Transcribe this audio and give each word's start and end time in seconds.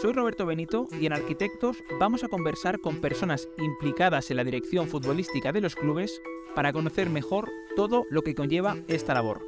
Soy 0.00 0.12
Roberto 0.12 0.44
Benito 0.44 0.88
y 1.00 1.06
en 1.06 1.14
Arquitectos 1.14 1.82
vamos 1.98 2.22
a 2.22 2.28
conversar 2.28 2.80
con 2.80 3.00
personas 3.00 3.48
implicadas 3.56 4.30
en 4.30 4.36
la 4.36 4.44
dirección 4.44 4.88
futbolística 4.88 5.52
de 5.52 5.62
los 5.62 5.74
clubes 5.74 6.20
para 6.54 6.74
conocer 6.74 7.08
mejor 7.08 7.50
todo 7.76 8.04
lo 8.10 8.20
que 8.20 8.34
conlleva 8.34 8.76
esta 8.88 9.14
labor. 9.14 9.42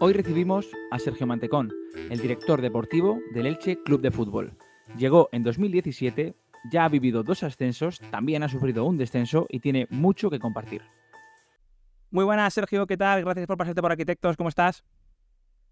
Hoy 0.00 0.14
recibimos 0.14 0.70
a 0.90 0.98
Sergio 0.98 1.26
Mantecón, 1.26 1.70
el 2.08 2.18
director 2.18 2.62
deportivo 2.62 3.20
del 3.34 3.46
Elche 3.46 3.82
Club 3.82 4.00
de 4.00 4.10
Fútbol. 4.10 4.56
Llegó 4.96 5.28
en 5.32 5.42
2017 5.42 6.34
ya 6.72 6.86
ha 6.86 6.88
vivido 6.88 7.22
dos 7.22 7.42
ascensos, 7.42 8.00
también 8.10 8.42
ha 8.42 8.48
sufrido 8.48 8.86
un 8.86 8.96
descenso 8.96 9.46
y 9.50 9.60
tiene 9.60 9.86
mucho 9.90 10.30
que 10.30 10.38
compartir. 10.38 10.82
Muy 12.10 12.24
buenas, 12.24 12.54
Sergio, 12.54 12.86
¿qué 12.86 12.96
tal? 12.96 13.22
Gracias 13.22 13.46
por 13.46 13.58
pasarte 13.58 13.82
por 13.82 13.92
Arquitectos, 13.92 14.36
¿cómo 14.38 14.48
estás? 14.48 14.82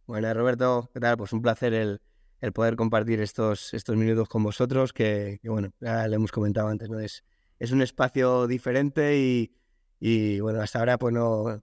Buenas, 0.07 0.37
Roberto, 0.37 0.91
¿qué 0.93 1.01
tal? 1.01 1.17
Pues 1.17 1.33
un 1.33 1.41
placer 1.41 1.73
el, 1.73 2.01
poder 2.53 2.77
compartir 2.77 3.21
estos, 3.21 3.75
estos 3.75 3.97
minutos 3.97 4.29
con 4.29 4.43
vosotros, 4.43 4.93
que, 4.93 5.41
bueno, 5.45 5.71
ya 5.81 6.07
le 6.09 6.17
hemos 6.17 6.33
comentado 6.33 6.69
antes, 6.69 6.89
¿no? 6.89 6.99
Es, 6.99 7.25
es 7.59 7.73
un 7.73 7.83
espacio 7.83 8.47
diferente 8.47 9.49
y, 10.01 10.41
bueno, 10.41 10.61
hasta 10.61 10.79
ahora 10.79 10.99
pues 10.99 11.15
no, 11.15 11.63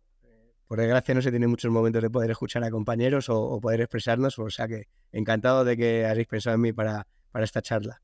por 0.68 0.80
desgracia 0.80 1.14
no 1.14 1.22
se 1.22 1.32
tiene 1.32 1.48
muchos 1.48 1.72
momentos 1.72 2.02
de 2.02 2.10
poder 2.10 2.32
escuchar 2.32 2.64
a 2.64 2.72
compañeros 2.72 3.30
o, 3.30 3.60
poder 3.60 3.82
expresarnos, 3.82 4.40
o 4.40 4.50
sea 4.50 4.68
que 4.68 4.88
encantado 5.12 5.64
de 5.64 5.78
que 5.78 6.06
hayáis 6.06 6.28
pensado 6.28 6.56
en 6.56 6.62
mí 6.62 6.74
para, 6.74 7.08
para 7.32 7.46
esta 7.46 7.62
charla. 7.62 8.02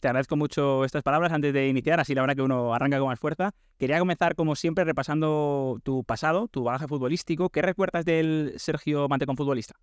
Te 0.00 0.08
agradezco 0.08 0.36
mucho 0.36 0.84
estas 0.84 1.02
palabras 1.02 1.32
antes 1.32 1.52
de 1.54 1.68
iniciar, 1.68 2.00
así 2.00 2.14
la 2.14 2.20
verdad 2.20 2.36
que 2.36 2.42
uno 2.42 2.74
arranca 2.74 2.98
con 2.98 3.08
más 3.08 3.18
fuerza. 3.18 3.52
Quería 3.78 3.98
comenzar, 3.98 4.34
como 4.34 4.54
siempre, 4.54 4.84
repasando 4.84 5.80
tu 5.82 6.04
pasado, 6.04 6.48
tu 6.48 6.64
bagaje 6.64 6.86
futbolístico. 6.86 7.48
¿Qué 7.48 7.62
recuerdas 7.62 8.04
del 8.04 8.54
Sergio 8.56 9.08
Mantecón 9.08 9.36
futbolista? 9.36 9.74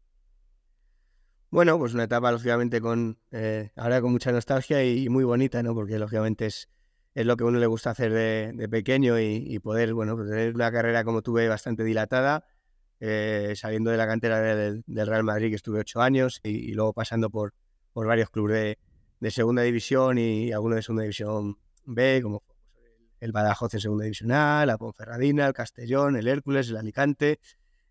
Bueno, 1.53 1.77
pues 1.77 1.93
una 1.93 2.05
etapa, 2.05 2.31
lógicamente, 2.31 2.81
con 2.81 3.19
eh, 3.29 3.69
ahora 3.75 4.01
con 4.01 4.11
mucha 4.11 4.31
nostalgia 4.31 4.83
y, 4.83 5.07
muy 5.07 5.23
bonita, 5.23 5.61
¿no? 5.61 5.75
Porque, 5.75 5.99
lógicamente, 5.99 6.47
es, 6.47 6.67
es 7.13 7.27
lo 7.27 7.37
que 7.37 7.43
a 7.43 7.47
uno 7.47 7.59
le 7.59 7.67
gusta 7.67 7.91
hacer 7.91 8.11
de, 8.11 8.67
pequeño 8.69 9.19
y, 9.19 9.59
poder, 9.59 9.93
bueno, 9.93 10.15
pues 10.15 10.29
tener 10.31 10.55
una 10.55 10.71
carrera 10.71 11.03
como 11.03 11.21
tuve 11.21 11.47
bastante 11.47 11.83
dilatada, 11.83 12.43
eh, 12.99 13.53
saliendo 13.55 13.91
de 13.91 13.97
la 13.97 14.07
cantera 14.07 14.39
del, 14.41 14.83
Real 14.87 15.23
Madrid, 15.23 15.49
que 15.49 15.55
estuve 15.55 15.81
ocho 15.81 16.01
años, 16.01 16.39
y, 16.41 16.73
luego 16.73 16.91
pasando 16.91 17.29
por, 17.29 17.53
por 17.93 18.07
varios 18.07 18.31
clubes 18.31 18.55
de 18.55 18.79
de 19.19 19.29
segunda 19.29 19.61
división 19.61 20.17
y 20.17 20.51
alguno 20.51 20.75
de 20.75 20.81
segunda 20.81 21.03
división 21.03 21.59
B, 21.85 22.19
como 22.23 22.41
el 23.19 23.31
Badajoz 23.31 23.75
en 23.75 23.79
segunda 23.79 24.05
división 24.05 24.31
A, 24.31 24.65
la 24.65 24.79
Ponferradina, 24.79 25.45
el 25.45 25.53
Castellón, 25.53 26.15
el 26.15 26.27
Hércules, 26.27 26.69
el 26.69 26.77
Alicante, 26.77 27.39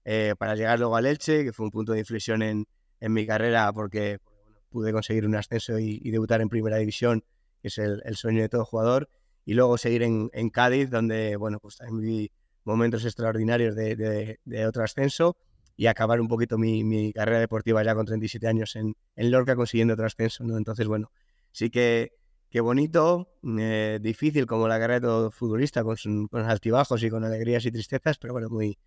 eh, 0.05 0.35
para 0.37 0.57
llegar 0.57 0.81
luego 0.81 0.97
al 0.97 1.07
Elche, 1.07 1.45
que 1.45 1.53
fue 1.53 1.65
un 1.65 1.71
punto 1.71 1.93
de 1.93 2.01
inflexión 2.01 2.43
en, 2.43 2.67
en 3.03 3.13
mi 3.13 3.27
carrera 3.27 3.73
porque 3.73 4.19
pude 4.71 4.93
conseguir 4.93 5.27
un 5.27 5.35
ascenso 5.35 5.79
y, 5.79 5.99
debutar 6.11 6.41
en 6.41 6.49
primera 6.49 6.79
división, 6.79 7.25
que 7.61 7.69
es 7.69 7.79
el, 7.79 8.01
sueño 8.17 8.43
de 8.43 8.49
todo 8.49 8.65
jugador, 8.65 9.09
y 9.45 9.55
luego 9.55 9.77
seguir 9.77 10.05
en, 10.05 10.31
en, 10.33 10.51
Cádiz, 10.51 10.89
donde 10.89 11.37
bueno, 11.37 11.59
pues 11.61 11.77
también 11.77 12.01
viví 12.01 12.33
momentos 12.65 13.05
extraordinarios 13.05 13.75
de, 13.75 14.39
de, 14.45 14.67
otro 14.67 14.85
ascenso 14.85 15.37
y 15.77 15.87
acabar 15.87 16.21
un 16.21 16.29
poquito 16.29 16.59
mi, 16.59 16.85
mi, 16.85 17.13
carrera 17.13 17.41
deportiva 17.41 17.83
ya 17.83 17.95
con 17.95 18.07
37 18.07 18.47
años 18.47 18.77
en, 18.77 18.95
en 19.17 19.31
Lorca 19.31 19.57
consiguiendo 19.57 19.95
otro 19.95 20.07
ascenso. 20.07 20.45
¿no? 20.45 20.57
Entonces, 20.57 20.87
bueno, 20.87 21.11
sí 21.51 21.71
que, 21.71 22.13
qué 22.51 22.61
bonito, 22.61 23.29
eh, 23.59 23.99
difícil 24.01 24.47
como 24.47 24.69
la 24.69 24.79
carrera 24.79 25.01
de 25.01 25.07
todo 25.07 25.31
futbolista, 25.33 25.83
con, 25.83 25.97
sus 25.97 26.29
altibajos 26.33 27.03
y 27.03 27.11
con 27.11 27.25
alegrías 27.25 27.65
y 27.67 27.73
tristezas, 27.73 28.19
pero 28.19 28.33
bueno, 28.33 28.49
muy, 28.49 28.79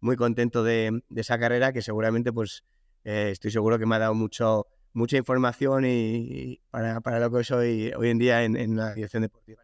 muy 0.00 0.16
contento 0.16 0.62
de, 0.62 1.02
esa 1.16 1.38
carrera 1.38 1.72
que 1.72 1.82
seguramente 1.82 2.32
pues 2.32 2.62
eh, 3.04 3.30
estoy 3.30 3.50
seguro 3.50 3.78
que 3.78 3.86
me 3.86 3.96
ha 3.96 3.98
dado 3.98 4.14
mucho, 4.14 4.66
mucha 4.92 5.16
información 5.16 5.84
y, 5.86 6.60
para, 6.70 7.00
para, 7.00 7.20
lo 7.20 7.30
que 7.30 7.44
soy 7.44 7.92
hoy 7.96 8.08
en 8.08 8.18
día 8.18 8.44
en, 8.44 8.76
la 8.76 8.94
dirección 8.94 9.22
deportiva. 9.22 9.62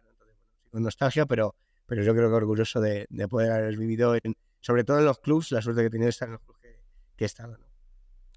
con 0.71 0.83
nostalgia, 0.83 1.25
pero, 1.25 1.55
pero 1.87 2.03
yo 2.03 2.13
creo 2.13 2.29
que 2.29 2.35
orgulloso 2.35 2.79
de, 2.79 3.07
poder 3.29 3.51
haber 3.51 3.77
vivido, 3.77 4.15
sobre 4.59 4.83
todo 4.83 4.99
en 4.99 5.05
los 5.05 5.19
clubs, 5.19 5.51
la 5.51 5.61
suerte 5.61 5.81
que 5.81 5.87
he 5.87 5.89
tenido 5.89 6.05
de 6.05 6.11
estar 6.11 6.27
en 6.27 6.33
los 6.33 6.41
clubs 6.41 6.59
que, 6.61 7.23
he 7.23 7.25
estado 7.25 7.57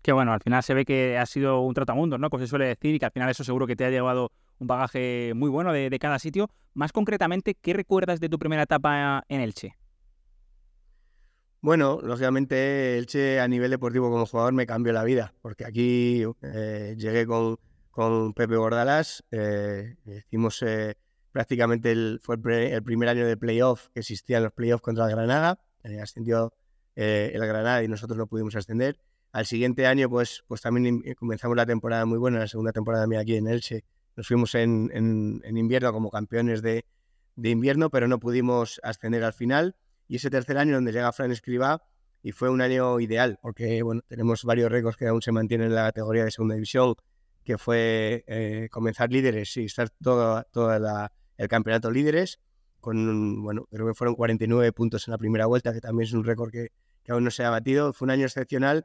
que 0.03 0.13
bueno, 0.13 0.35
al 0.35 0.41
final 0.41 0.63
se 0.63 0.75
ve 0.75 0.85
que 0.85 1.17
ha 1.17 1.25
sido 1.25 1.61
un 1.61 1.73
tratamundo, 1.73 2.19
¿no? 2.19 2.29
Como 2.29 2.43
se 2.43 2.47
suele 2.47 2.67
decir, 2.67 2.95
y 2.95 2.99
que 2.99 3.07
al 3.07 3.11
final 3.11 3.31
eso 3.31 3.43
seguro 3.43 3.67
que 3.67 3.75
te 3.75 3.87
ha 3.87 3.91
llevado 3.91 4.33
un 4.59 4.67
bagaje 4.67 5.33
muy 5.35 5.49
bueno 5.49 5.73
de, 5.73 5.99
cada 5.99 6.19
sitio. 6.19 6.51
Más 6.75 6.93
concretamente, 6.93 7.55
¿qué 7.55 7.73
recuerdas 7.73 8.21
de 8.21 8.29
tu 8.29 8.39
primera 8.39 8.65
etapa 8.65 9.25
en 9.29 9.41
Elche? 9.41 9.77
Bueno, 11.65 11.99
lógicamente 12.03 12.99
Elche 12.99 13.41
a 13.41 13.49
nivel 13.49 13.71
deportivo 13.71 14.11
como 14.11 14.27
jugador 14.27 14.53
me 14.53 14.67
cambió 14.67 14.93
la 14.93 15.03
vida, 15.03 15.33
porque 15.41 15.65
aquí 15.65 16.23
eh, 16.43 16.95
llegué 16.99 17.27
con, 17.27 18.35
Pepe 18.35 18.59
Bordalás, 18.59 19.25
eh, 19.31 19.97
hicimos 20.05 20.61
eh, 20.61 20.99
prácticamente 21.33 21.91
el, 21.91 22.21
fue 22.23 22.37
el, 22.71 22.83
primer 22.83 23.09
año 23.09 23.27
de 23.27 23.39
playoff 23.39 23.89
que 23.95 24.01
existían 24.01 24.43
los 24.43 24.53
playoffs 24.53 24.83
contra 24.83 25.07
el 25.07 25.13
Granada, 25.13 25.59
ascendió 26.03 26.53
el 26.97 27.47
Granada 27.47 27.83
y 27.83 27.89
nosotros 27.89 28.19
no 28.19 28.27
pudimos 28.27 28.55
ascender. 28.57 28.99
Al 29.33 29.47
siguiente 29.47 29.87
año, 29.87 30.11
pues, 30.11 30.45
pues 30.47 30.61
también 30.61 31.01
eh, 31.07 31.15
comenzamos 31.15 31.57
la 31.57 31.65
temporada 31.65 32.05
muy 32.05 32.19
buena, 32.19 32.41
la 32.41 32.47
segunda 32.47 32.73
temporada 32.73 33.07
mía 33.07 33.21
aquí 33.21 33.37
en 33.37 33.49
Elche. 33.49 33.85
Nos 34.17 34.29
fuimos 34.29 34.55
en, 34.55 34.91
en, 34.93 35.57
invierno 35.57 35.95
como 35.95 36.11
campeones 36.11 36.61
de, 36.61 36.85
invierno, 37.37 37.89
pero 37.89 38.07
no 38.07 38.19
pudimos 38.19 38.83
ascender 38.83 39.25
al 39.25 39.33
final. 39.33 39.77
Y 40.09 40.17
ese 40.17 40.31
tercer 40.31 40.59
año 40.59 40.75
donde 40.75 40.93
llega 40.93 41.13
Fran 41.13 41.31
Escribá 41.31 41.83
y 42.23 42.33
fue 42.33 42.51
un 42.51 42.61
año 42.61 43.01
ideal, 43.01 43.39
porque 43.43 43.83
bueno, 43.83 44.03
tenemos 44.07 44.45
varios 44.45 44.71
récords 44.71 44.97
que 44.97 45.07
aún 45.07 45.23
se 45.23 45.33
mantienen 45.33 45.69
en 45.69 45.75
la 45.75 45.85
categoría 45.85 46.25
de 46.25 46.31
segunda 46.31 46.55
división, 46.55 46.95
que 47.45 47.59
fue 47.59 48.25
eh, 48.27 48.69
comenzar 48.71 49.11
líderes 49.11 49.57
y 49.57 49.65
estar 49.65 49.91
todo, 49.91 50.43
todo 50.51 50.75
el 51.37 51.49
campeonato 51.49 51.91
líderes, 51.91 52.41
con, 52.81 53.43
bueno, 53.43 53.67
creo 53.71 53.87
que 53.87 53.95
fueron 53.95 54.15
49 54.15 54.73
puntos 54.73 55.07
en 55.09 55.13
la 55.13 55.19
primera 55.19 55.47
vuelta, 55.47 55.73
que 55.73 55.81
también 55.81 56.07
es 56.07 56.13
un 56.13 56.25
récord 56.25 56.51
que, 56.51 56.69
que 57.03 57.13
aún 57.13 57.25
no 57.25 57.31
se 57.31 57.45
ha 57.45 57.51
batido. 57.51 57.93
Fue 57.93 58.07
un 58.07 58.11
año 58.11 58.25
excepcional 58.25 58.85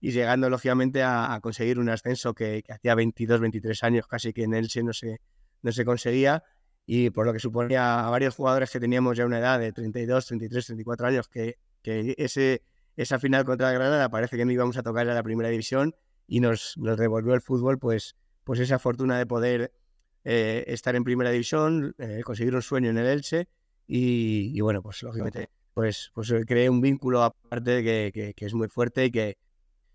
y 0.00 0.10
llegando 0.12 0.50
lógicamente 0.50 1.02
a, 1.02 1.38
conseguir 1.42 1.78
un 1.78 1.88
ascenso 1.88 2.34
que, 2.34 2.64
hacía 2.68 2.94
22, 2.94 3.40
23 3.40 3.84
años 3.84 4.06
casi 4.06 4.32
que 4.32 4.44
en 4.44 4.54
Elche 4.54 4.82
no 4.82 4.92
se, 4.92 5.20
no 5.62 5.72
se 5.72 5.84
conseguía 5.84 6.42
y 6.92 7.10
por 7.10 7.24
lo 7.24 7.32
que 7.32 7.38
suponía 7.38 8.04
a 8.04 8.10
varios 8.10 8.34
jugadores 8.34 8.68
que 8.68 8.80
teníamos 8.80 9.16
ya 9.16 9.24
una 9.24 9.38
edad 9.38 9.60
de 9.60 9.72
32, 9.72 10.26
33, 10.26 10.66
34 10.66 11.06
años 11.06 11.28
que, 11.28 11.56
que 11.82 12.16
ese, 12.18 12.62
esa 12.96 13.20
final 13.20 13.44
contra 13.44 13.70
Granada 13.70 14.08
parece 14.08 14.36
que 14.36 14.44
no 14.44 14.50
íbamos 14.50 14.76
a 14.76 14.82
tocar 14.82 15.08
a 15.08 15.14
la 15.14 15.22
primera 15.22 15.50
división 15.50 15.94
y 16.26 16.40
nos, 16.40 16.76
nos 16.78 16.98
devolvió 16.98 17.34
el 17.34 17.42
fútbol 17.42 17.78
pues, 17.78 18.16
pues 18.42 18.58
esa 18.58 18.80
fortuna 18.80 19.18
de 19.18 19.26
poder 19.26 19.72
eh, 20.24 20.64
estar 20.66 20.96
en 20.96 21.04
primera 21.04 21.30
división, 21.30 21.94
eh, 21.96 22.22
conseguir 22.24 22.56
un 22.56 22.62
sueño 22.62 22.90
en 22.90 22.98
el 22.98 23.06
Elche 23.06 23.46
y, 23.86 24.60
bueno, 24.60 24.82
pues 24.82 25.00
lógicamente 25.04 25.48
pues, 25.74 26.10
pues 26.12 26.34
creé 26.44 26.68
un 26.68 26.80
vínculo 26.80 27.22
aparte 27.22 27.84
que, 27.84 28.34
que 28.34 28.44
es 28.44 28.52
muy 28.52 28.66
fuerte 28.66 29.04
y 29.04 29.10
que, 29.12 29.38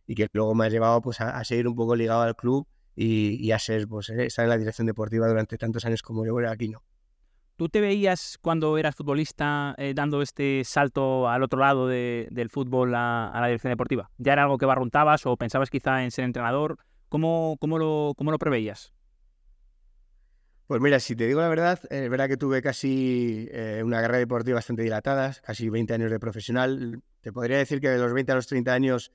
y 0.08 0.16
que 0.16 0.30
luego 0.32 0.56
me 0.56 0.68
ha 0.68 0.70
llevado 0.70 1.02
pues, 1.02 1.20
a, 1.20 1.44
seguir 1.44 1.68
un 1.68 1.76
poco 1.76 1.94
ligado 1.94 2.22
al 2.22 2.38
club 2.38 2.66
y, 2.96 3.52
a 3.52 3.60
ser, 3.60 3.88
pues, 3.88 4.10
eh, 4.10 4.26
estar 4.26 4.44
en 4.44 4.50
la 4.50 4.58
dirección 4.58 4.88
deportiva 4.88 5.28
durante 5.28 5.58
tantos 5.58 5.86
años 5.86 6.02
como 6.02 6.26
yo 6.26 6.38
aquí, 6.50 6.70
¿no? 6.70 6.82
¿Tú 7.58 7.70
te 7.70 7.80
veías 7.80 8.38
cuando 8.42 8.78
eras 8.78 8.96
futbolista 8.96 9.76
eh, 9.78 9.94
dando 9.96 10.22
este 10.22 10.64
salto 10.66 11.30
al 11.30 11.42
otro 11.42 11.60
lado 11.60 11.88
del 11.88 12.50
fútbol 12.50 12.94
a, 12.96 13.32
la 13.34 13.48
dirección 13.48 13.72
deportiva? 13.72 14.12
¿Ya 14.18 14.34
era 14.34 14.44
algo 14.44 14.58
que 14.58 14.66
barruntabas 14.66 15.26
o 15.26 15.38
pensabas 15.38 15.70
quizá 15.70 16.04
en 16.04 16.12
ser 16.12 16.26
entrenador? 16.26 16.78
¿Cómo, 17.08 17.56
cómo, 17.62 17.78
lo, 17.78 18.14
cómo 18.18 18.32
lo 18.32 18.40
preveías? 18.40 18.94
Pues 20.68 20.82
mira, 20.82 21.00
si 21.00 21.16
te 21.16 21.28
digo 21.28 21.40
la 21.40 21.48
verdad, 21.48 21.80
es 21.92 22.10
verdad 22.10 22.28
que 22.28 22.38
tuve 22.38 22.62
casi 22.62 23.48
eh, 23.52 23.84
una 23.86 24.02
carrera 24.02 24.18
deportiva 24.18 24.56
bastante 24.56 24.82
dilatada, 24.82 25.34
casi 25.44 25.70
20 25.70 25.94
años 25.94 26.12
de 26.12 26.20
profesional. 26.20 27.04
Te 27.22 27.32
podría 27.32 27.58
decir 27.58 27.80
que 27.80 27.88
de 27.88 28.00
los 28.00 28.12
20 28.12 28.32
a 28.32 28.36
los 28.36 28.48
30 28.48 28.74
años 28.74 29.12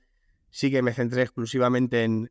sí 0.51 0.69
que 0.69 0.81
me 0.81 0.93
centré 0.93 1.23
exclusivamente 1.23 2.03
en, 2.03 2.29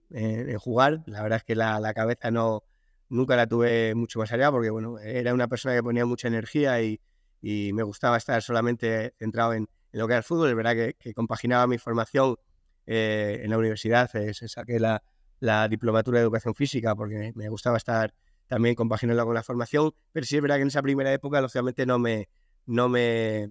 jugar. 0.59 1.03
La 1.07 1.23
verdad 1.23 1.39
es 1.39 1.45
que 1.45 1.57
la, 1.57 1.93
cabeza 1.95 2.31
no 2.31 2.63
nunca 3.09 3.35
la 3.35 3.49
tuve 3.49 3.95
mucho 3.97 4.21
más 4.21 4.31
allá 4.31 4.53
porque 4.53 4.71
bueno, 4.71 4.99
era 5.01 5.35
una 5.35 5.49
persona 5.49 5.75
que 5.75 5.83
ponía 5.83 6.07
mucha 6.07 6.29
energía 6.29 6.81
y, 6.83 7.01
me 7.43 7.83
gustaba 7.83 8.19
estar 8.19 8.43
solamente 8.43 9.15
centrado 9.19 9.55
en, 9.55 9.67
lo 9.93 10.07
que 10.07 10.13
era 10.13 10.19
el 10.19 10.25
fútbol. 10.25 10.51
Es 10.51 10.55
verdad 10.55 10.77
que, 10.99 11.15
compaginaba 11.15 11.67
mi 11.67 11.79
formación 11.79 12.37
eh, 12.87 13.41
en 13.43 13.51
la 13.51 13.59
universidad, 13.59 14.11
saqué 14.33 14.79
la, 14.79 15.03
diplomatura 15.69 16.19
de 16.19 16.25
educación 16.25 16.55
física 16.55 16.95
porque 16.95 17.33
me 17.35 17.49
gustaba 17.49 17.79
estar 17.79 18.13
también 18.47 18.75
compaginarlo 18.75 19.25
con 19.25 19.35
la 19.35 19.43
formación, 19.43 19.93
pero 20.13 20.27
sí 20.27 20.37
es 20.37 20.43
verdad 20.43 20.57
que 20.57 20.63
en 20.63 20.69
esa 20.69 20.83
primera 20.83 21.13
época, 21.13 21.41
lógicamente, 21.41 21.87
no 21.87 21.99
me, 21.99 22.29
no 22.67 22.89
me, 22.89 23.51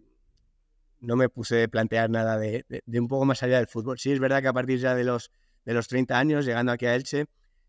no 1.02 1.16
me 1.16 1.30
puse 1.30 1.64
a 1.64 1.68
plantear 1.68 2.10
nada 2.10 2.38
de, 2.38 2.66
un 2.88 3.08
poco 3.08 3.26
más 3.26 3.44
allá 3.44 3.58
del 3.58 3.68
fútbol. 3.68 3.98
Sí 4.00 4.12
es 4.12 4.20
verdad 4.20 4.42
que 4.42 4.48
a 4.48 4.54
partir 4.54 4.80
ya 4.80 4.96
de 4.96 5.04
los, 5.04 5.32
de 5.66 5.74
los 5.74 5.88
30 5.88 6.18
años, 6.18 6.46
llegando 6.46 6.72
aquí 6.72 6.86
a 6.86 6.96
Elche, 6.96 7.26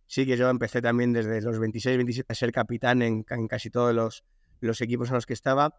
sí 0.07 0.27
que 0.27 0.37
yo 0.37 0.49
empecé 0.49 0.83
también 0.83 1.13
desde 1.13 1.41
los 1.41 1.59
26, 1.59 1.97
27 1.97 2.33
a 2.33 2.35
ser 2.35 2.53
capitán 2.53 3.03
en, 3.03 3.23
casi 3.23 3.71
todos 3.71 3.95
los, 3.95 4.25
los, 4.61 4.81
equipos 4.81 5.09
en 5.09 5.15
los 5.15 5.27
que 5.27 5.35
estaba 5.35 5.75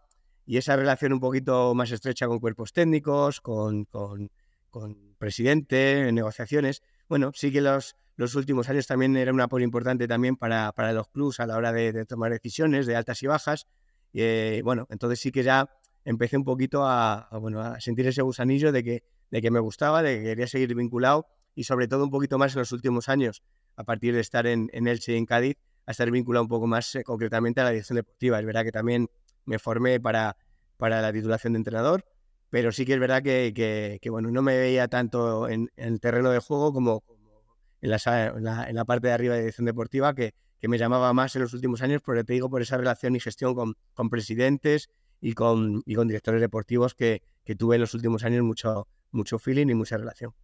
y 0.46 0.56
esa 0.56 0.76
relación 0.76 1.12
un 1.12 1.20
poquito 1.20 1.74
más 1.74 1.90
estrecha 1.90 2.26
con 2.26 2.40
cuerpos 2.40 2.72
técnicos, 2.72 3.40
con, 3.40 3.84
con, 3.84 4.30
con 4.70 5.14
presidente, 5.18 6.08
en 6.08 6.14
negociaciones. 6.14 6.82
Bueno, 7.08 7.30
sí 7.34 7.52
que 7.52 7.60
los, 7.60 7.96
los 8.16 8.34
últimos 8.34 8.68
años 8.68 8.86
también 8.86 9.16
era 9.16 9.32
un 9.32 9.40
apoyo 9.40 9.64
importante 9.64 10.08
también 10.08 10.36
para, 10.36 10.72
para 10.72 10.92
los 10.92 11.08
clubs 11.08 11.40
a 11.40 11.46
la 11.46 11.56
hora 11.56 11.72
de, 11.72 12.04
tomar 12.06 12.32
decisiones 12.32 12.86
de 12.86 12.96
altas 12.96 13.22
y 13.22 13.26
bajas. 13.26 13.66
Y, 14.12 14.22
eh, 14.22 14.60
bueno, 14.64 14.86
entonces 14.90 15.20
sí 15.20 15.30
que 15.30 15.42
ya 15.42 15.68
empecé 16.04 16.36
un 16.36 16.44
poquito 16.44 16.84
a, 16.86 17.28
bueno, 17.40 17.60
a 17.60 17.80
sentir 17.80 18.06
ese 18.06 18.22
gusanillo 18.22 18.72
de 18.72 18.82
que, 18.82 19.04
de 19.30 19.42
que 19.42 19.50
me 19.50 19.60
gustaba, 19.60 20.02
de 20.02 20.18
que 20.18 20.24
quería 20.24 20.46
seguir 20.46 20.74
vinculado 20.74 21.26
y 21.54 21.64
sobre 21.64 21.88
todo 21.88 22.04
un 22.04 22.10
poquito 22.10 22.38
más 22.38 22.54
en 22.54 22.60
los 22.60 22.72
últimos 22.72 23.08
años, 23.08 23.42
a 23.76 23.84
partir 23.84 24.14
de 24.14 24.20
estar 24.20 24.46
en, 24.46 24.70
en 24.72 24.88
Elche 24.88 25.12
y 25.12 25.16
en 25.16 25.26
Cádiz, 25.26 25.56
a 25.86 25.90
estar 25.90 26.10
vinculado 26.10 26.44
un 26.44 26.48
poco 26.48 26.66
más 26.66 26.94
eh, 26.94 27.04
concretamente 27.04 27.60
a 27.60 27.64
la 27.64 27.70
dirección 27.70 27.96
deportiva. 27.96 28.38
Es 28.38 28.46
verdad 28.46 28.64
que 28.64 28.72
también 28.72 29.08
me 29.44 29.58
formé 29.58 30.00
para, 30.00 30.36
para 30.76 31.00
la 31.02 31.12
titulación 31.12 31.54
de 31.54 31.58
entrenador, 31.58 32.04
pero 32.50 32.72
sí 32.72 32.84
que 32.84 32.94
es 32.94 33.00
verdad 33.00 33.22
que, 33.22 33.98
que, 34.00 34.10
bueno, 34.10 34.30
no 34.30 34.42
me 34.42 34.56
veía 34.58 34.88
tanto 34.88 35.48
en, 35.48 35.70
el 35.76 36.00
terreno 36.00 36.30
de 36.30 36.38
juego 36.38 36.72
como, 36.72 37.02
en, 37.80 37.90
la, 37.90 38.66
en, 38.68 38.74
la, 38.74 38.84
parte 38.84 39.08
de 39.08 39.14
arriba 39.14 39.34
de 39.34 39.40
dirección 39.40 39.64
deportiva, 39.64 40.14
que, 40.14 40.34
que 40.58 40.68
me 40.68 40.78
llamaba 40.78 41.12
más 41.12 41.34
en 41.34 41.42
los 41.42 41.54
últimos 41.54 41.82
años, 41.82 42.02
porque 42.04 42.24
te 42.24 42.34
digo, 42.34 42.50
por 42.50 42.62
esa 42.62 42.76
relación 42.76 43.16
y 43.16 43.20
gestión 43.20 43.54
con, 43.54 43.74
con 43.94 44.10
presidentes 44.10 44.90
y 45.22 45.32
con, 45.32 45.82
y 45.86 45.94
con 45.94 46.08
directores 46.08 46.40
deportivos 46.40 46.94
que, 46.94 47.22
que 47.44 47.54
tuve 47.54 47.76
en 47.76 47.80
los 47.80 47.94
últimos 47.94 48.24
años 48.24 48.42
mucho, 48.42 48.88
mucho 49.12 49.38
feeling 49.38 49.68
y 49.68 49.74
mucha 49.74 49.96
relación. 49.96 50.34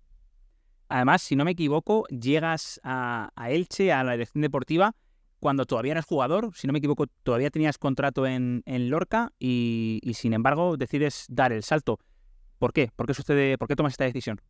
Además, 0.89 1.21
si 1.21 1.37
no 1.37 1.45
me 1.45 1.51
equivoco, 1.51 2.07
llegas 2.07 2.81
a, 2.83 3.31
Elche, 3.49 3.93
a 3.93 4.05
la 4.05 4.13
dirección 4.13 4.41
deportiva, 4.41 4.95
cuando 5.41 5.67
todavía 5.67 5.93
eras 5.93 6.07
jugador, 6.07 6.53
si 6.55 6.67
no 6.67 6.73
me 6.73 6.79
equivoco, 6.79 7.07
todavía 7.23 7.51
tenías 7.51 7.77
contrato 7.77 8.27
en, 8.27 8.63
Lorca 8.89 9.33
y, 9.39 10.01
sin 10.15 10.33
embargo 10.33 10.77
decides 10.77 11.27
dar 11.29 11.53
el 11.53 11.63
salto. 11.63 11.99
¿Por 12.59 12.73
qué? 12.73 12.91
¿Por 12.97 13.07
qué 13.07 13.15
sucede? 13.15 13.59
¿Por 13.59 13.69
qué 13.69 13.77
tomas 13.77 13.93
esta 13.93 14.05
decisión? 14.05 14.41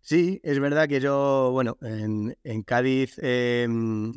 Sí, 0.00 0.40
es 0.42 0.58
verdad 0.58 0.88
que 0.88 1.00
yo, 1.00 1.50
bueno, 1.52 1.78
en, 1.80 2.62
Cádiz 2.64 3.18
em, 3.18 4.12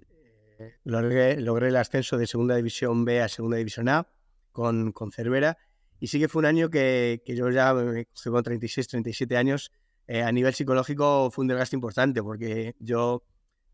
logré, 0.83 1.33
el 1.33 1.75
ascenso 1.75 2.17
de 2.17 2.27
Segunda 2.27 2.55
División 2.55 3.05
B 3.05 3.21
a 3.21 3.29
Segunda 3.29 3.57
División 3.57 3.87
A 3.89 4.07
con, 4.55 4.93
con 4.93 5.11
Cervera 5.11 5.57
y 5.99 6.07
sí 6.07 6.19
que 6.19 6.27
fue 6.27 6.39
un 6.39 6.45
año 6.45 6.69
que, 6.69 7.21
que 7.25 7.35
yo 7.35 7.49
ya 7.49 7.73
con 7.73 8.43
36, 8.43 8.87
37 8.87 9.37
años 9.37 9.71
eh, 10.07 10.21
a 10.21 10.31
nivel 10.31 10.53
psicológico 10.53 11.29
fue 11.31 11.43
un 11.43 11.47
desgaste 11.47 11.75
importante 11.75 12.21
porque 12.21 12.75
yo 12.79 13.23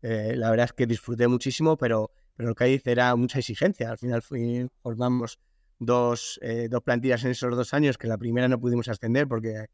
eh, 0.00 0.34
la 0.36 0.50
verdad 0.50 0.66
es 0.66 0.72
que 0.72 0.86
disfruté 0.86 1.28
muchísimo, 1.28 1.76
pero, 1.76 2.10
pero 2.34 2.48
el 2.48 2.54
Cádiz 2.54 2.86
era 2.86 3.14
mucha 3.16 3.38
exigencia. 3.38 3.90
Al 3.90 3.98
final 3.98 4.22
fui, 4.22 4.66
formamos 4.82 5.38
dos, 5.78 6.40
eh, 6.42 6.68
dos 6.70 6.82
plantillas 6.82 7.24
en 7.24 7.32
esos 7.32 7.54
dos 7.54 7.74
años, 7.74 7.98
que 7.98 8.08
la 8.08 8.18
primera 8.18 8.48
no 8.48 8.58
pudimos 8.58 8.88
ascender 8.88 9.28
porque 9.28 9.66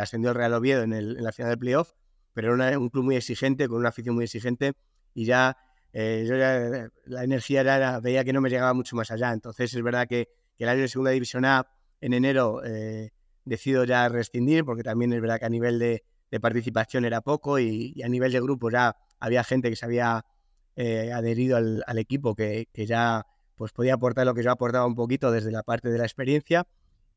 ascendió 0.00 0.30
el 0.30 0.36
Real 0.36 0.54
Oviedo 0.54 0.82
en, 0.82 0.94
el, 0.94 1.18
en 1.18 1.24
la 1.24 1.32
final 1.32 1.50
del 1.50 1.58
playoff, 1.58 1.92
pero 2.32 2.54
era 2.54 2.78
un 2.78 2.88
club 2.88 3.04
muy 3.04 3.16
exigente, 3.16 3.68
con 3.68 3.78
una 3.78 3.90
afición 3.90 4.14
muy 4.14 4.24
exigente 4.24 4.72
y 5.12 5.26
ya, 5.26 5.58
yo 5.92 6.36
ya 6.38 6.88
la 7.04 7.24
energía 7.24 7.60
era, 7.60 8.00
veía 8.00 8.24
que 8.24 8.32
no 8.32 8.40
me 8.40 8.48
llegaba 8.48 8.72
mucho 8.72 8.96
más 8.96 9.10
allá. 9.10 9.32
Entonces 9.32 9.74
es 9.74 9.82
verdad 9.82 10.06
que, 10.08 10.28
que 10.56 10.64
el 10.64 10.70
año 10.70 10.82
de 10.82 10.88
segunda 10.88 11.10
división 11.10 11.44
A 11.44 11.66
en 12.00 12.12
enero 12.12 12.60
decido 13.44 13.84
ya 13.84 14.08
rescindir, 14.08 14.64
porque 14.64 14.82
también 14.82 15.12
es 15.12 15.20
verdad 15.20 15.38
que 15.38 15.46
a 15.46 15.50
nivel 15.50 15.78
de, 15.78 16.04
participación 16.40 17.04
era 17.04 17.20
poco 17.20 17.60
y, 17.60 18.02
a 18.02 18.08
nivel 18.08 18.32
de 18.32 18.40
grupo 18.40 18.68
ya 18.68 18.96
había 19.20 19.44
gente 19.44 19.70
que 19.70 19.76
se 19.76 19.84
había 19.84 20.26
eh, 20.74 21.12
adherido 21.12 21.56
al, 21.56 21.98
equipo 21.98 22.34
que, 22.34 22.66
ya 22.74 23.24
pues 23.54 23.70
podía 23.70 23.94
aportar 23.94 24.26
lo 24.26 24.34
que 24.34 24.42
yo 24.42 24.50
aportaba 24.50 24.84
un 24.84 24.96
poquito 24.96 25.30
desde 25.30 25.52
la 25.52 25.62
parte 25.62 25.90
de 25.90 25.98
la 25.98 26.04
experiencia. 26.04 26.66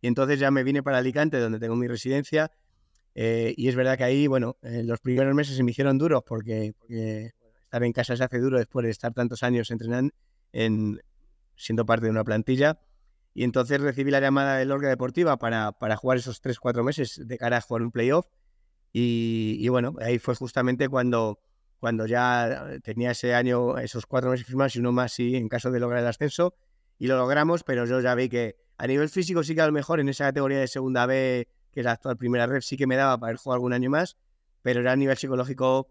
Y 0.01 0.07
entonces 0.07 0.39
ya 0.39 0.51
me 0.51 0.63
vine 0.63 0.83
para 0.83 0.99
Alicante, 0.99 1.39
donde 1.39 1.57
tengo 1.57 1.75
mi 1.75 1.87
residencia. 1.87 2.51
Eh, 3.15 3.55
y 3.57 3.67
es 3.69 3.75
verdad 3.75 3.97
que 3.97 4.03
ahí, 4.03 4.27
bueno, 4.27 4.57
los 4.61 4.99
primeros 4.99 5.33
meses 5.33 5.57
se 5.57 5.63
me 5.63 5.71
hicieron 5.71 5.97
duros 5.97 6.21
porque, 6.23 6.75
estar 6.87 7.83
en 7.83 7.91
casa 7.93 8.15
se 8.15 8.23
hace 8.23 8.37
duro 8.37 8.59
después 8.59 8.83
de 8.83 8.91
estar 8.91 9.15
tantos 9.15 9.41
años 9.41 9.71
entrenando, 9.71 10.13
en, 10.53 11.01
siendo 11.55 11.87
parte 11.87 12.05
de 12.05 12.11
una 12.11 12.23
plantilla. 12.23 12.79
Y 13.37 13.43
entonces 13.43 13.79
recibí 13.79 14.09
la 14.09 14.19
llamada 14.19 14.57
del 14.57 14.71
Orga 14.71 14.89
Deportiva 14.89 15.37
para, 15.37 15.71
para 15.71 15.95
jugar 15.95 16.17
esos 16.17 16.41
3-4 16.41 16.83
meses 16.83 17.21
de 17.23 17.37
cara 17.37 17.57
a 17.57 17.61
jugar 17.61 17.83
un 17.83 17.91
playoff. 17.91 18.25
Y, 18.91 19.67
bueno, 19.69 19.93
ahí 20.01 20.17
fue 20.17 20.33
justamente 20.33 20.89
cuando, 20.89 21.37
cuando 21.77 22.07
ya 22.07 22.79
tenía 22.81 23.11
ese 23.11 23.35
año, 23.35 23.77
esos 23.77 24.07
cuatro 24.07 24.31
meses 24.31 24.47
firmados 24.47 24.75
y 24.75 24.79
uno 24.79 24.91
más 24.91 25.13
sí, 25.13 25.35
en 25.35 25.49
caso 25.49 25.69
de 25.69 25.79
lograr 25.79 26.01
el 26.01 26.07
ascenso. 26.07 26.55
Y 26.97 27.05
lo 27.05 27.15
logramos, 27.15 27.63
pero 27.63 27.85
yo 27.85 28.01
ya 28.01 28.15
vi 28.15 28.27
que 28.27 28.55
a 28.75 28.87
nivel 28.87 29.07
físico 29.07 29.43
sí 29.43 29.53
que 29.53 29.61
a 29.61 29.67
lo 29.67 29.71
mejor 29.71 29.99
en 29.99 30.09
esa 30.09 30.23
categoría 30.23 30.57
de 30.57 30.67
segunda 30.67 31.05
B, 31.05 31.47
que 31.71 31.81
es 31.81 31.85
la 31.85 31.91
actual 31.91 32.17
primera 32.17 32.47
red, 32.47 32.61
sí 32.61 32.75
que 32.75 32.87
me 32.87 32.95
daba 32.95 33.19
para 33.19 33.37
jugar 33.37 33.57
algún 33.57 33.71
año 33.71 33.91
más, 33.91 34.17
pero 34.63 34.81
ya 34.81 34.93
a 34.93 34.95
nivel 34.95 35.15
psicológico 35.15 35.89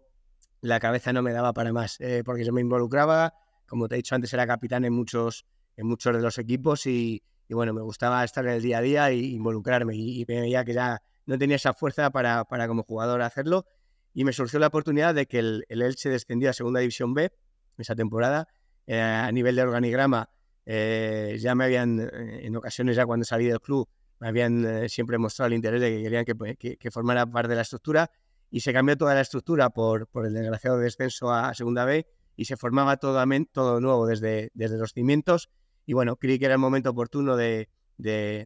la 0.59 0.81
cabeza 0.81 1.13
no 1.13 1.21
me 1.21 1.31
daba 1.31 1.53
para 1.53 1.71
más, 1.71 1.95
eh, 2.01 2.23
porque 2.25 2.43
yo 2.43 2.51
me 2.51 2.59
involucraba, 2.59 3.35
como 3.67 3.87
te 3.87 3.95
he 3.95 3.99
dicho 3.99 4.15
antes, 4.15 4.33
era 4.33 4.45
capitán 4.45 4.83
en 4.83 4.91
muchos, 4.91 5.45
en 5.77 5.87
muchos 5.87 6.13
de 6.13 6.21
los 6.21 6.37
equipos 6.39 6.85
y, 6.87 7.23
y 7.47 7.53
bueno, 7.53 7.73
me 7.73 7.81
gustaba 7.81 8.23
estar 8.23 8.45
en 8.45 8.53
el 8.53 8.61
día 8.61 8.79
a 8.79 8.81
día 8.81 9.09
e 9.09 9.17
involucrarme 9.17 9.95
y, 9.95 10.25
veía 10.25 10.65
que 10.65 10.73
ya 10.73 11.01
no 11.25 11.37
tenía 11.37 11.55
esa 11.55 11.73
fuerza 11.73 12.09
para, 12.09 12.43
para, 12.45 12.67
como 12.67 12.83
jugador 12.83 13.21
hacerlo 13.21 13.65
y 14.13 14.23
me 14.23 14.33
surgió 14.33 14.59
la 14.59 14.67
oportunidad 14.67 15.13
de 15.15 15.27
que 15.27 15.39
el, 15.39 15.65
el 15.69 15.81
Elche 15.81 16.09
descendió 16.09 16.49
a 16.49 16.53
Segunda 16.53 16.79
División 16.79 17.13
B 17.13 17.31
esa 17.77 17.95
temporada. 17.95 18.47
Eh, 18.85 18.99
a 18.99 19.29
nivel 19.31 19.55
de 19.55 19.63
organigrama 19.63 20.29
eh, 20.65 21.37
ya 21.39 21.55
me 21.55 21.65
habían, 21.65 21.99
eh, 21.99 22.45
en 22.45 22.55
ocasiones 22.55 22.95
ya 22.95 23.05
cuando 23.05 23.25
salí 23.25 23.45
del 23.45 23.59
club, 23.59 23.87
me 24.19 24.29
habían 24.29 24.89
siempre 24.89 25.17
mostrado 25.17 25.47
el 25.47 25.53
interés 25.53 25.81
de 25.81 25.89
que 25.91 26.03
querían 26.03 26.25
que, 26.25 26.77
que, 26.77 26.91
formara 26.91 27.25
parte 27.27 27.49
de 27.49 27.55
la 27.55 27.61
estructura 27.61 28.09
y 28.49 28.61
se 28.61 28.73
cambió 28.73 28.97
toda 28.97 29.13
la 29.13 29.21
estructura 29.21 29.69
por, 29.69 30.07
por 30.07 30.25
el 30.25 30.33
desgraciado 30.33 30.79
descenso 30.79 31.31
a, 31.31 31.53
Segunda 31.53 31.85
B 31.85 32.07
y 32.35 32.45
se 32.45 32.57
formaba 32.57 32.97
todo, 32.97 33.23
todo 33.51 33.79
nuevo 33.79 34.07
desde, 34.07 34.49
desde 34.55 34.77
los 34.77 34.93
cimientos 34.93 35.49
y 35.87 35.93
bueno, 35.93 36.17
creí 36.17 36.37
que 36.37 36.45
era 36.45 36.53
el 36.53 36.59
momento 36.59 36.89
oportuno 36.91 37.35
de, 37.37 37.69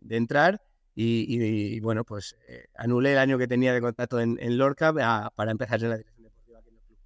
entrar 0.10 0.62
y, 0.96 1.80
bueno, 1.82 2.06
pues 2.06 2.38
eh, 2.48 2.66
anulé 2.76 3.14
el 3.14 3.18
año 3.18 3.38
que 3.40 3.48
tenía 3.48 3.74
de 3.74 3.82
contrato 3.82 4.20
en, 4.20 4.58
Lorca 4.58 4.94
para 5.36 5.52
empezar 5.52 5.82
en 5.82 5.90
la 5.90 5.98
dirección 5.98 6.24
deportiva 6.24 6.60
aquí 6.60 6.70
en 6.70 6.76
el 6.76 6.84
club. 6.84 6.98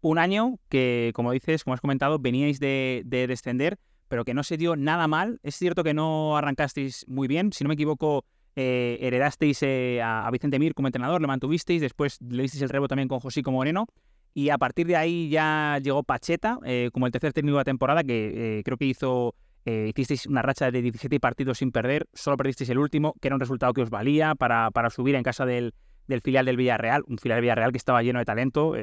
Un 0.00 0.18
año 0.18 0.58
que, 0.70 1.12
como 1.14 1.32
dices, 1.32 1.64
como 1.64 1.74
has 1.74 1.82
comentado, 1.82 2.18
veníais 2.18 2.60
de, 2.60 3.04
descender, 3.06 3.78
pero 4.08 4.24
que 4.24 4.32
no 4.32 4.42
se 4.42 4.56
dio 4.56 4.74
nada 4.74 5.06
mal. 5.06 5.38
Es 5.42 5.56
cierto 5.56 5.84
que 5.84 5.92
no 5.92 6.34
arrancasteis 6.36 7.04
muy 7.06 7.28
bien, 7.28 7.52
si 7.52 7.62
no 7.62 7.68
me 7.68 7.74
equivoco, 7.74 8.24
eh, 8.56 8.96
heredasteis 9.02 9.62
eh, 9.62 10.00
a, 10.02 10.30
Vicente 10.30 10.58
Mir 10.58 10.72
como 10.74 10.88
entrenador, 10.88 11.20
lo 11.20 11.28
mantuvisteis, 11.28 11.82
después 11.82 12.18
le 12.22 12.44
disteis 12.44 12.62
el 12.62 12.70
rebo 12.70 12.88
también 12.88 13.08
con 13.08 13.20
José 13.20 13.42
como 13.42 13.58
Moreno, 13.58 13.86
y 14.34 14.50
a 14.50 14.58
partir 14.58 14.86
de 14.86 14.96
ahí 14.96 15.28
ya 15.28 15.78
llegó 15.82 16.02
Pacheta 16.02 16.58
eh, 16.64 16.90
como 16.92 17.06
el 17.06 17.12
tercer 17.12 17.32
técnico 17.32 17.56
de 17.56 17.60
la 17.60 17.64
temporada, 17.64 18.02
que 18.02 18.58
eh, 18.58 18.62
creo 18.64 18.76
que 18.76 18.86
hizo, 18.86 19.34
eh, 19.64 19.88
hicisteis 19.90 20.26
una 20.26 20.42
racha 20.42 20.70
de 20.70 20.82
17 20.82 21.20
partidos 21.20 21.58
sin 21.58 21.72
perder, 21.72 22.06
solo 22.12 22.36
perdisteis 22.36 22.70
el 22.70 22.78
último, 22.78 23.14
que 23.20 23.28
era 23.28 23.36
un 23.36 23.40
resultado 23.40 23.72
que 23.72 23.82
os 23.82 23.90
valía 23.90 24.34
para, 24.34 24.70
para 24.70 24.90
subir 24.90 25.14
en 25.14 25.22
casa 25.22 25.44
del, 25.44 25.74
del, 26.06 26.20
filial 26.22 26.46
del 26.46 26.56
Villarreal, 26.56 27.02
un 27.06 27.18
filial 27.18 27.36
del 27.36 27.42
Villarreal 27.42 27.72
que 27.72 27.78
estaba 27.78 28.02
lleno 28.02 28.18
de 28.18 28.24
talento, 28.24 28.74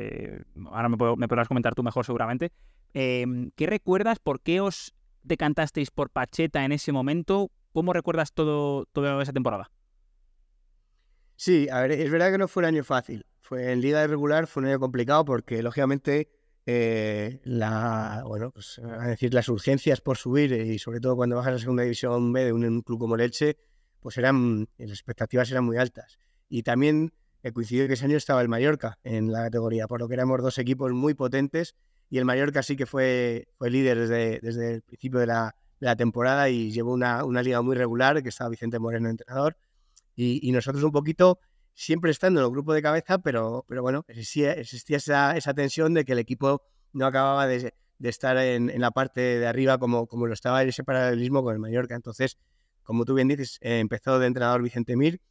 ahora 0.72 0.89
me, 0.89 0.98
me, 1.18 1.27
podrás 1.27 1.48
comentar 1.48 1.74
tú 1.74 1.84
mejor 1.84 2.06
seguramente. 2.06 2.51
Em, 2.94 3.51
¿Qué 3.56 3.68
recuerdas? 3.68 4.20
¿Por 4.20 4.41
qué 4.41 4.62
os 4.62 4.94
decantasteis 5.24 5.91
por 5.91 6.10
Pacheta 6.10 6.63
en 6.63 6.72
ese 6.72 6.91
momento? 6.91 7.50
¿Cómo 7.72 7.94
recuerdas 7.94 8.34
todo, 8.34 8.86
toda 8.94 9.22
esa 9.22 9.34
temporada? 9.34 9.70
Sí, 11.41 11.69
a 11.72 11.79
ver, 11.79 11.93
es 11.93 12.12
verdad 12.12 12.34
que 12.34 12.38
no 12.38 12.50
fue 12.50 12.63
un 12.63 12.65
año 12.65 12.84
fácil. 12.84 13.25
Fue 13.39 13.72
en 13.72 13.79
liga 13.79 14.05
regular 14.05 14.46
fue 14.46 14.62
un 14.62 14.67
año 14.67 14.77
complicado 14.77 15.24
porque 15.24 15.63
lógicamente 15.63 16.29
eh, 16.65 17.39
la 17.46 18.24
bueno 18.27 18.51
pues, 18.51 18.77
a 18.79 19.08
decir 19.08 19.34
las 19.34 19.48
urgencias 19.48 20.01
por 20.01 20.17
subir 20.17 20.51
y 20.51 20.77
sobre 20.79 21.00
todo 21.00 21.15
cuando 21.15 21.38
bajas 21.38 21.48
a 21.48 21.53
la 21.53 21.60
segunda 21.60 21.84
división 21.84 22.34
B 22.34 22.43
de 22.43 22.51
un, 22.51 22.81
club 22.81 23.00
como 23.00 23.15
Leche 23.15 23.55
pues 24.01 24.17
eran 24.17 24.67
las 24.77 24.89
expectativas 24.89 25.50
eran 25.50 25.63
muy 25.63 25.77
altas. 25.77 26.19
Y 26.50 26.63
también 26.63 27.13
eh, 27.41 27.53
coincidió 27.53 27.88
que 27.88 27.93
ese 27.93 28.03
año 28.03 28.17
estaba 28.17 28.41
el 28.41 28.50
Mallorca 28.50 29.00
en 29.05 29.31
la 29.31 29.43
categoría 29.43 29.88
por 29.88 30.01
lo 30.01 30.10
que 30.10 30.15
éramos 30.15 30.41
dos 30.41 30.58
equipos 30.58 30.91
muy 30.91 31.13
potentes 31.13 31.74
y 32.10 32.17
el 32.17 32.25
Mallorca 32.25 32.63
sí 32.63 32.75
que 32.75 32.86
fue 32.86 33.48
fue 33.58 33.69
líder 33.69 33.98
desde, 33.98 34.39
desde 34.41 34.74
el 34.74 34.81
principio 34.81 35.22
de 35.22 35.27
la, 35.27 35.55
temporada 35.98 36.50
y 36.50 36.69
llevó 36.74 36.91
una, 36.91 37.24
una, 37.24 37.41
liga 37.41 37.62
muy 37.62 37.77
regular 37.77 38.22
que 38.22 38.27
estaba 38.27 38.50
Vicente 38.50 38.77
Moreno 38.77 39.10
entrenador 39.10 39.55
y, 40.22 40.52
nosotros 40.52 40.84
un 40.84 40.92
poquito 40.92 41.40
siempre 41.74 42.12
estando 42.12 42.42
en 42.42 42.46
el 42.46 42.52
grupo 42.52 42.74
de 42.74 42.82
cabeza, 42.82 43.20
pero, 43.20 43.64
pero 43.68 43.82
bueno, 43.82 44.04
existía, 44.10 44.52
esa, 44.52 45.38
esa, 45.38 45.54
tensión 45.54 45.94
de 45.94 46.04
que 46.04 46.12
el 46.12 46.20
equipo 46.20 46.62
no 46.92 47.06
acababa 47.06 47.48
de, 47.48 47.74
estar 48.02 48.38
en, 48.38 48.70
la 48.82 48.92
parte 48.92 49.22
de 49.22 49.48
arriba 49.48 49.78
como, 49.78 50.08
como 50.08 50.28
lo 50.28 50.34
estaba 50.34 50.62
ese 50.64 50.84
paralelismo 50.84 51.42
con 51.42 51.54
el 51.54 51.60
Mallorca. 51.60 51.96
Entonces, 51.96 52.38
como 52.84 53.06
tú 53.06 53.14
bien 53.14 53.30
dices, 53.30 53.60
eh, 53.62 53.80
empezó 53.80 54.20
de 54.20 54.28
entrenador 54.28 54.62
Vicente 54.62 54.98
Mir, 54.98 55.22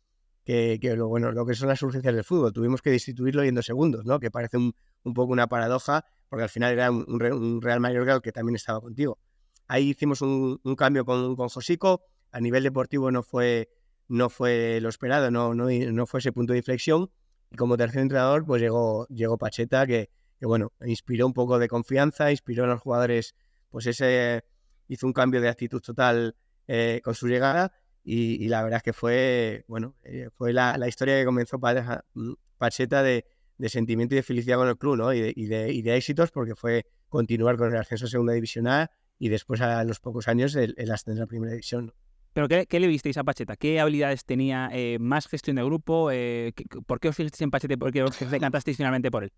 que, 0.45 0.79
lo, 0.97 1.09
bueno, 1.09 1.33
lo 1.33 1.45
que 1.45 1.55
son 1.55 1.69
las 1.69 1.83
urgencias 1.83 2.15
del 2.15 2.25
fútbol. 2.25 2.55
Tuvimos 2.55 2.81
que 2.81 2.91
destituirlo 2.91 3.43
en 3.43 3.55
dos 3.55 3.67
segundos, 3.67 4.07
¿no? 4.07 4.19
que 4.19 4.31
parece 4.31 4.57
un, 4.57 4.73
poco 5.15 5.35
una 5.35 5.49
paradoja, 5.49 6.07
porque 6.31 6.45
al 6.45 6.49
final 6.49 6.73
era 6.73 6.91
un, 6.91 7.61
Real 7.61 7.81
Mallorca 7.81 8.21
que 8.21 8.33
también 8.33 8.57
estaba 8.57 8.81
contigo. 8.81 9.19
Ahí 9.67 9.91
hicimos 9.91 10.23
un, 10.23 10.59
cambio 10.79 11.05
con, 11.05 11.37
con 11.37 11.51
Josico, 11.51 12.05
a 12.33 12.41
nivel 12.41 12.63
deportivo 12.63 13.11
no 13.11 13.23
fue, 13.23 13.69
no 14.09 14.31
fue 14.31 14.81
lo 14.81 14.89
esperado, 14.89 15.31
no, 15.31 15.55
no, 15.55 15.69
no 15.69 16.07
fue 16.07 16.21
ese 16.21 16.33
punto 16.33 16.53
de 16.53 16.59
inflexión. 16.59 17.11
Y 17.51 17.57
como 17.57 17.77
tercer 17.77 18.03
entrenador, 18.03 18.45
pues 18.45 18.61
llegó, 18.61 19.07
llegó 19.09 19.39
Pacheta, 19.39 19.87
que, 19.87 20.11
que 20.39 20.47
bueno, 20.47 20.73
inspiró 20.85 21.27
un 21.27 21.33
poco 21.33 21.59
de 21.59 21.69
confianza, 21.69 22.31
inspiró 22.31 22.65
a 22.65 22.67
los 22.67 22.81
jugadores, 22.81 23.35
pues 23.71 23.87
ese 23.87 24.45
hizo 24.89 25.07
un 25.07 25.13
cambio 25.13 25.41
de 25.41 25.49
actitud 25.49 25.81
total 25.81 26.37
eh, 26.67 27.01
con 27.05 27.15
su 27.15 27.29
llegada 27.29 27.73
y, 28.11 28.49
la 28.49 28.63
verdad 28.63 28.79
es 28.79 28.83
que 28.83 28.93
fue, 28.95 29.65
bueno, 29.69 29.95
eh, 30.03 30.31
fue 30.35 30.55
la, 30.55 30.79
historia 30.89 31.19
que 31.19 31.27
comenzó 31.27 31.59
mm, 31.59 32.33
Pacheta 32.57 33.03
de, 33.03 33.27
de, 33.59 33.69
sentimiento 33.69 34.15
y 34.15 34.17
de 34.17 34.23
felicidad 34.23 34.57
con 34.57 34.69
el 34.69 34.79
club, 34.79 34.97
¿no? 34.97 35.13
Y 35.13 35.21
de, 35.21 35.71
y 35.71 35.83
de, 35.83 35.97
éxitos 35.97 36.31
porque 36.31 36.55
fue 36.55 36.87
continuar 37.11 37.59
con 37.59 37.69
el 37.71 37.77
ascenso 37.77 38.07
a 38.07 38.09
Segunda 38.09 38.33
División 38.33 38.67
A 38.67 38.91
y 39.19 39.29
después 39.29 39.61
a 39.61 39.85
los 39.85 40.01
pocos 40.01 40.27
años 40.27 40.57
el, 40.57 40.75
ascenso 40.91 41.23
a 41.23 41.27
Primera 41.27 41.53
División. 41.53 41.93
¿Pero 42.33 42.49
qué, 42.49 42.81
le 42.81 42.87
visteis 42.87 43.17
a 43.17 43.25
Pacheta? 43.25 43.57
¿Qué 43.57 43.81
habilidades 43.81 44.25
tenía? 44.25 44.71
Eh, 44.73 44.99
¿Más 45.01 45.27
gestión 45.27 45.57
de 45.57 45.65
grupo? 45.65 46.11
¿Por 46.87 47.01
qué 47.01 47.09
os 47.09 47.17
fijasteis 47.17 47.43
en 47.43 47.51
Pacheta? 47.51 47.77
¿Por 47.77 47.93
qué 47.93 48.03
os 48.03 48.19
decantasteis 48.31 48.77
finalmente 48.77 49.11
por 49.11 49.25
él? 49.25 49.33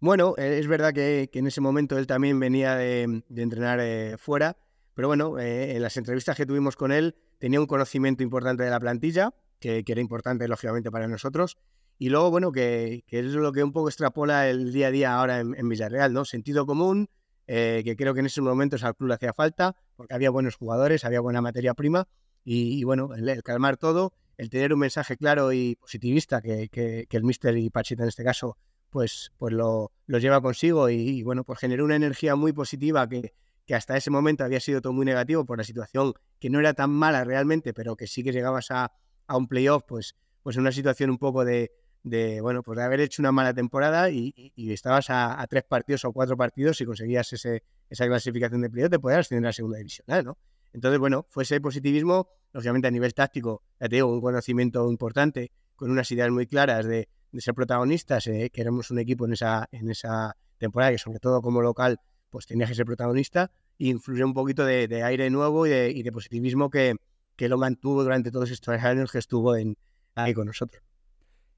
Bueno, 0.00 0.34
eh, 0.38 0.58
es 0.58 0.66
verdad 0.66 0.94
que, 0.94 1.28
en 1.30 1.46
ese 1.46 1.60
momento 1.60 1.98
él 1.98 2.06
también 2.06 2.40
venía 2.40 2.74
de, 2.74 3.22
entrenar 3.36 3.80
eh, 3.82 4.16
fuera, 4.16 4.56
pero 4.94 5.08
bueno, 5.08 5.38
eh, 5.38 5.76
en 5.76 5.82
las 5.82 5.98
entrevistas 5.98 6.38
que 6.38 6.46
tuvimos 6.46 6.74
con 6.74 6.90
él 6.90 7.16
tenía 7.38 7.60
un 7.60 7.66
conocimiento 7.66 8.22
importante 8.22 8.62
de 8.62 8.70
la 8.70 8.80
plantilla, 8.80 9.34
que, 9.58 9.84
era 9.86 10.00
importante 10.00 10.48
lógicamente 10.48 10.90
para 10.90 11.06
nosotros, 11.06 11.58
y 11.98 12.08
luego, 12.08 12.30
bueno, 12.30 12.50
que, 12.50 13.04
es 13.08 13.24
lo 13.26 13.52
que 13.52 13.62
un 13.62 13.72
poco 13.72 13.90
extrapola 13.90 14.48
el 14.48 14.72
día 14.72 14.86
a 14.86 14.90
día 14.90 15.14
ahora 15.14 15.40
en, 15.40 15.68
Villarreal, 15.68 16.14
¿no? 16.14 16.24
Sentido 16.24 16.64
común, 16.64 17.10
que 17.54 17.96
creo 17.96 18.14
que 18.14 18.20
en 18.20 18.26
esos 18.26 18.44
momentos 18.44 18.84
al 18.84 18.94
club 18.94 19.08
le 19.08 19.14
hacía 19.14 19.32
falta, 19.32 19.76
porque 19.96 20.14
había 20.14 20.30
buenos 20.30 20.56
jugadores, 20.56 21.04
había 21.04 21.20
buena 21.20 21.40
materia 21.40 21.74
prima, 21.74 22.06
y, 22.44 22.84
bueno, 22.84 23.14
el, 23.14 23.42
calmar 23.42 23.76
todo, 23.76 24.12
el 24.36 24.50
tener 24.50 24.72
un 24.72 24.78
mensaje 24.78 25.16
claro 25.16 25.52
y 25.52 25.76
positivista 25.76 26.40
que, 26.40 26.68
que 26.70 27.06
el 27.10 27.24
Mister 27.24 27.56
y 27.56 27.68
Pachita 27.70 28.04
en 28.04 28.08
este 28.08 28.24
caso 28.24 28.56
pues, 28.90 29.32
pues 29.38 29.52
lo, 29.54 29.92
lleva 30.06 30.40
consigo 30.42 30.90
y, 30.90 31.22
bueno, 31.22 31.44
pues 31.44 31.58
generó 31.58 31.84
una 31.84 31.96
energía 31.96 32.34
muy 32.34 32.52
positiva 32.52 33.08
que, 33.08 33.32
que, 33.64 33.74
hasta 33.74 33.96
ese 33.96 34.10
momento 34.10 34.44
había 34.44 34.60
sido 34.60 34.82
todo 34.82 34.92
muy 34.92 35.06
negativo 35.06 35.44
por 35.44 35.58
la 35.58 35.64
situación 35.64 36.12
que 36.38 36.50
no 36.50 36.58
era 36.58 36.74
tan 36.74 36.90
mala 36.90 37.24
realmente, 37.24 37.72
pero 37.72 37.96
que 37.96 38.06
sí 38.06 38.22
que 38.22 38.32
llegabas 38.32 38.70
a, 38.70 38.92
a 39.26 39.36
un 39.36 39.46
playoff, 39.48 39.84
pues, 39.86 40.16
pues 40.42 40.56
en 40.56 40.62
una 40.62 40.72
situación 40.72 41.10
un 41.10 41.18
poco 41.18 41.44
de, 41.44 41.72
de, 42.02 42.40
bueno, 42.40 42.62
pues 42.62 42.78
de 42.78 42.84
haber 42.84 43.00
hecho 43.00 43.22
una 43.22 43.32
mala 43.32 43.52
temporada 43.52 44.10
y, 44.10 44.52
estabas 44.56 45.06
a, 45.10 45.44
tres 45.48 45.64
partidos 45.64 46.04
o 46.04 46.12
cuatro 46.12 46.36
partidos 46.36 46.80
y 46.80 46.84
conseguías 46.84 47.32
ese, 47.32 47.62
esa 47.88 48.06
clasificación 48.06 48.62
de 48.62 48.70
playoff, 48.70 48.90
te 48.90 48.98
podías 48.98 49.28
tener 49.28 49.44
la 49.44 49.52
segunda 49.52 49.78
división, 49.78 50.06
¿no? 50.24 50.38
Entonces, 50.72 51.00
bueno, 51.00 51.26
fue 51.28 51.42
ese 51.42 51.60
positivismo, 51.60 52.28
lógicamente 52.52 52.88
a 52.88 52.90
nivel 52.90 53.12
táctico, 53.12 53.62
ya 53.80 53.88
te 53.88 53.96
digo, 53.96 54.12
un 54.12 54.20
conocimiento 54.20 54.88
importante, 54.88 55.50
con 55.74 55.90
unas 55.90 56.10
ideas 56.12 56.30
muy 56.30 56.46
claras 56.46 56.86
de, 56.86 57.08
de 57.32 57.40
ser 57.40 57.54
protagonistas, 57.54 58.26
eh, 58.26 58.50
que 58.52 58.60
éramos 58.60 58.90
un 58.90 58.98
equipo 58.98 59.26
en 59.26 59.32
esa, 59.32 59.68
en 59.72 59.90
esa 59.90 60.36
temporada 60.58 60.92
que 60.92 60.98
sobre 60.98 61.18
todo 61.18 61.40
como 61.42 61.62
local 61.62 61.98
pues 62.28 62.46
tenía 62.46 62.66
que 62.66 62.74
ser 62.74 62.86
protagonista 62.86 63.50
e 63.78 63.88
influyó 63.88 64.24
un 64.24 64.34
poquito 64.34 64.64
de, 64.64 65.02
aire 65.02 65.30
nuevo 65.30 65.66
y 65.66 66.02
de, 66.02 66.12
positivismo 66.12 66.70
que, 66.70 66.94
que, 67.34 67.48
lo 67.48 67.58
mantuvo 67.58 68.04
durante 68.04 68.30
todos 68.30 68.50
estos 68.50 68.78
años 68.82 69.10
que 69.10 69.18
estuvo 69.18 69.56
en, 69.56 69.76
ahí 70.14 70.34
con 70.34 70.46
nosotros. 70.46 70.82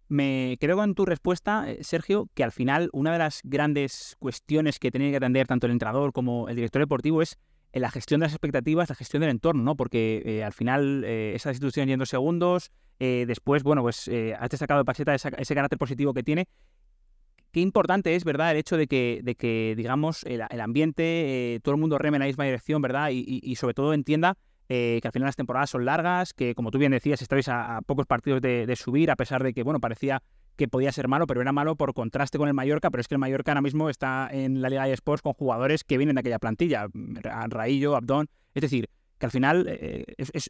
Me 0.08 0.58
creo 0.60 0.76
con 0.76 0.94
tu 0.94 1.06
respuesta, 1.06 1.70
eh, 1.70 1.82
Sergio, 1.82 2.28
que 2.34 2.44
al 2.44 2.52
final 2.52 2.90
una 2.92 3.12
de 3.12 3.18
las 3.18 3.40
grandes 3.44 4.16
cuestiones 4.18 4.78
que 4.78 4.90
tiene 4.90 5.10
que 5.10 5.16
atender 5.16 5.46
tanto 5.46 5.66
el 5.66 5.72
entrenador 5.72 6.12
como 6.12 6.48
el 6.48 6.56
director 6.56 6.82
deportivo 6.82 7.22
es 7.22 7.38
en 7.72 7.82
la 7.82 7.90
gestión 7.90 8.20
de 8.20 8.26
las 8.26 8.32
expectativas, 8.32 8.88
la 8.88 8.94
gestión 8.94 9.22
del 9.22 9.30
entorno, 9.30 9.62
¿no? 9.62 9.76
Porque 9.76 10.22
eh, 10.24 10.44
al 10.44 10.52
final 10.52 11.04
eh, 11.04 11.32
esa 11.34 11.50
institución 11.50 11.88
yendo 11.88 12.06
segundos, 12.06 12.70
eh, 12.98 13.24
después, 13.26 13.62
bueno, 13.62 13.82
pues 13.82 14.08
has 14.38 14.50
destacado 14.50 14.80
de 14.80 14.84
Pacheta 14.84 15.14
ese 15.14 15.54
carácter 15.54 15.78
positivo 15.78 16.12
que 16.14 16.22
tiene. 16.22 16.46
Qué 17.50 17.60
importante 17.60 18.14
es, 18.14 18.24
¿verdad?, 18.24 18.52
el 18.52 18.58
hecho 18.58 18.76
de 18.76 18.86
que, 18.86 19.20
de 19.22 19.34
que 19.34 19.74
digamos, 19.76 20.24
el, 20.24 20.42
ambiente, 20.60 21.60
todo 21.62 21.74
el 21.74 21.80
mundo 21.80 21.98
reme 21.98 22.16
en 22.16 22.20
la 22.20 22.26
misma 22.26 22.44
dirección, 22.44 22.80
¿verdad? 22.80 23.10
Y, 23.12 23.54
sobre 23.56 23.74
todo 23.74 23.92
entienda 23.92 24.38
que 24.72 25.08
al 25.08 25.12
final 25.12 25.26
las 25.26 25.36
temporadas 25.36 25.70
son 25.70 25.84
largas, 25.84 26.32
que 26.32 26.54
como 26.54 26.70
tú 26.70 26.78
bien 26.78 26.92
decías, 26.92 27.20
estáis 27.22 27.48
a, 27.48 27.80
pocos 27.86 28.06
partidos 28.06 28.40
de, 28.40 28.74
subir, 28.76 29.10
a 29.10 29.16
pesar 29.16 29.42
de 29.42 29.52
que, 29.52 29.62
bueno, 29.62 29.80
parecía 29.80 30.22
que 30.56 30.68
podía 30.68 30.92
ser 30.92 31.08
malo, 31.08 31.26
pero 31.26 31.40
era 31.40 31.52
malo 31.52 31.76
por 31.76 31.94
contraste 31.94 32.38
con 32.38 32.48
el 32.48 32.54
Mallorca, 32.54 32.90
pero 32.90 33.00
es 33.00 33.08
que 33.08 33.14
el 33.14 33.18
Mallorca 33.18 33.52
ahora 33.52 33.62
mismo 33.62 33.88
está 33.88 34.28
en 34.30 34.60
la 34.60 34.68
Liga 34.68 34.84
de 34.84 34.92
Sports 34.92 35.22
con 35.22 35.32
jugadores 35.32 35.84
que 35.84 35.98
vienen 35.98 36.16
de 36.16 36.20
aquella 36.20 36.38
plantilla, 36.38 36.86
Raillo, 37.48 37.96
Abdón, 37.96 38.28
es 38.54 38.62
decir, 38.62 38.88
que 39.18 39.26
al 39.26 39.32
final, 39.32 39.66
eh, 39.68 40.04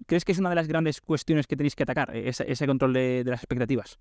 ¿crees 0.07 0.25
que 0.25 0.33
es 0.33 0.39
una 0.39 0.49
de 0.49 0.57
las 0.57 0.67
grandes 0.67 1.01
cuestiones 1.01 1.47
que 1.47 1.57
tenéis 1.57 1.77
que 1.77 1.83
atacar, 1.83 2.17
ese, 2.17 2.67
control 2.67 2.93
de, 2.95 3.23
las 3.25 3.41
expectativas? 3.41 3.99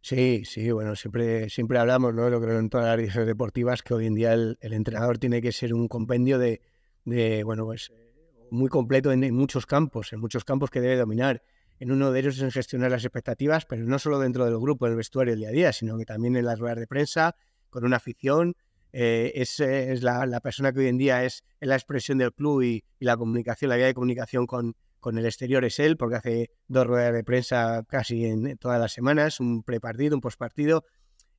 Sí, 0.00 0.42
sí, 0.44 0.70
bueno, 0.70 0.94
siempre, 0.96 1.50
siempre 1.50 1.78
hablamos, 1.78 2.14
¿no? 2.14 2.30
Lo 2.30 2.40
creo 2.40 2.58
en 2.58 2.70
todas 2.70 2.86
las 2.86 2.96
direcciones 2.96 3.26
deportivas, 3.26 3.82
que 3.82 3.94
hoy 3.94 4.06
en 4.06 4.14
día 4.14 4.32
el, 4.32 4.56
entrenador 4.60 5.18
tiene 5.18 5.42
que 5.42 5.52
ser 5.52 5.74
un 5.74 5.88
compendio 5.88 6.38
de, 6.38 6.60
de 7.04 7.44
bueno, 7.44 7.64
pues 7.64 7.92
muy 8.50 8.68
completo 8.68 9.12
en, 9.12 9.34
muchos 9.34 9.66
campos, 9.66 10.12
en 10.12 10.20
muchos 10.20 10.44
campos 10.44 10.70
que 10.70 10.80
debe 10.80 10.96
dominar 10.96 11.42
en 11.78 11.92
uno 11.92 12.10
de 12.10 12.20
ellos 12.20 12.36
es 12.36 12.42
en 12.42 12.50
gestionar 12.50 12.90
las 12.90 13.04
expectativas, 13.04 13.66
pero 13.66 13.84
no 13.84 13.98
solo 13.98 14.18
dentro 14.18 14.44
del 14.46 14.58
grupo, 14.58 14.86
en 14.86 14.92
el 14.92 14.96
vestuario 14.96 15.34
el 15.34 15.40
día 15.40 15.48
a 15.50 15.52
día, 15.52 15.72
sino 15.72 15.98
que 15.98 16.04
también 16.04 16.36
en 16.36 16.44
las 16.44 16.58
ruedas 16.58 16.78
de 16.78 16.86
prensa, 16.86 17.36
con 17.68 17.84
una 17.84 17.96
afición. 17.96 18.54
Eh, 18.92 19.32
es, 19.34 19.60
es 19.60 20.02
la, 20.02 20.40
persona 20.40 20.72
que 20.72 20.80
hoy 20.80 20.86
en 20.86 20.96
día 20.96 21.22
es, 21.24 21.44
la 21.60 21.74
expresión 21.74 22.16
del 22.16 22.32
club 22.32 22.62
y, 22.62 22.84
la 22.98 23.16
comunicación, 23.16 23.68
la 23.68 23.76
vía 23.76 23.86
de 23.86 23.94
comunicación 23.94 24.46
con, 24.46 24.74
con 25.00 25.18
el 25.18 25.26
exterior 25.26 25.64
es 25.66 25.78
él, 25.78 25.98
porque 25.98 26.16
hace 26.16 26.50
dos 26.66 26.86
ruedas 26.86 27.12
de 27.12 27.24
prensa 27.24 27.84
casi 27.86 28.24
en, 28.24 28.56
todas 28.56 28.80
las 28.80 28.92
semanas, 28.92 29.38
un 29.38 29.62
prepartido, 29.62 30.14
un 30.14 30.22
postpartido. 30.22 30.84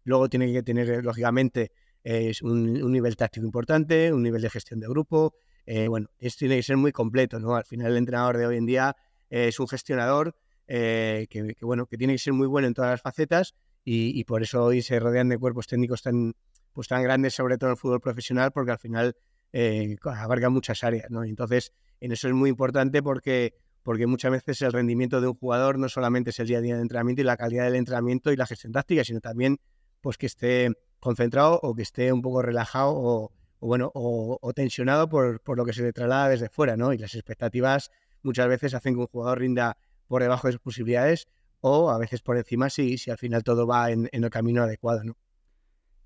Luego 0.04 0.30
tiene 0.30 0.54
que 0.54 0.62
tener, 0.62 1.04
lógicamente, 1.04 1.72
es 2.04 2.42
un, 2.44 2.92
nivel 2.92 3.18
táctico 3.18 3.46
importante, 3.46 4.14
un 4.14 4.24
nivel 4.24 4.42
de 4.42 4.50
gestión 4.50 4.80
de 4.80 4.88
grupo. 4.88 5.34
Eh, 5.68 5.90
bueno, 5.90 6.08
esto 6.18 6.40
tiene 6.40 6.56
que 6.56 6.64
ser 6.64 6.78
muy 6.78 6.94
completo, 6.94 7.40
¿no? 7.40 7.56
Al 7.56 7.66
final 7.66 7.92
el 7.92 7.98
entrenador 7.98 8.38
de 8.38 8.48
hoy 8.48 8.58
en 8.58 8.66
día 8.66 8.96
es 9.30 9.60
un 9.60 9.68
gestionador 9.68 10.34
eh, 10.66 11.28
que, 11.30 11.56
bueno, 11.62 11.86
que 11.86 11.98
tiene 11.98 12.14
que 12.14 12.20
ser 12.20 12.34
muy 12.34 12.48
bueno 12.48 12.68
en 12.70 12.74
todas 12.74 12.92
las 12.92 13.02
facetas 13.02 13.54
y, 13.84 14.24
por 14.26 14.44
eso 14.44 14.66
hoy 14.66 14.82
se 14.82 15.00
rodean 15.00 15.30
de 15.30 15.38
cuerpos 15.38 15.68
técnicos 15.68 16.02
tan, 16.02 16.34
pues 16.74 16.90
tan 16.90 17.04
grandes, 17.04 17.36
sobre 17.36 17.58
todo 17.58 17.70
en 17.70 17.72
el 17.76 17.78
fútbol 17.78 18.02
profesional, 18.02 18.52
porque 18.52 18.72
al 18.72 18.80
final 18.80 19.16
eh, 19.54 19.96
abarca 20.04 20.50
muchas 20.50 20.84
áreas. 20.84 21.10
¿no? 21.10 21.24
Entonces, 21.24 21.72
en 22.02 22.12
eso 22.12 22.28
es 22.28 22.34
muy 22.34 22.50
importante 22.50 23.02
porque, 23.02 23.54
porque 23.84 24.06
muchas 24.06 24.32
veces 24.32 24.62
el 24.62 24.74
rendimiento 24.74 25.22
de 25.22 25.28
un 25.28 25.36
jugador 25.36 25.80
no 25.80 25.88
solamente 25.88 26.32
es 26.32 26.40
el 26.40 26.48
día 26.48 26.58
a 26.58 26.62
día 26.62 26.76
de 26.76 26.82
entrenamiento 26.82 27.22
y 27.22 27.26
la 27.26 27.38
calidad 27.38 27.64
del 27.64 27.76
entrenamiento 27.76 28.32
y 28.34 28.36
la 28.36 28.46
gestión 28.46 28.74
táctica, 28.74 29.06
sino 29.06 29.22
también 29.22 29.58
pues 30.02 30.18
que 30.18 30.26
esté 30.26 30.74
concentrado 31.00 31.60
o 31.64 31.74
que 31.74 31.84
esté 31.84 32.12
un 32.12 32.22
poco 32.22 32.42
relajado 32.42 32.92
o, 32.94 33.32
bueno, 33.60 33.92
o, 33.94 34.54
tensionado 34.54 35.10
por, 35.10 35.42
por, 35.42 35.58
lo 35.58 35.66
que 35.66 35.74
se 35.74 35.82
le 35.82 35.94
traslada 35.94 36.30
desde 36.30 36.50
fuera, 36.50 36.78
¿no? 36.78 36.94
Y 36.94 36.98
las 36.98 37.16
expectativas 37.16 37.92
muchas 38.22 38.48
veces 38.48 38.74
hacen 38.74 38.94
que 38.94 39.00
un 39.00 39.08
jugador 39.08 39.40
rinda 39.40 39.78
por 40.08 40.22
debajo 40.22 40.48
de 40.48 40.54
sus 40.54 40.62
posibilidades 40.62 41.28
o 41.62 41.90
a 41.90 41.98
veces 41.98 42.22
por 42.22 42.38
encima 42.38 42.70
si, 42.70 42.98
si 42.98 43.12
al 43.12 43.18
final 43.18 43.44
todo 43.44 43.66
va 43.66 43.92
en, 43.92 44.10
el 44.12 44.30
camino 44.30 44.64
adecuado. 44.64 45.04
¿no? 45.04 45.16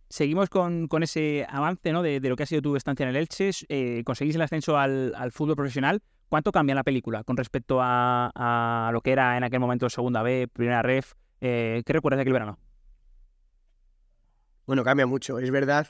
Seguimos 0.09 0.49
con, 0.49 0.87
ese 1.01 1.45
avance 1.49 1.91
¿no? 1.91 2.01
de, 2.01 2.19
lo 2.21 2.35
que 2.35 2.43
ha 2.43 2.45
sido 2.45 2.61
tu 2.61 2.75
estancia 2.75 3.03
en 3.03 3.09
el 3.09 3.15
Elche. 3.15 3.51
Eh, 3.69 4.03
conseguís 4.05 4.35
el 4.35 4.41
ascenso 4.41 4.77
al, 4.77 5.31
fútbol 5.31 5.55
profesional. 5.55 6.01
¿Cuánto 6.29 6.53
cambia 6.53 6.73
la 6.73 6.83
película 6.83 7.25
con 7.25 7.35
respecto 7.35 7.79
a, 7.81 8.89
lo 8.93 9.01
que 9.01 9.11
era 9.11 9.35
en 9.35 9.43
aquel 9.43 9.59
momento 9.59 9.89
segunda 9.89 10.23
B, 10.23 10.47
primera 10.51 10.81
ref? 10.81 11.13
Eh, 11.41 11.83
¿Qué 11.85 11.93
recuerdas 11.93 12.19
de 12.19 12.21
aquel 12.21 12.33
verano? 12.33 12.57
Bueno, 14.65 14.83
cambia 14.85 15.05
mucho. 15.05 15.39
Es 15.39 15.51
verdad 15.51 15.87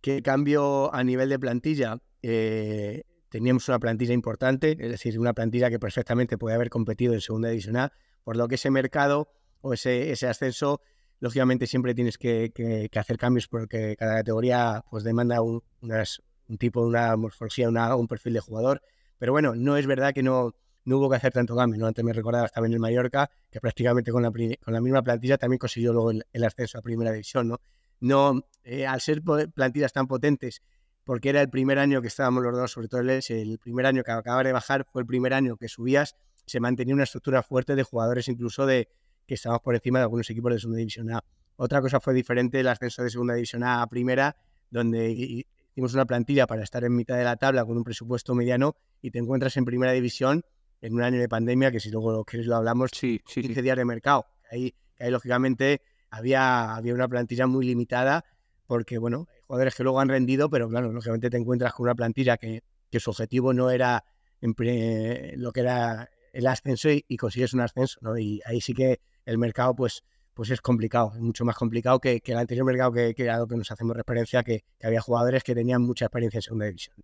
que 0.00 0.16
el 0.16 0.22
cambio 0.22 0.94
a 0.94 1.02
nivel 1.04 1.28
de 1.28 1.38
plantilla 1.38 1.98
eh, 2.22 3.04
teníamos 3.28 3.68
una 3.68 3.78
plantilla 3.78 4.14
importante, 4.14 4.76
es 4.78 4.90
decir, 4.90 5.18
una 5.18 5.34
plantilla 5.34 5.70
que 5.70 5.78
perfectamente 5.78 6.38
puede 6.38 6.54
haber 6.54 6.70
competido 6.70 7.14
en 7.14 7.20
segunda 7.20 7.48
división 7.48 7.76
A, 7.76 7.92
por 8.24 8.36
lo 8.36 8.48
que 8.48 8.56
ese 8.56 8.70
mercado 8.70 9.28
o 9.60 9.72
ese, 9.72 10.10
ese 10.10 10.26
ascenso, 10.26 10.80
lógicamente 11.20 11.66
siempre 11.66 11.94
tienes 11.94 12.18
que, 12.18 12.88
hacer 12.94 13.18
cambios 13.18 13.48
porque 13.48 13.96
cada 13.98 14.16
categoría 14.16 14.84
pues 14.90 15.04
demanda 15.04 15.42
un, 15.42 15.62
un 15.80 16.58
tipo, 16.58 16.80
una 16.82 17.16
morfología, 17.16 17.68
una, 17.68 17.94
un 17.96 18.08
perfil 18.08 18.34
de 18.34 18.40
jugador. 18.40 18.82
Pero 19.18 19.32
bueno, 19.32 19.54
no 19.54 19.76
es 19.76 19.86
verdad 19.86 20.14
que 20.14 20.22
no, 20.22 20.54
no 20.88 20.98
hubo 20.98 21.10
que 21.10 21.16
hacer 21.16 21.32
tanto 21.32 21.54
cambio. 21.54 21.78
¿no? 21.78 21.86
Antes 21.86 22.04
me 22.04 22.12
recordabas 22.12 22.50
también 22.50 22.72
el 22.72 22.80
Mallorca, 22.80 23.30
que 23.50 23.60
prácticamente 23.60 24.10
con 24.10 24.22
la, 24.22 24.30
con 24.30 24.74
la 24.74 24.80
misma 24.80 25.02
plantilla 25.02 25.36
también 25.36 25.58
consiguió 25.58 25.92
luego 25.92 26.10
el, 26.10 26.44
ascenso 26.44 26.78
a 26.78 26.82
primera 26.82 27.12
división. 27.12 27.48
¿no? 27.48 27.60
No, 28.00 28.42
al 28.86 29.00
ser 29.00 29.22
plantillas 29.54 29.92
tan 29.92 30.06
potentes, 30.06 30.62
porque 31.04 31.30
era 31.30 31.40
el 31.40 31.48
primer 31.48 31.78
año 31.78 32.02
que 32.02 32.08
estábamos 32.08 32.42
los 32.42 32.54
dos, 32.54 32.70
sobre 32.70 32.88
todo 32.88 33.00
el, 33.00 33.10
el 33.10 33.58
primer 33.58 33.86
año 33.86 34.02
que 34.02 34.10
acababa 34.10 34.44
de 34.44 34.52
bajar, 34.52 34.84
fue 34.84 35.02
el 35.02 35.06
primer 35.06 35.32
año 35.32 35.56
que 35.56 35.68
subías, 35.68 36.16
se 36.44 36.60
mantenía 36.60 36.94
una 36.94 37.04
estructura 37.04 37.42
fuerte 37.42 37.74
de 37.76 37.82
jugadores 37.82 38.28
incluso 38.28 38.66
de 38.66 38.88
que 39.26 39.34
estábamos 39.34 39.62
por 39.62 39.74
encima 39.74 39.98
de 39.98 40.04
algunos 40.04 40.28
equipos 40.30 40.52
de 40.52 40.58
segunda 40.58 40.78
división 40.78 41.10
A. 41.12 41.22
Otra 41.56 41.80
cosa 41.80 42.00
fue 42.00 42.14
diferente 42.14 42.60
el 42.60 42.68
ascenso 42.68 43.02
de 43.02 43.10
segunda 43.10 43.34
división 43.34 43.62
A 43.62 43.82
a 43.82 43.86
primera, 43.86 44.36
donde 44.70 45.10
hicimos 45.10 45.94
una 45.94 46.06
plantilla 46.06 46.46
para 46.46 46.62
estar 46.62 46.84
en 46.84 46.94
mitad 46.94 47.16
de 47.16 47.24
la 47.24 47.36
tabla 47.36 47.64
con 47.64 47.76
un 47.76 47.84
presupuesto 47.84 48.34
mediano 48.34 48.76
y 49.02 49.10
te 49.10 49.18
encuentras 49.18 49.56
en 49.56 49.64
primera 49.64 49.92
división 49.92 50.44
en 50.80 50.94
un 50.94 51.02
año 51.02 51.18
de 51.18 51.28
pandemia, 51.28 51.70
que 51.70 51.80
si 51.80 51.90
luego 51.90 52.12
lo 52.12 52.24
quieres 52.24 52.46
lo 52.46 52.56
hablamos, 52.56 52.90
sí, 52.94 53.20
sí, 53.26 53.42
15 53.42 53.62
días 53.62 53.76
de 53.76 53.84
mercado. 53.84 54.26
Ahí, 54.50 54.74
ahí 54.98 55.10
lógicamente 55.10 55.82
había, 56.10 56.74
había 56.74 56.94
una 56.94 57.08
plantilla 57.08 57.46
muy 57.46 57.66
limitada 57.66 58.24
porque, 58.66 58.98
bueno, 58.98 59.26
jugadores 59.46 59.74
que 59.74 59.82
luego 59.82 60.00
han 60.00 60.08
rendido, 60.08 60.50
pero 60.50 60.68
claro, 60.68 60.92
lógicamente 60.92 61.30
te 61.30 61.38
encuentras 61.38 61.72
con 61.72 61.84
una 61.84 61.94
plantilla 61.94 62.36
que, 62.36 62.62
que 62.90 63.00
su 63.00 63.10
objetivo 63.10 63.52
no 63.52 63.70
era 63.70 64.04
lo 64.40 65.52
que 65.52 65.60
era 65.60 66.08
el 66.32 66.46
ascenso 66.46 66.88
y, 66.90 67.16
consigues 67.16 67.54
un 67.54 67.60
ascenso, 67.60 67.98
¿no? 68.02 68.16
Y 68.18 68.40
ahí 68.44 68.60
sí 68.60 68.74
que 68.74 69.00
el 69.24 69.38
mercado, 69.38 69.74
pues, 69.74 70.04
pues 70.34 70.50
es 70.50 70.60
complicado, 70.60 71.12
es 71.14 71.20
mucho 71.20 71.44
más 71.44 71.56
complicado 71.56 71.98
que, 72.00 72.22
el 72.24 72.36
anterior 72.36 72.64
mercado 72.64 72.92
que, 72.92 73.14
que, 73.14 73.28
a 73.28 73.38
lo 73.38 73.48
que 73.48 73.56
nos 73.56 73.70
hacemos 73.70 73.96
referencia, 73.96 74.42
que, 74.42 74.64
había 74.82 75.00
jugadores 75.00 75.42
que 75.42 75.54
tenían 75.54 75.82
mucha 75.82 76.06
experiencia 76.06 76.38
en 76.38 76.42
segunda 76.42 76.66
división. 76.66 76.96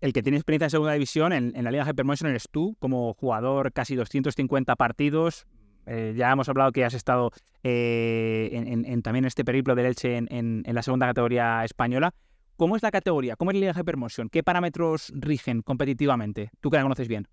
El 0.00 0.12
que 0.12 0.22
tiene 0.22 0.38
experiencia 0.38 0.66
en 0.66 0.70
segunda 0.70 0.92
división 0.92 1.32
en, 1.32 1.64
la 1.64 1.70
Liga 1.70 1.88
Hypermotion 1.88 2.30
eres 2.30 2.48
tú, 2.50 2.76
como 2.78 3.14
jugador 3.14 3.72
casi 3.72 3.96
250 3.96 4.76
partidos. 4.76 5.46
Eh, 5.88 6.14
ya 6.16 6.30
hemos 6.30 6.48
hablado 6.48 6.72
que 6.72 6.84
has 6.84 6.94
estado 6.94 7.30
eh, 7.62 8.50
en, 8.52 9.02
también 9.02 9.24
este 9.24 9.44
periplo 9.44 9.74
del 9.74 9.86
Elche 9.86 10.16
en, 10.16 10.62
la 10.66 10.82
segunda 10.82 11.06
categoría 11.06 11.64
española. 11.64 12.14
¿Cómo 12.56 12.76
es 12.76 12.82
la 12.82 12.90
categoría? 12.90 13.36
¿Cómo 13.36 13.50
es 13.50 13.56
la 13.56 13.60
Liga 13.60 13.80
Hypermotion? 13.80 14.28
¿Qué 14.28 14.42
parámetros 14.42 15.12
rigen 15.14 15.62
competitivamente? 15.62 16.50
Tú 16.60 16.70
que 16.70 16.76
la 16.76 16.82
conoces 16.82 17.08
bien. 17.08 17.28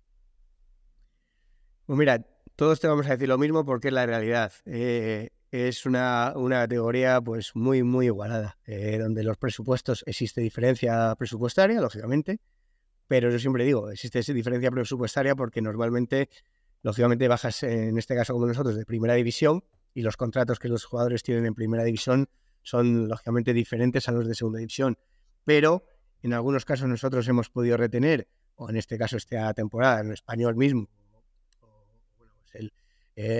Pues 1.84 1.98
mira, 1.98 2.24
todos 2.56 2.80
te 2.80 2.88
vamos 2.88 3.06
a 3.06 3.10
decir 3.10 3.28
lo 3.28 3.38
mismo 3.38 3.64
porque 3.64 3.88
es 3.88 3.94
la 3.94 4.06
realidad. 4.06 4.52
Eh, 4.64 5.30
es 5.50 5.86
una, 5.86 6.32
una, 6.36 6.62
categoría 6.62 7.20
pues 7.20 7.54
muy, 7.54 7.82
muy 7.82 8.06
igualada, 8.06 8.58
eh, 8.66 8.98
donde 8.98 9.22
los 9.22 9.36
presupuestos 9.36 10.02
existe 10.06 10.40
diferencia 10.40 11.14
presupuestaria, 11.16 11.80
lógicamente, 11.80 12.40
pero 13.06 13.30
yo 13.30 13.38
siempre 13.38 13.64
digo, 13.64 13.90
existe 13.90 14.18
esa 14.18 14.32
diferencia 14.32 14.70
presupuestaria 14.70 15.36
porque 15.36 15.62
normalmente, 15.62 16.28
lógicamente, 16.82 17.28
bajas, 17.28 17.62
en 17.62 17.98
este 17.98 18.14
caso 18.14 18.32
como 18.32 18.46
nosotros, 18.46 18.76
de 18.76 18.84
primera 18.84 19.14
división 19.14 19.64
y 19.94 20.02
los 20.02 20.16
contratos 20.16 20.58
que 20.58 20.68
los 20.68 20.84
jugadores 20.84 21.22
tienen 21.22 21.46
en 21.46 21.54
primera 21.54 21.84
división 21.84 22.28
son, 22.62 23.08
lógicamente, 23.08 23.52
diferentes 23.52 24.08
a 24.08 24.12
los 24.12 24.26
de 24.26 24.34
segunda 24.34 24.58
división. 24.58 24.98
Pero 25.44 25.84
en 26.22 26.32
algunos 26.32 26.64
casos 26.64 26.88
nosotros 26.88 27.26
hemos 27.28 27.48
podido 27.48 27.76
retener, 27.76 28.28
o 28.56 28.68
en 28.68 28.76
este 28.76 28.98
caso 28.98 29.16
esta 29.16 29.54
temporada, 29.54 30.00
en 30.00 30.12
español 30.12 30.56
mismo, 30.56 30.88
el, 32.52 32.72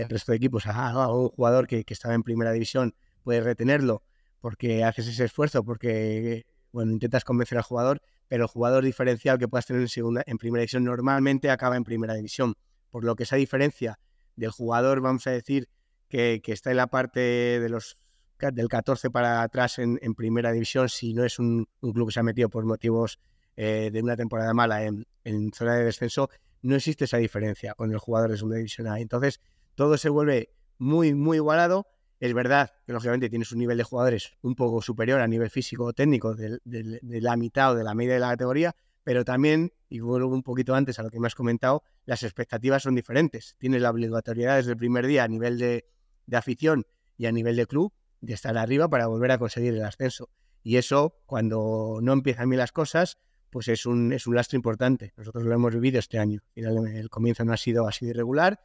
resto 0.09 0.33
de 0.33 0.37
equipos 0.37 0.67
a, 0.67 1.09
un 1.13 1.29
jugador 1.29 1.67
que, 1.67 1.85
estaba 1.89 2.15
en 2.15 2.23
primera 2.23 2.53
división, 2.53 2.95
puedes 3.23 3.45
retenerlo 3.45 4.03
porque 4.41 4.85
haces 4.85 5.09
ese 5.09 5.25
esfuerzo, 5.25 5.65
porque 5.65 6.47
bueno, 6.73 6.93
intentas 6.93 7.25
convencer 7.25 7.59
al 7.59 7.65
jugador, 7.65 8.01
pero 8.29 8.45
el 8.45 8.49
jugador 8.49 8.85
diferencial 8.85 9.39
que 9.39 9.49
puedas 9.49 9.67
tener 9.67 9.83
en, 9.83 9.89
segunda, 9.89 10.23
en 10.27 10.39
primera 10.39 10.61
división 10.61 10.85
normalmente 10.85 11.51
acaba 11.51 11.77
en 11.77 11.85
primera 11.85 12.15
división. 12.15 12.55
Por 12.91 13.05
lo 13.05 13.17
que 13.17 13.25
esa 13.25 13.37
diferencia 13.37 13.99
del 14.37 14.51
jugador, 14.51 15.01
vamos 15.01 15.27
a 15.27 15.31
decir, 15.31 15.69
que, 16.09 16.41
está 16.47 16.71
en 16.71 16.77
la 16.77 16.87
parte 16.87 17.21
de 17.21 17.69
los 17.69 17.97
del 18.39 18.69
14 18.69 19.11
para 19.11 19.43
atrás 19.43 19.79
en, 19.79 19.99
primera 20.15 20.53
división, 20.53 20.89
si 20.89 21.15
no 21.15 21.25
es 21.25 21.39
un, 21.39 21.69
club 21.81 22.09
que 22.09 22.13
se 22.13 22.21
ha 22.21 22.23
metido 22.23 22.51
por 22.51 22.65
motivos 22.65 23.19
eh, 23.57 23.91
de 23.93 24.03
una 24.03 24.17
temporada 24.17 24.53
mala 24.53 24.85
en, 24.85 25.07
zona 25.55 25.77
de 25.77 25.85
descenso, 25.85 26.29
no 26.63 26.77
existe 26.77 27.05
esa 27.05 27.17
diferencia 27.17 27.75
con 27.75 27.93
el 27.93 27.99
jugador 27.99 28.31
de 28.31 28.37
segunda 28.37 28.57
división. 28.57 28.87
Entonces, 28.97 29.41
todo 29.75 29.97
se 29.97 30.09
vuelve 30.09 30.51
muy, 30.79 31.15
muy 31.15 31.39
igualado. 31.39 31.87
Es 32.21 32.33
verdad 32.35 32.73
que, 32.87 32.93
lógicamente, 32.93 33.31
tienes 33.31 33.53
un 33.53 33.59
nivel 33.59 33.79
de 33.79 33.85
jugadores 33.85 34.33
un 34.43 34.55
poco 34.55 34.83
superior 34.83 35.21
a 35.21 35.27
nivel 35.27 35.51
físico 35.51 35.85
o 35.85 35.93
técnico 35.93 36.35
de, 36.35 36.59
la 37.03 37.37
mitad 37.37 37.73
o 37.73 37.75
de 37.75 37.85
la 37.85 37.95
media 37.95 38.15
de 38.15 38.21
la 38.21 38.31
categoría, 38.31 38.75
pero 39.07 39.25
también, 39.25 39.73
y 39.89 40.01
vuelvo 40.01 40.35
un 40.35 40.43
poquito 40.43 40.75
antes 40.75 40.99
a 40.99 41.05
lo 41.05 41.11
que 41.11 41.21
me 41.21 41.29
has 41.29 41.37
comentado, 41.37 41.85
las 42.07 42.25
expectativas 42.25 42.83
son 42.83 42.97
diferentes. 42.97 43.55
Tienes 43.57 43.81
la 43.81 43.91
obligatoriedad 43.91 44.57
desde 44.57 44.73
el 44.73 44.77
primer 44.77 45.07
día 45.07 45.23
a 45.23 45.29
nivel 45.29 45.59
de, 45.59 45.87
de 46.27 46.37
afición 46.37 46.85
y 47.17 47.27
a 47.27 47.31
nivel 47.31 47.55
de 47.55 47.67
club 47.67 47.93
de 48.21 48.35
estar 48.35 48.59
arriba 48.59 48.89
para 48.89 49.07
volver 49.07 49.31
a 49.31 49.39
conseguir 49.39 49.75
el 49.75 49.85
ascenso. 49.85 50.29
Y 50.65 50.77
eso, 50.77 51.21
cuando 51.25 52.01
no 52.03 52.13
empiezan 52.15 52.51
bien 52.51 52.59
las 52.59 52.73
cosas, 52.73 53.19
pues 53.51 53.69
es 53.69 53.87
un, 53.87 54.13
es 54.13 54.27
un 54.27 54.35
lastre 54.35 54.57
importante. 54.57 55.13
Nosotros 55.17 55.45
lo 55.45 55.55
hemos 55.55 55.73
vivido 55.73 56.01
este 56.01 56.19
año. 56.19 56.41
el 56.57 57.09
comienzo 57.09 57.45
no 57.45 57.53
ha 57.53 57.57
sido 57.57 57.87
así 57.87 58.07
de 58.07 58.11
irregular. 58.11 58.59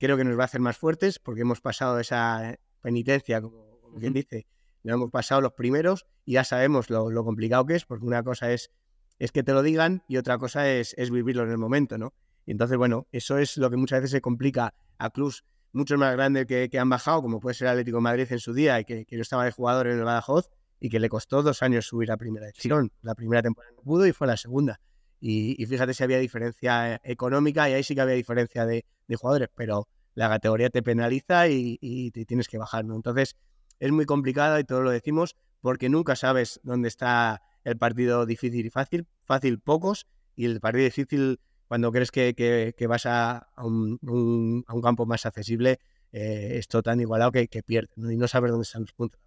Creo 0.00 0.16
que 0.16 0.24
nos 0.24 0.36
va 0.36 0.42
a 0.42 0.46
hacer 0.46 0.60
más 0.60 0.76
fuertes 0.76 1.20
porque 1.20 1.42
hemos 1.42 1.60
pasado 1.60 2.00
esa 2.00 2.58
penitencia, 2.80 3.40
como, 3.40 3.78
quien 4.00 4.12
dice, 4.12 4.48
lo 4.82 4.94
hemos 4.94 5.12
pasado 5.12 5.42
los 5.42 5.52
primeros 5.52 6.06
y 6.24 6.32
ya 6.32 6.42
sabemos 6.42 6.90
lo, 6.90 7.24
complicado 7.24 7.64
que 7.66 7.76
es, 7.76 7.84
porque 7.84 8.04
una 8.04 8.24
cosa 8.24 8.50
es, 8.50 8.72
es 9.18 9.32
que 9.32 9.42
te 9.42 9.52
lo 9.52 9.62
digan 9.62 10.02
y 10.08 10.16
otra 10.16 10.38
cosa 10.38 10.70
es, 10.70 10.94
es 10.98 11.10
vivirlo 11.10 11.44
en 11.44 11.50
el 11.50 11.58
momento, 11.58 11.98
¿no? 11.98 12.12
Y 12.44 12.52
entonces, 12.52 12.76
bueno, 12.76 13.06
eso 13.12 13.38
es 13.38 13.56
lo 13.56 13.70
que 13.70 13.76
muchas 13.76 14.00
veces 14.00 14.12
se 14.12 14.20
complica 14.20 14.74
a 14.98 15.10
clubs 15.10 15.44
mucho 15.72 15.98
más 15.98 16.12
grandes 16.14 16.46
que, 16.46 16.68
que 16.70 16.78
han 16.78 16.88
bajado, 16.88 17.22
como 17.22 17.40
puede 17.40 17.54
ser 17.54 17.68
Atlético 17.68 17.98
de 17.98 18.02
Madrid 18.02 18.26
en 18.30 18.38
su 18.38 18.54
día 18.54 18.78
y 18.80 18.84
que, 18.84 19.04
que 19.04 19.16
yo 19.16 19.22
estaba 19.22 19.44
de 19.44 19.50
jugador 19.50 19.88
en 19.88 19.98
el 19.98 20.04
Badajoz, 20.04 20.48
y 20.80 20.88
que 20.88 21.00
le 21.00 21.08
costó 21.08 21.42
dos 21.42 21.62
años 21.62 21.86
subir 21.86 22.10
a 22.12 22.16
primera 22.16 22.46
división. 22.46 22.92
La 23.02 23.14
primera 23.14 23.42
temporada 23.42 23.74
no 23.76 23.82
pudo 23.82 24.06
y 24.06 24.12
fue 24.12 24.26
la 24.26 24.36
segunda. 24.36 24.80
Y, 25.20 25.64
fíjate 25.66 25.94
si 25.94 26.04
había 26.04 26.18
diferencia 26.18 27.00
económica 27.02 27.68
y 27.68 27.72
ahí 27.72 27.82
sí 27.82 27.94
que 27.94 28.02
había 28.02 28.14
diferencia 28.14 28.66
de, 28.66 28.84
jugadores, 29.16 29.48
pero 29.54 29.88
la 30.14 30.28
categoría 30.28 30.70
te 30.70 30.82
penaliza 30.82 31.48
y, 31.48 32.10
te 32.12 32.24
tienes 32.24 32.48
que 32.48 32.58
bajar. 32.58 32.84
¿no? 32.84 32.94
Entonces 32.94 33.36
es 33.78 33.92
muy 33.92 34.04
complicado 34.04 34.58
y 34.58 34.64
todo 34.64 34.82
lo 34.82 34.90
decimos 34.90 35.36
porque 35.60 35.88
nunca 35.88 36.16
sabes 36.16 36.60
dónde 36.62 36.88
está 36.88 37.42
el 37.66 37.76
partido 37.76 38.26
difícil 38.26 38.64
y 38.64 38.70
fácil. 38.70 39.06
Fácil 39.24 39.58
pocos 39.60 40.06
y 40.34 40.46
el 40.46 40.60
partido 40.60 40.84
difícil 40.84 41.40
cuando 41.68 41.92
crees 41.92 42.10
que, 42.10 42.74
vas 42.88 43.06
a, 43.06 43.48
un, 43.58 44.64
campo 44.82 45.04
más 45.04 45.26
accesible 45.26 45.78
eh, 46.12 46.58
es 46.58 46.68
todo 46.68 46.82
tan 46.82 47.00
igualado 47.00 47.32
que, 47.32 47.48
que 47.48 47.62
pierdes 47.62 47.96
y 47.96 48.16
no 48.16 48.28
sabes 48.28 48.52
dónde 48.52 48.62
están 48.62 48.82
los 48.82 48.92
puntos 48.92 49.20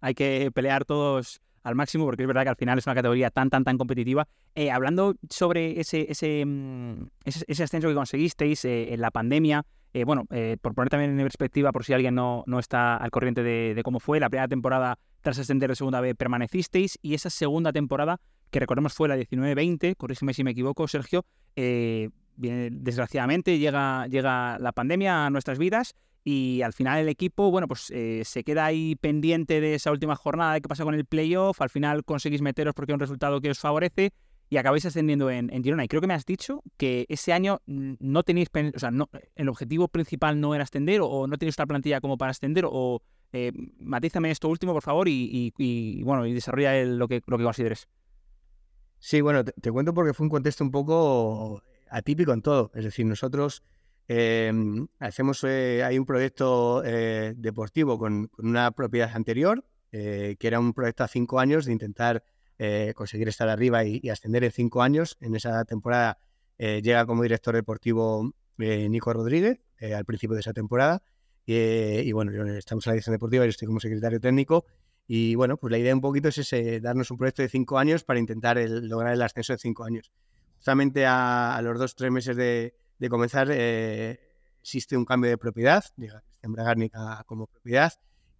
hay 0.00 0.14
que 0.14 0.50
pelear 0.52 0.84
todos 0.84 1.40
al 1.62 1.74
máximo 1.74 2.06
porque 2.06 2.22
es 2.22 2.26
verdad 2.26 2.42
que 2.42 2.48
al 2.48 2.56
final 2.56 2.78
es 2.78 2.86
una 2.86 2.94
categoría 2.94 3.30
tan, 3.30 3.50
tan, 3.50 3.64
tan 3.64 3.76
competitiva. 3.76 4.26
Eh, 4.54 4.70
hablando 4.70 5.14
sobre 5.28 5.78
ese, 5.78 6.06
mm, 6.44 7.06
ese, 7.24 7.44
ese, 7.46 7.62
ascenso 7.62 7.88
que 7.88 7.94
conseguisteis 7.94 8.64
eh, 8.64 8.94
en 8.94 9.00
la 9.00 9.10
pandemia, 9.10 9.66
eh, 9.92 10.04
bueno, 10.04 10.24
por 10.62 10.74
poner 10.74 10.88
también 10.88 11.18
en 11.18 11.24
perspectiva 11.24 11.72
por 11.72 11.84
si 11.84 11.92
alguien 11.92 12.14
no, 12.14 12.44
no 12.46 12.58
está 12.60 12.96
al 12.96 13.10
corriente 13.10 13.42
de, 13.42 13.80
cómo 13.82 14.00
fue, 14.00 14.20
la 14.20 14.30
primera 14.30 14.48
temporada 14.48 14.98
tras 15.20 15.38
ascender 15.38 15.70
de 15.70 15.76
segunda 15.76 16.00
vez 16.00 16.14
permanecisteis 16.16 16.98
y 17.02 17.14
esa 17.14 17.30
segunda 17.30 17.72
temporada, 17.72 18.20
que 18.50 18.60
recordemos 18.60 18.92
fue 18.92 19.08
la 19.08 19.16
19-20, 19.16 19.96
corrígeme 19.96 20.34
si 20.34 20.44
me 20.44 20.52
equivoco, 20.52 20.88
Sergio, 20.88 21.24
desgraciadamente 22.36 23.58
llega, 23.58 24.06
llega 24.06 24.58
la 24.58 24.72
pandemia 24.72 25.26
a 25.26 25.30
nuestras 25.30 25.58
vidas 25.58 25.94
y 26.24 26.62
al 26.62 26.72
final 26.72 27.00
el 27.00 27.08
equipo, 27.08 27.50
bueno, 27.50 27.66
pues 27.66 27.90
eh, 27.90 28.22
se 28.24 28.44
queda 28.44 28.66
ahí 28.66 28.96
pendiente 28.96 29.60
de 29.60 29.74
esa 29.74 29.90
última 29.90 30.16
jornada 30.16 30.54
de 30.54 30.60
qué 30.60 30.68
pasa 30.68 30.84
con 30.84 30.94
el 30.94 31.06
playoff, 31.06 31.60
al 31.60 31.70
final 31.70 32.04
conseguís 32.04 32.42
meteros 32.42 32.74
porque 32.74 32.92
es 32.92 32.94
un 32.94 33.00
resultado 33.00 33.40
que 33.40 33.50
os 33.50 33.58
favorece 33.58 34.12
y 34.50 34.56
acabáis 34.56 34.84
ascendiendo 34.84 35.30
en, 35.30 35.48
Girona. 35.62 35.84
Y 35.84 35.88
creo 35.88 36.00
que 36.00 36.08
me 36.08 36.14
has 36.14 36.26
dicho 36.26 36.62
que 36.76 37.06
ese 37.08 37.32
año 37.32 37.60
no 37.66 38.22
tenéis, 38.24 38.48
o 38.52 38.90
no, 38.90 39.08
el 39.36 39.48
objetivo 39.48 39.88
principal 39.88 40.40
no 40.40 40.54
era 40.54 40.64
ascender 40.64 41.00
o, 41.02 41.26
no 41.28 41.38
tenéis 41.38 41.56
una 41.56 41.66
plantilla 41.66 42.00
como 42.00 42.18
para 42.18 42.32
ascender 42.32 42.64
o 42.68 43.00
eh, 43.32 43.52
matízame 43.78 44.30
esto 44.30 44.48
último, 44.48 44.72
por 44.72 44.82
favor, 44.82 45.08
y, 45.08 46.02
bueno, 46.04 46.26
y 46.26 46.32
desarrolla 46.32 46.84
lo, 46.84 47.08
que, 47.08 47.22
lo 47.26 47.38
que 47.38 47.44
consideres. 47.44 47.88
Sí, 48.98 49.20
bueno, 49.20 49.44
te 49.44 49.70
cuento 49.70 49.94
porque 49.94 50.12
fue 50.12 50.24
un 50.24 50.30
contexto 50.30 50.62
un 50.62 50.70
poco 50.70 51.62
atípico 51.90 52.32
en 52.32 52.42
todo. 52.42 52.70
Es 52.74 52.84
decir, 52.84 53.06
nosotros 53.06 53.62
Em, 54.12 54.88
hacemos, 54.98 55.44
eh, 55.44 55.84
hay 55.84 55.96
un 55.96 56.04
proyecto 56.04 56.82
eh, 56.84 57.32
deportivo 57.36 57.96
con, 57.96 58.28
una 58.38 58.72
propiedad 58.72 59.12
anterior, 59.14 59.64
eh, 59.92 60.34
que 60.36 60.48
era 60.48 60.58
un 60.58 60.72
proyecto 60.72 61.04
a 61.04 61.08
cinco 61.08 61.38
años 61.38 61.64
de 61.64 61.72
intentar 61.72 62.24
conseguir 62.94 63.26
estar 63.28 63.48
arriba 63.48 63.84
y, 63.84 64.10
ascender 64.10 64.44
en 64.44 64.50
cinco 64.50 64.82
años. 64.82 65.16
En 65.20 65.34
esa 65.34 65.64
temporada 65.64 66.18
llega 66.58 67.06
como 67.06 67.22
director 67.22 67.54
deportivo 67.54 68.34
Nico 68.58 69.14
Rodríguez 69.14 69.60
al 69.80 70.04
principio 70.04 70.34
de 70.34 70.40
esa 70.40 70.52
temporada. 70.52 71.02
Y 71.46 72.12
bueno, 72.12 72.32
estamos 72.54 72.86
en 72.86 72.90
la 72.90 72.94
dirección 72.94 73.14
deportiva, 73.14 73.44
yo 73.44 73.50
estoy 73.50 73.66
como 73.66 73.80
secretario 73.80 74.20
técnico. 74.20 74.64
Y 75.06 75.34
bueno, 75.34 75.56
pues 75.56 75.72
la 75.72 75.78
idea 75.78 75.92
un 75.94 76.00
poquito 76.00 76.28
es 76.28 76.38
ese, 76.38 76.80
darnos 76.80 77.10
un 77.10 77.16
proyecto 77.16 77.42
de 77.42 77.48
cinco 77.48 77.78
años 77.78 78.04
para 78.04 78.20
intentar 78.20 78.56
lograr 78.58 79.14
el 79.14 79.22
ascenso 79.22 79.52
de 79.52 79.58
cinco 79.58 79.82
años. 79.84 80.12
Justamente 80.56 81.04
a, 81.04 81.56
a 81.56 81.62
los 81.62 81.78
dos, 81.78 81.96
tres 81.96 82.12
meses 82.12 82.36
de, 82.36 82.74
de 83.00 83.08
comenzar, 83.08 83.48
eh, 83.50 84.20
existe 84.60 84.96
un 84.96 85.04
cambio 85.04 85.30
de 85.30 85.38
propiedad, 85.38 85.82
llega 85.96 86.20
Cristian 86.20 86.52
Bragarnica 86.52 87.24
como 87.26 87.46
propiedad, 87.46 87.92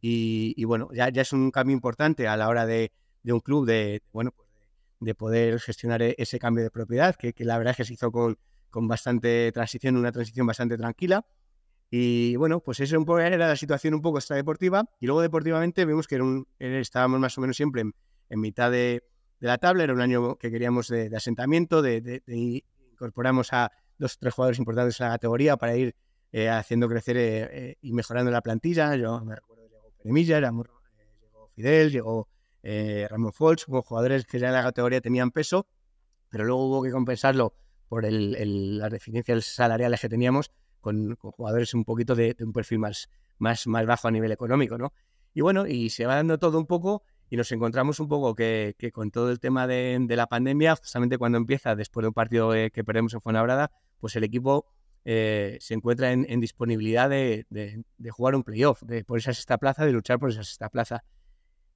y, 0.03 0.65
bueno, 0.65 0.89
ya, 0.95 1.11
ya, 1.11 1.23
es 1.23 1.33
un 1.33 1.51
cambio 1.51 1.75
importante 1.75 2.27
a 2.27 2.37
la 2.37 2.49
hora 2.49 2.65
de, 2.65 2.93
de 3.23 3.33
un 3.33 3.41
club 3.41 3.67
de, 3.67 4.03
bueno, 4.13 4.33
pues 4.33 4.49
de, 5.01 5.15
poder 5.15 5.61
gestionar 5.61 6.01
e, 6.03 6.15
ese 6.17 6.39
cambio 6.39 6.65
de 6.65 6.71
propiedad, 6.71 7.17
que, 7.17 7.35
que, 7.35 7.45
la 7.45 7.59
verdad 7.59 7.73
es 7.73 7.77
que 7.79 7.85
se 7.85 7.95
hizo 7.95 8.11
con, 8.11 8.39
con 8.71 8.89
bastante 8.89 9.51
transición, 9.53 9.97
una 9.97 10.13
transición 10.13 10.47
bastante 10.47 10.79
tranquila. 10.79 11.27
Y 11.91 12.37
bueno, 12.37 12.61
pues 12.61 12.79
eso 12.79 13.19
era 13.19 13.37
la 13.37 13.57
situación 13.57 13.95
un 13.95 14.03
poco 14.03 14.19
extradeportiva. 14.19 14.89
Y 15.01 15.07
luego 15.07 15.23
deportivamente 15.23 15.85
vimos 15.85 16.07
que 16.07 16.15
era 16.15 16.25
un, 16.25 16.47
estábamos 16.59 17.19
más 17.19 17.37
o 17.37 17.41
menos 17.41 17.57
siempre 17.57 17.83
en, 17.83 18.41
mitad 18.41 18.71
de, 18.71 19.03
de, 19.41 19.47
la 19.47 19.59
tabla. 19.59 19.85
Era 19.85 19.93
un 19.93 20.01
año 20.01 20.37
que 20.37 20.51
queríamos 20.53 20.87
de, 20.89 21.15
asentamiento, 21.15 21.83
de, 21.83 22.23
incorporamos 22.93 23.53
a 23.53 23.73
dos 23.99 24.15
o 24.15 24.19
tres 24.21 24.35
jugadores 24.35 24.59
importantes 24.61 25.01
en 25.01 25.07
la 25.07 25.13
categoría 25.15 25.57
para 25.57 25.77
ir 25.77 25.97
eh, 26.33 26.49
haciendo 26.49 26.89
crecer 26.89 27.17
eh, 27.17 27.49
eh, 27.51 27.77
y 27.83 27.93
mejorando 27.93 28.31
la 28.31 28.41
plantilla. 28.41 28.95
Yo 28.95 29.21
me 29.25 29.35
recuerdo 29.35 29.67
llegó 29.67 29.91
Peremilla, 29.99 30.39
llegó 30.39 31.49
Fidel, 31.49 31.91
llegó 31.91 32.29
Ramón 32.63 33.33
Folch, 33.33 33.65
hubo 33.69 33.83
jugadores 33.83 34.27
que 34.27 34.39
ya 34.39 34.49
en 34.49 34.53
la 34.53 34.63
categoría 34.63 35.01
tenían 35.01 35.33
peso, 35.33 35.67
pero 36.29 36.45
luego 36.45 36.67
hubo 36.67 36.83
que 36.83 36.93
compensarlo 36.93 37.55
por 37.89 38.05
el, 38.05 38.79
las 38.79 38.91
deficiencias 38.91 39.45
salariales 39.45 40.01
que 40.01 40.09
teníamos 40.09 40.53
con, 40.81 41.17
jugadores 41.17 41.75
un 41.75 41.85
poquito 41.85 42.15
de, 42.15 42.37
un 42.41 42.53
perfil 42.53 42.79
más, 42.79 43.09
más, 43.39 43.67
más 43.67 43.87
bajo 43.87 44.09
a 44.09 44.11
nivel 44.11 44.33
económico, 44.33 44.79
¿no? 44.79 44.93
Y 45.33 45.43
bueno, 45.43 45.67
y 45.67 45.91
se 45.91 46.07
va 46.07 46.17
dando 46.17 46.39
todo 46.39 46.59
un 46.59 46.67
poco 46.67 47.03
y 47.31 47.37
nos 47.37 47.53
encontramos 47.53 48.01
un 48.01 48.09
poco 48.09 48.35
que, 48.35 48.75
con 48.93 49.11
todo 49.11 49.31
el 49.31 49.39
tema 49.39 49.67
de, 49.67 50.05
la 50.09 50.27
pandemia, 50.27 50.75
justamente 50.75 51.17
cuando 51.17 51.39
empieza, 51.39 51.77
después 51.77 52.03
de 52.03 52.09
un 52.09 52.15
partido 52.15 52.51
que 52.51 52.85
perdemos 52.85 53.15
en 53.15 53.21
Fuenlabrada, 53.21 53.71
pues 54.01 54.17
el 54.17 54.25
equipo 54.25 54.67
eh, 55.05 55.57
se 55.61 55.75
encuentra 55.75 56.13
en, 56.13 56.41
disponibilidad 56.41 57.09
de, 57.09 57.47
jugar 58.11 58.35
un 58.35 58.43
playoff, 58.43 58.83
de 58.83 59.05
por 59.05 59.19
esa 59.19 59.33
sexta 59.33 59.59
plaza, 59.59 59.87
de 59.87 59.93
luchar 59.93 60.19
por 60.19 60.31
esa 60.31 60.43
sexta 60.43 60.69
plaza. 60.69 61.05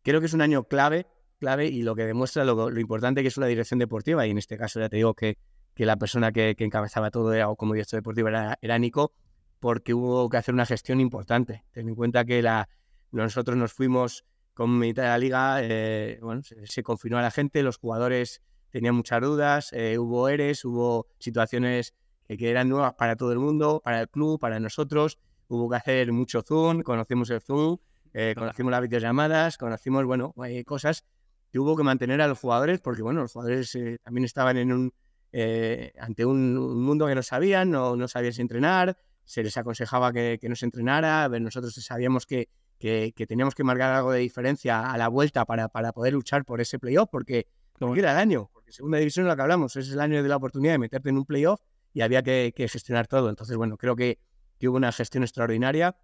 Creo 0.03 0.21
que 0.21 0.27
es 0.27 0.35
un 0.35 0.43
año 0.43 0.65
clave, 0.65 1.07
clave 1.39 1.67
y 1.67 1.83
lo 1.83 1.95
que 1.95 2.05
demuestra 2.05 2.45
lo, 2.45 2.71
lo 2.71 2.81
importante 2.81 3.23
que 3.23 3.29
es 3.29 3.37
una 3.37 3.47
dirección 3.47 3.79
deportiva, 3.79 4.27
y 4.27 4.31
en 4.31 4.39
este 4.39 4.59
caso 4.59 4.81
ya 4.81 4.89
te 4.89 4.97
digo 4.97 5.15
que 5.15 5.39
que 5.75 5.87
la 5.87 5.97
persona 5.97 6.33
que, 6.33 6.55
encabezaba 6.59 7.11
todo 7.11 7.33
era, 7.33 7.47
como 7.57 7.75
director 7.75 7.99
deportivo 7.99 8.29
era, 8.29 8.59
era, 8.63 8.79
Nico, 8.79 9.13
porque 9.61 9.95
hubo 9.95 10.29
que 10.29 10.37
hacer 10.37 10.55
una 10.55 10.67
gestión 10.67 11.01
importante. 11.01 11.65
Ten 11.73 11.89
en 11.89 11.95
cuenta 11.95 12.25
que 12.25 12.43
la, 12.43 12.69
nosotros 13.11 13.57
nos 13.57 13.73
fuimos 13.73 14.25
con 14.55 14.79
mitad 14.79 15.03
de 15.03 15.09
la 15.09 15.19
liga, 15.19 15.59
eh, 15.63 16.19
bueno, 16.23 16.43
se, 16.43 16.83
confinó 16.83 17.19
a 17.19 17.23
la 17.23 17.31
gente, 17.31 17.63
los 17.63 17.77
jugadores 17.77 18.41
tenían 18.71 18.95
muchas 18.95 19.21
dudas, 19.21 19.73
eh, 19.73 19.99
hubo 19.99 20.29
eres, 20.29 20.65
hubo 20.65 21.09
situaciones 21.19 21.95
que, 22.29 22.51
eran 22.51 22.69
nuevas 22.69 22.95
para 22.95 23.17
todo 23.17 23.33
el 23.33 23.39
mundo, 23.39 23.81
para 23.85 24.01
el 24.01 24.09
club, 24.09 24.39
para 24.39 24.61
nosotros, 24.61 25.19
hubo 25.49 25.69
que 25.69 25.77
hacer 25.77 26.13
mucho 26.13 26.43
Zoom, 26.43 26.83
conocimos 26.83 27.31
el 27.31 27.41
Zoom, 27.41 27.79
eh, 28.13 28.35
conocimos 28.37 28.71
las 28.71 28.83
videollamadas, 28.83 29.59
conocimos, 29.59 30.05
bueno, 30.05 30.33
cosas 30.65 31.05
que 31.51 31.59
hubo 31.59 31.77
que 31.77 31.83
mantener 31.83 32.21
a 32.21 32.29
los 32.29 32.39
jugadores, 32.39 32.81
porque 32.81 33.03
bueno, 33.03 33.23
los 33.23 33.33
jugadores 33.33 33.77
también 34.05 34.25
estaban 34.25 34.57
en 34.57 34.73
un, 34.73 34.93
eh, 35.37 35.93
ante 35.99 36.25
un, 36.25 36.55
mundo 36.81 37.09
que 37.09 37.15
no 37.17 37.23
sabían, 37.25 37.69
no, 37.69 37.97
no 37.97 38.07
sabían 38.07 38.35
entrenar, 38.39 38.97
se 39.25 39.43
les 39.43 39.57
aconsejaba 39.57 40.13
que, 40.13 40.39
que 40.41 40.49
no 40.49 40.55
se 40.55 40.65
entrenara, 40.65 41.29
nosotros 41.41 41.75
sabíamos 41.75 42.25
que, 42.25 42.49
que, 42.79 43.13
teníamos 43.27 43.57
que 43.57 43.65
marcar 43.65 43.93
algo 43.93 44.13
de 44.13 44.21
diferencia 44.21 44.93
a 44.93 44.97
la 44.97 45.09
vuelta 45.09 45.45
para, 45.45 45.69
para 45.69 45.93
poder 45.93 46.13
luchar 46.13 46.45
por 46.45 46.61
ese 46.61 46.79
playoff, 46.79 47.09
porque, 47.11 47.49
como 47.73 47.97
era 47.97 48.13
el 48.13 48.19
año, 48.19 48.49
porque 48.53 48.71
segunda 48.71 48.99
división 48.99 49.27
es 49.27 49.31
lo 49.31 49.35
que 49.35 49.43
hablamos, 49.43 49.75
es 49.75 49.91
el 49.91 49.99
año 49.99 50.23
de 50.23 50.29
la 50.29 50.37
oportunidad 50.37 50.75
de 50.75 50.79
meterte 50.79 51.09
en 51.09 51.19
un 51.19 51.25
playoff 51.25 51.61
y 51.93 52.03
había 52.03 52.23
que, 52.23 52.53
gestionar 52.57 53.09
todo. 53.09 53.29
Entonces, 53.29 53.57
bueno, 53.57 53.77
creo 53.77 53.97
que, 53.97 54.21
que, 54.61 54.69
hubo 54.69 54.77
una 54.77 54.93
gestión 54.93 55.25
extraordinaria 55.25 55.97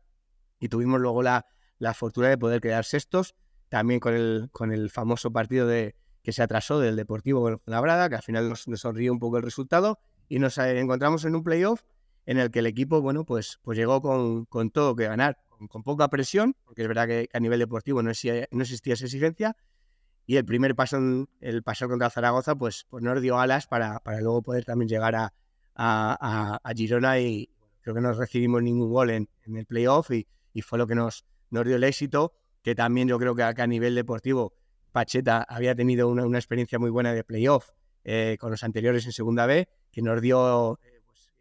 y 0.59 0.69
tuvimos 0.69 1.01
luego 1.01 1.23
la, 1.23 1.47
la 1.79 1.95
fortuna 1.95 2.31
de 2.31 2.37
poder 2.37 2.61
quedar 2.61 2.85
sextos, 2.85 3.37
también 3.69 4.01
con 4.01 4.13
el, 4.13 4.49
con 4.51 4.73
el 4.73 4.91
famoso 4.91 5.31
partido 5.33 5.69
de, 5.69 5.95
que 6.23 6.33
se 6.33 6.43
atrasó 6.43 6.81
del 6.81 6.97
Deportivo 6.97 7.43
con 7.43 7.61
la 7.67 7.81
Brada, 7.81 8.09
que 8.09 8.17
al 8.17 8.23
final 8.23 8.49
nos, 8.49 8.67
sonrió 8.75 9.13
un 9.13 9.19
poco 9.19 9.39
el 9.39 9.43
resultado 9.43 9.99
y 10.29 10.39
nos 10.39 10.59
eh, 10.59 10.79
encontramos 10.79 11.25
en 11.25 11.35
un 11.35 11.43
playoff 11.43 11.83
en 12.27 12.39
el 12.39 12.51
que 12.51 12.61
el 12.61 12.67
equipo, 12.67 13.01
bueno, 13.01 13.25
pues, 13.25 13.59
pues 13.63 13.79
llegó 13.79 14.01
con, 14.03 14.45
con 14.45 14.71
todo 14.71 14.95
que 14.95 15.07
ganar, 15.07 15.39
con, 15.49 15.83
poca 15.83 16.09
presión, 16.09 16.55
porque 16.65 16.83
es 16.83 16.89
verdad 16.89 17.07
que 17.07 17.29
a 17.33 17.41
nivel 17.41 17.59
deportivo 17.59 18.03
no 18.03 18.11
existía, 18.11 18.47
no 18.51 18.63
existía 18.63 18.95
esa 18.95 19.07
exigencia, 19.07 19.57
y 20.27 20.37
el 20.37 20.45
primer 20.45 20.77
paso, 20.77 20.99
el 21.41 21.63
paso 21.63 21.89
contra 21.89 22.11
Zaragoza, 22.11 22.55
pues, 22.55 22.87
pues 22.89 23.03
nos 23.03 23.21
dio 23.21 23.39
alas 23.39 23.67
para, 23.67 23.99
para 24.01 24.21
luego 24.21 24.43
poder 24.43 24.65
también 24.65 24.89
llegar 24.89 25.17
a, 25.17 25.33
a, 25.75 26.61
a, 26.63 26.73
Girona 26.75 27.19
y 27.19 27.51
creo 27.81 27.95
que 27.95 28.01
no 28.01 28.13
recibimos 28.13 28.63
ningún 28.63 28.91
gol 28.91 29.11
en, 29.11 29.29
en 29.45 29.57
el 29.57 29.67
playoff 29.67 30.11
y, 30.13 30.29
y, 30.53 30.63
fue 30.63 30.79
lo 30.79 30.87
que 30.87 30.95
nos, 30.95 31.25
nos 31.51 31.65
dio 31.65 31.77
el 31.77 31.85
éxito, 31.85 32.33
que 32.63 32.75
también 32.75 33.09
yo 33.09 33.19
creo 33.19 33.35
que, 33.35 33.51
que 33.55 33.63
a 33.63 33.67
nivel 33.67 33.95
deportivo 33.95 34.53
Pacheta 34.91 35.45
había 35.49 35.75
tenido 35.75 36.09
una, 36.09 36.39
experiencia 36.39 36.79
muy 36.79 36.91
buena 36.91 37.13
de 37.13 37.25
playoff 37.25 37.71
eh, 38.05 38.37
con 38.41 38.51
los 38.51 38.65
anteriores 38.65 39.07
en 39.07 39.13
Segunda 39.13 39.47
B, 39.47 39.69
que 39.91 40.03
nos 40.03 40.21
dio 40.21 40.79
eh, 40.83 41.01
pues, 41.07 41.33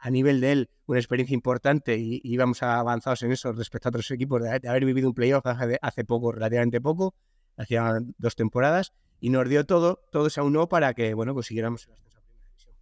a 0.00 0.10
nivel 0.10 0.40
de 0.40 0.52
él 0.52 0.70
una 0.86 0.98
experiencia 0.98 1.34
importante 1.34 1.96
y, 1.96 2.20
íbamos 2.24 2.62
avanzados 2.62 3.22
en 3.22 3.32
eso 3.32 3.52
respecto 3.52 3.88
a 3.88 3.90
otros 3.90 4.10
equipos 4.10 4.42
de, 4.42 4.68
haber 4.68 4.84
vivido 4.84 5.08
un 5.08 5.14
playoff 5.14 5.46
hace, 5.46 5.78
hace, 5.80 6.04
poco, 6.04 6.32
relativamente 6.32 6.80
poco, 6.80 7.14
hacía 7.56 7.98
dos 8.18 8.36
temporadas, 8.36 8.92
y 9.20 9.30
nos 9.30 9.48
dio 9.48 9.66
todo, 9.66 10.00
todo 10.12 10.30
se 10.30 10.40
aunó 10.40 10.68
para 10.68 10.94
que 10.94 11.14
bueno 11.14 11.34
consiguiéramos 11.34 11.86
el 11.86 11.92
ascenso 11.92 12.20
primera 12.20 12.46
división. 12.46 12.74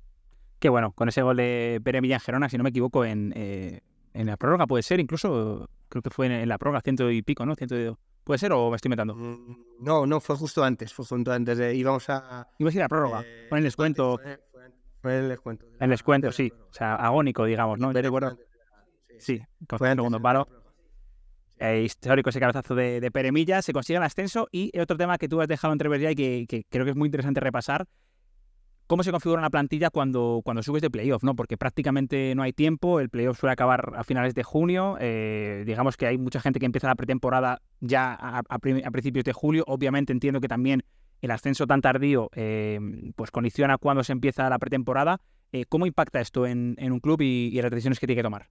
Qué 0.58 0.68
bueno, 0.68 0.92
con 0.92 1.08
ese 1.08 1.22
gol 1.22 1.36
de 1.36 1.80
Pere 1.82 2.00
Millán 2.00 2.20
Gerona, 2.20 2.48
si 2.48 2.58
no 2.58 2.64
me 2.64 2.70
equivoco, 2.70 3.04
en, 3.04 3.32
eh, 3.34 3.80
en 4.16 4.26
la 4.26 4.36
prórroga 4.36 4.66
puede 4.66 4.82
ser, 4.82 5.00
incluso 5.00 5.68
creo 5.88 6.02
que 6.02 6.10
fue 6.10 6.26
en, 6.26 6.48
la 6.48 6.58
prórroga 6.58 6.80
ciento 6.80 7.10
y 7.10 7.22
pico, 7.22 7.44
¿no? 7.46 7.54
Ciento 7.54 7.98
¿Puede 8.26 8.38
ser 8.38 8.52
o 8.52 8.70
me 8.70 8.74
estoy 8.74 8.88
metiendo? 8.88 9.14
Mm, 9.14 9.56
no, 9.78 10.04
no, 10.04 10.18
fue 10.18 10.34
justo 10.34 10.64
antes, 10.64 10.92
fue 10.92 11.06
justo 11.06 11.32
antes 11.32 11.58
de 11.58 11.76
íbamos 11.76 12.10
a... 12.10 12.48
Ibas 12.58 12.74
a 12.74 12.76
ir 12.76 12.82
a 12.82 12.88
prórroga, 12.88 13.22
eh, 13.22 13.48
el 13.52 13.62
descuento. 13.62 14.18
Fue, 15.00 15.18
el 15.20 15.28
descuento. 15.28 15.64
El 15.78 15.90
descuento, 15.90 16.32
sí, 16.32 16.52
o 16.68 16.72
sea, 16.72 16.96
agónico, 16.96 17.44
digamos, 17.44 17.78
¿no? 17.78 17.92
recuerdo. 17.92 18.36
Sí, 19.20 19.40
con 19.68 19.78
fue 19.78 19.94
segundo 19.94 20.20
palo. 20.20 20.48
Eh, 21.60 21.82
histórico 21.84 22.30
ese 22.30 22.40
cabezazo 22.40 22.74
de, 22.74 23.00
de 23.00 23.10
Peremilla, 23.12 23.62
se 23.62 23.72
consigue 23.72 23.98
el 23.98 24.02
ascenso 24.02 24.48
y 24.50 24.76
otro 24.76 24.96
tema 24.96 25.18
que 25.18 25.28
tú 25.28 25.40
has 25.40 25.46
dejado 25.46 25.72
entrever 25.72 26.00
ya 26.00 26.10
y 26.10 26.46
que 26.48 26.66
creo 26.68 26.84
que 26.84 26.90
es 26.90 26.96
muy 26.96 27.06
interesante 27.06 27.38
repasar 27.38 27.86
cómo 28.86 29.02
se 29.02 29.10
configura 29.10 29.40
una 29.40 29.50
plantilla 29.50 29.90
cuando, 29.90 30.40
cuando 30.44 30.62
subes 30.62 30.82
de 30.82 30.90
playoff, 30.90 31.22
¿no? 31.24 31.34
Porque 31.34 31.56
prácticamente 31.56 32.34
no 32.34 32.42
hay 32.42 32.52
tiempo, 32.52 33.00
el 33.00 33.08
playoff 33.08 33.38
suele 33.38 33.52
acabar 33.52 33.92
a 33.96 34.04
finales 34.04 34.34
de 34.34 34.42
junio, 34.42 34.96
eh, 35.00 35.64
digamos 35.66 35.96
que 35.96 36.06
hay 36.06 36.18
mucha 36.18 36.40
gente 36.40 36.60
que 36.60 36.66
empieza 36.66 36.86
la 36.86 36.94
pretemporada 36.94 37.62
ya 37.80 38.14
a, 38.14 38.58
principios 38.58 39.24
de 39.24 39.32
julio, 39.32 39.64
obviamente 39.66 40.12
entiendo 40.12 40.40
que 40.40 40.48
también 40.48 40.84
el 41.20 41.30
ascenso 41.30 41.66
tan 41.66 41.80
tardío 41.80 42.30
eh, 42.34 42.78
pues 43.16 43.30
condiciona 43.30 43.78
cuando 43.78 44.04
se 44.04 44.12
empieza 44.12 44.48
la 44.48 44.58
pretemporada. 44.58 45.20
Eh, 45.52 45.64
¿Cómo 45.68 45.86
impacta 45.86 46.20
esto 46.20 46.46
en, 46.46 46.76
un 46.78 47.00
club 47.00 47.20
y, 47.22 47.60
las 47.60 47.70
decisiones 47.70 47.98
que 47.98 48.06
tiene 48.06 48.20
que 48.20 48.24
tomar? 48.24 48.48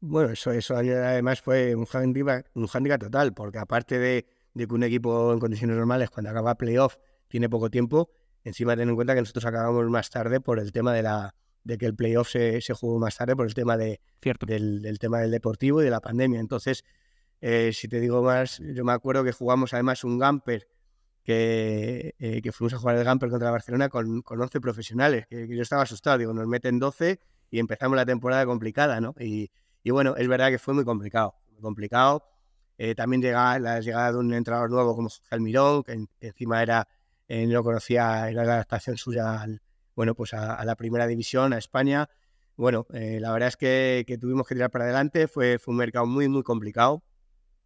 Bueno, 0.00 0.30
eso, 0.30 0.50
eso 0.50 0.76
además 0.76 1.42
fue 1.42 1.74
un 1.74 1.86
handicap, 1.92 2.46
un 2.54 2.66
total, 2.66 3.34
porque 3.34 3.58
aparte 3.58 3.98
de, 3.98 4.26
de 4.54 4.66
que 4.66 4.74
un 4.74 4.82
equipo 4.82 5.32
en 5.32 5.38
condiciones 5.38 5.76
normales, 5.76 6.10
cuando 6.10 6.30
acaba 6.30 6.54
playoff, 6.54 6.96
tiene 7.28 7.48
poco 7.48 7.70
tiempo, 7.70 8.10
Encima 8.44 8.76
ten 8.76 8.88
en 8.88 8.94
cuenta 8.94 9.14
que 9.14 9.20
nosotros 9.20 9.44
acabamos 9.44 9.88
más 9.88 10.10
tarde 10.10 10.40
por 10.40 10.58
el 10.58 10.72
tema 10.72 10.92
de 10.92 11.02
la 11.02 11.34
de 11.64 11.78
que 11.78 11.86
el 11.86 11.94
playoff 11.94 12.30
se, 12.30 12.60
se 12.60 12.72
jugó 12.74 12.98
más 12.98 13.16
tarde 13.16 13.36
por 13.36 13.46
el 13.46 13.54
tema 13.54 13.76
de 13.76 14.00
Del, 14.46 14.98
tema 14.98 15.20
del 15.20 15.30
deportivo 15.30 15.80
y 15.82 15.84
de 15.84 15.90
la 15.90 16.00
pandemia. 16.00 16.40
Entonces, 16.40 16.84
eh, 17.40 17.72
si 17.72 17.88
te 17.88 18.00
digo 18.00 18.22
más, 18.22 18.58
yo 18.58 18.84
me 18.84 18.92
acuerdo 18.92 19.24
que 19.24 19.32
jugamos 19.32 19.72
además 19.74 20.04
un 20.04 20.18
Gamper 20.18 20.68
que, 21.22 22.14
eh, 22.18 22.40
que 22.42 22.52
fuimos 22.52 22.74
a 22.74 22.78
jugar 22.78 22.96
el 22.96 23.04
Gamper 23.04 23.30
contra 23.30 23.50
Barcelona 23.50 23.88
con, 23.88 24.22
con 24.22 24.40
11 24.40 24.60
profesionales, 24.60 25.26
que, 25.28 25.46
yo 25.48 25.62
estaba 25.62 25.82
asustado, 25.82 26.18
digo, 26.18 26.32
nos 26.32 26.46
meten 26.46 26.78
12 26.78 27.20
y 27.50 27.58
empezamos 27.58 27.96
la 27.96 28.06
temporada 28.06 28.46
complicada, 28.46 29.00
¿no? 29.00 29.14
Y, 29.18 29.50
y 29.82 29.90
bueno, 29.90 30.16
es 30.16 30.28
verdad 30.28 30.50
que 30.50 30.58
fue 30.58 30.74
muy 30.74 30.84
complicado, 30.84 31.34
muy 31.52 31.60
complicado. 31.60 32.24
Eh, 32.78 32.94
también 32.94 33.20
llega 33.20 33.58
la 33.58 33.80
llegada 33.80 34.12
de 34.12 34.18
un 34.18 34.32
entrenador 34.32 34.70
nuevo 34.70 34.96
como 34.96 35.10
Jalmirón, 35.28 35.82
que 35.82 36.06
encima 36.20 36.62
era 36.62 36.88
eh, 37.30 37.46
no 37.46 37.62
conocía, 37.62 38.28
la 38.32 38.42
adaptación 38.42 38.96
suya 38.96 39.46
bueno, 39.94 40.16
pues 40.16 40.34
a, 40.34 40.64
la 40.64 40.74
primera 40.74 41.06
división, 41.06 41.52
a 41.52 41.58
España. 41.58 42.08
Bueno, 42.56 42.88
eh, 42.92 43.18
la 43.20 43.30
verdad 43.32 43.50
es 43.50 43.56
que, 43.56 44.18
tuvimos 44.20 44.48
que 44.48 44.56
tirar 44.56 44.68
para 44.72 44.86
adelante, 44.86 45.28
fue, 45.28 45.56
un 45.68 45.76
mercado 45.76 46.06
muy, 46.06 46.28
muy 46.28 46.42
complicado, 46.42 47.04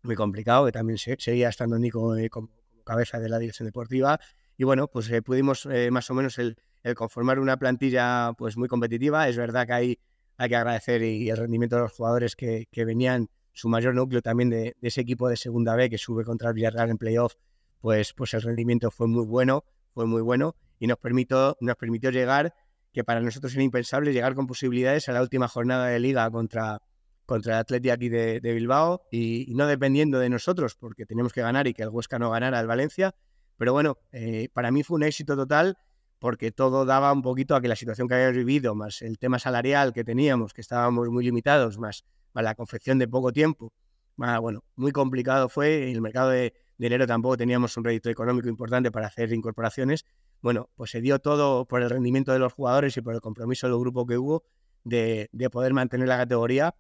muy 0.03 0.17
complicado, 0.17 0.67
que 0.67 0.73
también 0.73 0.99
seguía 0.99 1.49
estando 1.49 1.79
Nico 1.79 2.15
eh, 2.15 2.29
como, 2.29 2.51
cabeza 2.85 3.19
de 3.19 3.31
la 3.31 3.39
dirección 3.39 3.65
deportiva. 3.65 4.21
Y 4.59 4.65
bueno, 4.65 4.87
pues 4.87 5.11
pudimos 5.25 5.67
más 5.91 6.11
o 6.11 6.15
menos 6.15 6.39
el, 6.39 6.59
conformar 6.95 7.39
una 7.39 7.57
plantilla 7.57 8.35
pues 8.37 8.59
muy 8.59 8.69
competitiva. 8.69 9.31
Es 9.31 9.39
verdad 9.39 9.67
que 9.67 9.73
hay, 9.73 9.99
hay 10.37 10.49
que 10.51 10.57
agradecer 10.57 11.03
y, 11.03 11.31
el 11.31 11.39
rendimiento 11.39 11.77
de 11.77 11.83
los 11.83 11.93
jugadores 11.93 12.37
que, 12.37 12.69
venían, 12.85 13.31
su 13.55 13.71
mayor 13.71 13.95
núcleo 13.95 14.21
también 14.21 14.51
de, 14.51 14.77
de, 14.79 14.89
ese 14.89 15.01
equipo 15.01 15.27
de 15.31 15.39
segunda 15.39 15.75
B 15.75 15.89
que 15.89 15.97
sube 15.97 16.23
contra 16.23 16.51
el 16.51 16.55
Villarreal 16.55 16.91
en 16.91 16.99
playoff, 16.99 17.37
pues, 17.85 18.15
pues 18.15 18.33
el 18.33 18.41
rendimiento 18.41 18.91
fue 18.91 19.09
muy 19.09 19.27
bueno, 19.27 19.63
fue 19.93 20.07
muy 20.07 20.23
bueno 20.23 20.57
y 20.79 20.87
nos 20.87 20.97
permitió, 20.97 21.55
nos 21.61 21.77
permitió 21.77 22.09
llegar, 22.09 22.55
que 22.95 23.05
para 23.05 23.21
nosotros 23.21 23.53
era 23.53 23.63
impensable, 23.63 24.15
llegar 24.15 24.35
con 24.35 24.47
posibilidades 24.47 25.11
a 25.11 25.13
la 25.13 25.21
última 25.21 25.49
jornada 25.49 25.89
de 25.89 26.01
liga 26.01 26.31
contra, 26.31 26.81
contra 27.27 27.53
el 27.53 27.59
Atleti 27.59 27.91
aquí 27.91 28.09
de, 28.09 28.41
Bilbao 28.41 29.03
y, 29.13 29.53
no 29.55 29.67
dependiendo 29.67 30.19
de 30.19 30.31
nosotros, 30.31 30.77
porque 30.77 31.05
teníamos 31.05 31.35
que 31.35 31.43
ganar 31.43 31.67
y 31.67 31.75
que 31.75 31.83
el 31.83 31.91
Huesca 31.91 32.19
no 32.19 32.31
ganara 32.31 32.59
al 32.59 32.67
Valencia. 32.67 33.15
Pero 33.59 33.75
bueno, 33.75 33.99
eh, 34.13 34.49
para 34.55 34.71
mí 34.71 34.83
fue 34.83 34.95
un 34.95 35.03
éxito 35.03 35.37
total 35.37 35.77
porque 36.19 36.53
todo 36.53 36.87
daba 36.87 37.13
un 37.13 37.21
poquito 37.21 37.55
a 37.55 37.61
que 37.61 37.69
la 37.69 37.77
situación 37.77 38.09
que 38.09 38.15
habíamos 38.15 38.39
vivido, 38.39 38.75
más 38.75 39.03
el 39.03 39.19
tema 39.19 39.39
salarial 39.39 39.93
que 39.93 40.05
teníamos, 40.05 40.55
que 40.55 40.63
estábamos 40.63 41.11
muy 41.11 41.23
limitados, 41.23 41.77
más, 41.79 42.07
la 42.33 42.55
confección 42.55 42.99
de 42.99 43.09
poco 43.09 43.31
tiempo, 43.31 43.75
más, 44.17 44.41
bueno, 44.41 44.65
muy 44.75 44.93
complicado 44.93 45.51
fue. 45.51 45.91
El 45.91 46.01
mercado 46.01 46.31
de, 46.31 46.55
enero 46.79 47.07
tampoco 47.07 47.37
teníamos 47.37 47.77
un 47.77 47.85
rédito 47.85 48.11
económico 48.11 48.49
importante 48.49 48.91
para 48.91 49.07
hacer 49.07 49.33
incorporaciones. 49.33 50.05
Bueno, 50.41 50.71
pues 50.75 50.91
se 50.91 51.01
dio 51.01 51.19
todo 51.19 51.65
por 51.67 51.83
el 51.83 51.91
rendimiento 51.91 52.33
de 52.33 52.39
los 52.39 52.53
jugadores 52.53 52.97
y 52.97 53.01
por 53.01 53.15
el 53.15 53.21
compromiso 53.21 53.67
del 53.69 53.79
grupo 53.79 54.07
que 54.07 54.19
hubo 54.19 54.45
de, 54.85 55.29
de 55.33 55.51
poder 55.51 55.73
mantener 55.73 56.09
la 56.09 56.19
categoría 56.19 56.75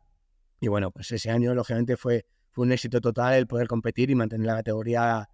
y 0.64 0.68
bueno, 0.68 0.90
pues 0.90 1.12
ese 1.12 1.30
año, 1.30 1.54
lógicamente, 1.54 1.96
fue, 1.98 2.24
fue 2.50 2.64
un 2.64 2.72
éxito 2.72 2.98
total 3.00 3.34
el 3.34 3.46
poder 3.46 3.68
competir 3.68 4.10
y 4.10 4.14
mantener 4.14 4.46
la 4.46 4.56
categoría. 4.56 5.28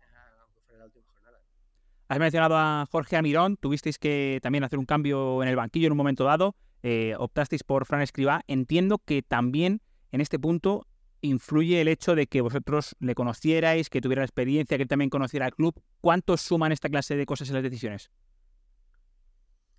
Has 2.09 2.19
mencionado 2.19 2.57
a 2.57 2.85
Jorge 2.91 3.17
Amirón, 3.17 3.57
tuvisteis 3.57 3.99
que 3.99 4.41
también 4.43 4.65
hacer 4.65 4.81
un 4.81 4.87
cambio 4.87 5.41
en 5.45 5.49
el 5.49 5.55
banquillo 5.55 5.87
en 5.87 5.93
un 5.93 5.99
momento 5.99 6.25
dado, 6.25 6.57
eh, 6.83 7.15
optasteis 7.17 7.63
por 7.63 7.87
Fran 7.87 8.03
Escribá. 8.03 8.43
Entiendo 8.49 8.99
que 8.99 9.23
también 9.23 9.83
en 10.11 10.21
este 10.21 10.41
punto 10.41 10.85
influye 11.23 11.81
el 11.81 11.89
hecho 11.89 12.15
de 12.15 12.27
que 12.27 12.41
vosotros 12.41 12.97
le 13.01 13.15
conocierais, 13.15 13.91
que 13.91 14.01
tuviera 14.01 14.23
experiencia, 14.23 14.79
que 14.79 14.87
también 14.87 15.11
conociera 15.11 15.47
el 15.47 15.55
club. 15.55 15.81
¿Cuánto 16.01 16.37
suman 16.37 16.73
esta 16.73 16.89
clase 16.89 17.17
de 17.17 17.27
cosas 17.27 17.49
en 17.49 17.55
las 17.55 17.63
decisiones? 17.63 18.11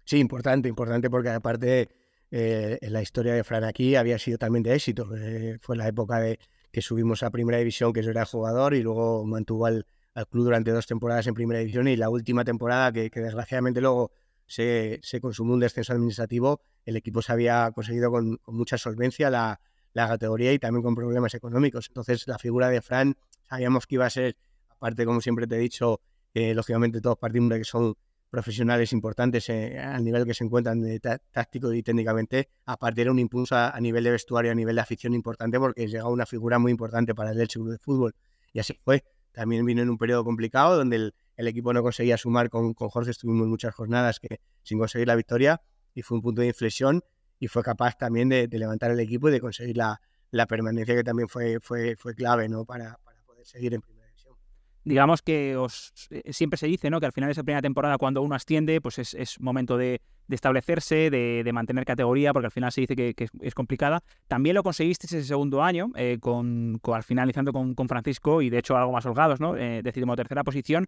Sí, 0.05 0.17
importante, 0.17 0.67
importante 0.67 1.09
porque 1.09 1.29
aparte 1.29 1.89
eh, 2.31 2.79
en 2.81 2.93
la 2.93 3.01
historia 3.01 3.33
de 3.33 3.43
Fran 3.43 3.63
aquí 3.63 3.95
había 3.95 4.17
sido 4.17 4.37
también 4.37 4.63
de 4.63 4.75
éxito. 4.75 5.09
Eh, 5.15 5.57
fue 5.61 5.75
la 5.75 5.87
época 5.87 6.19
de 6.19 6.39
que 6.71 6.81
subimos 6.81 7.23
a 7.23 7.29
Primera 7.29 7.57
División, 7.57 7.91
que 7.91 8.01
yo 8.01 8.11
era 8.11 8.25
jugador, 8.25 8.73
y 8.73 8.81
luego 8.81 9.25
mantuvo 9.25 9.65
al, 9.65 9.85
club 10.29 10.45
durante 10.45 10.71
dos 10.71 10.87
temporadas 10.87 11.27
en 11.27 11.33
Primera 11.33 11.59
División 11.59 11.87
y 11.87 11.95
la 11.95 12.09
última 12.09 12.43
temporada, 12.43 12.91
que, 12.91 13.09
desgraciadamente 13.09 13.81
luego 13.81 14.11
se, 14.45 14.99
se, 15.03 15.21
un 15.39 15.59
descenso 15.59 15.93
administrativo, 15.93 16.61
el 16.85 16.97
equipo 16.97 17.21
se 17.21 17.31
había 17.31 17.71
conseguido 17.71 18.11
con, 18.11 18.39
mucha 18.47 18.77
solvencia 18.77 19.29
la, 19.29 19.59
categoría 19.93 20.53
y 20.53 20.59
también 20.59 20.83
con 20.83 20.95
problemas 20.95 21.33
económicos. 21.33 21.87
Entonces 21.87 22.27
la 22.27 22.37
figura 22.37 22.69
de 22.69 22.81
Fran 22.81 23.15
sabíamos 23.49 23.87
que 23.87 23.95
iba 23.95 24.05
a 24.05 24.09
ser, 24.09 24.37
aparte 24.69 25.05
como 25.05 25.21
siempre 25.21 25.47
te 25.47 25.55
he 25.55 25.59
dicho, 25.59 26.01
eh, 26.33 26.53
lógicamente 26.53 27.01
todos 27.01 27.17
partimos 27.17 27.49
de 27.49 27.59
que 27.59 27.65
son 27.65 27.95
profesionales 28.31 28.93
importantes 28.93 29.49
eh, 29.49 29.77
al 29.77 30.03
nivel 30.05 30.25
que 30.25 30.33
se 30.33 30.45
encuentran 30.45 30.81
de 30.81 30.99
táctico 30.99 31.73
y 31.73 31.83
técnicamente, 31.83 32.49
aparte 32.65 33.01
era 33.01 33.11
un 33.11 33.19
impulso 33.19 33.57
a, 33.57 33.77
nivel 33.81 34.05
de 34.05 34.11
vestuario, 34.11 34.51
a 34.51 34.55
nivel 34.55 34.75
de 34.75 34.81
afición 34.81 35.13
importante, 35.13 35.59
porque 35.59 35.85
llegaba 35.87 36.09
una 36.09 36.25
figura 36.25 36.57
muy 36.57 36.71
importante 36.71 37.13
para 37.13 37.31
el 37.31 37.41
Elche 37.41 37.59
Club 37.59 37.71
de 37.71 37.77
Fútbol. 37.77 38.15
Y 38.53 38.59
así 38.59 38.79
fue. 38.83 39.03
También 39.33 39.65
vino 39.65 39.81
en 39.81 39.89
un 39.89 39.97
periodo 39.97 40.23
complicado 40.23 40.77
donde 40.77 41.11
el, 41.35 41.47
equipo 41.47 41.73
no 41.73 41.81
conseguía 41.81 42.17
sumar 42.17 42.49
con, 42.49 42.73
con, 42.73 42.89
Jorge, 42.89 43.11
estuvimos 43.11 43.47
muchas 43.47 43.73
jornadas 43.73 44.19
que, 44.19 44.39
sin 44.63 44.77
conseguir 44.77 45.07
la 45.07 45.15
victoria 45.15 45.61
y 45.93 46.01
fue 46.01 46.17
un 46.17 46.21
punto 46.21 46.41
de 46.41 46.47
inflexión 46.47 47.03
y 47.41 47.47
fue 47.47 47.63
capaz 47.63 47.97
también 47.97 48.29
de, 48.29 48.47
levantar 48.47 48.91
el 48.91 48.99
equipo 49.01 49.27
y 49.27 49.31
de 49.33 49.41
conseguir 49.41 49.75
la, 49.75 49.99
la, 50.29 50.45
permanencia 50.45 50.95
que 50.95 51.03
también 51.03 51.27
fue, 51.27 51.59
fue, 51.59 51.97
fue 51.97 52.13
clave 52.13 52.47
¿no? 52.47 52.63
para, 52.63 52.97
para 53.03 53.21
poder 53.23 53.45
seguir 53.45 53.73
en 53.73 53.81
primera 53.81 54.01
digamos 54.83 55.21
que 55.21 55.55
os, 55.55 55.93
eh, 56.09 56.33
siempre 56.33 56.57
se 56.57 56.67
dice 56.67 56.89
¿no? 56.89 56.99
que 56.99 57.05
al 57.05 57.11
final 57.11 57.27
de 57.27 57.33
esa 57.33 57.43
primera 57.43 57.61
temporada, 57.61 57.97
cuando 57.97 58.21
uno 58.21 58.35
asciende, 58.35 58.81
pues 58.81 58.99
es, 58.99 59.39
momento 59.39 59.77
de, 59.77 60.01
establecerse, 60.29 61.09
de, 61.09 61.49
mantener 61.53 61.85
categoría, 61.85 62.33
porque 62.33 62.47
al 62.47 62.51
final 62.51 62.71
se 62.71 62.81
dice 62.81 62.95
que, 62.95 63.29
es, 63.41 63.53
complicada. 63.53 64.01
También 64.27 64.55
lo 64.55 64.63
conseguisteis 64.63 65.11
ese 65.13 65.27
segundo 65.27 65.61
año, 65.61 65.91
eh, 65.95 66.17
con, 66.19 66.79
al 66.83 67.03
finalizando 67.03 67.51
con, 67.51 67.75
con, 67.75 67.87
Francisco 67.87 68.41
y 68.41 68.49
de 68.49 68.59
hecho 68.59 68.77
algo 68.77 68.93
más 68.93 69.05
holgados, 69.05 69.39
¿no? 69.39 69.57
Eh, 69.57 69.81
tercera 69.83 70.43
posición, 70.43 70.87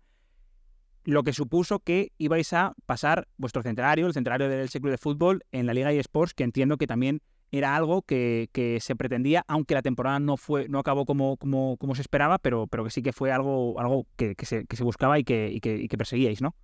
lo 1.05 1.23
que 1.23 1.33
supuso 1.33 1.79
que 1.79 2.11
ibais 2.17 2.53
a 2.53 2.73
pasar 2.85 3.27
vuestro 3.37 3.61
centenario, 3.61 4.07
el 4.07 4.13
centenario 4.13 4.49
del 4.49 4.69
ciclo 4.69 4.91
de 4.91 4.97
fútbol, 4.97 5.43
en 5.51 5.65
la 5.65 5.73
Liga 5.73 5.91
eSports, 5.91 6.33
que 6.33 6.43
entiendo 6.43 6.77
que 6.77 6.87
también 6.87 7.21
era 7.51 7.75
algo 7.75 8.01
que, 8.01 8.49
se 8.81 8.95
pretendía, 8.95 9.43
aunque 9.47 9.75
la 9.75 9.83
temporada 9.83 10.19
no 10.19 10.37
fue, 10.37 10.67
no 10.69 10.79
acabó 10.79 11.05
como, 11.05 11.37
como, 11.37 11.77
como 11.77 11.93
se 11.93 12.01
esperaba, 12.01 12.39
pero, 12.39 12.65
pero 12.67 12.83
que 12.83 12.89
sí 12.89 13.03
que 13.03 13.13
fue 13.13 13.31
algo, 13.31 13.79
algo 13.79 14.07
que, 14.15 14.35
se, 14.43 14.65
buscaba 14.83 15.19
y 15.19 15.23
que, 15.23 15.51
y 15.51 15.59
que, 15.59 15.97
perseguíais, 15.97 16.41
¿no? 16.41 16.55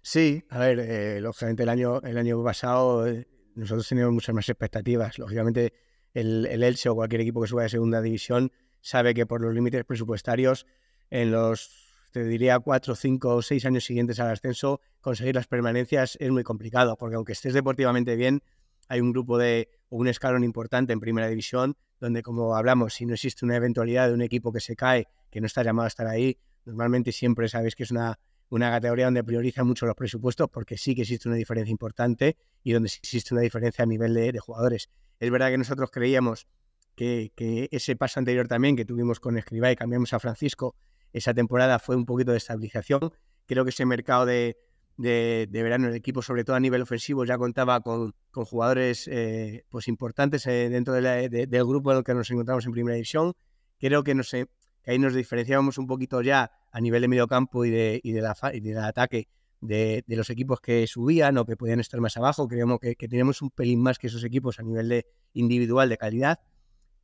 Sí, 0.00 0.44
a 0.48 0.58
ver, 0.58 0.78
eh, 0.80 1.20
lógicamente 1.20 1.64
el 1.64 1.68
año, 1.68 2.00
el 2.00 2.16
año 2.16 2.42
pasado 2.42 3.06
eh, 3.06 3.28
nosotros 3.54 3.86
teníamos 3.86 4.14
muchas 4.14 4.34
más 4.34 4.48
expectativas. 4.48 5.18
Lógicamente 5.18 5.74
el, 6.14 6.46
el 6.46 6.62
Elche 6.62 6.88
o 6.88 6.94
cualquier 6.94 7.20
equipo 7.20 7.42
que 7.42 7.48
suba 7.48 7.62
de 7.62 7.68
segunda 7.68 8.00
división 8.00 8.50
sabe 8.80 9.14
que 9.14 9.26
por 9.26 9.40
los 9.40 9.54
límites 9.54 9.84
presupuestarios 9.84 10.66
en 11.10 11.30
los, 11.30 11.81
te 12.12 12.24
diría, 12.24 12.58
cuatro, 12.60 12.94
cinco 12.94 13.34
o 13.34 13.42
seis 13.42 13.64
años 13.64 13.84
siguientes 13.84 14.20
al 14.20 14.30
ascenso, 14.30 14.80
conseguir 15.00 15.34
las 15.34 15.46
permanencias 15.46 16.16
es 16.20 16.30
muy 16.30 16.44
complicado, 16.44 16.96
porque 16.96 17.16
aunque 17.16 17.32
estés 17.32 17.54
deportivamente 17.54 18.14
bien, 18.16 18.42
hay 18.88 19.00
un 19.00 19.12
grupo 19.12 19.38
de 19.38 19.70
o 19.88 19.96
un 19.96 20.08
escalón 20.08 20.44
importante 20.44 20.92
en 20.92 21.00
primera 21.00 21.28
división, 21.28 21.76
donde 21.98 22.22
como 22.22 22.54
hablamos, 22.54 22.94
si 22.94 23.06
no 23.06 23.14
existe 23.14 23.44
una 23.44 23.56
eventualidad 23.56 24.08
de 24.08 24.14
un 24.14 24.22
equipo 24.22 24.52
que 24.52 24.60
se 24.60 24.76
cae, 24.76 25.08
que 25.30 25.40
no 25.40 25.46
está 25.46 25.62
llamado 25.62 25.84
a 25.84 25.88
estar 25.88 26.06
ahí, 26.06 26.38
normalmente 26.64 27.12
siempre 27.12 27.48
sabéis 27.48 27.74
que 27.74 27.84
es 27.84 27.90
una, 27.90 28.18
una 28.50 28.70
categoría 28.70 29.06
donde 29.06 29.24
prioriza 29.24 29.64
mucho 29.64 29.86
los 29.86 29.94
presupuestos 29.94 30.48
porque 30.50 30.76
sí 30.76 30.94
que 30.94 31.02
existe 31.02 31.28
una 31.28 31.36
diferencia 31.36 31.70
importante 31.70 32.36
y 32.62 32.72
donde 32.72 32.88
existe 32.88 33.34
una 33.34 33.42
diferencia 33.42 33.84
a 33.84 33.86
nivel 33.86 34.12
de, 34.12 34.38
jugadores. 34.38 34.90
Es 35.18 35.30
verdad 35.30 35.50
que 35.50 35.58
nosotros 35.58 35.90
creíamos 35.90 36.46
que, 36.94 37.32
que, 37.34 37.68
ese 37.72 37.96
paso 37.96 38.20
anterior 38.20 38.48
también 38.48 38.76
que 38.76 38.84
tuvimos 38.84 39.20
con 39.20 39.38
Escribá 39.38 39.72
y 39.72 39.76
cambiamos 39.76 40.12
a 40.12 40.18
Francisco, 40.18 40.74
esa 41.12 41.34
temporada 41.34 41.78
fue 41.78 41.96
un 41.96 42.06
poquito 42.06 42.32
de 42.32 42.38
estabilización. 42.38 43.12
Creo 43.46 43.64
que 43.64 43.70
ese 43.70 43.84
mercado 43.86 44.26
de, 44.26 44.56
de, 44.96 45.48
verano. 45.50 45.88
El 45.88 45.94
equipo, 45.94 46.22
sobre 46.22 46.44
todo 46.44 46.56
a 46.56 46.60
nivel 46.60 46.82
ofensivo, 46.82 47.24
ya 47.24 47.38
contaba 47.38 47.80
con, 47.80 48.14
jugadores 48.32 49.08
eh, 49.08 49.64
pues 49.68 49.88
importantes 49.88 50.46
eh, 50.46 50.68
dentro 50.70 50.94
del 50.94 51.64
grupo 51.64 51.92
en 51.92 51.98
el 51.98 52.04
que 52.04 52.14
nos 52.14 52.30
encontramos 52.30 52.66
en 52.66 52.72
Primera 52.72 52.94
División. 52.94 53.32
Creo 53.78 54.04
que, 54.04 54.14
que 54.14 54.90
ahí 54.90 54.98
nos 54.98 55.14
diferenciábamos 55.14 55.78
un 55.78 55.86
poquito 55.86 56.22
ya 56.22 56.50
a 56.70 56.80
nivel 56.80 57.02
de 57.02 57.08
medio 57.08 57.26
campo 57.26 57.64
y, 57.64 57.70
de, 57.70 58.00
y, 58.02 58.12
de 58.12 58.22
la, 58.22 58.36
y 58.52 58.60
del 58.60 58.78
ataque 58.78 59.28
de, 59.60 60.04
los 60.08 60.30
equipos 60.30 60.60
que 60.60 60.86
subían 60.86 61.36
o 61.38 61.44
que 61.44 61.56
podían 61.56 61.80
estar 61.80 62.00
más 62.00 62.16
abajo. 62.16 62.48
Creemos 62.48 62.78
que, 62.80 62.94
que 62.96 63.08
teníamos 63.08 63.42
un 63.42 63.50
pelín 63.50 63.80
más 63.82 63.98
que 63.98 64.06
esos 64.06 64.24
equipos 64.24 64.58
a 64.58 64.62
nivel 64.62 64.88
de 64.88 65.06
individual 65.34 65.88
de 65.88 65.96
calidad. 65.96 66.40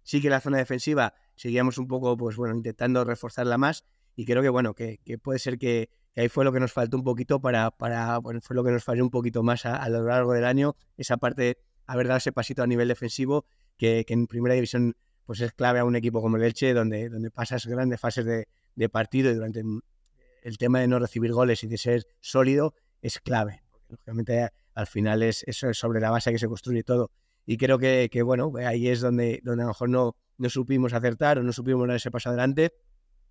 Sí 0.03 0.23
que 0.23 0.31
la 0.31 0.41
zona 0.41 0.59
defensiva 0.59 1.15
seguíamos 1.35 1.79
un 1.79 1.87
poco, 1.87 2.17
pues 2.17 2.37
bueno, 2.37 2.55
intentando 2.55 3.05
reforzarla 3.05 3.59
más 3.59 3.85
y 4.19 4.25
creo 4.25 4.43
que 4.43 4.49
bueno, 4.49 4.75
que 4.75 4.99
puede 5.23 5.39
ser 5.39 5.59
que, 5.59 5.91
ahí 6.17 6.29
fue 6.29 6.45
lo 6.45 6.53
que 6.53 6.59
nos 6.59 6.73
faltó 6.73 6.97
un 6.97 7.05
poquito 7.05 7.41
para, 7.41 7.71
para 7.71 8.19
bueno, 8.19 8.41
fue 8.43 8.57
lo 8.57 8.65
que 8.65 8.73
nos 8.73 8.83
falló 8.83 9.05
un 9.05 9.11
poquito 9.11 9.45
más 9.45 9.65
a, 9.65 9.89
lo 9.89 10.03
largo 10.03 10.33
del 10.33 10.45
año, 10.45 10.75
esa 10.97 11.19
parte, 11.19 11.59
haber 11.87 12.09
dado 12.09 12.19
ese 12.19 12.33
pasito 12.33 12.65
a 12.65 12.67
nivel 12.67 12.89
defensivo, 12.89 13.45
que, 13.77 14.05
en 14.09 14.27
primera 14.27 14.57
división 14.57 14.97
pues 15.25 15.41
es 15.41 15.53
clave 15.53 15.79
a 15.79 15.85
un 15.85 15.95
equipo 15.95 16.21
como 16.21 16.37
el 16.37 16.43
Elche, 16.43 16.75
donde, 16.75 17.09
donde 17.09 17.31
pasas 17.31 17.65
grandes 17.67 18.01
fases 18.01 18.25
de, 18.25 18.89
partido 18.89 19.31
y 19.31 19.35
durante 19.35 19.63
el 20.43 20.59
tema 20.59 20.81
de 20.81 20.89
no 20.89 20.99
recibir 20.99 21.33
goles 21.33 21.63
y 21.63 21.69
de 21.69 21.79
ser 21.79 22.05
sólido 22.19 22.75
es 23.01 23.21
clave. 23.21 23.63
lógicamente 23.89 24.49
al 24.75 24.87
final 24.89 25.23
es, 25.23 25.45
es 25.47 25.65
sobre 25.79 26.01
la 26.01 26.11
base 26.11 26.33
que 26.33 26.41
se 26.41 26.49
construye 26.49 26.83
todo. 26.83 27.13
Y 27.47 27.57
creo 27.57 27.79
que, 27.79 28.09
que, 28.11 28.23
bueno, 28.23 28.53
ahí 28.67 28.89
es 28.89 29.01
donde, 29.01 29.41
donde 29.45 29.63
a 29.63 29.67
lo 29.67 29.71
mejor 29.71 29.91
no, 29.91 30.17
no 30.39 30.49
supimos 30.49 30.93
acertar 30.93 31.39
o 31.39 31.43
no 31.45 31.53
supimos 31.53 31.87
dar 31.87 31.97
ese 31.97 32.11
paso 32.11 32.31
adelante. 32.31 32.73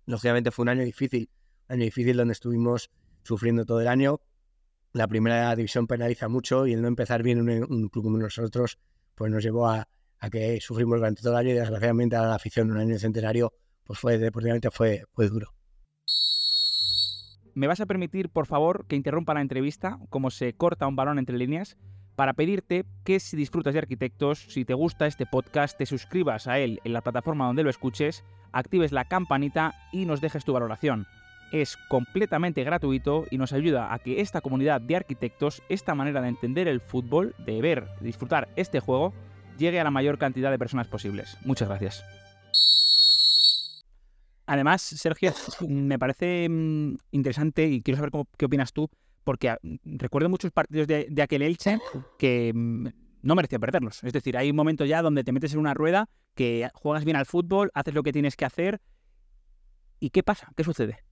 Lógicamente 0.08 0.50
fue 0.50 0.62
un 0.62 0.70
año 0.70 0.84
difícil 0.84 1.28
año 1.68 1.84
difícil 1.84 2.16
donde 2.16 2.32
estuvimos 2.32 2.90
sufriendo 3.22 3.66
todo 3.66 3.82
el 3.82 3.88
año. 3.88 4.22
La 4.94 5.06
primera 5.06 5.54
división 5.54 5.86
penaliza 5.86 6.28
mucho 6.28 6.66
y 6.66 6.72
el 6.72 6.80
no 6.80 6.88
empezar 6.88 7.22
bien 7.22 7.40
un, 7.40 7.50
un 7.50 7.88
club 7.90 8.04
como 8.04 8.16
nosotros 8.16 8.78
pues 9.14 9.30
nos 9.30 9.42
llevó 9.42 9.68
a, 9.68 9.86
que 10.32 10.58
sufrimos 10.62 10.98
durante 10.98 11.20
todo 11.20 11.34
el 11.34 11.38
año 11.40 11.50
y 11.50 11.58
desgraciadamente 11.58 12.16
a 12.16 12.22
la 12.22 12.34
afición 12.36 12.70
un 12.70 12.78
año 12.78 12.98
centenario 12.98 13.52
pues 13.84 13.98
fue 13.98 14.16
deportivamente 14.16 14.70
fue, 14.70 15.04
fue 15.12 15.28
duro. 15.28 15.52
¿Me 17.54 17.66
vas 17.66 17.80
a 17.80 17.86
permitir, 17.86 18.30
por 18.30 18.46
favor, 18.46 18.86
que 18.86 18.96
interrumpa 18.96 19.34
la 19.34 19.42
entrevista, 19.42 19.98
como 20.08 20.30
se 20.30 20.54
corta 20.54 20.86
un 20.86 20.96
balón 20.96 21.18
entre 21.18 21.36
líneas, 21.36 21.76
para 22.18 22.32
pedirte 22.32 22.84
que 23.04 23.20
si 23.20 23.36
disfrutas 23.36 23.74
de 23.74 23.78
arquitectos, 23.78 24.40
si 24.48 24.64
te 24.64 24.74
gusta 24.74 25.06
este 25.06 25.24
podcast, 25.24 25.78
te 25.78 25.86
suscribas 25.86 26.48
a 26.48 26.58
él 26.58 26.80
en 26.82 26.92
la 26.92 27.00
plataforma 27.00 27.46
donde 27.46 27.62
lo 27.62 27.70
escuches, 27.70 28.24
actives 28.50 28.90
la 28.90 29.04
campanita 29.04 29.72
y 29.92 30.04
nos 30.04 30.20
dejes 30.20 30.44
tu 30.44 30.52
valoración 30.52 31.06
es 31.52 31.76
completamente 31.88 32.64
gratuito 32.64 33.24
y 33.30 33.38
nos 33.38 33.52
ayuda 33.52 33.94
a 33.94 34.00
que 34.00 34.20
esta 34.20 34.40
comunidad 34.40 34.80
de 34.80 34.96
arquitectos, 34.96 35.62
esta 35.68 35.94
manera 35.94 36.20
de 36.20 36.28
entender 36.28 36.66
el 36.66 36.80
fútbol, 36.80 37.36
de 37.38 37.62
ver, 37.62 37.88
disfrutar 38.00 38.48
este 38.56 38.80
juego, 38.80 39.14
llegue 39.56 39.80
a 39.80 39.84
la 39.84 39.90
mayor 39.90 40.18
cantidad 40.18 40.50
de 40.50 40.58
personas 40.58 40.88
posibles. 40.88 41.38
Muchas 41.44 41.68
gracias. 41.68 42.04
Además, 44.44 44.82
Sergio, 44.82 45.32
me 45.68 45.98
parece 45.98 46.48
mm, 46.50 46.96
interesante 47.12 47.66
y 47.68 47.80
quiero 47.80 47.96
saber 47.96 48.26
qué 48.36 48.44
opinas 48.44 48.72
tú, 48.72 48.90
porque 49.24 49.50
ah, 49.50 49.58
recuerdo 49.84 50.28
muchos 50.28 50.52
partidos 50.52 50.86
de, 50.86 51.22
aquel 51.22 51.42
Elche 51.42 51.78
que 52.18 52.52
mm, 52.54 52.88
no 53.22 53.34
merecía 53.34 53.58
perderlos. 53.58 54.02
Es 54.04 54.12
decir, 54.12 54.36
hay 54.36 54.50
un 54.50 54.56
momento 54.56 54.84
ya 54.84 55.02
donde 55.02 55.24
te 55.24 55.32
metes 55.32 55.52
en 55.52 55.60
una 55.60 55.74
rueda, 55.74 56.08
que 56.34 56.70
juegas 56.74 57.04
bien 57.04 57.16
al 57.16 57.26
fútbol, 57.26 57.70
haces 57.74 57.94
lo 57.94 58.02
que 58.02 58.12
tienes 58.12 58.36
que 58.36 58.44
hacer. 58.44 58.80
¿Y 60.00 60.10
qué 60.10 60.22
pasa? 60.22 60.52
¿Qué 60.56 60.64
sucede? 60.64 61.04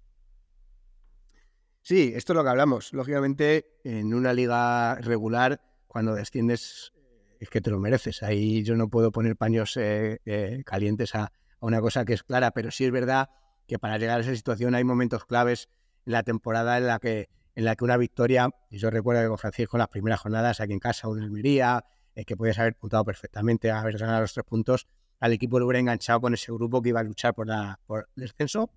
Sí, 1.82 2.12
esto 2.14 2.32
es 2.32 2.36
lo 2.36 2.42
que 2.42 2.50
hablamos. 2.50 2.92
Lógicamente, 2.92 3.78
en 3.84 4.14
una 4.14 4.32
liga 4.32 4.96
regular, 4.96 5.60
cuando 5.86 6.14
desciendes, 6.14 6.92
es 7.38 7.48
que 7.48 7.60
te 7.60 7.70
lo 7.70 7.78
mereces. 7.78 8.22
Ahí 8.22 8.62
yo 8.62 8.76
no 8.76 8.88
puedo 8.88 9.12
poner 9.12 9.36
paños 9.36 9.76
eh, 9.76 10.20
eh, 10.24 10.62
calientes 10.64 11.14
a, 11.14 11.32
una 11.60 11.80
cosa 11.80 12.04
que 12.04 12.12
es 12.12 12.22
clara, 12.22 12.50
pero 12.52 12.70
sí 12.70 12.84
es 12.84 12.90
verdad 12.90 13.30
que 13.66 13.78
para 13.78 13.98
llegar 13.98 14.18
a 14.18 14.22
esa 14.22 14.34
situación 14.34 14.74
hay 14.74 14.84
momentos 14.84 15.24
claves 15.24 15.68
en 16.04 16.12
la 16.12 16.22
temporada 16.22 16.78
en 16.78 16.86
la 16.86 16.98
que, 16.98 17.28
en 17.56 17.64
la 17.64 17.74
que 17.74 17.84
una 17.84 17.96
victoria, 17.96 18.50
y 18.70 18.78
yo 18.78 18.90
recuerdo 18.90 19.22
que 19.22 19.28
con 19.28 19.38
Francisco 19.38 19.76
en 19.76 19.80
las 19.80 19.88
primeras 19.88 20.20
jornadas 20.20 20.60
aquí 20.60 20.74
en 20.74 20.78
casa 20.78 21.08
en 21.08 21.22
Almería, 21.22 21.84
es 22.14 22.24
que 22.26 22.36
podías 22.36 22.58
haber 22.58 22.76
puntado 22.76 23.04
perfectamente, 23.04 23.70
haber 23.70 23.96
ganado 23.98 24.20
los 24.20 24.34
tres 24.34 24.44
puntos, 24.44 24.86
al 25.18 25.32
equipo 25.32 25.58
lo 25.58 25.66
hubiera 25.66 25.80
enganchado 25.80 26.20
con 26.20 26.34
ese 26.34 26.52
grupo 26.52 26.82
que 26.82 26.90
iba 26.90 27.00
a 27.00 27.02
luchar 27.02 27.34
por, 27.34 27.48
la, 27.48 27.80
por 27.86 28.08
el 28.14 28.22
descenso, 28.22 28.70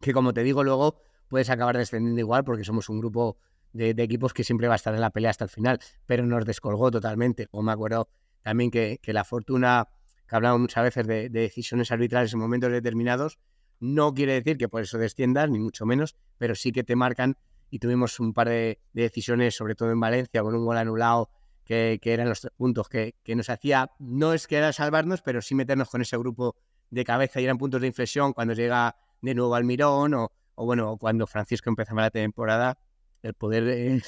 que 0.00 0.12
como 0.12 0.34
te 0.34 0.42
digo 0.42 0.62
luego 0.62 1.00
puedes 1.28 1.48
acabar 1.48 1.78
descendiendo 1.78 2.20
igual 2.20 2.44
porque 2.44 2.62
somos 2.62 2.90
un 2.90 3.00
grupo 3.00 3.38
de, 3.72 3.90
equipos 3.90 4.34
que 4.34 4.44
siempre 4.44 4.68
va 4.68 4.74
a 4.74 4.76
estar 4.76 4.94
en 4.94 5.00
la 5.00 5.10
pelea 5.10 5.30
hasta 5.30 5.44
el 5.44 5.50
final, 5.50 5.78
pero 6.04 6.26
nos 6.26 6.44
descolgó 6.44 6.90
totalmente. 6.90 7.48
O 7.52 7.62
me 7.62 7.72
acuerdo 7.72 8.08
también 8.42 8.70
que, 8.70 8.98
que 9.00 9.12
la 9.12 9.24
fortuna, 9.24 9.88
que 10.28 10.36
hablamos 10.36 10.60
muchas 10.60 10.84
veces 10.84 11.06
de, 11.06 11.30
decisiones 11.30 11.90
arbitrales 11.90 12.32
en 12.34 12.40
momentos 12.40 12.70
determinados, 12.70 13.38
no 13.78 14.12
quiere 14.12 14.34
decir 14.34 14.58
que 14.58 14.68
por 14.68 14.82
eso 14.82 14.98
desciendas, 14.98 15.48
ni 15.48 15.58
mucho 15.58 15.86
menos, 15.86 16.16
pero 16.36 16.54
sí 16.54 16.72
que 16.72 16.84
te 16.84 16.96
marcan 16.96 17.38
y 17.70 17.78
tuvimos 17.78 18.18
un 18.20 18.34
par 18.34 18.48
de, 18.48 18.80
decisiones, 18.92 19.54
sobre 19.54 19.74
todo 19.74 19.90
en 19.90 20.00
Valencia, 20.00 20.42
con 20.42 20.54
un 20.54 20.64
gol 20.64 20.76
anulado, 20.76 21.30
que, 21.64 22.00
eran 22.02 22.28
los 22.28 22.40
tres 22.40 22.52
puntos, 22.56 22.88
que, 22.88 23.14
que, 23.22 23.36
nos 23.36 23.48
hacía, 23.48 23.92
no 24.00 24.32
es 24.32 24.48
que 24.48 24.56
era 24.56 24.72
salvarnos, 24.72 25.22
pero 25.22 25.40
sí 25.40 25.54
meternos 25.54 25.88
con 25.88 26.02
ese 26.02 26.18
grupo 26.18 26.56
de 26.90 27.04
cabeza 27.04 27.40
y 27.40 27.44
eran 27.44 27.58
puntos 27.58 27.80
de 27.80 27.86
inflexión 27.86 28.32
cuando 28.32 28.54
llega 28.54 28.96
de 29.22 29.34
nuevo 29.34 29.54
al 29.54 29.62
Mirón 29.62 30.14
o, 30.14 30.32
o 30.56 30.66
bueno, 30.66 30.96
cuando 30.98 31.26
Francisco 31.26 31.70
empezaba 31.70 32.02
la 32.02 32.10
temporada, 32.10 32.78
el 33.22 33.34
poder, 33.34 33.68
eh, 33.68 34.02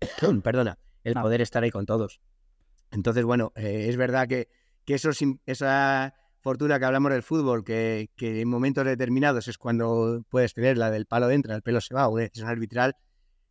perdona, 0.44 0.78
el 1.02 1.14
poder 1.14 1.40
estar 1.40 1.62
ahí 1.62 1.70
con 1.70 1.86
todos. 1.86 2.20
Entonces, 2.90 3.24
bueno, 3.24 3.52
eh, 3.56 3.86
es 3.88 3.96
verdad 3.96 4.28
que, 4.28 4.48
que 4.84 4.94
eso, 4.94 5.10
esa 5.46 6.14
fortuna 6.42 6.78
que 6.78 6.84
hablamos 6.84 7.12
del 7.12 7.22
fútbol, 7.22 7.64
que, 7.64 8.10
en 8.18 8.48
momentos 8.48 8.84
determinados 8.84 9.48
es 9.48 9.56
cuando 9.56 10.22
puedes 10.28 10.52
tener 10.52 10.76
la 10.76 10.90
del 10.90 11.06
palo 11.06 11.30
entra, 11.30 11.54
el 11.54 11.62
pelo 11.62 11.80
se 11.80 11.94
va, 11.94 12.08
una 12.08 12.22
decisión 12.22 12.48
arbitral, 12.48 12.96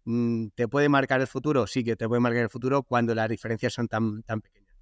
mm, 0.04 0.47
¿te 0.56 0.67
puede 0.67 0.89
marcar 0.89 1.21
el 1.21 1.27
futuro? 1.27 1.65
Sí 1.67 1.84
que 1.84 1.95
te 1.95 2.08
puede 2.08 2.19
marcar 2.19 2.43
el 2.43 2.49
futuro 2.49 2.84
cuando 2.84 3.15
las 3.15 3.30
diferencias 3.30 3.73
son 3.73 3.88
tan, 3.88 4.21
tan 4.23 4.41
pequeñas. 4.41 4.75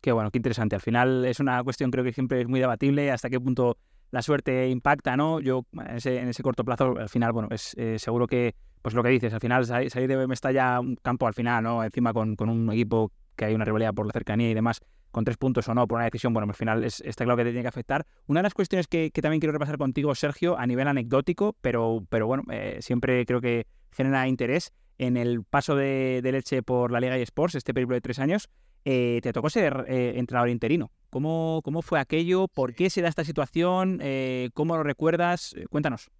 Qué 0.00 0.12
bueno, 0.12 0.30
qué 0.30 0.38
interesante. 0.38 0.76
Al 0.76 0.82
final 0.82 1.24
es 1.24 1.40
una 1.40 1.62
cuestión 1.64 1.90
creo 1.90 2.04
que 2.04 2.12
siempre 2.12 2.40
es 2.40 2.48
muy 2.48 2.60
debatible 2.60 3.10
hasta 3.10 3.28
qué 3.28 3.40
punto 3.40 3.76
la 4.10 4.22
suerte 4.22 4.68
impacta, 4.68 5.16
¿no? 5.16 5.40
Yo 5.40 5.66
en 5.72 6.28
ese, 6.28 6.42
corto 6.42 6.64
plazo, 6.64 6.96
al 6.98 7.08
final, 7.08 7.32
bueno, 7.32 7.48
es 7.50 7.74
eh, 7.78 7.98
seguro 7.98 8.26
que, 8.26 8.54
pues 8.82 8.94
lo 8.94 9.02
que 9.02 9.10
dices, 9.10 9.32
al 9.32 9.40
final 9.40 9.64
salir 9.66 10.08
de 10.08 10.26
Mestalla 10.26 10.80
un 10.80 10.96
campo 10.96 11.26
al 11.26 11.34
final, 11.34 11.62
¿no? 11.62 11.84
Encima 11.84 12.12
con, 12.12 12.34
con, 12.34 12.48
un 12.48 12.70
equipo 12.72 13.12
que 13.36 13.46
hay 13.46 13.54
una 13.54 13.64
rivalidad 13.64 13.94
por 13.94 14.06
la 14.06 14.12
cercanía 14.12 14.50
y 14.50 14.54
demás, 14.54 14.80
con 15.10 15.24
tres 15.24 15.36
puntos 15.36 15.68
o 15.68 15.74
no, 15.74 15.86
por 15.86 15.96
una 15.96 16.04
decisión, 16.04 16.32
bueno, 16.32 16.48
al 16.48 16.54
final 16.54 16.84
es, 16.84 17.00
está 17.00 17.24
claro 17.24 17.36
que 17.36 17.44
te 17.44 17.50
tiene 17.50 17.62
que 17.62 17.68
afectar. 17.68 18.06
Una 18.26 18.40
de 18.40 18.44
las 18.44 18.54
cuestiones 18.54 18.86
que, 18.86 19.10
que, 19.10 19.22
también 19.22 19.40
quiero 19.40 19.52
repasar 19.52 19.78
contigo, 19.78 20.14
Sergio, 20.14 20.58
a 20.58 20.66
nivel 20.66 20.88
anecdótico, 20.88 21.56
pero, 21.60 22.04
pero 22.08 22.26
bueno, 22.26 22.44
eh, 22.50 22.78
siempre 22.80 23.24
creo 23.26 23.40
que 23.40 23.66
genera 23.92 24.28
interés 24.28 24.72
en 24.98 25.16
el 25.16 25.44
paso 25.44 25.74
de, 25.76 26.20
de 26.22 26.32
Leche 26.32 26.62
por 26.62 26.92
la 26.92 27.00
Liga 27.00 27.18
y 27.18 27.22
Sports, 27.22 27.54
este 27.54 27.72
periodo 27.72 27.94
de 27.94 28.00
tres 28.00 28.18
años, 28.18 28.50
eh, 28.84 29.20
te 29.22 29.32
tocó 29.32 29.50
ser 29.50 29.84
eh, 29.88 30.14
entrenador 30.16 30.48
interino. 30.48 30.90
¿Cómo, 31.10 31.60
¿Cómo, 31.64 31.82
fue 31.82 32.00
aquello? 32.00 32.48
¿Por 32.48 32.74
qué 32.74 32.88
se 32.88 33.02
da 33.02 33.08
esta 33.08 33.24
situación? 33.24 33.98
Eh, 34.00 34.50
¿Cómo 34.54 34.76
lo 34.76 34.82
recuerdas? 34.82 35.54
cuéntanos. 35.70 36.10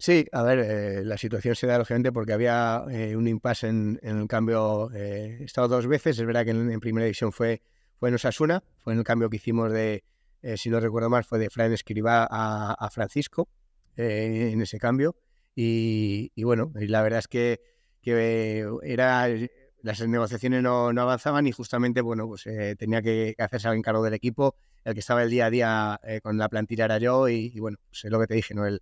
Sí, 0.00 0.24
a 0.32 0.42
ver, 0.42 1.04
la 1.04 1.18
situación 1.18 1.54
se 1.54 1.66
da 1.66 1.76
lógicamente 1.76 2.10
porque 2.10 2.32
había 2.32 2.82
un 3.14 3.28
impasse 3.28 3.68
en, 3.68 4.00
el 4.02 4.26
cambio. 4.26 4.90
he 4.94 5.44
estado 5.44 5.68
dos 5.68 5.86
veces, 5.86 6.18
es 6.18 6.24
verdad 6.24 6.46
que 6.46 6.52
en, 6.52 6.80
primera 6.80 7.04
división 7.04 7.32
fue, 7.32 7.60
fue 7.98 8.08
en 8.08 8.14
Osasuna, 8.14 8.64
fue 8.78 8.94
en 8.94 9.00
el 9.00 9.04
cambio 9.04 9.28
que 9.28 9.36
hicimos 9.36 9.70
de, 9.70 10.02
si 10.56 10.70
no 10.70 10.80
recuerdo 10.80 11.10
mal, 11.10 11.24
fue 11.24 11.38
de 11.38 11.50
Fran 11.50 11.70
Escribá 11.74 12.26
a, 12.30 12.90
Francisco 12.90 13.50
en 13.96 14.62
ese 14.62 14.78
cambio. 14.78 15.16
Y, 15.54 16.32
bueno, 16.44 16.72
y 16.80 16.86
la 16.86 17.02
verdad 17.02 17.18
es 17.18 17.28
que, 17.28 17.60
que 18.00 18.66
era 18.82 19.28
las 19.82 20.00
negociaciones 20.06 20.62
no, 20.62 20.88
avanzaban 20.88 21.46
y 21.46 21.52
justamente, 21.52 22.00
bueno, 22.00 22.26
pues 22.26 22.46
eh, 22.46 22.74
tenía 22.78 23.02
que, 23.02 23.34
hacerse 23.38 23.68
al 23.68 23.76
encargo 23.76 24.02
del 24.02 24.14
equipo. 24.14 24.56
El 24.82 24.94
que 24.94 25.00
estaba 25.00 25.22
el 25.22 25.28
día 25.28 25.46
a 25.46 25.50
día 25.50 26.00
eh, 26.04 26.20
con 26.22 26.38
la 26.38 26.48
plantilla 26.48 26.86
era 26.86 26.96
yo 26.96 27.28
y, 27.28 27.58
bueno, 27.60 27.76
pues 27.88 28.04
es 28.04 28.10
lo 28.10 28.18
que 28.18 28.26
te 28.26 28.34
dije, 28.34 28.54
¿no? 28.54 28.66
El, 28.66 28.80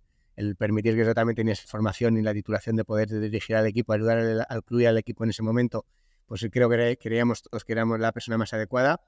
permitir 0.57 0.95
que 0.95 1.05
yo 1.05 1.13
también 1.13 1.35
tenía 1.35 1.53
esa 1.53 1.67
formación 1.67 2.17
y 2.17 2.21
la 2.21 2.33
titulación 2.33 2.75
de 2.75 2.85
poder 2.85 3.09
dirigir 3.09 3.55
al 3.55 3.67
equipo, 3.67 3.93
ayudar 3.93 4.45
al, 4.47 4.63
club 4.63 4.81
y 4.81 4.85
al 4.85 4.97
equipo 4.97 5.23
en 5.23 5.31
ese 5.31 5.43
momento, 5.43 5.85
pues 6.25 6.45
creo 6.51 6.69
que 6.69 6.97
creíamos 7.01 7.41
todos 7.41 7.65
que 7.65 7.73
éramos 7.73 7.99
la 7.99 8.11
persona 8.11 8.37
más 8.37 8.53
adecuada. 8.53 9.01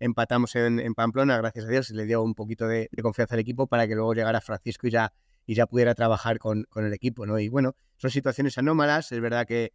Empatamos 0.00 0.56
en, 0.56 0.94
Pamplona, 0.94 1.36
gracias 1.38 1.66
a 1.66 1.68
Dios, 1.68 1.90
y 1.90 1.94
le 1.94 2.06
dio 2.06 2.22
un 2.22 2.34
poquito 2.34 2.66
de, 2.66 2.88
confianza 3.02 3.34
al 3.34 3.40
equipo 3.40 3.66
para 3.66 3.86
que 3.86 3.94
luego 3.94 4.14
llegara 4.14 4.40
Francisco 4.40 4.86
y 4.88 4.90
ya, 4.90 5.12
y 5.46 5.54
ya 5.54 5.66
pudiera 5.66 5.94
trabajar 5.94 6.38
con, 6.38 6.64
con 6.64 6.84
el 6.84 6.92
equipo, 6.92 7.26
¿no? 7.26 7.38
Y 7.38 7.48
bueno, 7.48 7.76
son 7.96 8.10
situaciones 8.10 8.58
anómalas, 8.58 9.12
es 9.12 9.20
verdad 9.20 9.46
que 9.46 9.72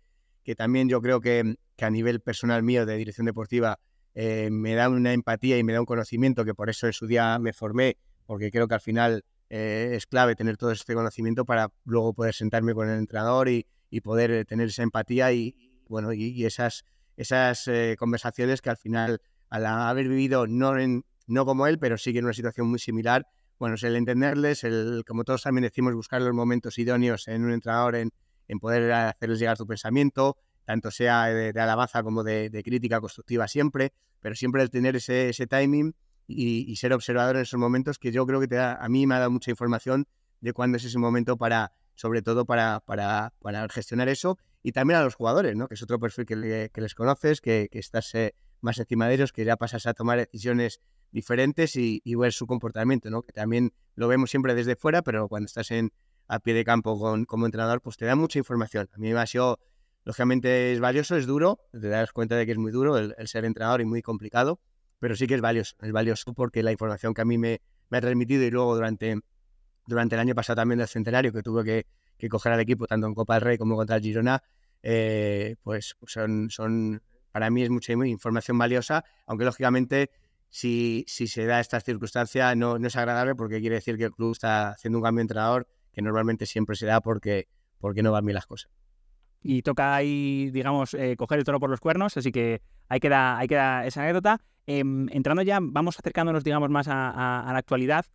que 0.47 0.55
también 0.55 0.87
yo 0.87 1.01
creo 1.01 1.19
que, 1.19 1.57
a 1.77 1.89
nivel 1.89 2.21
personal 2.21 2.63
mío 2.63 2.85
de 2.85 2.95
dirección 2.95 3.25
deportiva 3.25 3.79
eh, 4.15 4.47
me 4.49 4.75
da 4.75 4.87
una 4.87 5.11
empatía 5.11 5.57
y 5.57 5.63
me 5.65 5.73
da 5.73 5.81
un 5.81 5.85
conocimiento 5.85 6.45
que 6.45 6.53
por 6.55 6.69
eso 6.69 6.87
en 6.87 6.93
su 6.93 7.05
día 7.05 7.37
me 7.37 7.51
formé, 7.51 7.97
porque 8.25 8.49
creo 8.49 8.65
que 8.69 8.75
al 8.75 8.79
final 8.79 9.25
eh, 9.49 9.91
es 9.93 10.05
clave 10.07 10.35
tener 10.35 10.57
todo 10.57 10.71
este 10.71 10.93
conocimiento 10.93 11.45
para 11.45 11.71
luego 11.85 12.13
poder 12.13 12.33
sentarme 12.33 12.73
con 12.73 12.89
el 12.89 12.97
entrenador 12.97 13.49
y, 13.49 13.65
poder 14.03 14.31
eh, 14.31 14.45
tener 14.45 14.67
esa 14.67 14.83
empatía 14.83 15.31
y, 15.31 15.55
bueno 15.87 16.13
y, 16.13 16.45
esas 16.45 16.83
esas 17.15 17.67
conversaciones 17.97 18.61
que 18.61 18.69
al 18.69 18.77
final 18.77 19.21
al 19.49 19.65
haber 19.65 20.07
vivido 20.07 20.45
no 20.45 20.77
en, 20.77 21.03
no 21.25 21.45
como 21.45 21.65
él 21.65 21.79
pero 21.79 21.97
sí 21.97 22.13
que 22.13 22.19
en 22.19 22.25
una 22.25 22.33
situación 22.33 22.67
muy 22.67 22.77
similar 22.77 23.25
bueno 23.57 23.73
es 23.75 23.83
el 23.83 23.95
entenderles 23.95 24.63
el 24.63 25.03
como 25.07 25.23
todos 25.23 25.41
también 25.41 25.63
decimos 25.63 25.95
buscar 25.95 26.21
los 26.21 26.33
momentos 26.33 26.77
idóneos 26.77 27.27
en 27.27 27.43
un 27.43 27.53
entrenador 27.53 27.95
en, 27.95 28.11
en 28.47 28.59
poder 28.59 28.91
hacerles 28.91 29.39
llegar 29.39 29.57
tu 29.57 29.67
pensamiento, 29.67 30.37
tanto 30.65 30.91
sea 30.91 31.25
de, 31.25 31.59
alabanza 31.59 32.03
como 32.03 32.23
de, 32.23 32.61
crítica 32.63 32.99
constructiva 32.99 33.47
siempre, 33.47 33.93
pero 34.19 34.35
siempre 34.35 34.61
el 34.61 34.69
tener 34.69 34.95
ese, 34.95 35.29
ese 35.29 35.47
timing 35.47 35.95
y, 36.27 36.75
ser 36.75 36.93
observador 36.93 37.35
en 37.37 37.43
esos 37.43 37.59
momentos 37.59 37.99
que 37.99 38.11
yo 38.11 38.25
creo 38.25 38.39
que 38.39 38.47
te 38.47 38.55
da, 38.55 38.75
a 38.75 38.89
mí 38.89 39.07
me 39.07 39.15
ha 39.15 39.19
dado 39.19 39.31
mucha 39.31 39.51
información 39.51 40.07
de 40.41 40.53
cuándo 40.53 40.77
es 40.77 40.83
ese 40.83 40.99
momento 40.99 41.37
para, 41.37 41.71
sobre 41.95 42.21
todo 42.21 42.45
para, 42.45 42.81
para, 42.81 43.33
para 43.39 43.67
gestionar 43.69 44.09
eso 44.09 44.37
y 44.61 44.73
también 44.73 44.99
a 44.99 45.03
los 45.03 45.15
jugadores, 45.15 45.55
¿no? 45.55 45.67
que 45.67 45.75
es 45.75 45.83
otro 45.83 45.99
perfil 45.99 46.25
que, 46.25 46.71
les 46.75 46.95
conoces, 46.95 47.41
que, 47.41 47.69
que 47.71 47.79
estás 47.79 48.13
eh, 48.15 48.35
más 48.61 48.77
encima 48.77 49.07
de 49.07 49.15
ellos, 49.15 49.31
que 49.31 49.45
ya 49.45 49.55
pasas 49.55 49.85
a 49.87 49.93
tomar 49.93 50.17
decisiones 50.19 50.81
diferentes 51.11 51.75
y, 51.75 52.01
y 52.03 52.15
ver 52.15 52.33
su 52.33 52.45
comportamiento, 52.45 53.09
¿no? 53.09 53.21
que 53.21 53.31
también 53.31 53.73
lo 53.95 54.07
vemos 54.07 54.29
siempre 54.29 54.53
desde 54.53 54.75
fuera, 54.75 55.01
pero 55.01 55.29
cuando 55.29 55.45
estás 55.45 55.71
en, 55.71 55.91
a 56.27 56.39
pie 56.39 56.53
de 56.53 56.63
campo 56.63 56.99
con, 56.99 57.25
como 57.25 57.45
entrenador, 57.45 57.81
pues 57.81 57.97
te 57.97 58.05
da 58.05 58.15
mucha 58.15 58.39
información. 58.39 58.89
A 58.93 58.97
mí 58.97 59.13
me 59.13 59.19
ha 59.19 59.25
sido, 59.25 59.59
lógicamente 60.03 60.73
es 60.73 60.79
valioso, 60.79 61.15
es 61.15 61.25
duro, 61.25 61.59
te 61.71 61.87
das 61.87 62.11
cuenta 62.11 62.35
de 62.35 62.45
que 62.45 62.51
es 62.51 62.57
muy 62.57 62.71
duro 62.71 62.97
el, 62.97 63.15
ser 63.27 63.45
entrenador 63.45 63.81
y 63.81 63.85
muy 63.85 64.01
complicado, 64.01 64.59
pero 64.99 65.15
sí 65.15 65.27
que 65.27 65.35
es 65.35 65.41
valioso, 65.41 65.75
es 65.81 65.91
valioso 65.91 66.33
porque 66.33 66.63
la 66.63 66.71
información 66.71 67.13
que 67.13 67.21
a 67.21 67.25
mí 67.25 67.37
me, 67.37 67.61
ha 67.91 68.01
transmitido 68.01 68.43
y 68.43 68.51
luego 68.51 68.75
durante, 68.75 69.19
durante 69.85 70.15
el 70.15 70.21
año 70.21 70.35
pasado 70.35 70.57
también 70.57 70.79
del 70.79 70.87
centenario, 70.87 71.31
que 71.31 71.41
tuve 71.41 71.63
que, 71.63 71.85
que 72.17 72.29
coger 72.29 72.53
al 72.53 72.59
equipo 72.59 72.87
tanto 72.87 73.07
en 73.07 73.13
Copa 73.13 73.35
del 73.35 73.41
Rey 73.41 73.57
como 73.57 73.75
contra 73.75 73.97
el 73.97 74.01
Girona, 74.01 74.43
eh, 74.83 75.55
pues 75.63 75.95
son, 76.05 76.49
son, 76.49 77.01
para 77.31 77.49
mí 77.49 77.63
es 77.63 77.69
mucha 77.69 77.93
información 77.93 78.57
valiosa, 78.57 79.03
aunque 79.25 79.45
lógicamente 79.45 80.11
si, 80.49 81.05
si 81.07 81.27
se 81.27 81.45
da 81.45 81.59
esta 81.59 81.79
circunstancia 81.79 82.55
no, 82.55 82.79
no 82.79 82.87
es 82.87 82.95
agradable 82.95 83.35
porque 83.35 83.59
quiere 83.59 83.75
decir 83.75 83.97
que 83.97 84.05
el 84.05 84.11
club 84.11 84.31
está 84.31 84.69
haciendo 84.69 84.99
un 84.99 85.03
cambio 85.03 85.19
de 85.19 85.23
entrenador 85.23 85.67
que 85.93 86.01
normalmente 86.01 86.45
siempre 86.45 86.75
se 86.75 86.85
da 86.85 87.01
porque, 87.01 87.47
porque 87.79 88.03
no 88.03 88.11
van 88.11 88.25
bien 88.25 88.35
las 88.35 88.45
cosas. 88.45 88.71
Y 89.41 89.61
toca 89.61 89.95
ahí, 89.95 90.49
digamos, 90.51 90.93
eh, 90.93 91.15
coger 91.17 91.39
el 91.39 91.45
toro 91.45 91.59
por 91.59 91.69
los 91.69 91.79
cuernos, 91.79 92.17
así 92.17 92.31
que 92.31 92.61
ahí 92.89 92.99
queda, 92.99 93.37
ahí 93.37 93.47
queda 93.47 93.85
esa 93.85 94.01
anécdota. 94.01 94.41
Em, 94.65 95.07
entrando 95.11 95.41
ya, 95.41 95.59
vamos 95.61 95.97
acercándonos, 95.97 96.43
digamos, 96.43 96.69
más 96.69 96.87
a, 96.89 97.49
la 97.51 97.57
actualidad. 97.57 98.05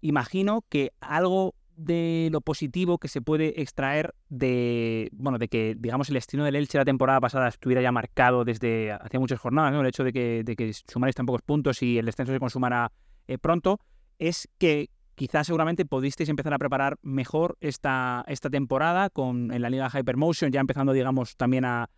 Imagino 0.00 0.64
que 0.68 0.92
algo 1.00 1.54
de 1.76 2.28
lo 2.32 2.40
positivo 2.40 2.98
que 2.98 3.08
se 3.08 3.20
puede 3.20 3.60
extraer 3.60 4.14
de, 4.28 5.10
bueno, 5.12 5.38
de 5.38 5.48
que, 5.48 5.76
digamos, 5.78 6.08
el 6.08 6.14
destino 6.14 6.44
del 6.44 6.56
Elche 6.56 6.78
la 6.78 6.84
temporada 6.84 7.20
pasada 7.20 7.48
estuviera 7.48 7.82
ya 7.82 7.92
marcado 7.92 8.44
desde 8.44 8.92
hace 8.92 9.18
muchas 9.18 9.38
jornadas, 9.38 9.72
¿no? 9.72 9.82
El 9.82 9.86
hecho 9.86 10.04
de 10.04 10.12
que, 10.12 10.42
de 10.42 10.56
que 10.56 10.72
sumarais 10.72 11.14
tan 11.14 11.26
pocos 11.26 11.42
puntos 11.42 11.82
y 11.82 11.98
el 11.98 12.06
descenso 12.06 12.32
se 12.32 12.40
consumara 12.40 12.90
eh, 13.28 13.38
pronto, 13.38 13.80
es 14.18 14.48
que 14.58 14.90
quizás 15.18 15.48
seguramente 15.48 15.84
pudisteis 15.84 16.28
empezar 16.28 16.54
a 16.54 16.58
preparar 16.58 16.96
mejor 17.02 17.58
esta, 17.60 18.24
esta 18.28 18.48
temporada 18.48 19.10
con, 19.10 19.52
en 19.52 19.60
la 19.60 19.68
liga 19.68 19.90
Hypermotion, 19.92 20.52
ya 20.52 20.60
empezando, 20.60 20.92
digamos, 20.92 21.36
también 21.36 21.64
a, 21.64 21.90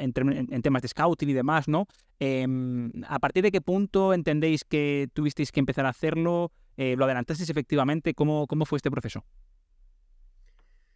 en, 0.00 0.12
temas 0.62 0.82
de 0.82 0.88
scouting 0.88 1.28
y 1.28 1.32
demás, 1.34 1.68
¿no? 1.68 1.86
Em, 2.18 2.90
¿A 3.08 3.18
partir 3.18 3.42
de 3.42 3.52
qué 3.52 3.60
punto 3.60 4.14
entendéis 4.14 4.64
que 4.64 5.08
tuvisteis 5.12 5.52
que 5.52 5.60
empezar 5.60 5.86
a 5.86 5.90
hacerlo? 5.90 6.50
Eh, 6.76 6.94
¿Lo 6.96 7.04
adelantasteis 7.04 7.48
efectivamente? 7.50 8.14
¿Cómo, 8.14 8.46
¿Cómo 8.46 8.64
fue 8.64 8.78
este 8.78 8.90
proceso? 8.90 9.24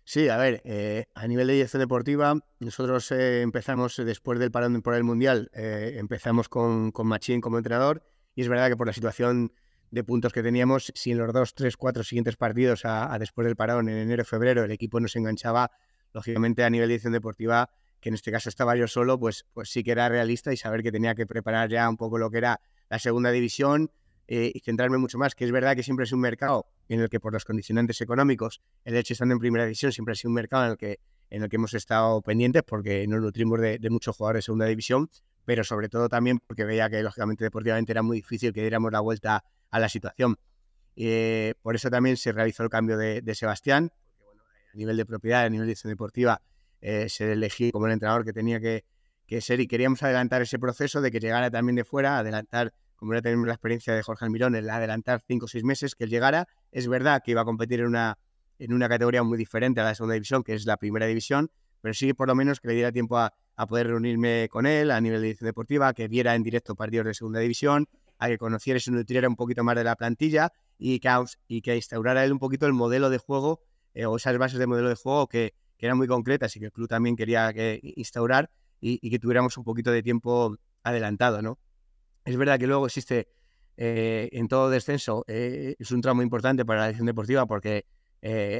Sí, 0.04 0.28
a 0.28 0.38
ver, 0.38 0.62
eh, 0.64 1.06
a 1.14 1.28
nivel 1.28 1.46
de 1.46 1.52
dirección 1.52 1.80
deportiva, 1.80 2.34
nosotros 2.58 3.12
eh, 3.12 3.42
empezamos 3.42 3.96
después 3.96 4.38
del 4.38 4.50
parón 4.50 4.80
por 4.82 4.94
el 4.94 5.04
Mundial, 5.04 5.50
empezamos 5.52 6.48
con, 6.48 6.90
con 6.90 7.06
Machín 7.06 7.40
como 7.40 7.58
entrenador 7.58 8.02
y 8.34 8.42
es 8.42 8.48
verdad 8.48 8.68
que 8.68 8.76
por 8.76 8.86
la 8.86 8.92
situación 8.92 9.52
de 9.91 10.05
puntos 10.05 10.32
que 10.32 10.43
teníamos, 10.43 10.93
si 10.95 11.11
en 11.11 11.18
los 11.18 11.32
dos, 11.32 11.55
tres, 11.55 11.76
cuatro 11.76 12.05
siguientes 12.05 12.36
partidos 12.36 12.82
a, 12.84 13.16
después 13.18 13.47
del 13.47 13.57
parón, 13.57 13.88
en 13.88 13.97
enero, 13.97 14.24
febrero, 14.24 14.64
el 14.64 14.70
equipo 14.70 15.01
nos 15.01 15.16
enganchaba, 15.16 15.70
lógicamente 16.12 16.64
a 16.64 16.70
nivel 16.70 16.88
de 16.88 16.95
edición 16.95 17.12
deportiva, 17.12 17.70
que 18.01 18.09
en 18.09 18.14
este 18.14 18.30
caso 18.30 18.49
estaba 18.49 18.76
yo 18.76 18.86
solo, 18.86 19.18
pues, 19.18 19.47
pues 19.53 19.70
sí 19.70 19.82
que 19.82 19.93
era 19.93 20.09
realista 20.09 20.53
y 20.53 20.57
saber 20.57 20.82
que 20.82 20.93
tenía 20.93 21.14
que 21.14 21.26
preparar 21.26 21.68
ya 21.68 21.88
un 21.88 21.97
poco 21.97 22.18
lo 22.18 22.30
que 22.30 22.38
era 22.38 22.61
la 22.88 22.99
segunda 22.99 23.30
división 23.30 23.91
eh, 24.26 24.53
y 24.55 24.61
centrarme 24.61 24.97
mucho 24.97 25.18
más, 25.18 25.34
que 25.34 25.45
es 25.45 25.53
verdad 25.53 25.74
que 25.74 25.82
siempre 25.82 26.05
es 26.05 26.12
un 26.12 26.20
mercado 26.20 26.66
en 26.88 27.01
el 27.01 27.09
que 27.09 27.20
por 27.20 27.32
los 27.32 27.45
condicionantes 27.45 28.01
económicos, 28.01 28.62
el 28.84 28.97
hecho 28.97 29.12
estando 29.12 29.34
en 29.34 29.41
primera 29.41 29.64
división, 29.64 29.93
siempre 29.93 30.12
ha 30.12 30.14
sido 30.14 30.30
un 30.30 30.34
mercado 30.34 30.64
en 30.64 30.70
el 30.70 30.76
que, 30.76 31.01
en 31.30 31.43
el 31.43 31.49
que 31.49 31.57
hemos 31.57 31.74
estado 31.74 32.22
pendientes 32.22 32.62
porque 32.62 33.07
nos 33.07 33.20
nutrimos 33.20 33.61
de, 33.61 33.78
de 33.78 33.91
muchos 33.91 34.16
jugadores 34.16 34.38
de 34.38 34.47
segunda 34.47 34.66
división, 34.66 35.11
pero 35.45 35.64
sobre 35.64 35.88
todo 35.88 36.09
también 36.09 36.38
porque 36.38 36.64
veía 36.64 36.88
que 36.88 37.03
lógicamente 37.03 37.45
deportivamente 37.45 37.93
era 37.93 38.03
muy 38.03 38.18
difícil 38.18 38.53
que 38.53 38.61
diéramos 38.61 38.93
la 38.93 39.01
vuelta 39.01 39.45
a 39.70 39.78
la 39.78 39.88
situación. 39.88 40.38
Eh, 40.96 41.54
por 41.62 41.74
eso 41.74 41.90
también 41.90 42.16
se 42.16 42.32
realizó 42.32 42.62
el 42.62 42.68
cambio 42.68 42.96
de, 42.98 43.34
Sebastián, 43.34 43.90
porque 44.18 44.40
a 44.72 44.76
nivel 44.76 44.96
de 44.96 45.06
propiedad, 45.06 45.44
a 45.44 45.48
nivel 45.48 45.66
de 45.66 45.72
edición 45.72 45.90
deportiva, 45.90 46.42
eh, 46.80 47.08
se 47.08 47.32
elegí 47.32 47.70
como 47.70 47.86
el 47.86 47.92
entrenador 47.92 48.24
que 48.24 48.32
tenía 48.32 48.60
que, 48.60 48.84
ser 49.40 49.60
y 49.60 49.68
queríamos 49.68 50.02
adelantar 50.02 50.42
ese 50.42 50.58
proceso 50.58 51.00
de 51.00 51.12
que 51.12 51.20
llegara 51.20 51.50
también 51.50 51.76
de 51.76 51.84
fuera, 51.84 52.18
adelantar, 52.18 52.74
como 52.96 53.14
ya 53.14 53.22
tenemos 53.22 53.46
la 53.46 53.54
experiencia 53.54 53.94
de 53.94 54.02
Jorge 54.02 54.24
Almirón, 54.24 54.56
el 54.56 54.68
adelantar 54.68 55.22
cinco 55.24 55.44
o 55.44 55.48
seis 55.48 55.62
meses 55.62 55.94
que 55.94 56.04
él 56.04 56.10
llegara. 56.10 56.48
Es 56.72 56.88
verdad 56.88 57.22
que 57.24 57.30
iba 57.30 57.42
a 57.42 57.44
competir 57.44 57.80
en 57.80 57.86
una, 57.86 58.18
en 58.58 58.72
una 58.72 58.88
categoría 58.88 59.22
muy 59.22 59.38
diferente 59.38 59.80
a 59.80 59.84
la 59.84 59.94
segunda 59.94 60.14
división, 60.14 60.42
que 60.42 60.54
es 60.54 60.66
la 60.66 60.76
primera 60.76 61.06
división, 61.06 61.48
pero 61.80 61.94
sí 61.94 62.12
por 62.12 62.26
lo 62.26 62.34
menos 62.34 62.58
que 62.58 62.68
le 62.68 62.74
diera 62.74 62.90
tiempo 62.90 63.18
a, 63.18 63.32
a 63.54 63.66
poder 63.66 63.86
reunirme 63.86 64.48
con 64.50 64.66
él 64.66 64.90
a 64.90 65.00
nivel 65.00 65.20
de 65.20 65.28
edición 65.28 65.46
deportiva, 65.46 65.94
que 65.94 66.08
viera 66.08 66.34
en 66.34 66.42
directo 66.42 66.74
partidos 66.74 67.06
de 67.06 67.14
segunda 67.14 67.38
división, 67.40 67.86
a 68.20 68.28
que 68.28 68.38
conociera 68.38 68.76
y 68.76 68.80
se 68.80 68.92
nutriera 68.92 69.26
un 69.26 69.34
poquito 69.34 69.64
más 69.64 69.74
de 69.74 69.82
la 69.82 69.96
plantilla 69.96 70.52
y 70.78 71.00
que, 71.00 71.10
y 71.48 71.62
que 71.62 71.74
instaurara 71.74 72.24
él 72.24 72.32
un 72.32 72.38
poquito 72.38 72.66
el 72.66 72.74
modelo 72.74 73.08
de 73.08 73.18
juego 73.18 73.60
eh, 73.94 74.04
o 74.04 74.16
esas 74.16 74.36
bases 74.38 74.58
de 74.58 74.66
modelo 74.66 74.90
de 74.90 74.94
juego 74.94 75.26
que, 75.26 75.54
que, 75.78 75.86
eran 75.86 75.96
muy 75.96 76.06
concretas 76.06 76.54
y 76.54 76.60
que 76.60 76.66
el 76.66 76.72
club 76.72 76.86
también 76.86 77.16
quería 77.16 77.52
que, 77.52 77.80
instaurar 77.96 78.50
y, 78.80 79.10
que 79.10 79.18
tuviéramos 79.18 79.56
un 79.56 79.64
poquito 79.64 79.90
de 79.90 80.02
tiempo 80.02 80.56
adelantado, 80.82 81.42
¿no? 81.42 81.58
Es 82.24 82.36
verdad 82.36 82.58
que 82.58 82.66
luego 82.66 82.86
existe 82.86 83.28
eh, 83.78 84.28
en 84.32 84.48
todo 84.48 84.68
descenso, 84.68 85.24
eh, 85.26 85.76
es 85.78 85.90
un 85.90 86.02
tramo 86.02 86.22
importante 86.22 86.66
para 86.66 86.80
la 86.80 86.88
edición 86.88 87.06
deportiva 87.06 87.46
porque 87.46 87.86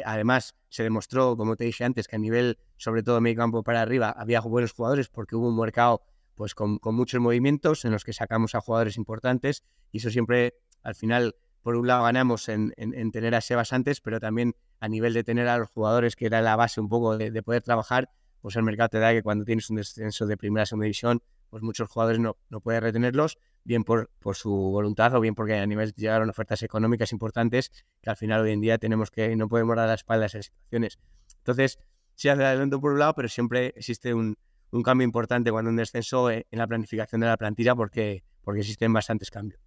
además 0.07 0.55
se 0.71 0.83
demostró, 0.83 1.37
como 1.37 1.55
te 1.55 1.65
dije 1.65 1.85
antes, 1.85 2.09
que 2.09 2.17
a 2.17 2.19
nivel, 2.19 2.57
sobre 2.79 3.03
todo 3.03 3.21
medio 3.21 3.37
campo 3.37 3.63
para 3.63 3.83
arriba, 3.83 4.09
había 4.09 4.41
buenos 4.41 4.73
jugadores 4.73 5.11
porque 5.11 5.37
hubo 5.37 5.49
un 5.49 5.57
mercado 5.59 6.01
pues 6.41 6.55
con, 6.55 6.81
muchos 6.83 7.21
movimientos 7.21 7.85
en 7.85 7.93
los 7.93 8.03
que 8.03 8.15
sacamos 8.15 8.55
a 8.55 8.63
jugadores 8.63 8.97
importantes 8.97 9.63
y 9.93 9.99
eso 9.99 10.09
siempre, 10.09 10.55
al 10.83 10.95
final, 10.95 11.37
por 11.61 11.77
un 11.77 11.87
lado 11.87 12.05
ganamos 12.05 12.49
en, 12.49 12.73
tener 13.13 13.35
a 13.35 13.43
Sebas 13.43 13.75
antes, 13.75 14.01
pero 14.01 14.21
también 14.21 14.55
a 14.79 14.89
nivel 14.89 15.13
de 15.13 15.23
tener 15.23 15.49
a 15.49 15.59
los 15.59 15.69
jugadores, 15.69 16.17
que 16.17 16.25
era 16.25 16.41
la 16.41 16.57
base 16.57 16.81
un 16.81 16.89
poco 16.89 17.19
de, 17.19 17.43
poder 17.43 17.61
trabajar, 17.61 18.09
pues 18.41 18.57
el 18.57 18.63
mercado 18.63 18.89
te 18.89 18.99
da 19.01 19.13
que 19.13 19.23
cuando 19.23 19.45
tienes 19.45 19.69
un 19.69 19.77
descenso 19.77 20.27
de 20.27 20.39
primera 20.39 20.63
a 20.63 20.67
segunda 20.67 20.85
división, 20.85 21.23
pues 21.51 21.63
muchos 21.63 21.91
jugadores 21.91 22.19
no, 22.19 22.39
no 22.49 22.61
puedes 22.63 22.83
retenerlos, 22.83 23.37
bien 23.63 23.85
por, 23.85 24.09
por 24.19 24.35
su 24.35 24.51
voluntad 24.51 25.15
o 25.15 25.21
bien 25.21 25.35
porque 25.35 25.57
a 25.57 25.67
nivel 25.67 25.93
llegaron 25.93 26.31
ofertas 26.31 26.63
económicas 26.63 27.13
importantes 27.13 27.71
que 28.01 28.09
al 28.09 28.17
final 28.17 28.41
hoy 28.41 28.53
en 28.53 28.63
día 28.63 28.79
tenemos 28.79 29.11
que, 29.11 29.37
no 29.37 29.47
podemos 29.47 29.77
dar 29.77 29.89
la 29.89 29.95
espalda 29.95 30.25
a 30.25 30.29
esas 30.29 30.47
situaciones. 30.47 30.99
Entonces, 31.37 31.79
sí 32.15 32.31
hace 32.31 32.47
adelanto 32.47 32.81
por 32.81 32.93
un 32.93 32.99
lado, 32.99 33.13
pero 33.15 33.29
siempre 33.29 33.75
existe 33.77 34.15
un, 34.15 34.39
un 34.73 34.83
cambio 34.83 35.05
importante 35.05 35.51
cuando 35.51 35.71
un 35.71 35.77
descenso 35.77 36.31
en 36.31 36.45
la 36.51 36.67
planificación 36.67 37.21
de 37.21 37.27
la 37.27 37.37
plantilla 37.37 37.75
porque, 37.75 38.25
porque 38.43 38.61
existen 38.61 38.93
bastantes 38.93 39.31
cambios. 39.31 39.61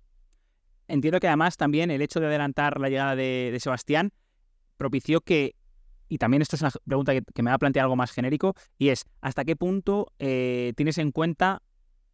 Entiendo 0.88 1.20
que 1.20 1.28
además 1.28 1.58
también 1.58 1.92
el 1.92 2.02
hecho 2.02 2.20
de 2.20 2.28
adelantar 2.28 2.80
la 2.80 2.90
llegada 2.90 3.16
de, 3.16 3.58
Sebastián 3.60 4.12
propició 4.78 5.22
que, 5.22 5.56
y 6.10 6.18
también 6.18 6.42
esto 6.42 6.56
es 6.56 6.62
una 6.62 6.72
pregunta 6.86 7.14
que, 7.14 7.44
me 7.44 7.52
va 7.52 7.56
a 7.56 7.60
plantear 7.60 7.84
algo 7.84 7.96
más 7.96 8.12
genérico, 8.12 8.54
y 8.78 8.90
es, 8.90 9.06
¿hasta 9.22 9.46
qué 9.46 9.56
punto 9.56 10.12
eh, 10.20 10.74
tienes 10.76 10.98
en 10.98 11.12
cuenta 11.12 11.62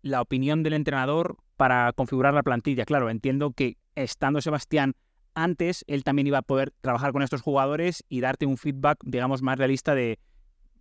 la 0.01 0.21
opinión 0.21 0.63
del 0.63 0.73
entrenador 0.73 1.37
para 1.57 1.91
configurar 1.93 2.33
la 2.33 2.43
plantilla? 2.43 2.85
Claro, 2.85 3.09
entiendo 3.09 3.51
que 3.51 3.77
estando 3.95 4.41
Sebastián 4.41 4.95
antes, 5.33 5.83
él 5.87 6.03
también 6.03 6.27
iba 6.27 6.39
a 6.39 6.43
poder 6.43 6.71
trabajar 6.81 7.11
con 7.11 7.21
estos 7.21 7.41
jugadores 7.41 8.03
y 8.09 8.21
darte 8.21 8.45
un 8.45 8.57
feedback, 8.57 8.99
digamos, 9.03 9.41
más 9.41 9.57
realista 9.57 9.95
de, 9.95 10.19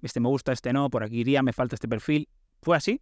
este 0.03 0.21
me 0.21 0.29
gusta, 0.29 0.53
este 0.53 0.73
no, 0.73 0.91
por 0.91 1.03
aquí 1.03 1.21
iría, 1.21 1.43
me 1.43 1.53
falta 1.53 1.75
este 1.75 1.89
perfil. 1.89 2.29
¿Fue 2.63 2.77
así? 2.77 3.01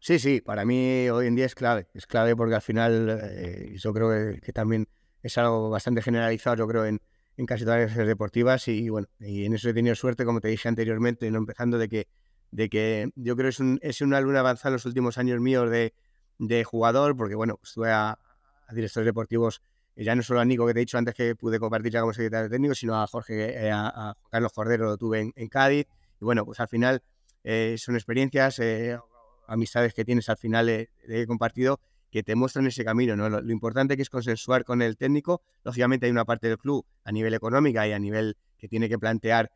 Sí, 0.00 0.18
sí, 0.18 0.40
para 0.40 0.64
mí 0.64 1.08
hoy 1.10 1.26
en 1.26 1.34
día 1.34 1.46
es 1.46 1.54
clave. 1.54 1.88
Es 1.92 2.06
clave 2.06 2.36
porque 2.36 2.54
al 2.54 2.62
final 2.62 3.20
eh, 3.32 3.74
yo 3.76 3.92
creo 3.92 4.38
que, 4.40 4.52
también 4.52 4.88
es 5.22 5.36
algo 5.38 5.70
bastante 5.70 6.02
generalizado, 6.02 6.56
yo 6.56 6.68
creo, 6.68 6.86
en, 6.86 7.00
casi 7.46 7.64
todas 7.64 7.96
las 7.96 8.06
deportivas 8.06 8.68
y 8.68 8.88
bueno, 8.88 9.08
y 9.20 9.44
en 9.44 9.54
eso 9.54 9.68
he 9.68 9.74
tenido 9.74 9.94
suerte, 9.94 10.24
como 10.24 10.40
te 10.40 10.48
dije 10.48 10.68
anteriormente, 10.68 11.30
no 11.30 11.38
empezando 11.38 11.78
de 11.78 11.88
que, 11.88 12.08
de 12.50 12.68
que 12.68 13.10
yo 13.16 13.36
creo 13.36 13.46
que 13.46 13.50
es, 13.50 13.60
un, 13.60 13.78
es 13.82 14.00
una 14.00 14.20
luna 14.20 14.40
avanzada 14.40 14.70
en 14.70 14.72
los 14.74 14.86
últimos 14.86 15.18
años 15.18 15.40
míos 15.40 15.70
de, 15.70 15.92
jugador, 16.64 17.16
porque 17.16 17.34
bueno, 17.34 17.58
estuve 17.62 17.90
a, 17.90 18.10
a 18.10 18.74
directores 18.74 19.06
deportivos 19.06 19.62
ya 20.04 20.14
no 20.14 20.22
solo 20.22 20.40
a 20.40 20.44
Nico 20.44 20.66
que 20.66 20.74
te 20.74 20.80
he 20.80 20.82
dicho 20.82 20.96
antes 20.96 21.14
que 21.14 21.34
pude 21.34 21.58
compartir 21.58 21.92
ya 21.92 22.00
como 22.00 22.12
secretario 22.12 22.48
técnico, 22.48 22.74
sino 22.74 23.00
a 23.00 23.06
Jorge, 23.06 23.66
eh, 23.66 23.70
a, 23.72 24.16
Carlos 24.30 24.52
Cordero 24.52 24.86
lo 24.86 24.96
tuve 24.96 25.32
en, 25.34 25.48
Cádiz. 25.48 25.86
Y 26.20 26.24
bueno, 26.24 26.44
pues 26.44 26.60
al 26.60 26.68
final 26.68 27.02
eh, 27.42 27.74
son 27.78 27.96
experiencias, 27.96 28.60
eh, 28.60 28.96
amistades 29.48 29.94
que 29.94 30.04
tienes 30.04 30.28
al 30.28 30.36
final 30.36 30.66
de, 30.66 31.26
compartido 31.26 31.80
que 32.10 32.22
te 32.22 32.36
muestran 32.36 32.66
ese 32.66 32.84
camino. 32.84 33.16
¿no? 33.16 33.28
Lo, 33.28 33.50
importante 33.50 33.96
que 33.96 34.02
es 34.02 34.10
consensuar 34.10 34.64
con 34.64 34.82
el 34.82 34.96
técnico. 34.96 35.42
Lógicamente 35.64 36.06
hay 36.06 36.12
una 36.12 36.24
parte 36.24 36.46
del 36.46 36.58
club 36.58 36.86
a 37.04 37.10
nivel 37.10 37.34
económica 37.34 37.86
y 37.88 37.92
a 37.92 37.98
nivel 37.98 38.36
que 38.56 38.68
tiene 38.68 38.88
que 38.88 38.98
plantear 38.98 39.50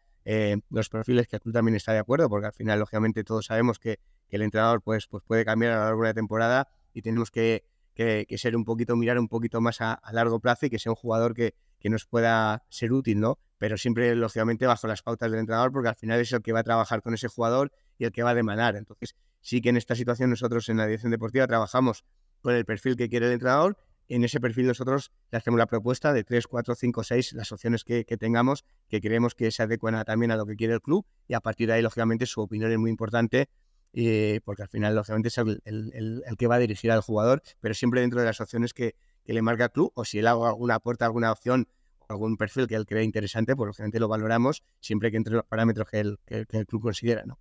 los 0.70 0.88
perfiles 0.88 1.26
que 1.26 1.36
el 1.36 1.42
club 1.42 1.54
también 1.54 1.74
está 1.74 1.92
de 1.92 1.98
acuerdo, 1.98 2.28
porque 2.28 2.46
al 2.46 2.52
final, 2.52 2.78
lógicamente, 2.78 3.24
todos 3.24 3.46
sabemos 3.46 3.78
que, 3.78 3.98
el 4.28 4.40
entrenador 4.40 4.80
pues, 4.80 5.08
pues 5.08 5.22
puede 5.26 5.44
cambiar 5.44 5.72
a 5.72 5.76
lo 5.76 5.84
largo 5.84 6.02
de 6.04 6.08
la 6.08 6.14
temporada 6.14 6.68
y 6.94 7.02
tenemos 7.02 7.30
que 7.30 7.64
que, 7.94 8.26
ser 8.38 8.56
un 8.56 8.64
poquito, 8.64 8.96
mirar 8.96 9.18
un 9.18 9.28
poquito 9.28 9.60
más 9.60 9.80
a, 9.80 10.00
largo 10.12 10.40
plazo 10.40 10.66
y 10.66 10.70
que 10.70 10.78
sea 10.78 10.92
un 10.92 10.96
jugador 10.96 11.34
que, 11.34 11.54
que, 11.78 11.90
nos 11.90 12.06
pueda 12.06 12.64
ser 12.68 12.92
útil, 12.92 13.20
¿no? 13.20 13.38
Pero 13.58 13.76
siempre, 13.76 14.14
lógicamente, 14.14 14.66
bajo 14.66 14.86
las 14.86 15.02
pautas 15.02 15.30
del 15.30 15.40
entrenador, 15.40 15.72
porque 15.72 15.88
al 15.88 15.96
final 15.96 16.20
es 16.20 16.32
el 16.32 16.42
que 16.42 16.52
va 16.52 16.60
a 16.60 16.64
trabajar 16.64 17.02
con 17.02 17.14
ese 17.14 17.28
jugador 17.28 17.72
y 17.98 18.04
el 18.04 18.12
que 18.12 18.22
va 18.22 18.30
a 18.30 18.34
demandar. 18.34 18.76
Entonces, 18.76 19.14
sí 19.40 19.60
que 19.60 19.68
en 19.68 19.76
esta 19.76 19.94
situación 19.94 20.30
nosotros 20.30 20.68
en 20.68 20.78
la 20.78 20.86
dirección 20.86 21.12
deportiva 21.12 21.46
trabajamos 21.46 22.04
con 22.40 22.54
el 22.54 22.64
perfil 22.64 22.96
que 22.96 23.08
quiere 23.08 23.26
el 23.26 23.32
entrenador. 23.32 23.76
En 24.08 24.24
ese 24.24 24.40
perfil 24.40 24.66
nosotros 24.66 25.12
le 25.30 25.38
hacemos 25.38 25.58
la 25.58 25.66
propuesta 25.66 26.12
de 26.12 26.24
3, 26.24 26.46
4, 26.46 26.74
5, 26.74 27.04
6, 27.04 27.32
las 27.34 27.52
opciones 27.52 27.84
que, 27.84 28.04
que 28.04 28.16
tengamos, 28.16 28.64
que 28.88 29.00
creemos 29.00 29.34
que 29.34 29.50
se 29.50 29.62
adecuan 29.62 30.02
también 30.04 30.32
a 30.32 30.36
lo 30.36 30.44
que 30.44 30.56
quiere 30.56 30.74
el 30.74 30.80
club 30.80 31.06
y 31.28 31.34
a 31.34 31.40
partir 31.40 31.68
de 31.68 31.74
ahí, 31.74 31.82
lógicamente, 31.82 32.26
su 32.26 32.40
opinión 32.40 32.70
es 32.72 32.78
muy 32.78 32.90
importante 32.90 33.48
eh, 33.92 34.40
porque 34.44 34.62
al 34.62 34.68
final, 34.68 34.94
lógicamente, 34.94 35.28
es 35.28 35.38
el, 35.38 36.22
que 36.38 36.46
va 36.46 36.56
a 36.56 36.58
dirigir 36.58 36.90
al 36.90 37.02
jugador, 37.02 37.42
pero 37.60 37.74
siempre 37.74 38.00
dentro 38.00 38.20
de 38.20 38.26
las 38.26 38.40
opciones 38.40 38.72
que, 38.74 38.94
le 39.24 39.40
marca 39.40 39.64
el 39.64 39.70
club, 39.70 39.92
o 39.94 40.04
si 40.04 40.18
él 40.18 40.26
haga 40.26 40.48
alguna 40.48 40.80
puerta, 40.80 41.04
alguna 41.04 41.30
opción, 41.30 41.68
algún 42.08 42.36
perfil 42.36 42.66
que 42.66 42.74
él 42.74 42.86
cree 42.86 43.04
interesante, 43.04 43.54
pues 43.54 43.68
lógicamente 43.68 44.00
lo 44.00 44.08
valoramos 44.08 44.64
siempre 44.80 45.10
que 45.10 45.16
entre 45.16 45.34
los 45.34 45.44
parámetros 45.44 45.88
que 45.88 46.00
el, 46.00 46.66
club 46.66 46.82
considera, 46.82 47.24
¿no? 47.24 47.38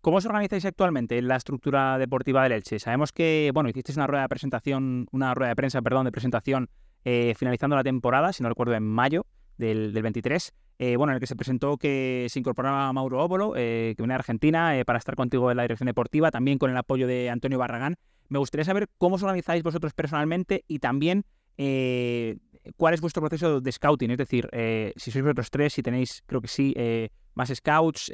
¿Cómo 0.00 0.16
os 0.16 0.26
organizáis 0.26 0.64
actualmente 0.64 1.18
en 1.18 1.28
la 1.28 1.36
estructura 1.36 1.96
deportiva 1.98 2.42
del 2.42 2.52
Elche? 2.52 2.80
Sabemos 2.80 3.12
que, 3.12 3.52
bueno, 3.54 3.68
hicisteis 3.68 3.96
una 3.96 4.08
rueda 4.08 4.22
de 4.22 4.28
presentación, 4.30 5.06
una 5.12 5.32
rueda 5.34 5.50
de 5.50 5.56
prensa, 5.56 5.80
perdón, 5.80 6.06
de 6.06 6.12
presentación 6.12 6.70
eh, 7.04 7.34
finalizando 7.36 7.76
la 7.76 7.84
temporada, 7.84 8.32
si 8.32 8.42
no 8.42 8.48
recuerdo, 8.48 8.74
en 8.74 8.82
mayo 8.82 9.26
del, 9.58 9.92
del 9.92 10.02
23. 10.02 10.52
Eh, 10.78 10.96
bueno, 10.96 11.12
en 11.12 11.14
el 11.14 11.20
que 11.20 11.26
se 11.26 11.36
presentó 11.36 11.76
que 11.76 12.26
se 12.28 12.38
incorporaba 12.38 12.92
Mauro 12.92 13.22
Óbolo, 13.22 13.54
eh, 13.56 13.94
que 13.96 14.02
viene 14.02 14.14
a 14.14 14.16
Argentina, 14.16 14.76
eh, 14.76 14.84
para 14.84 14.98
estar 14.98 15.14
contigo 15.14 15.50
en 15.50 15.56
la 15.56 15.62
dirección 15.62 15.86
deportiva, 15.86 16.30
también 16.30 16.58
con 16.58 16.70
el 16.70 16.76
apoyo 16.76 17.06
de 17.06 17.30
Antonio 17.30 17.58
Barragán. 17.58 17.96
Me 18.28 18.38
gustaría 18.38 18.64
saber 18.64 18.88
cómo 18.98 19.16
os 19.16 19.22
organizáis 19.22 19.62
vosotros 19.62 19.92
personalmente 19.92 20.64
y 20.66 20.78
también 20.78 21.24
cuál 22.76 22.94
es 22.94 23.00
vuestro 23.00 23.20
proceso 23.22 23.60
de 23.60 23.70
scouting, 23.70 24.10
es 24.10 24.18
decir, 24.18 24.48
si 24.96 25.10
sois 25.10 25.22
vosotros 25.22 25.50
tres, 25.50 25.74
si 25.74 25.82
tenéis, 25.82 26.24
creo 26.26 26.40
que 26.40 26.48
sí, 26.48 26.74
más 27.34 27.50
scouts, 27.54 28.10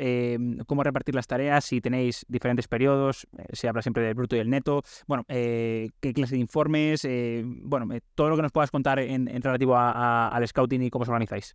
cómo 0.66 0.82
repartir 0.82 1.14
las 1.14 1.28
tareas, 1.28 1.64
si 1.64 1.80
tenéis 1.80 2.26
diferentes 2.28 2.66
periodos, 2.66 3.28
se 3.52 3.68
habla 3.68 3.80
siempre 3.80 4.02
del 4.02 4.14
bruto 4.14 4.34
y 4.34 4.40
el 4.40 4.50
neto, 4.50 4.82
bueno, 5.06 5.24
qué 5.28 6.12
clase 6.14 6.34
de 6.34 6.40
informes, 6.40 7.06
bueno, 7.62 7.96
todo 8.14 8.28
lo 8.28 8.36
que 8.36 8.42
nos 8.42 8.52
puedas 8.52 8.72
contar 8.72 8.98
en, 8.98 9.40
relativo 9.40 9.76
al 9.78 10.46
scouting 10.46 10.82
y 10.82 10.90
cómo 10.90 11.04
os 11.04 11.08
organizáis. 11.08 11.54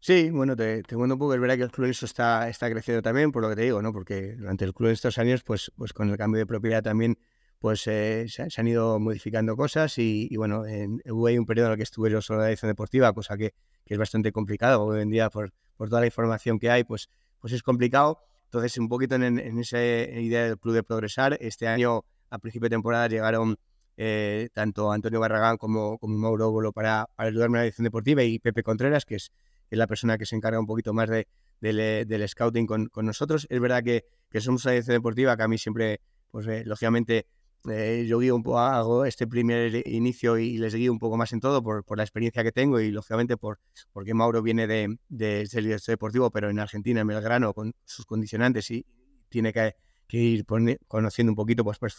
Sí, 0.00 0.30
bueno, 0.30 0.54
te, 0.54 0.82
te 0.84 0.94
cuento 0.94 1.14
un 1.14 1.18
poco, 1.18 1.34
es 1.34 1.40
verdad 1.40 1.56
que 1.56 1.64
el 1.64 1.70
club 1.72 1.88
está, 1.88 2.48
está 2.48 2.70
creciendo 2.70 3.02
también, 3.02 3.32
por 3.32 3.42
lo 3.42 3.48
que 3.48 3.56
te 3.56 3.62
digo, 3.62 3.82
¿no? 3.82 3.92
Porque 3.92 4.36
durante 4.36 4.64
el 4.64 4.72
club 4.72 4.88
en 4.88 4.92
estos 4.94 5.18
años, 5.18 5.42
pues, 5.42 5.72
pues 5.76 5.92
con 5.92 6.08
el 6.08 6.16
cambio 6.16 6.38
de 6.38 6.46
propiedad 6.46 6.82
también, 6.82 7.18
pues 7.58 7.84
eh, 7.88 8.26
se, 8.28 8.48
han 8.60 8.68
ido 8.68 9.00
modificando 9.00 9.56
cosas 9.56 9.98
y, 9.98 10.34
bueno, 10.36 10.66
en, 10.66 11.02
hubo 11.06 11.26
ahí 11.26 11.36
un 11.36 11.46
periodo 11.46 11.68
en 11.68 11.72
el 11.72 11.76
que 11.78 11.82
estuve 11.82 12.10
yo 12.10 12.22
solo 12.22 12.40
en 12.40 12.44
la 12.44 12.50
edición 12.50 12.70
deportiva, 12.70 13.12
cosa 13.12 13.36
que, 13.36 13.54
que, 13.84 13.94
es 13.94 13.98
bastante 13.98 14.30
complicado 14.30 14.84
hoy 14.84 15.02
en 15.02 15.10
día 15.10 15.30
por, 15.30 15.52
por 15.76 15.88
toda 15.88 16.00
la 16.00 16.06
información 16.06 16.60
que 16.60 16.70
hay, 16.70 16.84
pues, 16.84 17.08
pues 17.40 17.52
es 17.52 17.62
complicado. 17.64 18.20
Entonces, 18.44 18.78
un 18.78 18.88
poquito 18.88 19.16
en, 19.16 19.24
en 19.38 19.58
esa 19.58 19.82
idea 19.82 20.44
del 20.44 20.58
club 20.58 20.74
de 20.74 20.84
progresar, 20.84 21.36
este 21.40 21.66
año 21.66 22.04
a 22.30 22.38
principio 22.38 22.66
de 22.66 22.70
temporada 22.70 23.08
llegaron 23.08 23.58
eh, 23.96 24.48
tanto 24.54 24.92
Antonio 24.92 25.18
Barragán 25.18 25.56
como, 25.56 25.98
como 25.98 26.16
Mauro 26.16 26.50
Golo 26.50 26.72
para, 26.72 27.08
para 27.16 27.30
ayudarme 27.30 27.58
en 27.58 27.62
la 27.62 27.66
edición 27.66 27.84
deportiva 27.84 28.22
y 28.22 28.38
Pepe 28.38 28.62
Contreras, 28.62 29.04
que 29.04 29.16
es 29.16 29.32
es 29.70 29.78
la 29.78 29.86
persona 29.86 30.18
que 30.18 30.26
se 30.26 30.36
encarga 30.36 30.60
un 30.60 30.66
poquito 30.66 30.92
más 30.92 31.08
de, 31.08 31.26
del 31.60 32.28
scouting 32.28 32.66
con, 32.66 32.90
nosotros. 33.02 33.46
Es 33.50 33.60
verdad 33.60 33.82
que, 33.82 34.04
que 34.30 34.40
somos 34.40 34.64
una 34.64 34.74
edición 34.74 34.96
deportiva 34.96 35.36
que 35.36 35.42
a 35.42 35.48
mí 35.48 35.58
siempre, 35.58 36.00
pues 36.30 36.46
eh, 36.46 36.62
lógicamente, 36.64 37.26
eh, 37.68 38.04
yo 38.08 38.18
guío 38.18 38.36
un 38.36 38.42
poco, 38.42 38.58
hago 38.58 39.04
este 39.04 39.26
primer 39.26 39.86
inicio 39.88 40.38
y 40.38 40.58
les 40.58 40.74
guío 40.74 40.92
un 40.92 40.98
poco 40.98 41.16
más 41.16 41.32
en 41.32 41.40
todo 41.40 41.62
por, 41.62 41.84
por 41.84 41.98
la 41.98 42.04
experiencia 42.04 42.42
que 42.42 42.52
tengo 42.52 42.80
y 42.80 42.90
lógicamente 42.90 43.36
por 43.36 43.58
porque 43.92 44.14
Mauro 44.14 44.42
viene 44.42 44.66
de, 44.66 44.96
de, 45.08 45.48
del 45.50 45.80
deportivo, 45.84 46.30
pero 46.30 46.50
en 46.50 46.58
Argentina, 46.58 47.00
en 47.00 47.06
Belgrano, 47.06 47.52
con 47.52 47.74
sus 47.84 48.06
condicionantes 48.06 48.70
y 48.70 48.86
tiene 49.28 49.52
que, 49.52 49.74
ir 50.10 50.46
conociendo 50.86 51.32
un 51.32 51.36
poquito 51.36 51.64
pues, 51.64 51.78
pues 51.78 51.94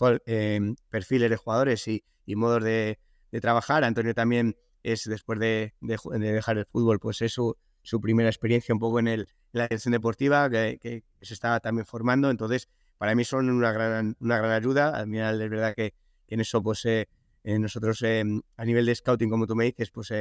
perfiles 0.89 1.30
de 1.30 1.36
jugadores 1.36 1.88
y, 1.88 2.03
y 2.26 2.36
modos 2.36 2.63
de, 2.63 2.97
de 3.32 3.41
trabajar. 3.41 3.84
Antonio 3.84 4.13
también 4.13 4.55
es 4.84 5.03
después 5.05 5.39
de, 5.39 5.73
dejar 5.82 6.57
el 6.57 6.65
fútbol, 6.65 6.99
pues 6.99 7.21
es 7.21 7.34
su, 7.34 7.55
primera 8.01 8.30
experiencia 8.30 8.73
un 8.73 8.80
poco 8.80 8.99
en, 8.99 9.07
el, 9.07 9.27
la 9.51 9.67
dirección 9.67 9.91
deportiva, 9.91 10.49
que, 10.49 11.03
se 11.21 11.34
está 11.34 11.59
también 11.59 11.86
formando. 11.86 12.30
Entonces, 12.30 12.69
para 12.97 13.15
mí 13.15 13.23
son 13.23 13.49
una 13.49 13.71
gran, 13.71 14.15
una 14.19 14.38
gran 14.38 14.51
ayuda. 14.51 14.89
Al 14.89 15.05
final 15.05 15.41
es 15.41 15.49
verdad 15.49 15.73
que, 15.75 15.93
en 16.27 16.41
eso, 16.41 16.61
pues 16.61 16.86
eh, 16.86 17.07
eh, 17.43 17.57
nosotros 17.57 18.01
eh, 18.03 18.23
a 18.57 18.65
nivel 18.65 18.86
de 18.86 18.95
scouting, 18.95 19.30
como 19.30 19.47
tú 19.47 19.55
me 19.55 19.65
dices, 19.65 19.89
pues 19.91 20.13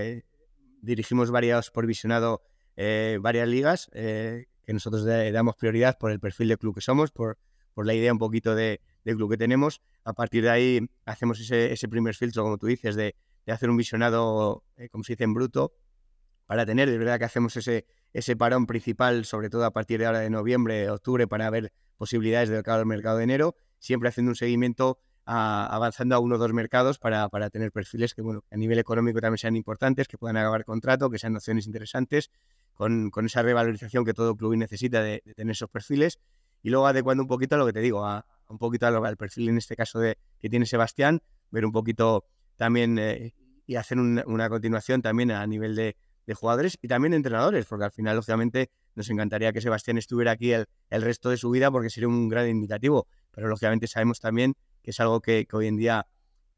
dirigimos 0.81 1.31
varias 1.31 1.71
por 1.71 1.87
visionado 1.87 2.43
varias 3.21 3.49
ligas 3.49 3.91
que 3.93 4.73
nosotros 4.73 5.05
damos 5.05 5.57
prioridad 5.57 5.99
por 5.99 6.13
el 6.13 6.21
perfil 6.21 6.49
de 6.49 6.57
club 6.57 6.77
que 6.77 6.81
somos, 6.81 7.11
por, 7.11 7.39
por 7.75 7.87
la 7.87 7.95
idea 7.95 8.13
un 8.13 8.19
poquito 8.19 8.55
de, 8.55 8.81
club 9.05 9.31
que 9.31 9.37
tenemos. 9.37 9.81
A 10.05 10.13
partir 10.13 10.45
de 10.45 10.51
ahí 10.51 10.89
hacemos 11.05 11.41
ese, 11.41 11.73
ese 11.73 11.89
primer 11.89 12.15
filtro, 12.15 12.43
como 12.45 12.59
tú 12.59 12.67
dices, 12.67 12.95
de 12.95 13.17
de 13.49 13.55
hacer 13.55 13.71
un 13.71 13.79
visionado, 13.79 14.63
eh, 14.77 14.91
como 14.91 15.05
se 15.05 15.15
dice, 15.15 15.25
en 15.25 15.33
bruto, 15.33 15.73
para 16.45 16.67
tener, 16.67 16.91
de 16.91 16.99
verdad 16.99 17.19
que 17.19 17.25
hacemos 17.25 17.57
ese, 17.57 17.87
ese 18.13 18.37
parón 18.37 18.67
principal, 18.67 19.25
sobre 19.25 19.49
todo 19.49 19.65
a 19.65 19.71
partir 19.73 20.01
de 20.01 20.07
ahora 20.07 20.21
de 20.21 20.29
noviembre, 20.29 20.91
octubre, 20.91 21.27
para 21.27 21.49
ver 21.49 21.73
posibilidades 21.97 22.51
del 22.51 22.87
mercado 22.87 23.17
de 23.17 23.25
enero, 23.25 23.57
siempre 23.79 24.11
haciendo 24.11 24.33
un 24.33 24.37
seguimiento 24.37 24.99
avanzando 25.25 26.15
a 26.15 26.19
uno 26.19 26.37
o 26.37 26.39
dos 26.39 26.53
mercados 26.53 26.99
para, 26.99 27.29
para 27.29 27.51
tener 27.51 27.71
perfiles 27.73 28.15
que, 28.15 28.21
bueno, 28.23 28.45
a 28.51 28.57
nivel 28.57 28.79
económico 28.79 29.21
también 29.21 29.39
sean 29.39 29.57
importantes, 29.57 30.09
que 30.09 30.19
puedan 30.19 30.37
acabar 30.37 30.65
contrato, 30.65 31.11
que 31.11 31.19
sean 31.19 31.35
opciones 31.37 31.67
interesantes, 31.67 32.31
con, 32.75 33.11
con 33.11 33.27
esa 33.27 33.43
revalorización 33.43 34.05
que 34.05 34.13
todo 34.13 34.37
club 34.37 34.57
necesita 34.57 35.03
de, 35.03 35.23
tener 35.37 35.53
esos 35.53 35.71
perfiles, 35.71 36.19
y 36.63 36.69
luego 36.69 36.87
adecuando 36.87 37.23
un 37.23 37.29
poquito 37.29 37.55
a 37.55 37.59
lo 37.59 37.67
que 37.67 37.73
te 37.73 37.81
digo, 37.81 38.05
a, 38.05 38.27
un 38.49 38.59
poquito 38.59 38.87
al 38.87 39.17
perfil 39.17 39.49
en 39.49 39.59
este 39.59 39.75
caso 39.75 40.01
de 40.01 40.19
que 40.39 40.51
tiene 40.51 40.67
Sebastián, 40.67 41.23
ver 41.51 41.65
un 41.65 41.73
poquito 41.73 42.25
también 42.59 42.99
eh, 42.99 43.33
y 43.67 43.77
hacer 43.77 43.99
una 43.99 44.49
continuación 44.49 45.01
también 45.01 45.31
a 45.31 45.47
nivel 45.47 45.75
de, 45.75 45.97
jugadores 46.35 46.77
y 46.83 46.89
también 46.89 47.13
de 47.13 47.17
entrenadores, 47.17 47.65
porque 47.65 47.87
al 47.87 47.91
final, 47.91 48.17
lógicamente, 48.17 48.71
nos 48.95 49.09
encantaría 49.09 49.51
que 49.55 49.63
Sebastián 49.63 49.97
estuviera 49.97 50.33
aquí 50.33 50.53
el, 50.53 50.67
resto 50.91 51.31
de 51.31 51.39
su 51.39 51.49
vida 51.49 51.71
porque 51.71 51.89
sería 51.89 52.09
un 52.09 52.29
gran 52.29 52.49
indicativo, 52.49 53.07
pero 53.31 53.49
lógicamente 53.49 53.87
sabemos 53.87 54.21
también 54.21 54.55
que 54.83 54.91
es 54.91 55.01
algo 55.01 55.23
que, 55.23 55.47
hoy 55.53 55.69
en 55.69 55.77
día 55.77 56.07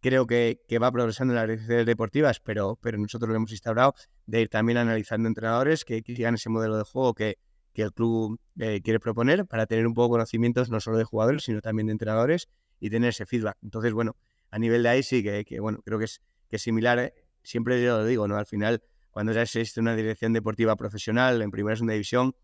creo 0.00 0.26
que, 0.26 0.58
va 0.82 0.90
progresando 0.90 1.34
en 1.34 1.36
las 1.36 1.46
redes 1.68 1.86
deportivas, 1.86 2.40
pero, 2.40 2.78
pero 2.82 2.98
nosotros 2.98 3.28
lo 3.28 3.36
hemos 3.36 3.52
instaurado 3.52 3.94
de 4.26 4.40
ir 4.40 4.48
también 4.48 4.78
analizando 4.78 5.28
entrenadores 5.28 5.84
que, 5.84 6.02
sigan 6.04 6.34
ese 6.34 6.48
modelo 6.48 6.76
de 6.76 6.84
juego 6.84 7.14
que, 7.14 7.38
que 7.72 7.82
el 7.82 7.92
club 7.92 8.40
eh, 8.58 8.80
quiere 8.82 8.98
proponer 8.98 9.46
para 9.46 9.66
tener 9.66 9.86
un 9.86 9.94
poco 9.94 10.10
conocimientos 10.10 10.68
no 10.70 10.80
solo 10.80 10.98
de 10.98 11.04
jugadores, 11.04 11.44
sino 11.44 11.60
también 11.60 11.86
de 11.86 11.92
entrenadores 11.92 12.48
y 12.80 12.90
tener 12.90 13.10
ese 13.10 13.26
feedback. 13.26 13.56
Entonces, 13.62 13.92
bueno, 13.92 14.16
a 14.50 14.58
nivel 14.58 14.82
de 14.82 14.88
ahí 14.88 15.02
sí 15.02 15.22
que, 15.22 15.60
bueno, 15.60 15.80
creo 15.84 15.98
que 15.98 16.06
es, 16.06 16.20
que 16.48 16.58
similar, 16.58 16.98
eh, 16.98 17.14
siempre 17.42 17.82
yo 17.82 17.98
lo 17.98 18.04
digo, 18.04 18.26
¿no? 18.26 18.36
Al 18.36 18.46
final, 18.46 18.82
cuando 19.10 19.32
ya 19.32 19.42
existe 19.42 19.80
una 19.80 19.94
dirección 19.94 20.32
deportiva 20.32 20.76
profesional 20.76 21.40
en 21.42 21.50
primera 21.50 21.74
y 21.74 21.76
segunda 21.76 21.94
división, 21.94 22.34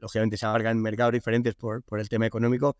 lógicamente 0.00 0.36
se 0.36 0.46
abarcan 0.46 0.80
mercados 0.80 1.12
diferentes 1.12 1.54
por, 1.54 1.82
por 1.82 2.00
el 2.00 2.08
tema 2.08 2.26
económico. 2.26 2.76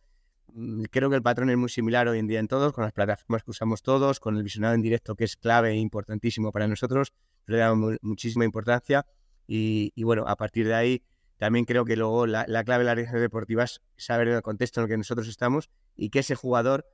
Mm, 0.52 0.84
creo 0.84 1.10
que 1.10 1.16
el 1.16 1.22
patrón 1.22 1.50
es 1.50 1.56
muy 1.56 1.68
similar 1.68 2.08
hoy 2.08 2.18
en 2.18 2.26
día 2.26 2.40
en 2.40 2.48
todos, 2.48 2.72
con 2.72 2.84
las 2.84 2.92
plataformas 2.92 3.42
que 3.42 3.50
usamos 3.50 3.82
todos, 3.82 4.20
con 4.20 4.36
el 4.36 4.42
visionado 4.42 4.74
en 4.74 4.82
directo 4.82 5.14
que 5.14 5.24
es 5.24 5.36
clave 5.36 5.70
e 5.70 5.76
importantísimo 5.76 6.52
para 6.52 6.68
nosotros, 6.68 7.12
le 7.46 7.58
damos 7.58 7.96
muchísima 8.02 8.44
importancia 8.44 9.06
y, 9.46 10.02
bueno, 10.02 10.24
a 10.26 10.36
partir 10.36 10.66
de 10.66 10.74
ahí 10.74 11.02
también 11.36 11.64
creo 11.64 11.84
que 11.84 11.96
luego 11.96 12.26
la, 12.26 12.44
clave 12.64 12.84
de 12.84 12.86
las 12.86 12.96
direcciones 12.96 13.22
deportivas 13.22 13.82
es 13.96 14.04
saber 14.04 14.28
el 14.28 14.42
contexto 14.42 14.80
en 14.80 14.84
el 14.84 14.90
que 14.90 14.96
nosotros 14.96 15.28
estamos 15.28 15.70
y 15.96 16.10
que 16.10 16.20
ese 16.20 16.34
jugador 16.34 16.86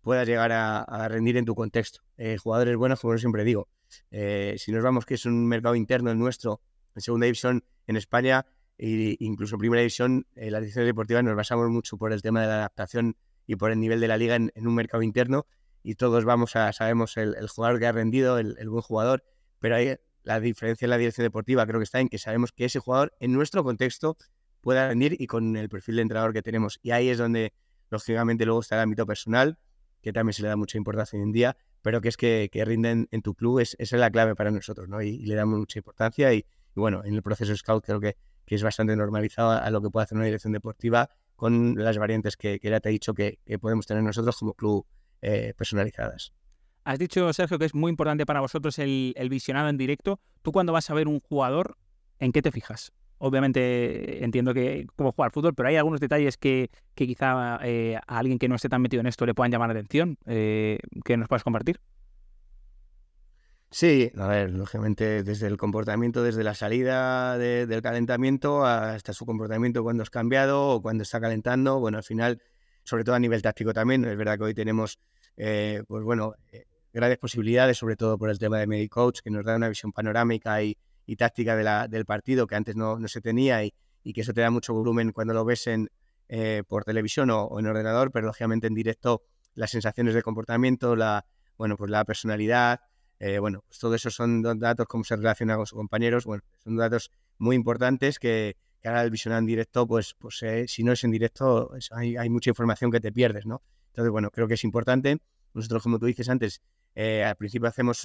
puedas 0.00 0.26
llegar 0.26 0.52
a, 0.52 1.08
rendir 1.08 1.36
en 1.36 1.44
tu 1.44 1.54
contexto. 1.54 2.00
Eh, 2.16 2.36
jugadores 2.38 2.76
buenos, 2.76 3.00
como 3.00 3.16
siempre 3.18 3.44
digo. 3.44 3.68
Eh, 4.10 4.56
si 4.58 4.72
nos 4.72 4.82
vamos 4.82 5.06
que 5.06 5.14
es 5.14 5.26
un 5.26 5.46
mercado 5.46 5.74
interno 5.74 6.10
el 6.10 6.18
nuestro, 6.18 6.60
en 6.94 7.02
segunda 7.02 7.24
división 7.26 7.64
en 7.86 7.96
España 7.96 8.46
e 8.76 9.16
incluso 9.20 9.56
en 9.56 9.58
primera 9.60 9.80
división, 9.80 10.26
eh, 10.36 10.50
las 10.50 10.62
ediciones 10.62 10.86
deportivas 10.86 11.24
nos 11.24 11.34
basamos 11.34 11.68
mucho 11.68 11.96
por 11.96 12.12
el 12.12 12.22
tema 12.22 12.42
de 12.42 12.46
la 12.46 12.54
adaptación 12.54 13.16
y 13.46 13.56
por 13.56 13.72
el 13.72 13.80
nivel 13.80 13.98
de 14.00 14.08
la 14.08 14.16
liga 14.16 14.36
en, 14.36 14.52
un 14.54 14.74
mercado 14.74 15.02
interno 15.02 15.46
y 15.82 15.94
todos 15.94 16.24
vamos 16.24 16.54
a, 16.54 16.72
sabemos 16.72 17.16
el, 17.16 17.34
jugador 17.48 17.80
que 17.80 17.86
ha 17.86 17.92
rendido, 17.92 18.38
el, 18.38 18.68
buen 18.68 18.82
jugador, 18.82 19.24
pero 19.58 19.74
ahí 19.74 19.96
la 20.22 20.38
diferencia 20.38 20.86
en 20.86 20.90
la 20.90 20.98
dirección 20.98 21.24
deportiva 21.24 21.66
creo 21.66 21.80
que 21.80 21.84
está 21.84 21.98
en 22.00 22.08
que 22.08 22.18
sabemos 22.18 22.52
que 22.52 22.66
ese 22.66 22.78
jugador 22.78 23.14
en 23.20 23.32
nuestro 23.32 23.64
contexto 23.64 24.16
pueda 24.60 24.88
rendir 24.88 25.16
y 25.18 25.26
con 25.26 25.56
el 25.56 25.68
perfil 25.68 25.96
de 25.96 26.02
entrenador 26.02 26.32
que 26.32 26.42
tenemos. 26.42 26.78
Y 26.82 26.90
ahí 26.90 27.08
es 27.08 27.18
donde, 27.18 27.54
lógicamente, 27.90 28.44
luego 28.44 28.60
está 28.60 28.76
el 28.76 28.82
ámbito 28.82 29.06
personal, 29.06 29.58
que 30.08 30.12
también 30.14 30.32
se 30.32 30.40
le 30.40 30.48
da 30.48 30.56
mucha 30.56 30.78
importancia 30.78 31.18
hoy 31.18 31.22
en 31.22 31.32
día, 31.32 31.54
pero 31.82 32.00
que 32.00 32.08
es 32.08 32.16
que, 32.16 32.48
que 32.50 32.64
rinden 32.64 33.08
en 33.10 33.20
tu 33.20 33.34
club, 33.34 33.58
es, 33.58 33.76
esa 33.78 33.96
es 33.96 34.00
la 34.00 34.10
clave 34.10 34.34
para 34.34 34.50
nosotros, 34.50 34.88
¿no? 34.88 35.02
Y, 35.02 35.18
le 35.18 35.34
damos 35.34 35.58
mucha 35.58 35.78
importancia 35.78 36.32
y, 36.32 36.46
bueno, 36.74 37.02
en 37.04 37.14
el 37.14 37.22
proceso 37.22 37.54
scout 37.54 37.84
creo 37.84 38.00
que, 38.00 38.16
que 38.46 38.54
es 38.54 38.62
bastante 38.62 38.96
normalizado 38.96 39.50
a, 39.50 39.68
lo 39.68 39.82
que 39.82 39.90
puede 39.90 40.04
hacer 40.04 40.16
una 40.16 40.24
dirección 40.24 40.54
deportiva 40.54 41.10
con 41.36 41.74
las 41.76 41.98
variantes 41.98 42.38
que, 42.38 42.58
que 42.58 42.70
ya 42.70 42.80
te 42.80 42.88
he 42.88 42.92
dicho 42.92 43.12
que, 43.12 43.38
podemos 43.60 43.86
tener 43.86 44.02
nosotros 44.02 44.38
como 44.38 44.54
club 44.54 44.86
eh, 45.20 45.52
personalizadas. 45.58 46.32
Has 46.84 46.98
dicho, 46.98 47.30
Sergio, 47.34 47.58
que 47.58 47.66
es 47.66 47.74
muy 47.74 47.90
importante 47.90 48.24
para 48.24 48.40
vosotros 48.40 48.78
el 48.78 49.28
visionado 49.28 49.68
en 49.68 49.76
directo. 49.76 50.20
¿Tú 50.40 50.52
cuando 50.52 50.72
vas 50.72 50.88
a 50.88 50.94
ver 50.94 51.06
un 51.06 51.20
jugador, 51.20 51.76
en 52.18 52.32
qué 52.32 52.40
te 52.40 52.50
fijas? 52.50 52.92
Obviamente 53.18 54.24
entiendo 54.24 54.54
que 54.54 54.86
cómo 54.96 55.12
jugar 55.12 55.32
fútbol, 55.32 55.54
pero 55.54 55.68
hay 55.68 55.76
algunos 55.76 56.00
detalles 56.00 56.36
que, 56.36 56.70
quizá 56.94 57.58
eh, 57.62 57.96
a 57.96 58.18
alguien 58.18 58.38
que 58.38 58.48
no 58.48 58.54
esté 58.54 58.68
tan 58.68 58.80
metido 58.80 59.00
en 59.00 59.06
esto 59.06 59.26
le 59.26 59.34
puedan 59.34 59.50
llamar 59.50 59.68
la 59.68 59.74
atención, 59.74 60.18
eh, 60.26 60.78
que 61.04 61.16
nos 61.16 61.28
puedas 61.28 61.42
compartir. 61.42 61.80
Sí, 63.70 64.10
a 64.16 64.26
ver, 64.28 64.50
lógicamente 64.50 65.22
desde 65.22 65.46
el 65.46 65.58
comportamiento, 65.58 66.22
desde 66.22 66.42
la 66.42 66.54
salida 66.54 67.36
del 67.36 67.82
calentamiento 67.82 68.64
hasta 68.64 69.12
su 69.12 69.26
comportamiento 69.26 69.82
cuando 69.82 70.02
es 70.04 70.10
cambiado 70.10 70.68
o 70.68 70.80
cuando 70.80 71.02
está 71.02 71.20
calentando, 71.20 71.78
bueno, 71.78 71.98
al 71.98 72.04
final, 72.04 72.40
sobre 72.84 73.04
todo 73.04 73.16
a 73.16 73.18
nivel 73.18 73.42
táctico 73.42 73.74
también, 73.74 74.06
es 74.06 74.16
verdad 74.16 74.38
que 74.38 74.44
hoy 74.44 74.54
tenemos, 74.54 74.98
eh, 75.36 75.82
pues 75.86 76.02
bueno, 76.02 76.34
grandes 76.94 77.18
posibilidades, 77.18 77.76
sobre 77.76 77.96
todo 77.96 78.16
por 78.16 78.30
el 78.30 78.38
tema 78.38 78.58
de 78.58 78.66
Medicoach, 78.66 79.20
que 79.20 79.30
nos 79.30 79.44
da 79.44 79.56
una 79.56 79.68
visión 79.68 79.92
panorámica 79.92 80.62
y, 80.62 80.78
y 81.08 81.16
táctica 81.16 81.56
de 81.56 81.64
la, 81.64 81.88
del 81.88 82.04
partido 82.04 82.46
que 82.46 82.54
antes 82.54 82.76
no, 82.76 82.98
no 82.98 83.08
se 83.08 83.22
tenía 83.22 83.64
y, 83.64 83.72
y, 84.04 84.12
que 84.12 84.20
eso 84.20 84.34
te 84.34 84.42
da 84.42 84.50
mucho 84.50 84.74
volumen 84.74 85.10
cuando 85.12 85.32
lo 85.32 85.42
ves 85.42 85.66
en, 85.66 85.88
eh, 86.28 86.62
por 86.68 86.84
televisión 86.84 87.30
o, 87.30 87.58
en 87.58 87.66
ordenador, 87.66 88.12
pero 88.12 88.26
lógicamente 88.26 88.66
en 88.66 88.74
directo 88.74 89.22
las 89.54 89.70
sensaciones 89.70 90.12
de 90.12 90.22
comportamiento, 90.22 90.94
la, 90.94 91.24
bueno, 91.56 91.78
pues 91.78 91.90
la 91.90 92.04
personalidad, 92.04 92.80
eh, 93.20 93.38
bueno, 93.38 93.64
pues 93.66 93.78
todo 93.78 93.94
eso 93.94 94.10
son 94.10 94.42
datos, 94.42 94.86
cómo 94.86 95.02
se 95.02 95.16
relaciona 95.16 95.56
con 95.56 95.64
sus 95.64 95.78
compañeros, 95.78 96.26
bueno, 96.26 96.42
son 96.62 96.76
datos 96.76 97.10
muy 97.38 97.56
importantes 97.56 98.18
que, 98.18 98.58
ahora 98.84 99.02
el 99.02 99.10
visionado 99.10 99.40
en 99.40 99.46
directo, 99.46 99.86
pues, 99.86 100.14
pues 100.18 100.42
eh, 100.42 100.68
si 100.68 100.84
no 100.84 100.92
es 100.92 101.02
en 101.04 101.10
directo, 101.10 101.72
hay, 101.92 102.18
hay, 102.18 102.28
mucha 102.28 102.50
información 102.50 102.90
que 102.90 103.00
te 103.00 103.10
pierdes, 103.10 103.46
¿no? 103.46 103.62
Entonces, 103.88 104.12
bueno, 104.12 104.30
creo 104.30 104.46
que 104.46 104.54
es 104.54 104.64
importante. 104.64 105.18
Nosotros, 105.54 105.82
como 105.82 105.98
tú 105.98 106.04
dices 106.04 106.28
antes, 106.28 106.60
al 106.94 107.36
principio 107.36 107.68
hacemos 107.68 108.04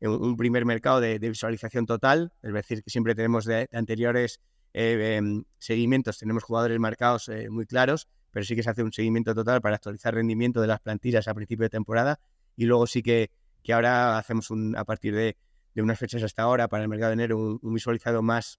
un 0.00 0.36
primer 0.36 0.64
mercado 0.64 1.00
de, 1.00 1.18
visualización 1.18 1.86
total, 1.86 2.32
es 2.42 2.52
decir, 2.52 2.82
que 2.82 2.90
siempre 2.90 3.14
tenemos 3.14 3.44
de, 3.44 3.68
anteriores 3.72 4.40
eh, 4.72 5.16
em, 5.16 5.44
seguimientos, 5.58 6.18
tenemos 6.18 6.44
jugadores 6.44 6.78
marcados 6.78 7.28
eh, 7.28 7.50
muy 7.50 7.66
claros, 7.66 8.08
pero 8.30 8.44
sí 8.44 8.54
que 8.54 8.62
se 8.62 8.70
hace 8.70 8.82
un 8.82 8.92
seguimiento 8.92 9.34
total 9.34 9.60
para 9.60 9.76
actualizar 9.76 10.14
rendimiento 10.14 10.60
de 10.60 10.68
las 10.68 10.80
plantillas 10.80 11.26
a 11.26 11.34
principio 11.34 11.64
de 11.64 11.70
temporada 11.70 12.20
y 12.54 12.66
luego 12.66 12.86
sí 12.86 13.02
que, 13.02 13.30
que 13.62 13.72
ahora 13.72 14.18
hacemos 14.18 14.50
un, 14.50 14.76
a 14.76 14.84
partir 14.84 15.14
de, 15.14 15.36
unas 15.76 15.98
fechas 15.98 16.24
hasta 16.24 16.42
ahora 16.42 16.66
para 16.66 16.82
el 16.82 16.88
mercado 16.88 17.10
de 17.10 17.14
enero 17.14 17.38
un, 17.38 17.74
visualizado 17.74 18.20
más 18.20 18.58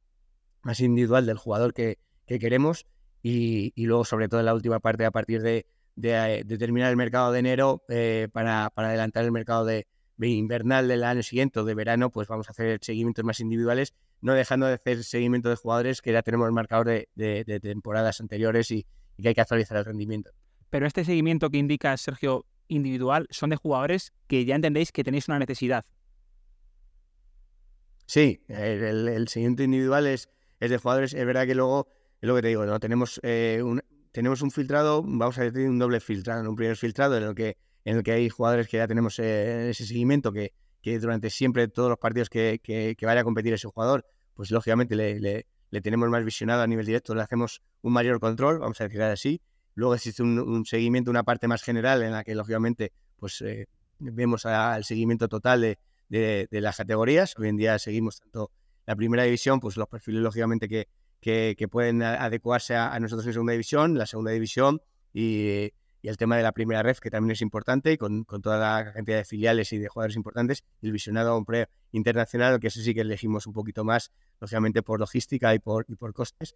más 0.62 0.80
individual 0.80 1.26
del 1.26 1.38
jugador 1.38 1.74
que, 1.74 1.98
queremos 2.26 2.86
y, 3.22 3.74
luego 3.76 4.06
sobre 4.06 4.30
todo 4.30 4.40
en 4.40 4.46
la 4.46 4.54
última 4.54 4.80
parte 4.80 5.04
a 5.04 5.12
partir 5.12 5.42
de, 5.42 5.66
de, 5.96 6.58
terminar 6.58 6.90
el 6.92 6.96
mercado 6.96 7.32
de 7.34 7.40
enero 7.40 7.84
para, 8.32 8.70
para, 8.70 8.90
adelantar 8.90 9.26
el 9.26 9.32
mercado 9.34 9.66
de, 9.66 9.88
invernal 10.28 10.88
del 10.88 11.04
año 11.04 11.24
siguiente 11.24 11.60
o 11.60 11.64
de 11.64 11.74
verano, 11.74 12.10
pues 12.10 12.28
vamos 12.28 12.48
a 12.50 12.52
hacer 12.52 12.80
seguimientos 12.82 13.24
más 13.24 13.40
individuales, 13.40 13.94
no 14.22 14.34
dejando 14.34 14.68
de 14.68 14.74
hacer 14.74 15.04
seguimiento 15.04 15.50
de 15.50 15.56
jugadores 15.56 16.02
que 16.02 16.12
ya 16.12 16.22
tenemos 16.22 16.52
marcador 16.52 16.88
de, 16.88 17.08
de 17.16 17.60
temporadas 17.60 18.20
anteriores 18.20 18.72
y, 18.72 18.86
que 19.22 19.30
hay 19.30 19.34
que 19.34 19.42
actualizar 19.42 19.78
el 19.78 19.86
rendimiento. 19.86 20.32
Pero 20.70 20.86
este 20.88 21.04
seguimiento 21.04 21.50
que 21.50 21.58
indica 21.58 21.96
Sergio 21.98 22.46
individual 22.68 23.28
son 23.32 23.50
de 23.50 23.56
jugadores 23.56 24.14
que 24.28 24.46
ya 24.46 24.56
entendéis 24.56 24.92
que 24.92 25.04
tenéis 25.04 25.28
una 25.28 25.40
necesidad. 25.40 25.86
Sí, 28.06 28.44
el, 28.48 29.28
seguimiento 29.28 29.64
individual 29.64 30.08
es, 30.08 30.30
es, 30.60 30.70
de 30.70 30.78
jugadores. 30.78 31.14
Es 31.14 31.26
verdad 31.26 31.46
que 31.46 31.56
luego, 31.56 31.88
es 32.22 32.28
lo 32.28 32.36
que 32.36 32.42
te 32.42 32.48
digo, 32.48 32.66
¿no? 32.66 32.80
tenemos, 32.80 33.20
eh, 33.24 33.62
un, 33.64 33.82
tenemos 34.12 34.42
un 34.42 34.52
filtrado, 34.52 35.04
vamos 35.04 35.38
a 35.38 35.44
decir 35.44 35.68
un 35.70 35.80
doble 35.80 36.00
filtrado, 36.00 36.50
un 36.50 36.56
primer 36.56 36.76
filtrado 36.76 37.18
en 37.18 37.24
el 37.24 37.36
que 37.36 37.58
en 37.90 37.98
el 37.98 38.04
que 38.04 38.12
hay 38.12 38.30
jugadores 38.30 38.68
que 38.68 38.78
ya 38.78 38.88
tenemos 38.88 39.18
eh, 39.18 39.72
ese 39.72 39.84
seguimiento, 39.84 40.32
que, 40.32 40.54
que, 40.80 41.00
durante 41.00 41.32
siempre 41.32 41.68
todos 41.68 41.90
los 41.90 41.98
partidos 41.98 42.30
que, 42.30 42.60
que, 42.64 42.96
vaya 43.02 43.22
a 43.22 43.24
competir 43.24 43.52
ese 43.52 43.68
jugador, 43.68 44.06
pues 44.36 44.52
lógicamente 44.52 44.96
le, 44.96 45.20
le, 45.20 45.82
tenemos 45.82 46.08
más 46.08 46.24
visionado 46.24 46.62
a 46.62 46.68
nivel 46.68 46.86
directo, 46.86 47.16
le 47.16 47.24
hacemos 47.24 47.64
un 47.82 47.94
mayor 47.94 48.20
control, 48.20 48.60
vamos 48.60 48.80
a 48.80 48.84
decir 48.84 49.02
así. 49.02 49.42
Luego 49.74 49.96
existe 49.96 50.22
un, 50.22 50.66
seguimiento, 50.66 51.10
una 51.10 51.24
parte 51.24 51.48
más 51.48 51.64
general 51.64 52.04
en 52.04 52.12
la 52.12 52.24
que 52.24 52.36
lógicamente 52.36 52.92
pues 53.16 53.42
eh, 53.42 53.68
vemos 53.98 54.46
al 54.46 54.84
seguimiento 54.84 55.28
total 55.28 55.62
de, 55.62 56.48
de, 56.52 56.62
las 56.62 56.78
categorías. 56.78 57.34
Hoy 57.40 57.48
en 57.48 57.58
día 57.58 57.80
seguimos 57.80 58.20
tanto 58.20 58.52
la 58.86 58.96
primera 58.96 59.24
división, 59.24 59.60
pues 59.60 59.78
los 59.78 59.88
perfiles 59.88 60.22
lógicamente 60.22 60.70
que, 60.70 60.90
que, 61.20 61.68
pueden 61.68 62.04
adecuarse 62.04 62.76
a, 62.76 62.94
a, 62.94 63.00
nosotros 63.00 63.26
en 63.26 63.34
segunda 63.34 63.54
división, 63.54 63.98
la 63.98 64.06
segunda 64.06 64.30
división 64.30 64.80
y, 65.12 65.72
y 66.02 66.08
el 66.08 66.18
tema 66.18 66.38
de 66.38 66.44
la 66.44 66.52
primera 66.52 66.82
ref, 66.82 67.00
que 67.00 67.10
también 67.10 67.32
es 67.32 67.42
importante, 67.42 67.98
con, 67.98 68.24
con 68.24 68.42
toda 68.42 68.58
la 68.58 68.94
cantidad 68.94 69.18
de 69.18 69.26
filiales 69.26 69.74
y 69.74 69.78
de 69.78 69.88
jugadores 69.88 70.16
importantes, 70.16 70.64
el 70.82 70.92
visionado 70.92 71.36
a 71.36 71.44
pre 71.44 71.68
internacional, 71.92 72.60
que 72.60 72.68
eso 72.68 72.82
sí 72.82 72.94
que 72.94 73.02
elegimos 73.02 73.48
un 73.48 73.54
poquito 73.54 73.84
más, 73.84 74.12
lógicamente 74.40 74.82
por 74.82 75.00
logística 75.00 75.54
y 75.54 75.60
por, 75.60 75.86
y 75.90 75.96
por 75.96 76.14
costes, 76.14 76.56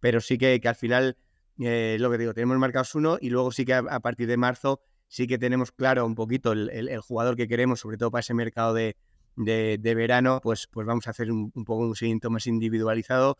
pero 0.00 0.20
sí 0.20 0.38
que, 0.38 0.60
que 0.60 0.68
al 0.68 0.74
final, 0.74 1.16
eh, 1.58 1.96
lo 2.00 2.10
que 2.10 2.18
digo, 2.18 2.34
tenemos 2.34 2.58
marcados 2.58 2.94
uno 2.94 3.18
y 3.20 3.30
luego 3.30 3.52
sí 3.52 3.64
que 3.64 3.74
a, 3.74 4.00
partir 4.00 4.26
de 4.26 4.36
marzo 4.36 4.80
sí 5.06 5.26
que 5.26 5.38
tenemos 5.38 5.72
claro 5.72 6.06
un 6.06 6.14
poquito 6.14 6.52
el, 6.52 6.70
el, 6.70 7.00
jugador 7.00 7.36
que 7.36 7.46
queremos, 7.46 7.80
sobre 7.80 7.96
todo 7.96 8.10
para 8.10 8.20
ese 8.20 8.34
mercado 8.34 8.74
de, 8.74 8.96
de, 9.36 9.78
de 9.78 9.94
verano, 9.94 10.40
pues, 10.42 10.66
pues 10.66 10.86
vamos 10.86 11.06
a 11.06 11.10
hacer 11.10 11.30
un, 11.30 11.52
un 11.54 11.64
poco 11.64 11.82
un 11.82 11.94
seguimiento 11.94 12.30
más 12.30 12.46
individualizado 12.46 13.36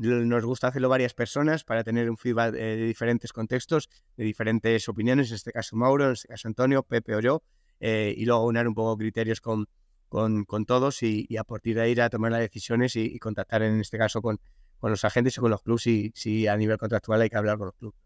nos 0.00 0.44
gusta 0.44 0.68
hacerlo 0.68 0.88
varias 0.88 1.14
personas 1.14 1.64
para 1.64 1.84
tener 1.84 2.10
un 2.10 2.16
feedback 2.16 2.54
eh, 2.54 2.76
de 2.76 2.86
diferentes 2.86 3.32
contextos, 3.32 3.88
de 4.16 4.24
diferentes 4.24 4.88
opiniones, 4.88 5.30
en 5.30 5.36
este 5.36 5.52
caso 5.52 5.76
Mauro, 5.76 6.06
en 6.06 6.12
este 6.12 6.28
caso 6.28 6.48
Antonio, 6.48 6.82
Pepe 6.82 7.14
o 7.14 7.20
yo, 7.20 7.42
eh, 7.80 8.14
y 8.16 8.24
luego 8.24 8.46
unar 8.46 8.66
un 8.66 8.74
poco 8.74 8.96
criterios 8.96 9.40
con, 9.40 9.66
con, 10.08 10.66
todos 10.66 11.02
y, 11.02 11.36
a 11.36 11.44
partir 11.44 11.76
de 11.76 11.82
ahí 11.82 11.92
ir 11.92 12.02
a 12.02 12.10
tomar 12.10 12.32
las 12.32 12.40
decisiones 12.40 12.96
y, 12.96 13.18
contactar 13.18 13.62
en 13.62 13.80
este 13.80 13.98
caso 13.98 14.22
con, 14.22 14.40
con, 14.78 14.90
los 14.90 15.04
agentes 15.04 15.36
y 15.36 15.40
con 15.40 15.50
los 15.50 15.62
clubes 15.62 15.82
si, 15.82 16.12
si 16.14 16.46
a 16.46 16.56
nivel 16.56 16.78
contractual 16.78 17.20
hay 17.20 17.28
que 17.28 17.36
hablar 17.36 17.58
con 17.58 17.66
los 17.66 17.76
clubes. 17.76 18.00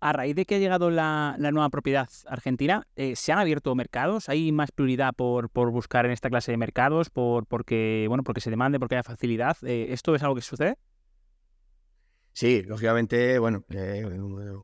A 0.00 0.12
raíz 0.12 0.36
de 0.36 0.44
que 0.44 0.56
ha 0.56 0.58
llegado 0.58 0.90
la, 0.90 1.34
la 1.38 1.50
nueva 1.50 1.70
propiedad 1.70 2.10
argentina, 2.26 2.86
eh, 2.94 3.16
¿se 3.16 3.32
han 3.32 3.38
abierto 3.38 3.74
mercados? 3.74 4.28
¿Hay 4.28 4.52
más 4.52 4.70
prioridad 4.70 5.14
por, 5.14 5.48
por, 5.48 5.70
buscar 5.70 6.04
en 6.04 6.12
esta 6.12 6.28
clase 6.28 6.50
de 6.50 6.58
mercados? 6.58 7.08
Por, 7.08 7.46
porque, 7.46 8.04
bueno, 8.08 8.22
porque 8.22 8.42
se 8.42 8.50
demande, 8.50 8.78
porque 8.78 8.96
haya 8.96 9.02
facilidad. 9.02 9.56
¿Esto 9.62 10.14
es 10.14 10.22
algo 10.22 10.34
que 10.34 10.42
sucede? 10.42 10.76
Sí, 12.36 12.62
lógicamente, 12.62 13.38
bueno, 13.38 13.64
eh, 13.70 14.04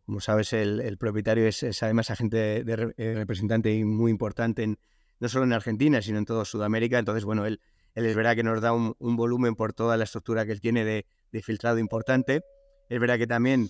como 0.05 0.21
sabes, 0.21 0.53
el, 0.53 0.99
propietario 0.99 1.47
es, 1.47 1.63
además 1.85 2.11
agente 2.11 2.65
de, 2.65 2.93
eh, 2.97 3.15
representante 3.15 3.73
y 3.73 3.85
muy 3.85 4.11
importante 4.11 4.65
en, 4.65 4.77
no 5.21 5.29
solo 5.29 5.45
en 5.45 5.53
Argentina, 5.53 6.03
sino 6.03 6.19
en 6.19 6.25
toda 6.25 6.45
Sudamérica. 6.45 6.99
Entonces, 6.99 7.25
bueno, 7.25 7.47
él, 7.47 7.61
él 7.95 8.07
es 8.07 8.17
verdad 8.17 8.35
que 8.35 8.43
nos 8.43 8.61
da 8.61 8.73
un, 8.73 8.97
volumen 8.99 9.55
por 9.55 9.73
toda 9.73 9.97
la 9.97 10.03
estructura 10.03 10.45
que 10.45 10.51
él 10.51 10.61
tiene 10.61 10.85
de, 10.85 11.43
filtrado 11.43 11.79
importante. 11.79 12.43
Es 12.89 12.99
verdad 12.99 13.19
que 13.19 13.29
también, 13.29 13.69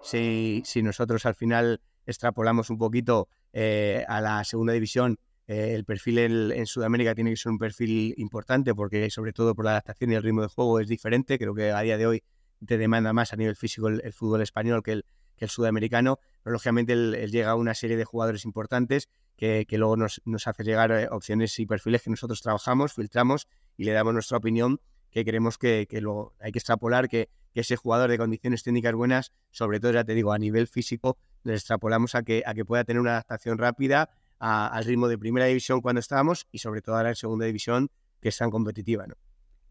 si, 0.00 0.62
si 0.64 0.80
nosotros 0.84 1.26
al 1.26 1.34
final 1.34 1.80
extrapolamos 2.06 2.70
un 2.70 2.78
poquito 2.78 3.26
eh, 3.52 4.04
a 4.06 4.20
la 4.20 4.44
segunda 4.44 4.74
división, 4.74 5.18
el 5.48 5.84
perfil 5.84 6.18
en, 6.18 6.52
en, 6.52 6.66
Sudamérica 6.66 7.16
tiene 7.16 7.30
que 7.30 7.36
ser 7.36 7.50
un 7.50 7.58
perfil 7.58 8.14
importante 8.18 8.72
porque 8.72 9.10
sobre 9.10 9.32
todo 9.32 9.56
por 9.56 9.64
la 9.64 9.72
adaptación 9.72 10.12
y 10.12 10.14
el 10.14 10.22
ritmo 10.22 10.42
de 10.42 10.46
juego 10.46 10.78
es 10.78 10.86
diferente. 10.86 11.36
Creo 11.36 11.52
que 11.52 11.72
a 11.72 11.80
día 11.80 11.98
de 11.98 12.06
hoy 12.06 12.22
te 12.64 12.78
demanda 12.78 13.12
más 13.12 13.32
a 13.32 13.36
nivel 13.36 13.56
físico 13.56 13.88
el, 13.88 14.12
fútbol 14.12 14.42
español 14.42 14.82
que 14.82 14.92
el, 14.92 15.04
que 15.36 15.44
el 15.46 15.50
sudamericano, 15.50 16.18
pero 16.42 16.52
lógicamente 16.54 16.92
él, 16.92 17.30
llega 17.30 17.50
a 17.50 17.54
una 17.54 17.74
serie 17.74 17.96
de 17.96 18.04
jugadores 18.04 18.44
importantes 18.44 19.08
que, 19.36 19.66
que 19.66 19.78
luego 19.78 19.96
nos, 19.96 20.20
nos, 20.24 20.46
hace 20.46 20.64
llegar 20.64 20.92
eh, 20.92 21.08
opciones 21.10 21.58
y 21.58 21.66
perfiles 21.66 22.02
que 22.02 22.10
nosotros 22.10 22.42
trabajamos, 22.42 22.92
filtramos 22.92 23.48
y 23.76 23.84
le 23.84 23.92
damos 23.92 24.12
nuestra 24.12 24.38
opinión 24.38 24.80
que 25.10 25.24
creemos 25.24 25.58
que, 25.58 25.86
que 25.88 26.00
luego 26.00 26.34
hay 26.40 26.52
que 26.52 26.58
extrapolar 26.58 27.08
que, 27.08 27.28
que, 27.52 27.60
ese 27.60 27.76
jugador 27.76 28.10
de 28.10 28.18
condiciones 28.18 28.62
técnicas 28.62 28.94
buenas, 28.94 29.32
sobre 29.50 29.80
todo 29.80 29.92
ya 29.92 30.04
te 30.04 30.14
digo, 30.14 30.32
a 30.32 30.38
nivel 30.38 30.68
físico, 30.68 31.18
le 31.42 31.54
extrapolamos 31.54 32.14
a 32.14 32.22
que, 32.22 32.42
a 32.46 32.54
que 32.54 32.64
pueda 32.64 32.84
tener 32.84 33.00
una 33.00 33.12
adaptación 33.12 33.58
rápida 33.58 34.10
al 34.38 34.84
ritmo 34.84 35.08
de 35.08 35.18
primera 35.18 35.46
división 35.46 35.82
cuando 35.82 36.00
estábamos 36.00 36.46
y 36.50 36.58
sobre 36.58 36.80
todo 36.80 36.96
ahora 36.96 37.10
en 37.10 37.16
segunda 37.16 37.44
división 37.44 37.90
que 38.20 38.30
es 38.30 38.36
tan 38.38 38.50
competitiva. 38.50 39.06
¿no? 39.06 39.14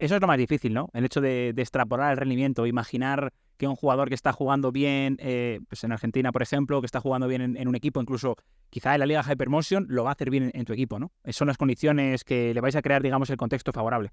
Eso 0.00 0.14
es 0.14 0.20
lo 0.22 0.26
más 0.26 0.38
difícil, 0.38 0.72
¿no? 0.72 0.88
El 0.94 1.04
hecho 1.04 1.20
de, 1.20 1.50
extrapolar 1.58 2.12
el 2.12 2.16
rendimiento, 2.16 2.66
imaginar 2.66 3.34
que 3.58 3.68
un 3.68 3.76
jugador 3.76 4.08
que 4.08 4.14
está 4.14 4.32
jugando 4.32 4.72
bien, 4.72 5.18
eh, 5.20 5.60
pues 5.68 5.84
en 5.84 5.92
Argentina, 5.92 6.32
por 6.32 6.40
ejemplo, 6.40 6.80
que 6.80 6.86
está 6.86 7.00
jugando 7.00 7.28
bien 7.28 7.54
en, 7.54 7.68
un 7.68 7.74
equipo, 7.74 8.00
incluso 8.00 8.36
quizá 8.70 8.94
en 8.94 9.00
la 9.00 9.06
Liga 9.06 9.22
Hypermotion, 9.22 9.84
lo 9.90 10.04
va 10.04 10.10
a 10.10 10.12
hacer 10.14 10.30
bien 10.30 10.50
en, 10.54 10.64
tu 10.64 10.72
equipo, 10.72 10.98
¿no? 10.98 11.12
Son 11.28 11.48
las 11.48 11.58
condiciones 11.58 12.24
que 12.24 12.54
le 12.54 12.62
vais 12.62 12.74
a 12.76 12.80
crear, 12.80 13.02
digamos, 13.02 13.28
el 13.28 13.36
contexto 13.36 13.72
favorable. 13.72 14.10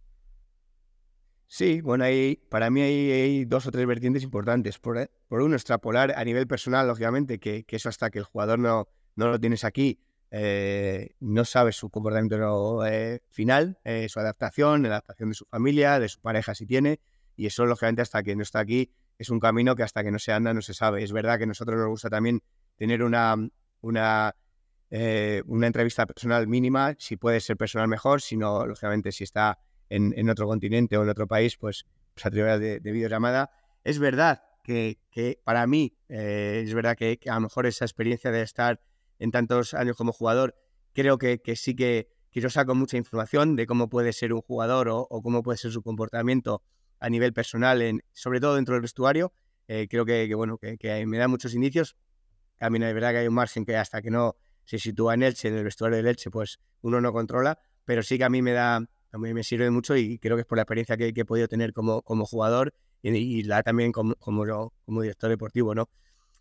Sí, 1.48 1.80
bueno, 1.80 2.04
hay, 2.04 2.36
para 2.50 2.70
mí 2.70 2.82
hay, 2.82 3.46
dos 3.46 3.66
o 3.66 3.72
tres 3.72 3.88
vertientes 3.88 4.24
importantes. 4.24 4.80
Por, 4.80 5.10
por 5.30 5.42
uno, 5.42 5.56
extrapolar 5.56 6.14
a 6.18 6.26
nivel 6.26 6.48
personal, 6.48 6.86
lógicamente, 6.86 7.40
que, 7.40 7.64
que, 7.64 7.78
eso 7.78 7.88
hasta 7.88 8.10
que 8.10 8.20
el 8.20 8.26
jugador 8.26 8.60
no, 8.60 8.90
no 9.16 9.30
lo 9.30 9.40
tienes 9.40 9.64
aquí, 9.64 10.02
eh, 10.30 11.16
no 11.22 11.46
sabe 11.46 11.72
su 11.72 11.90
comportamiento 11.90 12.86
eh, 12.86 13.22
final, 13.30 13.80
eh, 13.86 14.08
su 14.10 14.20
adaptación, 14.20 14.84
la 14.84 14.90
adaptación 14.90 15.30
de 15.30 15.36
su 15.36 15.46
familia, 15.46 16.00
de 16.00 16.10
su 16.10 16.20
pareja 16.20 16.54
si 16.54 16.66
tiene, 16.66 17.00
y 17.36 17.46
eso 17.46 17.66
lógicamente 17.66 18.02
hasta 18.02 18.24
que 18.24 18.36
no 18.36 18.44
está 18.44 18.60
aquí 18.60 18.92
es 19.18 19.30
un 19.30 19.40
camino 19.40 19.76
que 19.76 19.84
hasta 19.84 20.04
que 20.04 20.12
no 20.12 20.20
se 20.20 20.34
anda 20.34 20.54
no 20.54 20.62
se 20.62 20.74
sabe. 20.74 21.04
Es 21.04 21.12
verdad 21.12 21.38
que 21.38 21.46
a 21.46 21.48
nosotros 21.48 21.78
nos 21.78 21.88
gusta 21.88 22.10
también 22.10 22.44
tener 22.76 23.02
una, 23.04 23.36
una, 23.82 24.36
una 25.46 25.68
entrevista 25.68 26.06
personal 26.06 26.48
mínima, 26.48 26.96
si 27.00 27.18
puede 27.18 27.40
ser 27.40 27.58
personal 27.58 27.88
mejor, 27.88 28.22
si 28.22 28.38
no, 28.38 28.66
lógicamente 28.68 29.12
si 29.12 29.24
está 29.24 29.58
en, 29.90 30.30
otro 30.30 30.46
continente 30.46 30.98
o 30.98 31.04
en 31.04 31.10
otro 31.10 31.26
país, 31.26 31.58
pues, 31.58 31.88
pues 32.14 32.26
a 32.28 32.30
través 32.30 32.60
de, 32.60 32.92
videollamada. 32.92 33.50
Es 33.84 33.98
verdad 33.98 34.44
que, 34.64 35.00
que 35.10 35.40
para 35.44 35.66
mí, 35.66 35.98
es 36.10 36.72
verdad 36.76 36.96
que 36.96 37.20
a 37.28 37.36
lo 37.36 37.42
mejor 37.42 37.66
esa 37.66 37.86
experiencia 37.86 38.30
de 38.30 38.44
estar 38.44 38.80
en 39.20 39.32
tantos 39.32 39.74
años 39.74 39.98
como 39.98 40.14
jugador, 40.14 40.56
creo 40.94 41.18
que, 41.18 41.40
sí 41.56 41.76
que, 41.76 42.10
yo 42.34 42.50
saco 42.52 42.76
mucha 42.76 42.98
información 42.98 43.56
de 43.56 43.66
cómo 43.66 43.90
puede 43.90 44.14
ser 44.14 44.32
un 44.32 44.42
jugador 44.42 44.90
o, 44.90 45.08
cómo 45.24 45.42
puede 45.42 45.58
ser 45.58 45.72
su 45.72 45.82
comportamiento 45.82 46.62
a 47.00 47.10
nivel 47.10 47.34
personal, 47.34 47.82
en, 47.82 48.04
sobre 48.14 48.40
todo 48.40 48.56
dentro 48.56 48.76
del 48.76 48.84
vestuario. 48.84 49.34
Eh, 49.68 49.88
creo 49.90 50.06
que, 50.06 50.32
bueno, 50.36 50.58
que, 50.58 51.06
me 51.08 51.18
da 51.18 51.28
muchos 51.28 51.56
indicios. 51.56 51.96
También 52.60 52.84
es 52.84 52.94
verdad 52.94 53.12
que 53.12 53.18
hay 53.18 53.28
un 53.28 53.34
margen 53.34 53.66
que 53.66 53.76
hasta 53.76 54.02
que 54.02 54.12
no 54.12 54.36
se 54.66 54.78
sitúa 54.78 55.16
en 55.16 55.24
Elche, 55.24 55.48
en 55.48 55.56
el 55.56 55.64
vestuario 55.64 55.98
del 55.98 56.08
Elche, 56.08 56.30
pues 56.30 56.60
uno 56.82 57.02
no 57.02 57.12
controla, 57.12 57.58
pero 57.86 58.04
sí 58.04 58.18
que 58.18 58.24
a 58.24 58.30
mí 58.30 58.42
me 58.42 58.52
da, 58.52 58.76
a 58.76 59.18
mí 59.18 59.34
me 59.34 59.44
sirve 59.44 59.70
mucho 59.72 59.96
y 59.96 60.20
creo 60.20 60.36
que 60.36 60.42
es 60.42 60.48
por 60.48 60.58
la 60.58 60.64
experiencia 60.64 60.96
que, 60.98 61.14
he 61.16 61.26
podido 61.26 61.48
tener 61.48 61.74
como, 61.74 62.02
como 62.02 62.26
jugador 62.26 62.74
y, 63.02 63.44
la 63.44 63.64
también 63.64 63.92
como, 63.92 64.16
como, 64.16 64.74
como 64.86 65.02
director 65.02 65.30
deportivo, 65.30 65.74
¿no? 65.74 65.90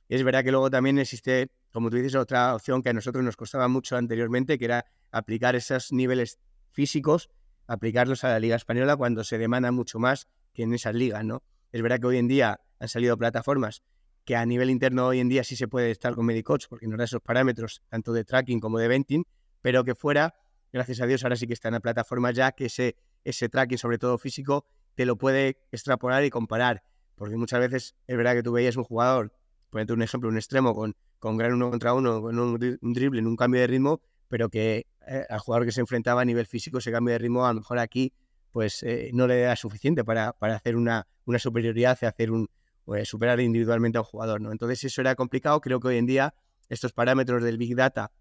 es 0.09 0.22
verdad 0.22 0.45
que 0.45 0.51
luego 0.51 0.70
también 0.70 0.99
existe, 0.99 1.51
como 1.77 1.91
tú 1.91 1.97
dices, 1.97 2.14
otra 2.14 2.55
opción 2.55 2.83
que 2.83 2.89
a 2.89 2.95
nosotros 2.95 3.22
nos 3.22 3.37
costaba 3.37 3.68
mucho 3.68 3.99
anteriormente, 3.99 4.59
que 4.59 4.64
era 4.64 4.87
aplicar 5.11 5.57
esos 5.57 5.93
niveles 5.93 6.39
físicos, 6.70 7.29
aplicarlos 7.66 8.24
a 8.24 8.31
la 8.31 8.41
Liga 8.41 8.57
Española 8.57 8.97
cuando 8.97 9.24
se 9.24 9.37
demanda 9.37 9.70
mucho 9.72 9.99
más 9.99 10.27
que 10.55 10.62
en 10.62 10.72
esas 10.72 10.95
ligas, 10.95 11.22
¿no? 11.22 11.43
Es 11.72 11.83
verdad 11.83 12.01
que 12.01 12.07
hoy 12.07 12.16
en 12.16 12.29
día 12.29 12.62
han 12.79 12.89
salido 12.89 13.18
plataformas 13.18 13.83
que 14.24 14.37
a 14.37 14.47
nivel 14.47 14.70
interno 14.70 15.07
hoy 15.07 15.20
en 15.20 15.29
día 15.29 15.45
sí 15.45 15.55
se 15.55 15.68
puede 15.68 15.91
estar 15.91 16.14
con 16.14 16.24
Medicoach 16.24 16.64
porque 16.66 16.87
nos 16.87 16.97
da 16.97 17.05
esos 17.05 17.20
parámetros 17.20 17.83
tanto 17.91 18.14
de 18.14 18.24
tracking 18.24 18.59
como 18.59 18.79
de 18.79 18.89
venting, 18.89 19.24
pero 19.61 19.85
que 19.85 19.95
fuera, 19.95 20.35
gracias 20.72 21.03
a 21.03 21.07
Dios, 21.07 21.24
ahora 21.24 21.37
sí 21.37 21.47
que 21.47 21.53
está 21.53 21.68
en 21.68 21.74
la 21.74 21.81
plataforma 21.81 22.31
ya 22.31 22.53
que 22.53 22.64
ese, 22.64 22.97
ese 23.22 23.51
tracking, 23.51 23.77
sobre 23.77 23.99
todo 23.99 24.16
físico, 24.16 24.64
te 24.95 25.05
lo 25.05 25.18
puede 25.18 25.59
extrapolar 25.70 26.24
y 26.24 26.31
comparar. 26.31 26.85
Porque 27.16 27.37
muchas 27.37 27.61
veces 27.61 27.97
es 28.07 28.16
verdad 28.16 28.33
que 28.33 28.43
tú 28.43 28.53
veías 28.53 28.77
un 28.77 28.85
jugador 28.85 29.35
ponerte 29.70 29.92
un 29.92 30.02
ejemplo, 30.02 30.28
un 30.28 30.36
extremo 30.36 30.74
con, 30.74 30.94
con 31.18 31.36
gran 31.36 31.52
uno 31.52 31.70
contra 31.70 31.94
uno, 31.94 32.20
con 32.20 32.38
un, 32.38 32.58
drible 32.92 33.20
en 33.20 33.26
un 33.26 33.36
cambio 33.36 33.60
de 33.60 33.66
ritmo, 33.66 34.00
pero 34.28 34.48
que 34.48 34.86
eh, 35.06 35.24
al 35.28 35.38
jugador 35.38 35.66
que 35.66 35.72
se 35.72 35.80
enfrentaba 35.80 36.22
a 36.22 36.24
nivel 36.24 36.46
físico 36.46 36.78
ese 36.78 36.90
cambio 36.90 37.12
de 37.12 37.18
ritmo 37.18 37.46
a 37.46 37.52
lo 37.52 37.60
mejor 37.60 37.78
aquí 37.78 38.12
pues 38.52 38.82
eh, 38.84 39.10
no 39.12 39.26
le 39.26 39.42
da 39.42 39.54
suficiente 39.54 40.02
para, 40.02 40.32
para 40.32 40.56
hacer 40.56 40.76
una, 40.76 41.06
una 41.26 41.38
superioridad 41.38 42.02
hacer 42.04 42.30
un, 42.30 42.48
pues, 42.86 43.06
superar 43.06 43.38
individualmente 43.40 43.98
a 43.98 44.00
un 44.00 44.06
jugador. 44.06 44.40
¿no? 44.40 44.50
Entonces 44.50 44.82
eso 44.84 45.02
era 45.02 45.14
complicado. 45.14 45.60
Creo 45.60 45.78
que 45.78 45.88
hoy 45.88 45.98
en 45.98 46.06
día 46.06 46.34
estos 46.70 46.94
parámetros 46.94 47.42
del 47.42 47.58
Big 47.58 47.76
Data, 47.76 48.12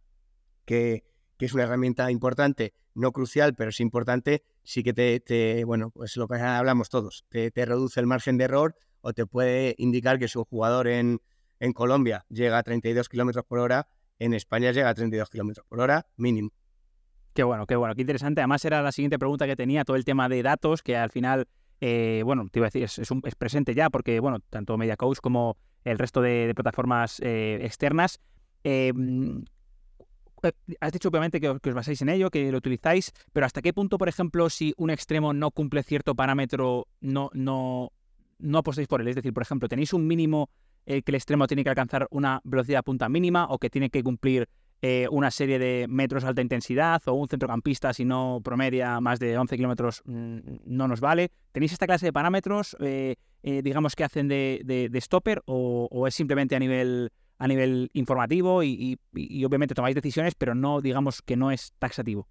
que, 0.66 1.06
que 1.38 1.46
es 1.46 1.54
una 1.54 1.64
herramienta 1.64 2.12
importante, 2.12 2.74
no 2.96 3.12
crucial, 3.12 3.56
pero 3.56 3.70
es 3.70 3.80
importante, 3.80 4.44
sí 4.64 4.84
que 4.84 4.94
te, 4.94 5.64
bueno, 5.64 5.92
pues 5.92 6.18
lo 6.18 6.28
que 6.28 6.36
hablamos 6.36 6.90
todos, 6.90 7.26
te, 7.30 7.52
te, 7.52 7.66
reduce 7.66 8.00
el 8.00 8.08
margen 8.08 8.38
de 8.38 8.46
error 8.46 8.76
o 9.02 9.14
te 9.14 9.26
puede 9.26 9.76
indicar 9.78 10.20
que 10.20 10.28
si 10.28 10.38
un 10.38 10.46
jugador 10.46 10.88
en, 10.88 11.22
en 11.60 11.74
Colombia 11.74 12.26
llega 12.30 12.58
a 12.58 12.64
32 12.64 13.10
kilómetros 13.10 13.46
por 13.46 13.60
hora, 13.60 13.88
en 14.20 14.34
España 14.34 14.72
llega 14.72 14.90
a 14.90 14.94
32 14.94 15.30
kilómetros 15.30 15.66
por 15.68 15.80
hora 15.80 16.08
mínimo. 16.18 16.52
Qué 17.34 17.44
bueno, 17.44 17.66
qué 17.66 17.76
bueno, 17.76 17.96
qué 17.96 18.02
interesante. 18.02 18.42
Además 18.42 18.64
era 18.64 18.82
la 18.82 18.92
siguiente 18.92 19.20
pregunta 19.20 19.46
que 19.46 19.56
tenía, 19.58 19.84
todo 19.84 19.98
el 19.98 20.06
tema 20.06 20.30
de 20.30 20.42
datos, 20.42 20.82
que 20.82 20.96
al 20.96 21.12
final, 21.12 21.48
eh, 21.82 22.22
bueno, 22.24 22.48
te 22.50 22.60
iba 22.60 22.68
a 22.68 22.70
decir, 22.70 22.84
es, 22.84 22.98
es, 22.98 23.36
presente 23.36 23.74
ya, 23.74 23.90
porque, 23.90 24.22
bueno, 24.22 24.40
tanto 24.50 24.78
MediaCoach 24.78 25.20
como 25.20 25.58
el 25.84 26.00
resto 26.00 26.22
de, 26.22 26.54
plataformas 26.56 27.20
eh, 27.20 27.60
externas 27.62 28.22
em, 28.64 29.44
eh, 30.44 30.52
has 30.80 30.92
dicho 30.92 31.10
obviamente 31.10 31.40
que, 31.40 31.50
os 31.50 31.60
basáis 31.74 32.02
en 32.02 32.10
ello, 32.10 32.30
que 32.30 32.52
lo 32.52 32.58
utilizáis, 32.58 33.12
pero 33.34 33.46
¿hasta 33.46 33.62
qué 33.62 33.74
punto, 33.74 33.98
por 33.98 34.10
ejemplo, 34.10 34.50
si 34.50 34.74
un 34.78 34.90
extremo 34.90 35.34
no 35.34 35.52
cumple 35.52 35.84
cierto 35.84 36.16
parámetro, 36.16 36.88
no, 37.02 37.30
no, 37.34 37.92
no 38.40 38.58
apostáis 38.58 38.88
por 38.88 39.02
él? 39.02 39.08
Es 39.08 39.16
decir, 39.16 39.34
por 39.34 39.44
ejemplo, 39.44 39.68
¿tenéis 39.68 39.94
un 39.94 40.08
mínimo 40.08 40.50
que 40.86 41.04
el 41.06 41.16
extremo 41.16 41.48
tiene 41.48 41.64
que 41.64 41.70
alcanzar 41.70 42.08
una 42.12 42.42
velocidad 42.44 42.84
punta 42.84 43.10
mínima 43.10 43.48
o 43.50 43.58
que 43.58 43.70
tiene 43.70 43.90
que 43.90 44.04
cumplir 44.04 44.48
eh, 44.82 45.08
una 45.10 45.32
serie 45.32 45.58
de 45.58 45.88
metros 45.90 46.24
de 46.24 46.30
alta 46.30 46.42
intensidad 46.42 47.02
o 47.08 47.14
un 47.14 47.28
centrocampista 47.28 47.94
si 47.94 48.06
no 48.06 48.42
promedia 48.44 49.00
más 49.00 49.20
de 49.20 49.38
11 49.38 49.56
kilómetros 49.56 50.04
mm, 50.06 50.38
no 50.66 50.88
nos 50.88 51.00
vale? 51.00 51.32
¿Tenéis 51.52 51.74
esta 51.74 51.88
clase 51.88 52.06
de 52.06 52.14
parámetros, 52.14 52.76
eh, 52.82 53.16
digamos, 53.42 53.96
que 53.96 54.04
hacen 54.04 54.28
de, 54.28 55.00
stopper 55.02 55.42
o 55.46 56.08
es 56.08 56.14
simplemente 56.14 56.56
a 56.56 56.60
nivel 56.60 57.12
a 57.38 57.48
nivel 57.48 57.90
informativo 57.94 58.64
y, 58.64 59.00
obviamente 59.46 59.76
tomáis 59.76 59.96
decisiones, 59.96 60.36
pero 60.36 60.56
no 60.56 60.82
digamos 60.82 61.22
que 61.22 61.36
no 61.36 61.52
es 61.52 61.74
taxativo. 61.80 62.28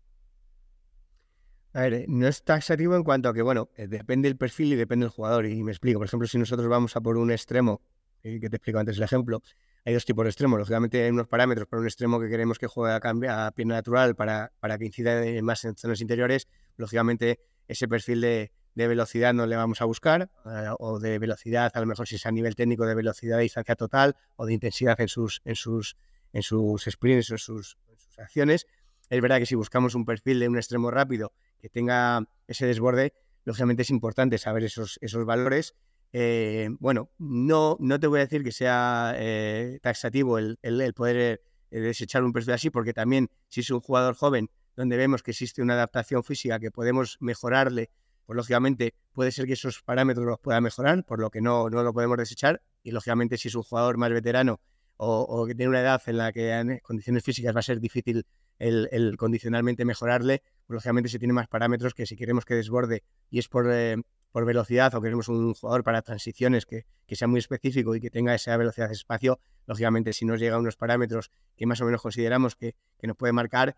A 1.73 1.83
ver, 1.83 1.95
eh, 1.95 2.05
no 2.09 2.29
es 2.29 2.43
taxativo 2.45 2.95
en 2.95 3.03
cuanto 3.03 3.29
a 3.29 3.35
que, 3.35 3.43
bueno, 3.43 3.69
eh, 3.77 3.89
depende 3.89 4.29
del 4.29 4.37
perfil 4.37 4.73
y 4.73 4.77
depende 4.77 5.07
del 5.07 5.11
jugador. 5.11 5.47
Y 5.47 5.63
me 5.65 5.73
explico, 5.73 5.99
por 5.99 6.07
ejemplo, 6.07 6.29
si 6.29 6.39
nosotros 6.39 6.69
vamos 6.69 6.95
a 6.97 7.01
por 7.01 7.17
un 7.17 7.33
extremo, 7.33 7.81
eh, 7.83 7.94
que 8.41 8.51
te 8.51 8.57
explico 8.57 8.79
antes 8.79 8.97
el 8.97 9.03
ejemplo, 9.03 9.43
hay 9.85 9.95
dos 9.95 10.05
tipos 10.05 10.25
de 10.25 10.31
extremos. 10.31 10.59
Lógicamente 10.59 11.03
hay 11.05 11.11
unos 11.11 11.29
parámetros 11.29 11.69
para 11.69 11.81
un 11.81 11.87
extremo 11.87 12.19
que 12.19 12.29
queremos 12.29 12.59
que 12.59 12.67
juegue 12.67 12.95
a, 12.95 13.47
a 13.47 13.51
pierna 13.53 13.75
natural 13.75 14.17
para, 14.17 14.53
para 14.61 14.79
que 14.79 14.87
incida 14.87 15.23
más 15.43 15.65
en 15.65 15.77
zonas 15.77 16.01
interiores. 16.01 16.49
Lógicamente 16.77 17.41
ese 17.69 17.87
perfil 17.87 18.21
de, 18.21 18.53
de 18.75 18.89
velocidad 18.89 19.33
no 19.33 19.47
le 19.47 19.57
vamos 19.57 19.81
a 19.81 19.85
buscar, 19.85 20.31
eh, 20.47 20.69
o 20.79 20.99
de 20.99 21.19
velocidad, 21.19 21.71
a 21.75 21.81
lo 21.81 21.87
mejor 21.87 22.09
si 22.09 22.17
es 22.17 22.27
a 22.27 22.33
nivel 22.33 22.55
técnico 22.55 22.87
de 22.87 22.95
velocidad 22.95 23.37
de 23.37 23.45
distancia 23.45 23.77
total, 23.77 24.17
o 24.37 24.47
de 24.47 24.55
intensidad 24.55 25.01
en 25.01 25.09
sus, 25.09 25.41
en 25.45 25.55
sus, 25.55 25.97
en 26.33 26.43
sus 26.43 26.85
sprints 26.85 27.31
o 27.31 27.35
en 27.35 27.39
sus, 27.39 27.79
acciones. 28.19 28.67
Es 29.11 29.21
verdad 29.21 29.39
que 29.39 29.47
si 29.47 29.57
buscamos 29.57 29.97
un 29.97 30.05
perfil 30.05 30.39
de 30.39 30.49
un 30.49 30.57
extremo 30.57 30.89
rápido 30.89 31.33
que 31.61 31.69
tenga 31.69 32.25
ese 32.47 32.65
desborde, 32.65 33.13
lógicamente 33.45 33.83
es 33.83 33.91
importante 33.91 34.39
saber 34.39 34.63
esos, 34.63 34.99
esos 35.03 35.27
valores. 35.27 35.75
Eh, 36.17 36.69
bueno, 36.79 37.11
no, 37.19 37.77
no 37.81 37.99
te 37.99 38.07
voy 38.07 38.21
a 38.21 38.23
decir 38.23 38.45
que 38.45 38.53
sea 38.53 39.15
eh, 39.17 39.81
taxativo 39.83 40.39
el, 40.39 40.59
poder 40.95 41.43
desechar 41.71 42.23
un 42.23 42.33
perfil 42.33 42.53
así, 42.55 42.71
porque 42.71 42.93
también 42.93 43.29
si 43.49 43.63
es 43.63 43.71
un 43.71 43.81
jugador 43.81 44.15
joven 44.15 44.49
donde 44.77 44.97
vemos 44.97 45.25
que 45.25 45.33
existe 45.33 45.61
una 45.61 45.75
adaptación 45.75 46.23
física 46.23 46.61
que 46.61 46.71
podemos 46.71 47.17
mejorarle 47.19 47.91
pues 48.27 48.37
lógicamente 48.37 48.95
puede 49.13 49.33
ser 49.33 49.47
que 49.47 49.55
esos 49.55 49.83
parámetros 49.83 50.25
los 50.25 50.39
pueda 50.39 50.61
mejorar, 50.61 51.05
por 51.05 51.19
lo 51.19 51.31
que 51.31 51.41
no, 51.41 51.69
no 51.69 51.83
lo 51.83 51.93
podemos 51.93 52.17
desechar. 52.17 52.63
Y 52.85 52.93
lógicamente, 52.93 53.37
si 53.37 53.49
es 53.49 53.55
un 53.55 53.65
jugador 53.65 53.99
más 53.99 54.11
veterano 54.11 54.61
o, 54.97 55.45
que 55.47 55.55
tiene 55.55 55.71
una 55.71 55.81
edad 55.81 56.01
en 56.07 56.17
la 56.17 56.33
que 56.33 56.53
en 56.53 56.79
condiciones 56.79 57.25
físicas 57.25 57.55
va 57.55 57.59
a 57.59 57.63
ser 57.63 57.81
difícil 57.81 58.25
el, 58.59 59.17
condicionalmente 59.19 59.85
mejorarle, 59.85 60.43
pues 60.65 60.77
lógicamente 60.77 61.11
se 61.11 61.19
tiene 61.19 61.35
más 61.35 61.49
parámetros 61.49 61.93
que 61.93 62.07
si 62.07 62.17
queremos 62.17 62.45
que 62.45 62.55
desborde 62.55 63.03
y 63.29 63.41
es 63.41 63.49
por, 63.49 63.71
eh, 63.71 63.97
por 64.35 64.45
velocidad 64.45 64.93
o 64.97 65.01
queremos 65.01 65.29
un 65.29 65.55
jugador 65.55 65.85
para 65.85 66.03
transiciones 66.03 66.67
que, 66.67 66.87
que, 67.07 67.15
sea 67.15 67.29
muy 67.29 67.39
específico 67.39 67.95
y 67.95 68.01
que 68.01 68.11
tenga 68.11 68.35
esa 68.35 68.57
velocidad 68.57 68.89
de 68.89 68.95
espacio, 68.95 69.39
lógicamente 69.65 70.13
si 70.13 70.25
nos 70.25 70.41
llega 70.41 70.57
a 70.57 70.59
unos 70.59 70.75
parámetros 70.75 71.31
que 71.57 71.67
más 71.67 71.81
o 71.81 71.85
menos 71.85 72.03
consideramos 72.03 72.57
que, 72.57 72.75
que 72.99 73.07
nos 73.07 73.17
puede 73.17 73.33
marcar, 73.33 73.77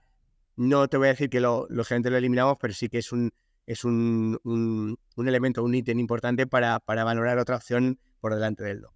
no 0.57 0.89
te 0.89 0.97
voy 0.97 1.09
a 1.09 1.11
decir 1.11 1.29
que 1.29 1.41
lo, 1.41 1.67
lógicamente 1.69 2.09
lo 2.09 2.17
eliminamos, 2.17 2.57
pero 2.59 2.73
sí 2.73 2.89
que 2.89 2.97
es 2.97 3.13
un, 3.13 3.35
es 3.67 3.85
un, 3.85 4.41
un, 4.45 5.29
elemento, 5.29 5.63
un 5.63 5.75
ítem 5.75 5.99
importante 5.99 6.47
para, 6.47 6.81
para, 6.81 7.05
valorar 7.05 7.37
otra 7.39 7.57
opción 7.57 7.99
por 8.23 8.33
delante 8.33 8.65
del 8.65 8.81
do. 8.81 8.95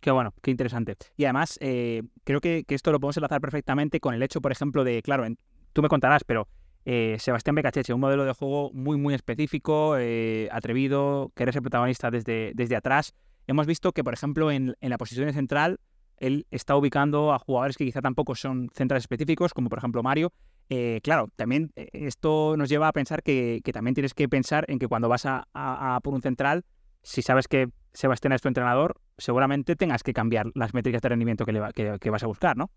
Qué 0.00 0.10
bueno, 0.10 0.32
qué 0.40 0.52
interesante. 0.52 0.96
Y 1.18 1.26
además, 1.26 1.58
eh, 1.60 2.02
creo 2.24 2.40
que, 2.40 2.64
esto 2.66 2.92
lo 2.92 2.98
podemos 2.98 3.18
enlazar 3.18 3.42
perfectamente 3.42 4.00
con 4.00 4.14
el 4.14 4.22
hecho, 4.22 4.40
por 4.40 4.52
ejemplo, 4.52 4.84
de, 4.84 5.02
claro, 5.02 5.26
tú 5.74 5.82
me 5.82 5.88
contarás, 5.90 6.24
pero 6.24 6.48
eh, 6.84 7.16
Sebastián 7.18 7.54
Becacheche, 7.54 7.94
un 7.94 8.00
modelo 8.00 8.24
de 8.24 8.32
juego 8.32 8.70
muy, 8.72 8.96
muy 8.96 9.14
específico, 9.14 9.96
eh, 9.98 10.48
atrevido, 10.52 11.32
que 11.34 11.44
eres 11.44 11.56
el 11.56 11.62
protagonista 11.62 12.10
desde, 12.10 12.52
desde 12.54 12.76
atrás. 12.76 13.14
Hemos 13.46 13.66
visto 13.66 13.92
que, 13.92 14.04
por 14.04 14.14
ejemplo, 14.14 14.50
en, 14.50 14.76
en 14.80 14.90
la 14.90 14.98
posición 14.98 15.32
central, 15.32 15.80
él 16.18 16.46
está 16.50 16.76
ubicando 16.76 17.32
a 17.32 17.38
jugadores 17.38 17.76
que 17.76 17.84
quizá 17.84 18.00
tampoco 18.00 18.34
son 18.34 18.70
centrales 18.74 19.04
específicos, 19.04 19.52
como 19.52 19.68
por 19.68 19.78
ejemplo 19.78 20.02
Mario, 20.02 20.32
eh, 20.70 21.00
claro, 21.02 21.28
también 21.36 21.72
eh, 21.76 21.88
esto 21.92 22.56
nos 22.56 22.68
lleva 22.68 22.88
a 22.88 22.92
pensar 22.92 23.22
que, 23.22 23.60
también 23.72 23.94
tienes 23.94 24.14
que 24.14 24.28
pensar 24.28 24.64
en 24.68 24.78
que 24.78 24.88
cuando 24.88 25.08
vas 25.08 25.26
a, 25.26 26.00
por 26.02 26.14
un 26.14 26.22
central, 26.22 26.64
si 27.02 27.22
sabes 27.22 27.48
que 27.48 27.68
Sebastián 27.92 28.32
es 28.32 28.40
tu 28.40 28.48
entrenador, 28.48 28.96
seguramente 29.18 29.76
tengas 29.76 30.02
que 30.02 30.14
cambiar 30.14 30.46
las 30.54 30.72
métricas 30.72 31.02
de 31.02 31.08
rendimiento 31.10 31.44
que, 31.44 31.52
le 31.52 31.98
que, 32.00 32.10
vas 32.10 32.22
a 32.22 32.26
buscar, 32.26 32.56
¿no? 32.56 32.70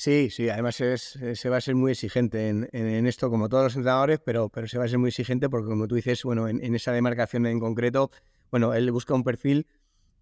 Sí, 0.00 0.30
sí, 0.30 0.48
además 0.48 0.80
es, 0.80 1.16
eh, 1.16 1.36
se 1.36 1.50
va 1.50 1.58
a 1.58 1.60
ser 1.60 1.74
muy 1.74 1.92
exigente 1.92 2.48
en, 2.48 3.06
esto, 3.06 3.28
como 3.28 3.50
todos 3.50 3.64
los 3.64 3.76
entrenadores, 3.76 4.18
pero, 4.24 4.48
pero 4.48 4.66
se 4.66 4.78
va 4.78 4.86
a 4.86 4.88
ser 4.88 4.96
muy 4.98 5.08
exigente 5.08 5.50
porque, 5.50 5.68
como 5.68 5.86
tú 5.86 5.94
dices, 5.94 6.22
bueno, 6.22 6.48
en, 6.48 6.74
esa 6.74 6.92
demarcación 6.92 7.44
en 7.44 7.60
concreto, 7.60 8.10
bueno, 8.50 8.72
él 8.72 8.90
busca 8.92 9.12
un 9.12 9.24
perfil 9.24 9.66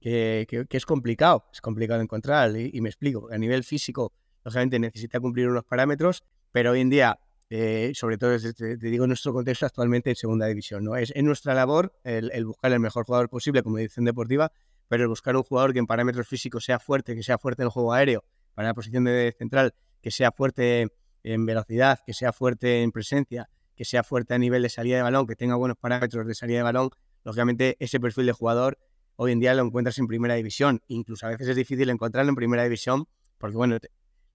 que, 0.00 0.66
es 0.68 0.84
complicado, 0.84 1.44
es 1.52 1.60
complicado 1.60 2.00
encontrar, 2.00 2.56
y, 2.56 2.80
me 2.80 2.88
explico, 2.88 3.28
a 3.30 3.38
nivel 3.38 3.62
físico 3.62 4.12
lógicamente 4.44 4.80
necesita 4.80 5.20
cumplir 5.20 5.48
unos 5.48 5.62
parámetros, 5.62 6.24
pero 6.50 6.72
hoy 6.72 6.80
en 6.80 6.90
día, 6.90 7.20
eh, 7.48 7.92
sobre 7.94 8.18
todo 8.18 8.36
te, 8.36 8.78
digo 8.78 9.04
en 9.04 9.10
nuestro 9.10 9.32
contexto 9.32 9.64
actualmente 9.64 10.10
en 10.10 10.16
segunda 10.16 10.46
división, 10.46 10.82
¿no? 10.82 10.96
Es, 10.96 11.14
nuestra 11.22 11.54
labor 11.54 11.94
el, 12.02 12.46
buscar 12.46 12.72
el 12.72 12.80
mejor 12.80 13.04
jugador 13.04 13.28
posible 13.28 13.62
como 13.62 13.78
edición 13.78 14.04
deportiva, 14.06 14.50
pero 14.88 15.04
el 15.04 15.08
buscar 15.08 15.36
un 15.36 15.44
jugador 15.44 15.72
que 15.72 15.78
en 15.78 15.86
parámetros 15.86 16.26
físicos 16.26 16.64
sea 16.64 16.80
fuerte, 16.80 17.14
que 17.14 17.22
sea 17.22 17.38
fuerte 17.38 17.62
en 17.62 17.66
el 17.66 17.70
juego 17.70 17.92
aéreo, 17.92 18.24
para 18.59 18.70
la 18.70 18.74
posición 18.74 19.04
de 19.04 19.32
central, 19.38 19.72
que 20.02 20.11
sea 20.11 20.32
fuerte 20.32 20.88
en 21.22 21.46
velocidad, 21.46 22.00
que 22.04 22.12
sea 22.12 22.32
fuerte 22.32 22.82
en 22.82 22.90
presencia, 22.90 23.48
que 23.76 23.84
sea 23.84 24.02
fuerte 24.02 24.34
a 24.34 24.38
nivel 24.38 24.62
de 24.62 24.68
salida 24.68 24.96
de 24.96 25.02
balón, 25.02 25.28
que 25.28 25.36
tenga 25.36 25.54
buenos 25.54 25.76
parámetros 25.76 26.26
de 26.26 26.34
salida 26.34 26.56
de 26.56 26.62
balón, 26.64 26.90
lógicamente 27.22 27.76
ese 27.78 28.00
perfil 28.00 28.26
de 28.26 28.32
jugador 28.32 28.76
hoy 29.14 29.30
en 29.30 29.38
día 29.38 29.54
lo 29.54 29.62
encuentras 29.62 29.96
en 30.00 30.09
primera 30.09 30.34
división. 30.34 30.82
Incluso 30.88 31.26
a 31.26 31.28
veces 31.28 31.46
es 31.46 31.54
difícil 31.54 31.88
encontrarlo 31.88 32.30
en 32.30 32.34
primera 32.34 32.64
división 32.64 33.06
porque, 33.38 33.56
bueno, 33.56 33.78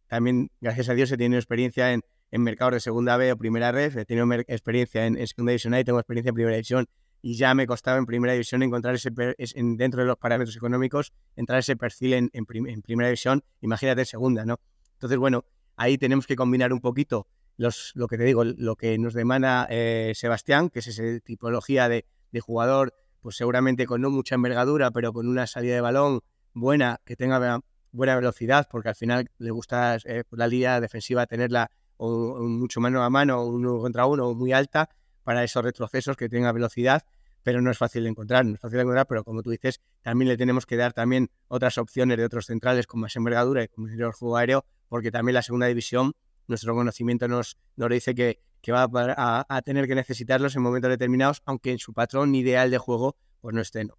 también, 0.07 0.49
gracias 0.61 0.87
a 0.87 0.93
Dios, 0.93 1.11
he 1.11 1.17
tenido 1.17 1.37
experiencia 1.37 1.91
en, 1.91 1.99
en 2.31 2.43
mercados 2.43 2.75
de 2.75 2.79
segunda 2.79 3.17
B 3.17 3.29
o 3.29 3.35
primera 3.35 3.73
red, 3.73 3.97
he 3.97 4.05
tenido 4.05 4.31
experiencia 4.47 5.05
en, 5.05 5.15
segunda 5.27 5.51
división 5.51 5.73
A 5.73 5.81
y 5.81 5.83
tengo 5.83 5.99
experiencia 5.99 6.29
en 6.29 6.35
primera 6.35 6.55
división. 6.55 6.87
Y 7.25 7.35
ya 7.35 7.55
me 7.55 7.65
costaba 7.65 7.97
en 7.97 8.05
primera 8.05 8.33
división 8.33 8.63
encontrar 8.63 8.95
ese, 8.95 9.09
dentro 9.09 10.01
de 10.01 10.07
los 10.07 10.17
parámetros 10.17 10.57
económicos, 10.57 11.13
entrar 11.37 11.57
ese 11.57 11.77
perfil 11.77 12.29
en, 12.33 12.45
primera 12.45 13.07
división, 13.07 13.43
imagínate 13.61 14.01
en 14.01 14.05
segunda, 14.05 14.45
¿no? 14.45 14.59
Entonces, 14.95 15.17
bueno, 15.17 15.45
ahí 15.77 15.97
tenemos 15.97 16.27
que 16.27 16.35
combinar 16.35 16.73
un 16.73 16.81
poquito 16.81 17.25
los, 17.55 17.93
lo 17.95 18.07
que 18.07 18.17
te 18.17 18.25
digo, 18.25 18.43
lo 18.43 18.75
que 18.75 18.97
nos 18.97 19.13
demanda 19.13 19.67
eh, 19.69 20.11
Sebastián, 20.15 20.69
que 20.69 20.79
es 20.79 20.87
esa 20.87 21.19
tipología 21.21 21.87
de, 21.87 22.05
jugador, 22.41 22.93
pues 23.21 23.37
seguramente 23.37 23.85
con 23.85 24.01
no 24.01 24.09
mucha 24.09 24.35
envergadura, 24.35 24.91
pero 24.91 25.13
con 25.13 25.27
una 25.29 25.47
salida 25.47 25.75
de 25.75 25.81
balón 25.81 26.19
buena, 26.53 26.99
que 27.05 27.15
tenga 27.15 27.61
buena 27.93 28.15
velocidad, 28.17 28.67
porque 28.69 28.89
al 28.89 28.95
final 28.95 29.31
le 29.37 29.51
gusta 29.51 29.95
eh, 30.03 30.23
la 30.31 30.47
línea 30.47 30.81
defensiva 30.81 31.25
tenerla 31.25 31.71
o, 31.95 32.39
mucho 32.41 32.81
mano 32.81 33.01
a 33.01 33.09
mano, 33.09 33.45
uno 33.45 33.79
contra 33.79 34.05
uno, 34.07 34.33
muy 34.33 34.51
alta, 34.51 34.89
para 35.23 35.43
esos 35.43 35.63
retrocesos 35.63 36.17
que 36.17 36.27
tenga 36.27 36.51
velocidad, 36.51 37.03
pero 37.43 37.61
no 37.61 37.69
es 37.69 37.77
fácil 37.77 38.03
de 38.03 38.09
encontrar, 38.09 38.45
no 38.45 38.55
es 38.55 38.59
fácil 38.59 38.77
de 38.77 38.81
encontrar, 38.83 39.07
pero 39.07 39.23
como 39.23 39.43
tú 39.43 39.51
dices, 39.51 39.81
también 40.01 40.29
le 40.29 40.37
tenemos 40.37 40.65
que 40.65 40.75
dar 40.75 40.93
también 40.93 41.29
otras 41.47 41.77
opciones 41.77 42.17
de 42.17 42.25
otros 42.25 42.47
centrales 42.47 42.87
con 42.87 43.01
más 43.01 43.15
envergadura 43.15 43.63
y 43.63 43.67
con 43.67 43.85
mayor 43.85 44.13
juego 44.13 44.37
aéreo, 44.37 44.65
porque 44.89 45.11
también 45.11 45.35
la 45.35 45.41
segunda 45.41 45.67
división, 45.67 46.13
nuestro 46.47 46.73
conocimiento 46.73 47.27
nos, 47.27 47.57
nos 47.75 47.89
dice 47.89 48.15
que, 48.15 48.39
que 48.61 48.71
va 48.71 48.87
a, 48.91 49.45
a, 49.47 49.61
tener 49.61 49.87
que 49.87 49.95
necesitarlos 49.95 50.55
en 50.55 50.61
momentos 50.61 50.89
determinados, 50.89 51.41
aunque 51.45 51.71
en 51.71 51.79
su 51.79 51.93
patrón 51.93 52.33
ideal 52.35 52.71
de 52.71 52.77
juego 52.77 53.15
pues 53.41 53.53
no 53.53 53.61
esté. 53.61 53.83
¿no? 53.83 53.97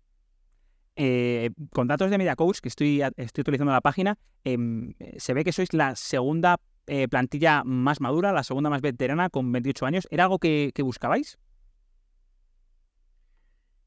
Eh, 0.96 1.50
con 1.70 1.88
datos 1.88 2.10
de 2.10 2.18
MediaCoach, 2.18 2.60
que 2.60 2.68
estoy, 2.68 3.02
estoy 3.16 3.42
utilizando 3.42 3.72
la 3.72 3.80
página, 3.80 4.16
em, 4.44 4.94
se 5.16 5.34
ve 5.34 5.44
que 5.44 5.52
sois 5.52 5.72
la 5.72 5.96
segunda 5.96 6.60
eh, 6.86 7.08
plantilla 7.08 7.64
más 7.64 8.00
madura, 8.00 8.32
la 8.32 8.44
segunda 8.44 8.70
más 8.70 8.80
veterana, 8.80 9.28
con 9.28 9.50
28 9.50 9.86
años. 9.86 10.08
¿Era 10.10 10.24
algo 10.24 10.38
que, 10.38 10.72
buscabais? 10.78 11.38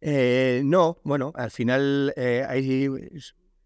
Eh, 0.09 0.61
no, 0.63 1.01
bueno, 1.03 1.33
al 1.35 1.51
final 1.51 2.13
ahí 2.15 2.87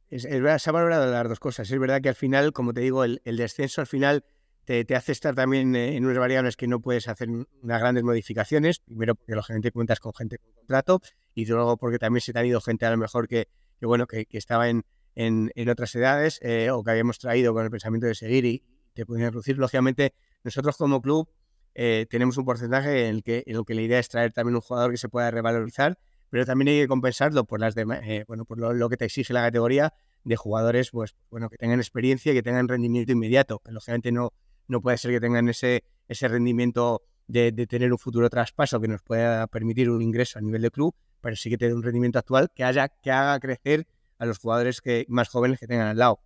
se 0.09 0.69
ha 0.69 0.71
valorado 0.71 1.11
las 1.11 1.29
dos 1.29 1.39
cosas. 1.39 1.69
Es 1.69 1.79
verdad 1.79 2.01
que 2.01 2.09
al 2.09 2.15
final, 2.15 2.51
como 2.51 2.73
te 2.73 2.81
digo, 2.81 3.03
el, 3.03 3.21
descenso 3.23 3.81
al 3.81 3.85
final 3.85 4.25
te, 4.65 4.83
hace 4.95 5.11
estar 5.11 5.35
también 5.35 5.75
en 5.75 6.03
unas 6.03 6.17
variables 6.17 6.55
que 6.55 6.65
no 6.65 6.79
puedes 6.79 7.07
hacer 7.07 7.29
unas 7.29 7.79
grandes 7.79 8.03
modificaciones. 8.03 8.79
Primero 8.79 9.13
porque 9.13 9.35
lógicamente 9.35 9.71
cuentas 9.71 9.99
con 9.99 10.15
gente 10.15 10.39
con 10.39 10.51
contrato 10.53 10.99
y 11.35 11.45
luego 11.45 11.77
porque 11.77 11.99
también 11.99 12.21
se 12.21 12.33
te 12.33 12.39
ha 12.39 12.45
ido 12.45 12.59
gente 12.59 12.87
a 12.87 12.89
lo 12.89 12.97
mejor 12.97 13.27
que, 13.27 13.47
bueno, 13.79 14.07
que, 14.07 14.25
estaba 14.31 14.67
en, 14.67 14.83
en, 15.13 15.69
otras 15.69 15.93
edades 15.93 16.39
o 16.71 16.83
que 16.83 16.89
habíamos 16.89 17.19
traído 17.19 17.53
con 17.53 17.65
el 17.65 17.69
pensamiento 17.69 18.07
de 18.07 18.15
seguir 18.15 18.45
y, 18.45 18.63
te 18.93 19.05
pueden 19.05 19.25
reducir. 19.25 19.57
Lógicamente, 19.57 20.13
nosotros 20.43 20.75
como 20.77 21.01
club 21.01 21.29
eh, 21.73 22.05
tenemos 22.09 22.37
un 22.37 22.45
porcentaje 22.45 23.07
en 23.07 23.15
el, 23.15 23.23
que, 23.23 23.43
en 23.45 23.55
el 23.55 23.65
que 23.65 23.73
la 23.73 23.81
idea 23.81 23.99
es 23.99 24.09
traer 24.09 24.33
también 24.33 24.55
un 24.55 24.61
jugador 24.61 24.91
que 24.91 24.97
se 24.97 25.09
pueda 25.09 25.31
revalorizar, 25.31 25.97
pero 26.32 26.45
también 26.45 26.69
hay 26.69 26.82
que 26.82 26.88
compensarlo 26.88 27.43
por 27.43 27.59
las 27.59 27.75
eh, 27.77 28.23
bueno, 28.25 28.45
por 28.45 28.57
lo, 28.57 28.89
que 28.89 28.97
te 28.97 29.05
exige 29.05 29.34
la 29.34 29.41
categoría 29.41 29.93
de 30.23 30.36
jugadores 30.38 30.89
pues, 30.89 31.13
bueno, 31.29 31.49
que 31.49 31.57
tengan 31.57 31.79
experiencia 31.79 32.32
y 32.32 32.36
que 32.36 32.41
tengan 32.41 32.67
rendimiento 32.67 33.11
inmediato. 33.11 33.61
lógicamente 33.65 34.13
no, 34.13 34.32
no 34.67 34.82
puede 34.82 34.97
ser 34.97 35.11
que 35.11 35.19
tengan 35.19 35.49
ese, 35.49 35.84
ese 36.07 36.29
rendimiento 36.29 37.03
de, 37.27 37.51
tener 37.67 37.91
un 37.91 37.99
futuro 37.99 38.29
traspaso 38.29 38.79
que 38.79 38.88
nos 38.88 39.01
pueda 39.01 39.45
permitir 39.47 39.89
un 39.89 40.01
ingreso 40.01 40.39
a 40.39 40.41
nivel 40.41 40.61
de 40.61 40.71
club, 40.71 40.95
pero 41.19 41.36
sí 41.36 41.49
que 41.49 41.57
tener 41.57 41.75
un 41.75 41.84
rendimiento 41.84 42.17
actual 42.17 42.49
que, 42.55 42.63
haya, 42.63 42.88
que 42.88 43.11
haga 43.11 43.38
crecer 43.41 43.86
a 44.17 44.25
los 44.25 44.39
jugadores 44.39 44.79
que, 44.79 45.05
más 45.09 45.27
jóvenes 45.27 45.59
que 45.59 45.67
tengan 45.67 45.88
al 45.88 45.97
lado. 45.97 46.21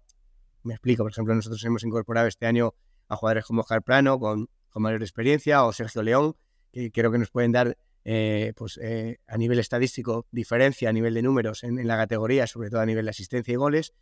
Me 0.62 0.74
explico, 0.74 1.04
por 1.04 1.12
ejemplo, 1.12 1.34
nosotros 1.34 1.64
hemos 1.66 1.84
incorporado 1.84 2.28
este 2.28 2.46
año 2.46 2.76
a 3.08 3.16
jugadores 3.16 3.46
como 3.46 3.62
Oscar 3.62 3.82
Plano, 3.82 4.20
con, 4.20 4.50
mayor 4.76 5.02
experiencia, 5.02 5.64
o 5.64 5.74
Sergio 5.74 6.04
León, 6.04 6.36
que 6.72 6.92
creo 6.92 7.12
que 7.12 7.18
nos 7.18 7.32
pueden 7.32 7.52
dar 7.52 7.76
eh, 8.08 8.54
pues, 8.56 8.80
eh, 8.84 9.18
a 9.28 9.36
nivel 9.36 9.58
estadístico 9.58 10.28
diferencia 10.30 10.90
a 10.90 10.94
nivel 10.94 11.16
de 11.16 11.24
números 11.24 11.64
en, 11.64 11.88
la 11.88 11.98
categoría, 11.98 12.46
sobre 12.46 12.70
todo 12.70 12.82
a 12.82 12.86
nivel 12.86 13.06
de 13.06 13.10
asistencia 13.10 13.52
y 13.52 13.56
goles. 13.56 13.94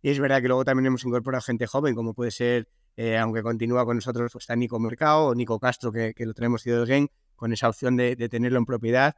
Y 0.00 0.08
es 0.08 0.18
verdad 0.18 0.40
que 0.40 0.48
luego 0.48 0.64
también 0.64 0.86
hemos 0.86 1.04
incorporado 1.04 1.42
gente 1.42 1.66
joven, 1.66 1.94
como 1.94 2.14
puede 2.14 2.30
ser, 2.30 2.66
eh, 2.96 3.18
aunque 3.18 3.42
continúa 3.42 3.84
con 3.84 3.96
nosotros, 3.96 4.32
pues 4.32 4.44
está 4.44 4.56
Nico 4.56 4.80
Mercado 4.80 5.26
o 5.26 5.34
Nico 5.34 5.60
Castro, 5.60 5.92
que, 5.92 6.14
lo 6.18 6.32
tenemos 6.32 6.66
ido 6.66 6.84
del 6.84 7.10
con 7.36 7.52
esa 7.52 7.68
opción 7.68 7.96
de, 7.96 8.16
tenerlo 8.30 8.58
en 8.58 8.64
propiedad, 8.64 9.16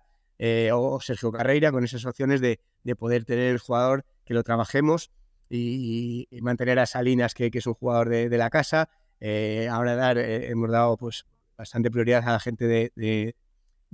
o 0.72 1.00
Sergio 1.00 1.30
Carreira, 1.30 1.70
con 1.70 1.84
esas 1.84 2.04
opciones 2.04 2.40
de, 2.40 2.58
de 2.82 2.96
poder 2.96 3.24
tener 3.24 3.52
el 3.52 3.58
jugador 3.58 4.04
que 4.24 4.34
lo 4.34 4.42
trabajemos 4.42 5.12
y, 5.48 6.26
mantener 6.42 6.80
a 6.80 6.86
Salinas, 6.86 7.34
que, 7.34 7.50
es 7.52 7.66
un 7.66 7.74
jugador 7.74 8.08
de, 8.08 8.36
la 8.36 8.50
casa. 8.50 8.88
Ahora 9.70 9.94
dar, 9.94 10.18
hemos 10.18 10.70
dado 10.70 10.96
pues 10.96 11.24
bastante 11.56 11.90
prioridad 11.90 12.28
a 12.28 12.32
la 12.32 12.40
gente 12.40 12.66
de, 12.66 13.36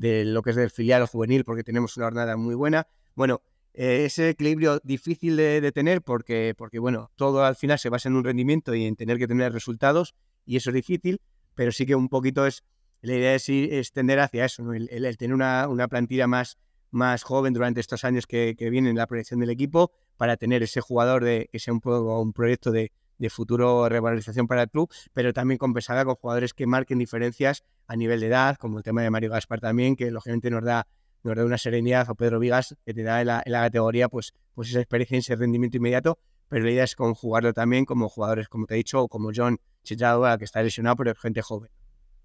lo 0.01 0.43
que 0.43 0.51
es 0.51 0.57
del 0.57 0.71
filial 0.71 1.03
o 1.03 1.07
juvenil, 1.07 1.45
porque 1.45 1.65
tenemos 1.65 1.97
una 1.97 2.07
jornada 2.07 2.37
muy 2.37 2.55
buena. 2.55 2.87
Bueno, 3.15 3.43
eh, 3.75 4.05
ese 4.07 4.31
equilibrio 4.31 4.81
difícil 4.83 5.37
de, 5.37 5.73
tener 5.73 6.03
porque, 6.03 6.55
porque, 6.57 6.79
bueno, 6.79 7.11
todo 7.17 7.45
al 7.45 7.57
final 7.57 7.79
se 7.79 7.89
basa 7.89 8.09
en 8.09 8.17
un 8.17 8.25
rendimiento 8.25 8.75
y 8.75 8.85
en 8.85 8.97
tener 8.97 9.19
que 9.19 9.29
tener 9.29 9.53
resultados, 9.53 10.15
y 10.45 10.57
eso 10.57 10.71
es 10.71 10.75
difícil, 10.75 11.21
pero 11.55 11.71
sí 11.71 11.87
que 11.87 11.95
un 11.95 12.09
poquito 12.09 12.47
es, 12.47 12.65
la 13.03 13.15
idea 13.15 13.35
es, 13.35 13.49
extender 13.49 14.19
hacia 14.21 14.45
eso, 14.45 14.73
el, 14.73 15.17
tener 15.17 15.35
una, 15.35 15.69
una 15.69 15.89
plantilla 15.89 16.27
más, 16.27 16.59
más 16.91 17.23
joven 17.23 17.53
durante 17.53 17.81
estos 17.81 18.05
años 18.05 18.27
que, 18.27 18.57
que 18.59 18.71
vienen 18.71 18.91
en 18.91 18.97
la 18.97 19.07
proyección 19.07 19.41
del 19.41 19.51
equipo 19.51 19.93
para 20.17 20.37
tener 20.37 20.63
ese 20.63 20.81
jugador 20.81 21.25
de 21.25 21.49
que 21.53 21.59
sea 21.59 21.73
un, 21.73 21.81
un 21.85 22.33
proyecto 22.33 22.73
de, 22.73 22.93
de 23.21 23.31
futuro 23.31 23.89
revalorización 23.89 24.49
para 24.49 24.63
el 24.63 24.71
club, 24.71 24.91
pero 25.13 25.33
también 25.33 25.59
compensada 25.59 26.05
con 26.05 26.17
jugadores 26.17 26.55
que 26.55 26.67
marquen 26.67 26.99
diferencias 26.99 27.63
a 27.87 27.95
nivel 27.95 28.19
de 28.21 28.27
edad, 28.27 28.57
como 28.57 28.79
el 28.79 28.83
tema 28.83 29.03
de 29.03 29.11
Mario 29.11 29.31
Gaspar 29.31 29.61
también, 29.61 29.95
que 29.95 30.11
lógicamente 30.11 30.51
nos 30.51 30.65
da, 30.65 30.89
nos 31.23 31.37
da 31.37 31.45
una 31.45 31.59
serenidad, 31.59 32.09
o 32.09 32.15
Pedro 32.15 32.39
Vigas, 32.39 32.77
que 32.85 32.95
te 32.95 33.03
da 33.03 33.21
en 33.21 33.27
la, 33.27 33.43
categoría 33.45 34.09
pues, 34.09 34.33
pues 34.55 34.71
esa 34.71 34.81
experiencia 34.81 35.19
ese 35.19 35.37
rendimiento 35.37 35.77
inmediato, 35.77 36.19
pero 36.49 36.65
la 36.65 36.71
idea 36.71 36.85
es 36.85 36.97
conjugarlo 36.97 37.53
también 37.53 37.85
como 37.85 38.09
jugadores, 38.09 38.49
como 38.49 38.67
te 38.67 38.75
he 38.75 38.79
dicho, 38.79 39.03
o 39.03 39.09
como 39.09 39.31
John 39.35 39.59
Chichadua, 39.85 40.39
que 40.39 40.47
está 40.47 40.63
lesionado, 40.63 40.97
pero 40.97 41.13
es 41.13 41.19
gente 41.19 41.43
joven. 41.43 41.71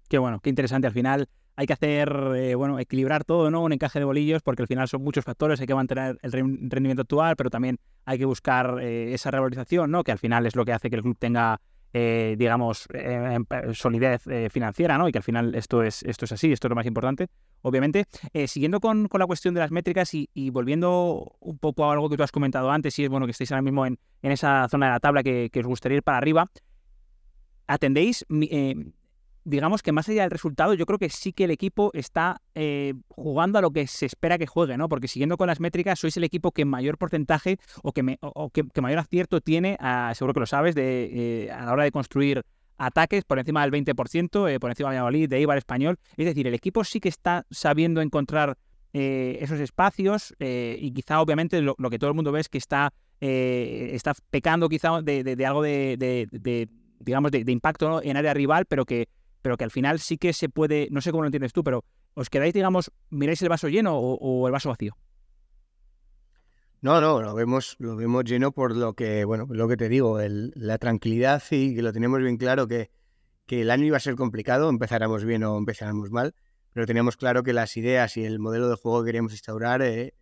Qué 0.08 0.18
bueno, 0.18 0.40
qué 0.40 0.48
interesante 0.48 0.86
al 0.86 0.94
final 0.94 1.28
hay 1.56 1.66
que 1.66 1.72
hacer, 1.72 2.14
eh, 2.36 2.54
bueno, 2.54 2.78
equilibrar 2.78 3.24
todo, 3.24 3.50
¿no? 3.50 3.62
Un 3.62 3.72
encaje 3.72 3.98
de 3.98 4.04
bolillos, 4.04 4.42
porque 4.42 4.62
al 4.62 4.68
final 4.68 4.86
son 4.88 5.02
muchos 5.02 5.24
factores, 5.24 5.58
hay 5.58 5.66
que 5.66 5.74
mantener 5.74 6.18
el 6.20 6.32
rendimiento 6.32 7.02
actual, 7.02 7.34
pero 7.34 7.48
también 7.48 7.78
hay 8.04 8.18
que 8.18 8.26
buscar 8.26 8.78
eh, 8.80 9.14
esa 9.14 9.30
revalorización, 9.30 9.90
¿no? 9.90 10.04
Que 10.04 10.12
al 10.12 10.18
final 10.18 10.44
es 10.44 10.54
lo 10.54 10.66
que 10.66 10.74
hace 10.74 10.90
que 10.90 10.96
el 10.96 11.02
club 11.02 11.16
tenga, 11.18 11.62
eh, 11.94 12.36
digamos, 12.38 12.86
solidez 13.72 14.22
financiera, 14.52 14.98
¿no? 14.98 15.08
Y 15.08 15.12
que 15.12 15.18
al 15.18 15.24
final 15.24 15.54
esto 15.54 15.82
es, 15.82 16.02
esto 16.02 16.26
es 16.26 16.32
así, 16.32 16.52
esto 16.52 16.66
es 16.66 16.70
lo 16.70 16.76
más 16.76 16.86
importante, 16.86 17.28
obviamente. 17.62 18.04
siguiendo 18.46 18.78
con, 18.78 19.08
la 19.10 19.26
cuestión 19.26 19.54
de 19.54 19.60
las 19.60 19.70
métricas 19.70 20.10
y, 20.12 20.50
volviendo 20.50 21.36
un 21.40 21.58
poco 21.58 21.86
a 21.86 21.92
algo 21.94 22.10
que 22.10 22.18
tú 22.18 22.22
has 22.22 22.32
comentado 22.32 22.70
antes, 22.70 22.98
y 22.98 23.04
es 23.04 23.08
bueno 23.08 23.24
que 23.24 23.32
estéis 23.32 23.50
ahora 23.52 23.62
mismo 23.62 23.86
en, 23.86 23.98
esa 24.20 24.68
zona 24.68 24.86
de 24.86 24.92
la 24.92 25.00
tabla 25.00 25.22
que, 25.22 25.48
que, 25.50 25.60
os 25.60 25.66
gustaría 25.66 25.96
ir 25.96 26.02
para 26.02 26.18
arriba, 26.18 26.50
atendéis 27.66 28.26
digamos 29.46 29.80
que 29.82 29.92
más 29.92 30.08
allá 30.08 30.22
del 30.22 30.32
resultado, 30.32 30.74
yo 30.74 30.86
creo 30.86 30.98
que 30.98 31.08
sí 31.08 31.32
que 31.32 31.44
el 31.44 31.52
equipo 31.52 31.92
está 31.94 32.42
eh, 32.56 32.94
jugando 33.08 33.58
a 33.58 33.62
lo 33.62 33.70
que 33.70 33.86
se 33.86 34.04
espera 34.04 34.38
que 34.38 34.46
juegue, 34.46 34.76
¿no? 34.76 34.88
Porque 34.88 35.06
siguiendo 35.06 35.36
con 35.36 35.46
las 35.46 35.60
métricas, 35.60 36.00
sois 36.00 36.16
el 36.16 36.24
equipo 36.24 36.50
que 36.50 36.64
mayor 36.64 36.98
porcentaje 36.98 37.58
o 37.82 37.92
que, 37.92 38.02
mayor 38.02 38.98
acierto 38.98 39.40
tiene, 39.40 39.78
seguro 40.14 40.34
que 40.34 40.40
lo 40.40 40.46
sabes, 40.46 40.74
de, 40.74 41.44
eh, 41.44 41.52
a 41.52 41.64
la 41.64 41.72
hora 41.72 41.84
de 41.84 41.92
construir 41.92 42.42
ataques 42.76 43.24
por 43.24 43.38
encima 43.38 43.62
del 43.62 43.70
20%, 43.70 44.48
eh, 44.48 44.58
por 44.58 44.70
encima 44.70 44.90
de 44.90 44.96
Valladolid, 44.96 45.28
de 45.28 45.40
Ibar 45.40 45.58
Español. 45.58 45.96
Es 46.16 46.26
decir, 46.26 46.48
el 46.48 46.54
equipo 46.54 46.82
sí 46.82 46.98
que 46.98 47.08
está 47.08 47.46
sabiendo 47.50 48.00
encontrar 48.02 48.58
esos 48.92 49.60
espacios 49.60 50.34
y 50.38 50.90
quizá 50.92 51.20
obviamente 51.20 51.60
lo, 51.60 51.74
que 51.90 51.98
todo 51.98 52.08
el 52.08 52.16
mundo 52.16 52.32
ve 52.32 52.40
es 52.40 52.48
que 52.48 52.56
está, 52.56 52.94
está 53.20 54.14
pecando 54.30 54.70
quizá 54.70 55.02
de, 55.02 55.44
algo 55.44 55.60
de, 55.60 56.66
digamos, 57.00 57.30
de, 57.30 57.44
impacto 57.52 58.02
en 58.02 58.16
área 58.16 58.32
rival, 58.32 58.64
pero 58.64 58.86
que 58.86 59.08
pero 59.46 59.56
que 59.56 59.62
al 59.62 59.70
final 59.70 60.00
sí 60.00 60.18
que 60.18 60.32
se 60.32 60.48
puede, 60.48 60.88
no 60.90 61.00
sé 61.00 61.12
cómo 61.12 61.22
lo 61.22 61.28
entiendes 61.28 61.52
tú, 61.52 61.62
pero 61.62 61.84
¿os 62.14 62.28
quedáis, 62.28 62.52
digamos, 62.52 62.90
miráis 63.10 63.40
el 63.42 63.48
vaso 63.48 63.68
lleno 63.68 63.96
o, 63.96 64.44
el 64.48 64.52
vaso 64.52 64.70
vacío? 64.70 64.96
No, 66.80 67.00
no, 67.00 67.22
lo 67.22 67.32
vemos, 67.32 67.76
lo 67.78 67.94
vemos 67.94 68.24
lleno 68.24 68.50
por 68.50 68.74
lo 68.74 68.94
que, 68.94 69.24
bueno, 69.24 69.46
lo 69.48 69.68
que 69.68 69.76
te 69.76 69.88
digo, 69.88 70.18
la 70.20 70.78
tranquilidad 70.78 71.44
y 71.52 71.76
que 71.76 71.82
lo 71.82 71.92
tenemos 71.92 72.20
bien 72.20 72.38
claro 72.38 72.66
que, 72.66 72.90
que 73.46 73.60
el 73.62 73.70
año 73.70 73.84
iba 73.84 73.98
a 73.98 74.00
ser 74.00 74.16
complicado, 74.16 74.68
empezáramos 74.68 75.24
bien 75.24 75.44
o 75.44 75.56
empezáramos 75.56 76.10
mal, 76.10 76.34
pero 76.72 76.84
teníamos 76.84 77.16
claro 77.16 77.44
que 77.44 77.52
las 77.52 77.76
ideas 77.76 78.16
y 78.16 78.24
el 78.24 78.40
modelo 78.40 78.68
de 78.68 78.74
juego 78.74 79.04
que 79.04 79.10
queríamos 79.10 79.30
instaurar, 79.30 79.80
eh, 79.80 80.12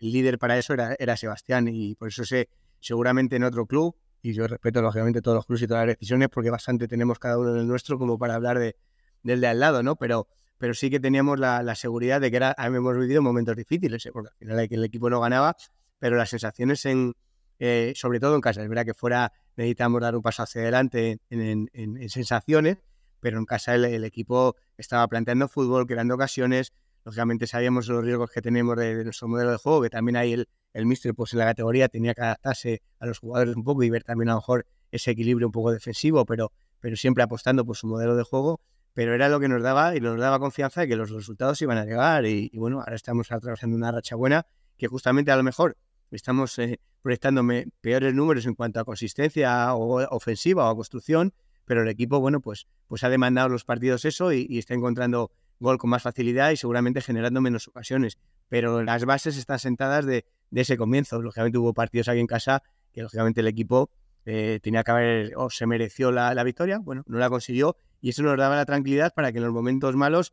el 0.00 0.10
líder 0.10 0.38
para 0.38 0.56
eso 0.56 0.72
era, 0.72 0.96
era 0.98 1.18
Sebastián 1.18 1.68
y 1.68 1.96
por 1.96 2.08
eso 2.08 2.24
sé, 2.24 2.48
seguramente 2.80 3.36
en 3.36 3.44
otro 3.44 3.66
club 3.66 3.94
y 4.22 4.32
yo 4.32 4.46
respeto 4.46 4.82
lógicamente 4.82 5.22
todos 5.22 5.36
los 5.36 5.46
clubes 5.46 5.62
y 5.62 5.66
todas 5.66 5.86
las 5.86 5.96
decisiones 5.96 6.28
porque 6.28 6.50
bastante 6.50 6.88
tenemos 6.88 7.18
cada 7.18 7.38
uno 7.38 7.54
en 7.54 7.60
el 7.60 7.66
nuestro 7.66 7.98
como 7.98 8.18
para 8.18 8.34
hablar 8.34 8.58
de, 8.58 8.76
del 9.22 9.40
de 9.40 9.46
al 9.46 9.60
lado, 9.60 9.82
¿no? 9.82 9.96
Pero, 9.96 10.28
pero 10.58 10.74
sí 10.74 10.90
que 10.90 11.00
teníamos 11.00 11.38
la, 11.38 11.74
seguridad 11.74 12.20
de 12.20 12.30
que 12.30 12.36
era, 12.36 12.54
hemos 12.58 12.96
vivido 12.96 13.22
momentos 13.22 13.56
difíciles, 13.56 14.04
¿eh? 14.06 14.10
porque 14.12 14.30
al 14.30 14.36
final 14.36 14.68
el 14.70 14.84
equipo 14.84 15.08
no 15.08 15.20
ganaba, 15.20 15.56
pero 15.98 16.16
las 16.16 16.30
sensaciones 16.30 16.84
en, 16.86 17.14
eh, 17.58 17.92
sobre 17.96 18.20
todo 18.20 18.34
en 18.34 18.40
casa, 18.40 18.62
es 18.62 18.68
verdad 18.68 18.84
que 18.84 18.94
fuera 18.94 19.32
necesitamos 19.56 20.00
dar 20.00 20.14
un 20.14 20.22
paso 20.22 20.44
hacia 20.44 20.62
adelante 20.62 21.20
en, 21.30 21.68
en, 21.72 22.08
sensaciones, 22.08 22.78
pero 23.20 23.38
en 23.38 23.44
casa 23.44 23.74
el, 23.74 23.84
el, 23.84 24.04
equipo 24.04 24.54
estaba 24.76 25.06
planteando 25.08 25.48
fútbol, 25.48 25.86
creando 25.86 26.14
ocasiones, 26.14 26.72
lógicamente 27.04 27.46
sabíamos 27.46 27.88
los 27.88 28.04
riesgos 28.04 28.30
que 28.30 28.42
tenemos 28.42 28.76
de, 28.76 29.02
nuestro 29.02 29.28
modelo 29.28 29.50
de 29.50 29.56
juego, 29.56 29.82
que 29.82 29.90
también 29.90 30.16
hay 30.16 30.32
el, 30.34 30.48
el 30.72 30.86
míster 30.86 31.14
pues 31.14 31.32
en 31.32 31.40
la 31.40 31.44
categoría 31.44 31.88
tenía 31.88 32.14
que 32.14 32.22
adaptarse 32.22 32.82
a 32.98 33.06
los 33.06 33.18
jugadores 33.18 33.56
un 33.56 33.64
poco 33.64 33.82
y 33.82 33.90
ver 33.90 34.04
también 34.04 34.28
a 34.28 34.32
lo 34.32 34.38
mejor 34.38 34.66
ese 34.90 35.10
equilibrio 35.10 35.48
un 35.48 35.52
poco 35.52 35.72
defensivo, 35.72 36.24
pero, 36.24 36.52
pero 36.80 36.96
siempre 36.96 37.22
apostando 37.22 37.64
por 37.64 37.76
su 37.76 37.86
modelo 37.86 38.16
de 38.16 38.22
juego, 38.22 38.60
pero 38.94 39.14
era 39.14 39.28
lo 39.28 39.40
que 39.40 39.48
nos 39.48 39.62
daba 39.62 39.96
y 39.96 40.00
nos 40.00 40.18
daba 40.18 40.38
confianza 40.38 40.82
de 40.82 40.88
que 40.88 40.96
los 40.96 41.10
resultados 41.10 41.60
iban 41.62 41.78
a 41.78 41.84
llegar 41.84 42.24
y, 42.26 42.50
bueno, 42.54 42.80
ahora 42.80 42.96
estamos 42.96 43.30
atravesando 43.30 43.76
una 43.76 43.92
racha 43.92 44.16
buena 44.16 44.46
que 44.76 44.88
justamente 44.88 45.30
a 45.30 45.36
lo 45.36 45.42
mejor 45.42 45.76
estamos 46.10 46.58
eh, 46.58 46.80
proyectando 47.02 47.42
peores 47.80 48.14
números 48.14 48.46
en 48.46 48.54
cuanto 48.54 48.80
a 48.80 48.84
consistencia 48.84 49.74
o 49.74 50.04
ofensiva 50.14 50.66
o 50.66 50.70
a 50.70 50.76
construcción, 50.76 51.34
pero 51.64 51.82
el 51.82 51.88
equipo, 51.88 52.18
bueno, 52.20 52.40
pues, 52.40 52.66
pues 52.86 53.04
ha 53.04 53.08
demandado 53.08 53.48
los 53.48 53.64
partidos 53.64 54.04
eso 54.04 54.32
y 54.32 54.58
está 54.58 54.74
encontrando 54.74 55.30
gol 55.60 55.78
con 55.78 55.90
más 55.90 56.02
facilidad 56.02 56.50
y 56.50 56.56
seguramente 56.56 57.00
generando 57.00 57.40
menos 57.40 57.68
ocasiones. 57.68 58.18
Pero 58.48 58.82
las 58.82 59.04
bases 59.04 59.36
están 59.36 59.58
sentadas 59.58 60.06
de, 60.06 60.24
ese 60.52 60.76
comienzo. 60.76 61.20
Lógicamente 61.20 61.58
hubo 61.58 61.74
partidos 61.74 62.08
aquí 62.08 62.20
en 62.20 62.26
casa 62.26 62.62
que 62.92 63.02
lógicamente 63.02 63.40
el 63.40 63.46
equipo 63.46 63.90
eh, 64.24 64.60
tenía 64.62 64.84
que 64.84 64.90
haber 64.90 65.32
o 65.36 65.50
se 65.50 65.66
mereció 65.66 66.12
la, 66.12 66.42
victoria, 66.44 66.78
bueno, 66.78 67.02
no 67.06 67.18
la 67.18 67.30
consiguió 67.30 67.76
y 68.00 68.10
eso 68.10 68.22
nos 68.22 68.36
daba 68.36 68.56
la 68.56 68.66
tranquilidad 68.66 69.14
para 69.14 69.32
que 69.32 69.38
en 69.38 69.44
los 69.44 69.52
momentos 69.52 69.96
malos 69.96 70.32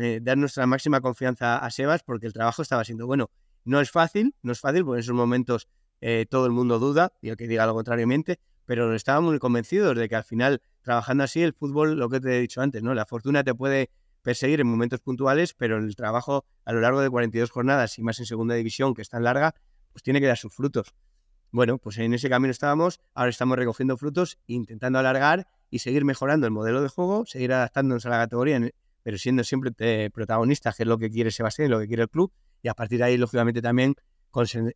eh, 0.00 0.20
dar 0.22 0.38
nuestra 0.38 0.66
máxima 0.66 1.00
confianza 1.00 1.58
a 1.58 1.70
Sebas 1.70 2.02
porque 2.02 2.26
el 2.26 2.32
trabajo 2.32 2.62
estaba 2.62 2.84
siendo 2.84 3.06
bueno. 3.06 3.30
No 3.64 3.80
es 3.80 3.90
fácil, 3.90 4.34
no 4.42 4.52
es 4.52 4.60
fácil 4.60 4.84
porque 4.84 4.98
en 4.98 5.00
esos 5.00 5.14
momentos 5.14 5.68
eh, 6.00 6.26
todo 6.28 6.46
el 6.46 6.52
mundo 6.52 6.78
duda 6.78 7.12
y 7.20 7.28
el 7.30 7.36
que 7.36 7.46
diga 7.48 7.66
lo 7.66 7.74
contrariamente, 7.74 8.40
pero 8.66 8.94
estábamos 8.94 9.32
muy 9.32 9.38
convencidos 9.38 9.96
de 9.96 10.08
que 10.08 10.16
al 10.16 10.24
final, 10.24 10.62
trabajando 10.82 11.24
así, 11.24 11.42
el 11.42 11.52
fútbol, 11.52 11.98
lo 11.98 12.08
que 12.08 12.20
te 12.20 12.36
he 12.36 12.40
dicho 12.40 12.60
antes, 12.60 12.82
¿no? 12.82 12.94
La 12.94 13.06
fortuna 13.06 13.44
te 13.44 13.54
puede 13.54 13.90
perseguir 14.24 14.60
en 14.60 14.66
momentos 14.66 15.00
puntuales, 15.00 15.54
pero 15.54 15.76
el 15.78 15.94
trabajo 15.94 16.46
a 16.64 16.72
lo 16.72 16.80
largo 16.80 17.00
de 17.00 17.10
42 17.10 17.50
jornadas 17.50 17.98
y 17.98 18.02
más 18.02 18.18
en 18.18 18.26
segunda 18.26 18.54
división, 18.54 18.94
que 18.94 19.02
es 19.02 19.08
tan 19.10 19.22
larga, 19.22 19.54
pues 19.92 20.02
tiene 20.02 20.20
que 20.20 20.26
dar 20.26 20.38
sus 20.38 20.52
frutos. 20.52 20.94
Bueno, 21.52 21.78
pues 21.78 21.98
en 21.98 22.12
ese 22.14 22.28
camino 22.28 22.50
estábamos, 22.50 23.00
ahora 23.12 23.30
estamos 23.30 23.56
recogiendo 23.56 23.96
frutos, 23.96 24.38
intentando 24.48 24.98
alargar 24.98 25.46
y 25.70 25.80
seguir 25.80 26.04
mejorando 26.04 26.46
el 26.46 26.52
modelo 26.52 26.82
de 26.82 26.88
juego, 26.88 27.26
seguir 27.26 27.52
adaptándonos 27.52 28.06
a 28.06 28.08
la 28.08 28.16
categoría, 28.16 28.60
pero 29.04 29.18
siendo 29.18 29.44
siempre 29.44 29.70
eh, 29.78 30.10
protagonistas, 30.12 30.74
que 30.74 30.82
es 30.82 30.88
lo 30.88 30.98
que 30.98 31.10
quiere 31.10 31.30
Sebastián 31.30 31.70
lo 31.70 31.78
que 31.78 31.86
quiere 31.86 32.02
el 32.02 32.08
club, 32.08 32.32
y 32.62 32.68
a 32.68 32.74
partir 32.74 32.98
de 32.98 33.04
ahí, 33.04 33.18
lógicamente, 33.18 33.60
también 33.60 33.94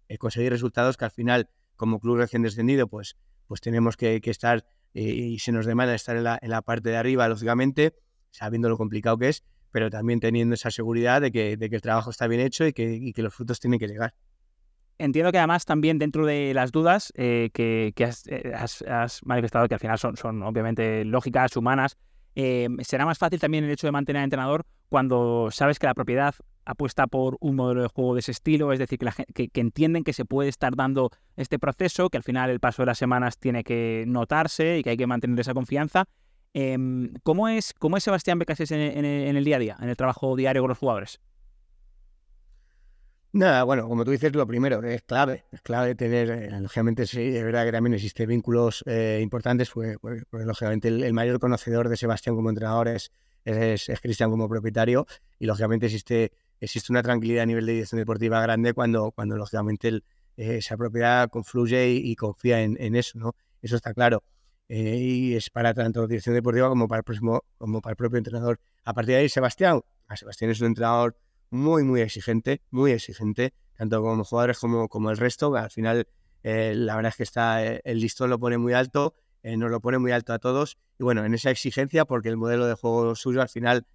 eh, 0.09 0.19
conseguir 0.19 0.53
resultados 0.53 0.99
que 0.99 1.07
al 1.07 1.11
final, 1.11 1.49
como 1.75 1.99
club 1.99 2.19
recién 2.19 2.43
descendido, 2.43 2.87
pues, 2.87 3.17
pues 3.47 3.63
tenemos 3.63 3.97
que, 3.97 4.21
estar 4.23 4.67
eh, 4.93 5.03
y 5.03 5.39
se 5.39 5.53
nos 5.53 5.65
demanda 5.65 5.95
estar 5.95 6.17
en 6.17 6.25
la, 6.25 6.39
en 6.41 6.51
la 6.51 6.61
parte 6.61 6.91
de 6.91 6.97
arriba, 6.99 7.27
lógicamente, 7.29 7.95
sabiendo 8.31 8.69
lo 8.69 8.77
complicado 8.77 9.19
que 9.19 9.29
es, 9.29 9.45
pero 9.71 9.91
también 9.91 10.21
teniendo 10.21 10.55
esa 10.55 10.71
seguridad 10.71 11.21
de 11.21 11.31
que, 11.31 11.57
que 11.59 11.75
el 11.75 11.83
trabajo 11.83 12.11
está 12.11 12.27
bien 12.27 12.41
hecho 12.41 12.67
y 12.67 12.73
que, 12.73 13.13
que, 13.15 13.23
los 13.23 13.35
frutos 13.35 13.61
tienen 13.61 13.79
que 13.79 13.87
llegar. 13.87 14.15
Entiendo 14.99 15.31
que 15.31 15.39
además 15.39 15.65
también 15.65 15.99
dentro 15.99 16.27
de 16.27 16.53
las 16.55 16.73
dudas 16.73 17.13
eh, 17.17 17.51
que, 17.53 17.95
eh, 17.97 18.53
has, 18.57 18.83
has, 18.83 19.25
manifestado, 19.25 19.69
que 19.69 19.75
al 19.75 19.81
final 19.81 19.99
son, 19.99 20.17
son 20.17 20.43
obviamente 20.43 21.05
lógicas, 21.05 21.57
humanas, 21.57 21.97
eh, 22.35 22.69
será 22.81 23.05
más 23.05 23.19
fácil 23.19 23.39
también 23.39 23.65
el 23.65 23.71
hecho 23.71 23.87
de 23.87 23.93
mantener 23.93 24.21
al 24.21 24.25
entrenador 24.25 24.65
cuando 24.89 25.49
sabes 25.53 25.79
que 25.79 25.87
la 25.87 25.95
propiedad 25.95 26.35
apuesta 26.65 27.07
por 27.07 27.37
un 27.41 27.57
modelo 27.57 27.83
de 27.83 27.89
juego 27.89 28.15
de 28.15 28.21
ese 28.21 28.33
estilo, 28.33 28.73
es 28.73 28.79
decir, 28.79 28.99
que, 28.99 29.05
la, 29.07 29.13
que, 29.13 29.49
que, 29.49 29.61
entienden 29.61 30.05
que 30.05 30.13
se 30.13 30.25
puede 30.25 30.49
estar 30.49 30.77
dando 30.77 31.11
este 31.37 31.59
proceso, 31.59 32.11
que 32.11 32.19
al 32.19 32.23
final 32.23 32.51
el 32.51 32.61
paso 32.61 32.83
de 32.83 32.87
las 32.87 32.99
semanas 32.99 33.39
tiene 33.39 33.65
que 33.65 34.05
notarse 34.07 34.79
y 34.79 34.83
que 34.83 34.91
hay 34.91 34.97
que 34.97 35.07
mantener 35.07 35.41
esa 35.41 35.55
confianza 35.55 36.07
Em, 36.55 37.15
¿cómo, 37.23 37.49
es, 37.49 37.75
¿Cómo 37.75 37.97
es 37.97 38.05
Sebastián 38.05 38.39
Becases 38.39 38.71
en, 38.71 39.05
el 39.05 39.45
día 39.45 39.57
a 39.57 39.59
día, 39.59 39.77
en 39.81 39.89
el 39.89 39.97
trabajo 39.97 40.35
diario 40.37 40.63
con 40.63 40.71
los 40.71 40.79
jugadores? 40.79 41.21
Nada, 43.33 43.63
bueno, 43.65 43.87
como 43.87 44.05
tú 44.05 44.11
dices, 44.11 44.35
lo 44.35 44.47
primero, 44.47 44.83
es 44.83 45.03
clave, 45.03 45.45
es 45.53 45.61
clave 45.61 45.95
tener, 45.95 46.31
eh, 46.31 46.61
lógicamente 46.61 47.07
sí, 47.07 47.37
es 47.37 47.45
verdad 47.45 47.67
que 47.67 47.73
también 47.73 47.93
existen 47.95 48.27
vínculos 48.27 48.83
eh, 48.87 49.21
importantes, 49.23 49.71
pues, 49.71 49.99
pues, 50.01 50.25
pues 50.31 50.47
lógicamente 50.47 50.89
el, 50.89 51.13
mayor 51.13 51.39
conocedor 51.39 51.91
de 51.91 51.97
Sebastián 51.99 52.35
como 52.35 52.49
entrenador 52.49 52.89
es, 52.89 53.13
es, 53.45 54.01
Cristian 54.01 54.31
como 54.31 54.49
propietario 54.49 55.07
y 55.39 55.47
lógicamente 55.47 55.87
existe, 55.87 56.33
existe 56.59 56.91
una 56.91 57.03
tranquilidad 57.03 57.43
a 57.43 57.47
nivel 57.47 57.67
de 57.67 57.73
dirección 57.73 57.99
deportiva 57.99 58.41
grande 58.41 58.73
cuando, 58.73 59.13
cuando 59.13 59.37
lógicamente 59.37 59.89
el, 59.89 60.05
eh, 60.39 60.59
esa 60.59 60.77
propiedad 60.77 61.29
confluye 61.29 61.89
y, 61.91 62.15
confía 62.15 62.63
en, 62.63 62.95
eso, 62.95 63.19
¿no? 63.19 63.35
Eso 63.61 63.75
está 63.75 63.93
claro. 63.93 64.23
Eh, 64.69 64.99
y 64.99 65.35
es 65.35 65.49
para 65.49 65.73
tanto 65.73 66.07
dirección 66.07 66.35
deportiva 66.35 66.69
como 66.69 66.89
para 66.89 66.99
el 66.99 67.05
próximo, 67.05 67.43
como 67.57 67.81
para 67.81 67.93
el 67.93 67.97
propio 67.97 68.19
entrenador. 68.19 68.61
A 68.85 68.93
partir 68.93 69.15
de 69.15 69.21
ahí, 69.23 69.29
Sebastián, 69.29 69.81
a 70.07 70.17
Sebastián 70.17 70.51
es 70.51 70.61
un 70.61 70.69
entrenador 70.69 71.17
muy, 71.51 71.85
muy 71.85 72.03
exigente, 72.03 72.61
muy 72.71 72.93
exigente, 72.93 73.55
tanto 73.77 74.03
como 74.03 74.25
jugadores 74.25 74.59
como, 74.59 74.89
como 74.89 75.11
el 75.11 75.17
resto. 75.17 75.55
Al 75.57 75.71
final, 75.71 76.07
eh, 76.43 76.75
la 76.77 76.97
verdad 76.97 77.11
es 77.11 77.17
que 77.17 77.23
está, 77.23 77.65
eh, 77.65 77.81
el 77.85 78.01
listón 78.01 78.29
lo 78.29 78.39
pone 78.39 78.59
muy 78.59 78.75
alto, 78.75 79.15
nos 79.43 79.71
lo 79.71 79.81
pone 79.81 79.97
muy 79.97 80.13
alto 80.13 80.35
a 80.35 80.39
todos. 80.39 80.77
Y 80.99 81.05
bueno, 81.05 81.25
en 81.25 81.33
esa 81.33 81.51
exigencia, 81.51 82.05
porque 82.05 82.29
el 82.29 82.37
modelo 82.37 82.67
de 82.67 82.75
juego 82.75 83.15
suyo 83.15 83.41
al 83.41 83.49
final, 83.49 83.87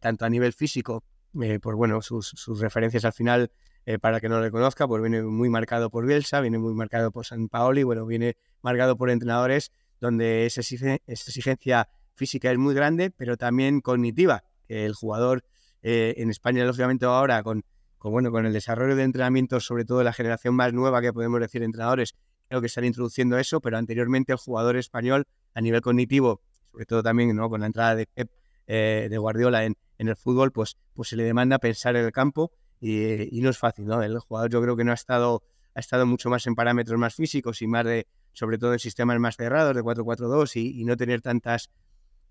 tanto 0.00 0.24
a 0.24 0.28
nivel 0.28 0.52
físico, 0.52 1.02
pues 1.32 1.76
bueno, 1.76 2.00
sus, 2.02 2.28
sus, 2.28 2.60
referencias 2.60 3.04
al 3.04 3.12
final, 3.12 3.50
para 3.98 4.20
que 4.20 4.28
no 4.28 4.40
le 4.40 4.50
conozca, 4.50 4.86
pues 4.86 5.02
viene 5.02 5.22
muy 5.22 5.48
marcado 5.48 5.90
por 5.90 6.06
Bielsa, 6.06 6.40
viene 6.40 6.58
muy 6.58 6.74
marcado 6.74 7.10
por 7.10 7.26
San 7.26 7.48
Paoli, 7.48 7.82
bueno, 7.82 8.06
viene 8.06 8.36
marcado 8.62 8.96
por 8.96 9.10
entrenadores 9.10 9.72
donde 10.00 10.46
esa 10.46 10.60
exigencia 10.60 11.88
física 12.14 12.50
es 12.50 12.58
muy 12.58 12.74
grande, 12.74 13.10
pero 13.10 13.36
también 13.36 13.80
cognitiva, 13.80 14.44
que 14.66 14.84
el 14.86 14.94
jugador 14.94 15.44
eh, 15.82 16.14
en 16.18 16.30
España, 16.30 16.64
lógicamente 16.64 17.06
ahora, 17.06 17.42
con, 17.42 17.64
bueno, 18.02 18.30
con 18.30 18.46
el 18.46 18.52
desarrollo 18.52 18.96
de 18.96 19.04
entrenamientos, 19.04 19.64
sobre 19.64 19.84
todo 19.84 20.02
la 20.02 20.12
generación 20.12 20.54
más 20.54 20.72
nueva 20.72 21.00
que 21.00 21.12
podemos 21.12 21.40
decir 21.40 21.62
entrenadores, 21.62 22.14
creo 22.48 22.60
que 22.60 22.66
están 22.66 22.84
introduciendo 22.84 23.38
eso, 23.38 23.60
pero 23.60 23.78
anteriormente 23.78 24.32
el 24.32 24.38
jugador 24.38 24.76
español 24.76 25.26
a 25.54 25.60
nivel 25.60 25.80
cognitivo, 25.80 26.42
sobre 26.72 26.86
todo 26.86 27.02
también 27.02 27.34
¿no? 27.34 27.48
con 27.48 27.60
la 27.60 27.66
entrada 27.66 27.94
de 27.94 28.08
eh, 28.66 29.08
Guardiola 29.16 29.64
en, 29.64 29.76
en, 29.98 30.08
el 30.08 30.16
fútbol, 30.16 30.52
pues, 30.52 30.76
pues 30.94 31.08
se 31.08 31.16
le 31.16 31.24
demanda 31.24 31.58
pensar 31.58 31.96
en 31.96 32.04
el 32.04 32.12
campo 32.12 32.52
y, 32.80 33.36
y, 33.36 33.40
no 33.42 33.50
es 33.50 33.58
fácil, 33.58 33.86
¿no? 33.86 34.02
El 34.02 34.18
jugador 34.18 34.50
yo 34.50 34.62
creo 34.62 34.76
que 34.76 34.84
no 34.84 34.92
ha 34.92 34.94
estado, 34.94 35.42
ha 35.74 35.80
estado 35.80 36.06
mucho 36.06 36.30
más 36.30 36.46
en 36.46 36.54
parámetros 36.54 36.98
más 36.98 37.14
físicos 37.14 37.60
y 37.62 37.66
más 37.66 37.84
de, 37.84 38.06
sobre 38.32 38.58
todo 38.58 38.72
en 38.72 38.78
sistemas 38.78 39.18
más 39.18 39.36
cerrados 39.36 39.74
de 39.74 39.82
4-4-2 39.82 40.56
y, 40.56 40.80
y, 40.80 40.84
no 40.84 40.96
tener 40.96 41.20
tantas, 41.20 41.70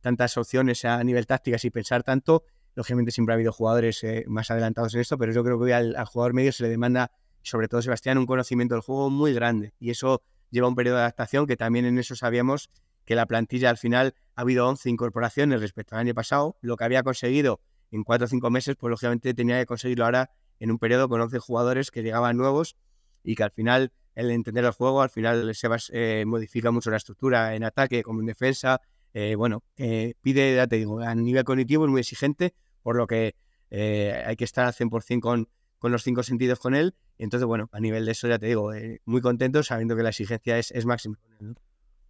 tantas 0.02 0.38
opciones 0.38 0.86
a 0.86 1.04
nivel 1.04 1.28
tácticas 1.28 1.64
y 1.66 1.70
pensar 1.70 2.04
tanto. 2.04 2.43
Lógicamente 2.76 3.12
siempre 3.12 3.34
ha 3.34 3.36
habido 3.36 3.52
jugadores 3.52 4.04
eh, 4.04 4.24
más 4.28 4.52
adelantados 4.52 4.93
en 4.95 5.02
esto, 5.02 5.18
pero 5.18 5.34
yo 5.34 5.43
creo 5.43 5.58
que 5.58 5.66
hoy 5.66 5.72
al, 5.72 5.95
jugador 6.06 6.34
medio 6.34 6.52
se 6.52 6.64
le 6.64 6.70
demanda, 6.70 7.12
sobre 7.41 7.68
todo 7.68 7.82
Sebastián, 7.82 8.18
un 8.18 8.26
conocimiento 8.26 8.76
del 8.76 8.82
juego 8.82 9.10
muy 9.10 9.34
grande 9.34 9.74
y 9.80 9.89
eso 9.89 10.22
lleva 10.52 10.68
un 10.68 10.76
periodo 10.76 10.97
de 10.97 11.02
adaptación 11.02 11.45
que 11.45 11.58
también 11.58 11.86
en 11.86 11.97
eso 11.97 12.16
sabíamos 12.16 12.70
que 13.06 13.16
la 13.16 13.26
plantilla 13.26 13.70
al 13.70 13.78
final 13.78 14.14
ha 14.36 14.41
habido 14.41 14.68
11 14.68 14.89
incorporaciones 14.89 15.62
respecto 15.62 15.95
al 15.95 16.02
año 16.02 16.14
pasado. 16.14 16.58
Lo 16.62 16.78
que 16.78 16.84
había 16.84 17.04
conseguido 17.04 17.60
en 17.91 18.04
4 18.04 18.26
o 18.26 18.28
5 18.28 18.50
meses, 18.50 18.76
pues 18.76 18.91
lógicamente 18.91 19.34
tenía 19.34 19.60
que 19.60 19.66
conseguirlo 19.66 20.06
ahora 20.06 20.32
en 20.60 20.72
un 20.72 20.80
periodo 20.80 21.10
con 21.10 21.22
11 21.22 21.39
jugadores 21.39 21.91
que 21.91 22.03
llegaban 22.03 22.38
nuevos 22.38 22.76
y 23.24 23.36
que 23.36 23.43
al 23.43 23.51
final 23.51 23.91
el 24.16 24.32
entender 24.32 24.66
el 24.66 24.72
juego, 24.72 25.01
al 25.01 25.10
final 25.10 25.53
Sebas 25.55 25.91
eh, 25.93 26.24
modifica 26.26 26.72
mucho 26.72 26.91
la 26.91 26.97
estructura 26.97 27.55
en 27.55 27.64
ataque 27.64 28.03
como 28.03 28.20
en 28.20 28.26
defensa. 28.26 28.82
Eh, 29.14 29.36
bueno, 29.36 29.64
eh, 29.78 30.14
pide, 30.22 30.55
ya 30.55 30.68
te 30.68 30.76
digo, 30.76 30.99
a 30.99 31.16
nivel 31.16 31.43
cognitivo 31.43 31.86
es 31.86 31.91
muy 31.91 32.01
exigente, 32.01 32.53
por 32.84 32.95
lo 32.95 33.07
que 33.07 33.36
hay 33.72 34.36
que 34.36 34.43
estar 34.43 34.66
al 34.66 34.74
100% 34.74 35.20
con, 35.20 35.47
con 35.78 35.91
los 35.91 36.03
cinco 36.03 36.24
sentidos 36.24 36.60
con 36.60 36.76
él. 36.76 36.95
entonces, 37.18 37.45
bueno, 37.45 37.70
a 37.72 37.80
nivel 37.80 38.05
de 38.05 38.12
eso, 38.12 38.28
ya 38.28 38.39
te 38.39 38.47
digo, 38.47 38.72
muy 39.05 39.22
contento 39.22 39.62
sabiendo 39.64 39.95
que 39.95 40.03
la 40.03 40.10
exigencia 40.10 40.57
es, 40.57 40.72
es 40.72 40.86
máxima. 40.86 41.18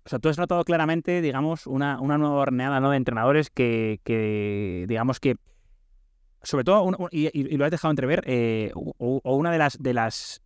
O 0.06 0.10
sea, 0.10 0.20
tú 0.20 0.30
has 0.30 0.38
notado 0.38 0.64
claramente, 0.64 1.22
digamos, 1.22 1.68
una, 1.68 2.00
una 2.00 2.18
nueva 2.18 2.36
horneada 2.38 2.80
¿no? 2.80 2.92
de 2.92 2.98
entrenadores 2.98 3.50
que, 3.50 4.00
que, 4.04 4.86
digamos 4.88 5.20
que, 5.20 5.36
sobre 6.44 6.64
todo, 6.64 7.10
y, 7.12 7.58
lo 7.58 7.66
has 7.66 7.72
dejado 7.72 7.92
entrever, 7.92 8.24
o, 8.74 9.36
una 9.36 9.52
de 9.52 9.58
las, 9.58 9.82
de 9.82 9.94
las 9.94 10.42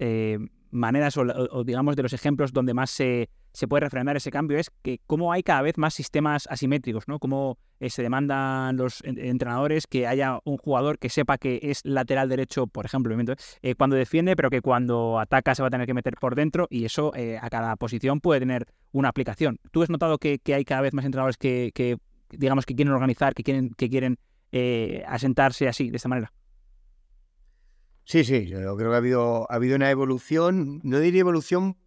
maneras 0.73 1.15
o, 1.17 1.63
digamos 1.63 1.95
de 1.95 2.03
los 2.03 2.13
ejemplos 2.13 2.51
donde 2.51 2.73
más 2.73 2.89
se, 2.89 3.29
se, 3.53 3.67
puede 3.67 3.81
refrendar 3.81 4.17
ese 4.17 4.31
cambio 4.31 4.57
es 4.57 4.71
que 4.81 4.99
cómo 5.05 5.31
hay 5.31 5.43
cada 5.43 5.61
vez 5.61 5.77
más 5.77 5.93
sistemas 5.93 6.47
asimétricos, 6.49 7.07
¿no? 7.07 7.19
Cómo 7.19 7.57
eh, 7.79 7.89
se 7.89 8.01
demandan 8.01 8.75
los 8.75 9.01
entrenadores 9.03 9.87
que 9.87 10.07
haya 10.07 10.39
un 10.43 10.57
jugador 10.57 10.97
que 10.97 11.09
sepa 11.09 11.37
que 11.37 11.59
es 11.61 11.81
lateral 11.85 12.27
derecho, 12.27 12.67
por 12.67 12.85
ejemplo, 12.85 13.15
eh, 13.61 13.75
cuando 13.75 13.95
defiende, 13.95 14.35
pero 14.35 14.49
que 14.49 14.61
cuando 14.61 15.19
ataca 15.19 15.53
se 15.55 15.61
va 15.61 15.67
a 15.67 15.71
tener 15.71 15.85
que 15.85 15.93
meter 15.93 16.15
por 16.19 16.35
dentro 16.35 16.67
y 16.69 16.85
eso 16.85 17.13
eh, 17.15 17.37
a 17.39 17.49
cada 17.49 17.75
posición 17.75 18.19
puede 18.19 18.39
tener 18.39 18.65
una 18.91 19.09
aplicación. 19.09 19.59
¿Tú 19.71 19.83
has 19.83 19.89
notado 19.89 20.17
que, 20.17 20.39
que 20.39 20.55
hay 20.55 20.65
cada 20.65 20.81
vez 20.81 20.93
más 20.93 21.05
entrenadores 21.05 21.37
que, 21.37 21.71
que, 21.75 21.97
digamos, 22.29 22.65
que 22.65 22.75
quieren 22.75 22.93
organizar, 22.93 23.35
que 23.35 23.43
quieren, 23.43 23.69
que 23.77 23.89
quieren 23.89 24.17
asentarse 25.07 25.67
así, 25.67 25.89
de 25.89 25.97
esta 25.97 26.09
manera? 26.09 26.31
Sí, 28.05 28.23
sí, 28.23 28.47
yo 28.47 28.75
creo 28.75 28.89
que 28.89 28.95
ha 28.95 28.97
habido, 28.97 29.49
ha 29.49 29.55
habido 29.55 29.75
una 29.75 29.89
evolución, 29.89 30.81
no 30.83 30.99
diría 30.99 31.21
evolución 31.21 31.77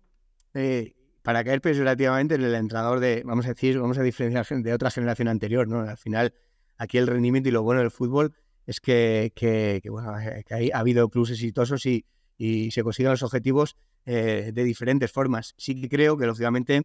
eh, 0.54 0.94
para 1.22 1.44
caer 1.44 1.60
peyorativamente 1.60 2.36
en 2.36 2.42
el 2.42 2.54
entrenador 2.54 3.00
de, 3.00 3.22
vamos 3.24 3.44
a 3.46 3.50
decir, 3.50 3.78
vamos 3.78 3.98
a 3.98 4.02
diferenciar 4.02 4.46
de 4.62 4.72
otra 4.72 4.90
generación 4.90 5.28
anterior, 5.28 5.68
¿no? 5.68 5.80
Al 5.80 5.98
final, 5.98 6.32
aquí 6.78 6.96
el 6.96 7.06
rendimiento 7.06 7.50
y 7.50 7.52
lo 7.52 7.62
bueno 7.62 7.82
del 7.82 7.90
fútbol 7.90 8.34
es 8.66 8.80
que, 8.80 9.32
que, 9.34 9.82
bueno, 9.90 10.18
eh, 10.18 10.42
que 10.46 10.70
ha 10.72 10.78
habido 10.78 11.08
clubes 11.10 11.32
exitosos 11.32 11.84
y, 11.84 12.06
y 12.38 12.70
se 12.70 12.82
consiguen 12.82 13.10
los 13.10 13.22
objetivos 13.22 13.76
eh, 14.06 14.52
de 14.54 14.64
diferentes 14.64 15.12
formas. 15.12 15.54
Sí 15.58 15.80
que 15.80 15.88
creo 15.88 16.16
que, 16.16 16.26
lógicamente, 16.26 16.82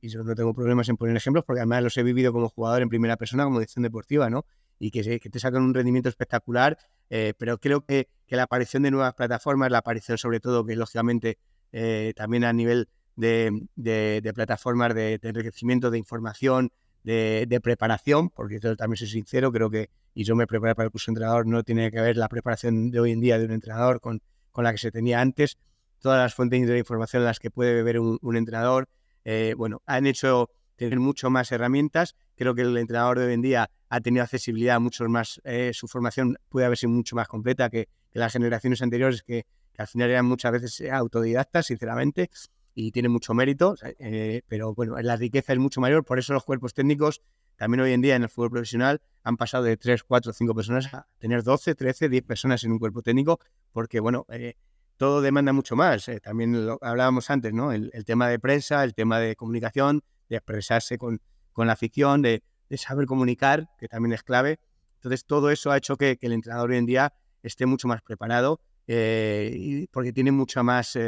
y 0.00 0.08
yo 0.08 0.22
no 0.22 0.34
tengo 0.34 0.54
problemas 0.54 0.88
en 0.88 0.96
poner 0.96 1.16
ejemplos, 1.16 1.44
porque 1.44 1.60
además 1.60 1.82
los 1.82 1.96
he 1.96 2.02
vivido 2.02 2.32
como 2.32 2.48
jugador 2.48 2.82
en 2.82 2.88
primera 2.88 3.16
persona, 3.16 3.44
como 3.44 3.58
dirección 3.58 3.82
deportiva, 3.82 4.30
¿no? 4.30 4.44
Y 4.78 4.90
que, 4.90 5.20
que 5.20 5.30
te 5.30 5.38
sacan 5.38 5.62
un 5.62 5.74
rendimiento 5.74 6.08
espectacular 6.08 6.78
eh, 7.10 7.34
pero 7.36 7.58
creo 7.58 7.84
que, 7.84 8.08
la 8.28 8.44
aparición 8.44 8.84
de 8.84 8.92
nuevas 8.92 9.14
plataformas, 9.14 9.72
la 9.72 9.78
aparición 9.78 10.16
sobre 10.16 10.38
todo 10.38 10.64
que 10.64 10.76
lógicamente 10.76 11.38
eh, 11.72 12.12
también 12.14 12.44
a 12.44 12.52
nivel 12.52 12.88
de, 13.16 14.32
plataformas 14.32 14.94
de, 14.94 15.18
enriquecimiento 15.20 15.90
de 15.90 15.98
información, 15.98 16.70
de, 17.02 17.60
preparación, 17.60 18.30
porque 18.30 18.60
yo 18.60 18.76
también 18.76 18.96
soy 18.96 19.08
sincero, 19.08 19.50
creo 19.50 19.68
que, 19.68 19.90
y 20.14 20.22
yo 20.22 20.36
me 20.36 20.46
preparo 20.46 20.76
para 20.76 20.84
el 20.86 20.92
curso 20.92 21.10
de 21.10 21.16
entrenador, 21.16 21.46
no 21.46 21.64
tiene 21.64 21.90
que 21.90 22.00
ver 22.00 22.16
la 22.16 22.28
preparación 22.28 22.92
de 22.92 23.00
hoy 23.00 23.10
en 23.10 23.20
día 23.20 23.38
de 23.38 23.46
un 23.46 23.52
entrenador 23.52 24.00
con, 24.00 24.22
con 24.52 24.62
la 24.62 24.70
que 24.70 24.78
se 24.78 24.92
tenía 24.92 25.20
antes, 25.20 25.58
todas 25.98 26.18
las 26.18 26.34
fuentes 26.34 26.68
de 26.68 26.78
información 26.78 27.22
en 27.22 27.26
las 27.26 27.40
que 27.40 27.50
puede 27.50 27.74
beber 27.74 27.98
un, 27.98 28.36
entrenador, 28.36 28.88
eh, 29.24 29.54
bueno, 29.56 29.82
han 29.86 30.06
hecho 30.06 30.50
tener 30.76 30.98
mucho 30.98 31.30
más 31.30 31.52
herramientas, 31.52 32.16
creo 32.36 32.54
que 32.54 32.62
el 32.62 32.76
entrenador 32.76 33.18
de 33.18 33.26
hoy 33.26 33.34
en 33.34 33.42
día 33.42 33.70
ha 33.88 34.00
tenido 34.00 34.22
accesibilidad 34.24 34.76
a 34.76 34.78
muchos 34.78 35.08
más, 35.08 35.40
eh, 35.44 35.72
su 35.74 35.88
formación 35.88 36.38
puede 36.48 36.66
haber 36.66 36.78
sido 36.78 36.90
mucho 36.90 37.16
más 37.16 37.28
completa 37.28 37.68
que, 37.68 37.88
las 38.12 38.32
generaciones 38.32 38.82
anteriores 38.82 39.22
que, 39.22 39.46
al 39.78 39.86
final 39.86 40.10
eran 40.10 40.26
muchas 40.26 40.52
veces 40.52 40.90
autodidactas, 40.90 41.66
sinceramente. 41.66 42.28
y 42.74 42.92
tiene 42.92 43.08
mucho 43.08 43.34
mérito, 43.34 43.74
eh, 43.98 44.42
pero 44.46 44.74
bueno, 44.74 44.96
la 45.00 45.16
riqueza 45.16 45.52
es 45.52 45.58
mucho 45.58 45.80
mayor, 45.80 46.04
por 46.04 46.18
eso 46.18 46.32
los 46.32 46.44
cuerpos 46.44 46.72
técnicos 46.72 47.20
también 47.60 47.82
hoy 47.82 47.92
en 47.92 48.00
día 48.00 48.16
en 48.16 48.22
el 48.22 48.30
fútbol 48.30 48.52
profesional 48.52 49.02
han 49.22 49.36
pasado 49.36 49.64
de 49.64 49.76
3, 49.76 50.02
4, 50.04 50.32
5 50.32 50.54
personas 50.54 50.94
a 50.94 51.06
tener 51.18 51.42
12, 51.42 51.74
13, 51.74 52.08
10 52.08 52.24
personas 52.24 52.64
en 52.64 52.72
un 52.72 52.78
cuerpo 52.78 53.02
técnico, 53.02 53.38
porque 53.70 54.00
bueno, 54.00 54.24
eh, 54.30 54.54
todo 55.00 55.22
demanda 55.22 55.54
mucho 55.54 55.76
más. 55.76 56.06
Eh, 56.10 56.20
también 56.20 56.76
hablábamos 56.82 57.30
antes, 57.30 57.54
¿no? 57.54 57.72
El, 57.72 57.90
tema 58.04 58.28
de 58.28 58.38
prensa, 58.38 58.84
el 58.84 58.92
tema 58.92 59.18
de 59.18 59.34
comunicación, 59.34 60.02
de 60.28 60.36
expresarse 60.36 60.98
con, 60.98 61.22
con 61.52 61.66
la 61.66 61.72
afición, 61.72 62.20
de, 62.20 62.42
saber 62.76 63.06
comunicar, 63.06 63.70
que 63.78 63.88
también 63.88 64.12
es 64.12 64.22
clave. 64.22 64.60
Entonces, 64.96 65.24
todo 65.24 65.50
eso 65.50 65.70
ha 65.70 65.78
hecho 65.78 65.96
que, 65.96 66.18
el 66.20 66.32
entrenador 66.34 66.68
hoy 66.68 66.76
en 66.76 66.84
día 66.84 67.14
esté 67.42 67.64
mucho 67.64 67.88
más 67.88 68.02
preparado 68.02 68.60
y 68.86 69.86
porque 69.86 70.12
tiene 70.12 70.32
mucha 70.32 70.62
más 70.62 70.98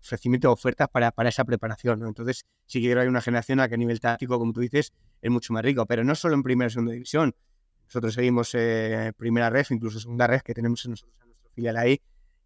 ofrecimiento 0.00 0.48
de 0.48 0.52
ofertas 0.54 0.88
para, 0.88 1.10
para 1.10 1.28
esa 1.28 1.44
preparación. 1.44 2.06
Entonces, 2.06 2.46
sí 2.64 2.80
que 2.80 2.98
hay 2.98 3.08
una 3.08 3.20
generación 3.20 3.60
a 3.60 3.68
que 3.68 3.74
a 3.74 3.76
nivel 3.76 4.00
táctico, 4.00 4.38
como 4.38 4.54
tú 4.54 4.60
dices, 4.60 4.94
es 5.20 5.30
mucho 5.30 5.52
más 5.52 5.62
rico, 5.62 5.84
pero 5.84 6.02
no 6.02 6.14
solo 6.14 6.34
en 6.34 6.42
primera 6.42 6.68
y 6.68 6.70
segunda 6.70 6.92
división. 6.94 7.34
Nosotros 7.88 8.14
seguimos 8.14 8.54
eh, 8.54 9.12
primera 9.18 9.50
red, 9.50 9.66
incluso 9.68 10.00
segunda 10.00 10.26
red 10.26 10.40
que 10.40 10.54
tenemos 10.54 10.82
en 10.86 10.92
nosotros, 10.92 11.14
en 11.20 11.28
nuestro 11.28 11.50
filial 11.50 11.76
ahí, 11.76 12.00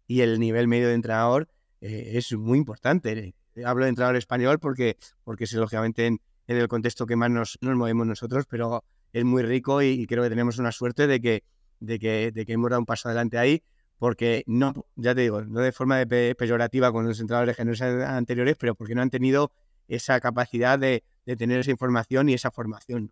y 0.07 0.21
el 0.21 0.39
nivel 0.39 0.67
medio 0.67 0.87
de 0.87 0.93
entrenador 0.93 1.47
eh, 1.81 2.13
es 2.13 2.33
muy 2.33 2.57
importante. 2.57 3.35
Hablo 3.63 3.85
de 3.85 3.89
entrenador 3.89 4.15
español 4.15 4.59
porque, 4.59 4.97
porque 5.23 5.43
es 5.43 5.53
lógicamente 5.53 6.05
en, 6.05 6.19
el 6.47 6.67
contexto 6.67 7.05
que 7.05 7.15
más 7.15 7.29
nos, 7.29 7.57
nos, 7.61 7.75
movemos 7.75 8.07
nosotros, 8.07 8.45
pero 8.49 8.83
es 9.11 9.25
muy 9.25 9.43
rico 9.43 9.81
y, 9.81 10.05
creo 10.07 10.23
que 10.23 10.29
tenemos 10.29 10.59
una 10.59 10.71
suerte 10.71 11.07
de 11.07 11.19
que, 11.19 11.43
de 11.79 11.99
que, 11.99 12.31
de 12.31 12.45
que 12.45 12.53
hemos 12.53 12.69
dado 12.69 12.79
un 12.79 12.85
paso 12.85 13.09
adelante 13.09 13.37
ahí 13.37 13.61
porque 13.97 14.43
no, 14.47 14.73
ya 14.95 15.15
te 15.15 15.21
digo, 15.21 15.41
no 15.41 15.59
de 15.59 15.71
forma 15.71 15.97
de 15.97 16.35
peyorativa 16.35 16.91
con 16.91 17.07
los 17.07 17.19
entrenadores 17.19 17.59
anteriores, 17.59 18.55
pero 18.57 18.75
porque 18.75 18.95
no 18.95 19.01
han 19.01 19.09
tenido 19.09 19.51
esa 19.87 20.19
capacidad 20.19 20.77
de, 20.77 21.03
tener 21.37 21.59
esa 21.59 21.71
información 21.71 22.29
y 22.29 22.33
esa 22.33 22.51
formación. 22.51 23.11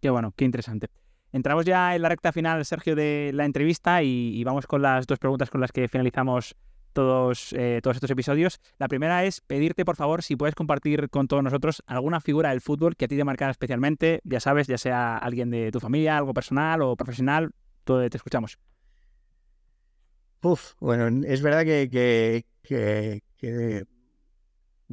Qué 0.00 0.10
bueno, 0.10 0.32
qué 0.36 0.44
interesante. 0.44 0.88
Entramos 1.34 1.64
ya 1.64 1.96
en 1.96 2.02
la 2.02 2.08
recta 2.08 2.30
final, 2.30 2.64
Sergio, 2.64 2.94
de 2.94 3.32
la 3.34 3.44
entrevista 3.44 4.04
y, 4.04 4.44
vamos 4.44 4.68
con 4.68 4.82
las 4.82 5.04
dos 5.08 5.18
preguntas 5.18 5.50
con 5.50 5.60
las 5.60 5.72
que 5.72 5.88
finalizamos 5.88 6.54
todos, 6.92 7.52
eh, 7.54 7.80
todos 7.82 7.96
estos 7.96 8.12
episodios. 8.12 8.60
La 8.78 8.86
primera 8.86 9.24
es 9.24 9.40
pedirte, 9.40 9.84
por 9.84 9.96
favor, 9.96 10.22
si 10.22 10.36
puedes 10.36 10.54
compartir 10.54 11.10
con 11.10 11.26
todos 11.26 11.42
nosotros 11.42 11.82
alguna 11.88 12.20
figura 12.20 12.50
del 12.50 12.60
fútbol 12.60 12.94
que 12.94 13.06
a 13.06 13.08
ti 13.08 13.16
te 13.16 13.24
marcara 13.24 13.50
especialmente, 13.50 14.20
ya 14.22 14.38
sabes, 14.38 14.68
ya 14.68 14.78
sea 14.78 15.18
alguien 15.18 15.50
de 15.50 15.72
tu 15.72 15.80
familia, 15.80 16.16
algo 16.18 16.34
personal 16.34 16.82
o 16.82 16.94
profesional, 16.94 17.50
todo, 17.82 18.08
te 18.08 18.16
escuchamos. 18.16 18.56
Uf, 20.40 20.74
bueno, 20.78 21.26
es 21.26 21.42
verdad 21.42 21.64
que, 21.64 22.44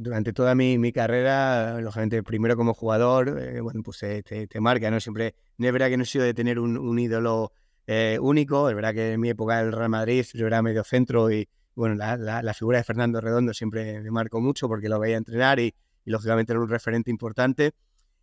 durante 0.02 0.32
toda 0.32 0.54
mi, 0.54 0.92
carrera, 0.92 1.80
lógicamente, 1.80 2.22
primero 2.22 2.56
como 2.56 2.74
jugador, 2.74 3.38
eh, 3.40 3.60
bueno, 3.60 3.82
pues 3.82 3.98
te, 3.98 4.60
marca, 4.60 4.90
¿no? 4.90 5.00
Siempre, 5.00 5.34
no 5.58 5.66
es 5.66 5.72
verdad 5.72 5.88
que 5.88 5.96
no 5.96 6.02
he 6.02 6.06
sido 6.06 6.24
de 6.24 6.34
tener 6.34 6.58
un, 6.58 6.98
ídolo 6.98 7.52
eh, 7.86 8.18
único, 8.20 8.68
es 8.68 8.74
verdad 8.74 8.92
que 8.94 9.12
en 9.12 9.20
mi 9.20 9.30
época 9.30 9.58
del 9.58 9.72
Real 9.72 9.88
Madrid 9.88 10.24
yo 10.34 10.46
era 10.46 10.62
medio 10.62 10.84
centro 10.84 11.30
y, 11.30 11.48
bueno, 11.74 11.94
la, 11.94 12.54
figura 12.54 12.78
de 12.78 12.84
Fernando 12.84 13.20
Redondo 13.20 13.54
siempre 13.54 14.00
me 14.00 14.10
marcó 14.10 14.40
mucho 14.40 14.68
porque 14.68 14.88
lo 14.88 14.98
veía 14.98 15.16
entrenar 15.16 15.60
y, 15.60 15.74
lógicamente 16.04 16.52
era 16.52 16.60
un 16.60 16.68
referente 16.68 17.10
importante. 17.10 17.72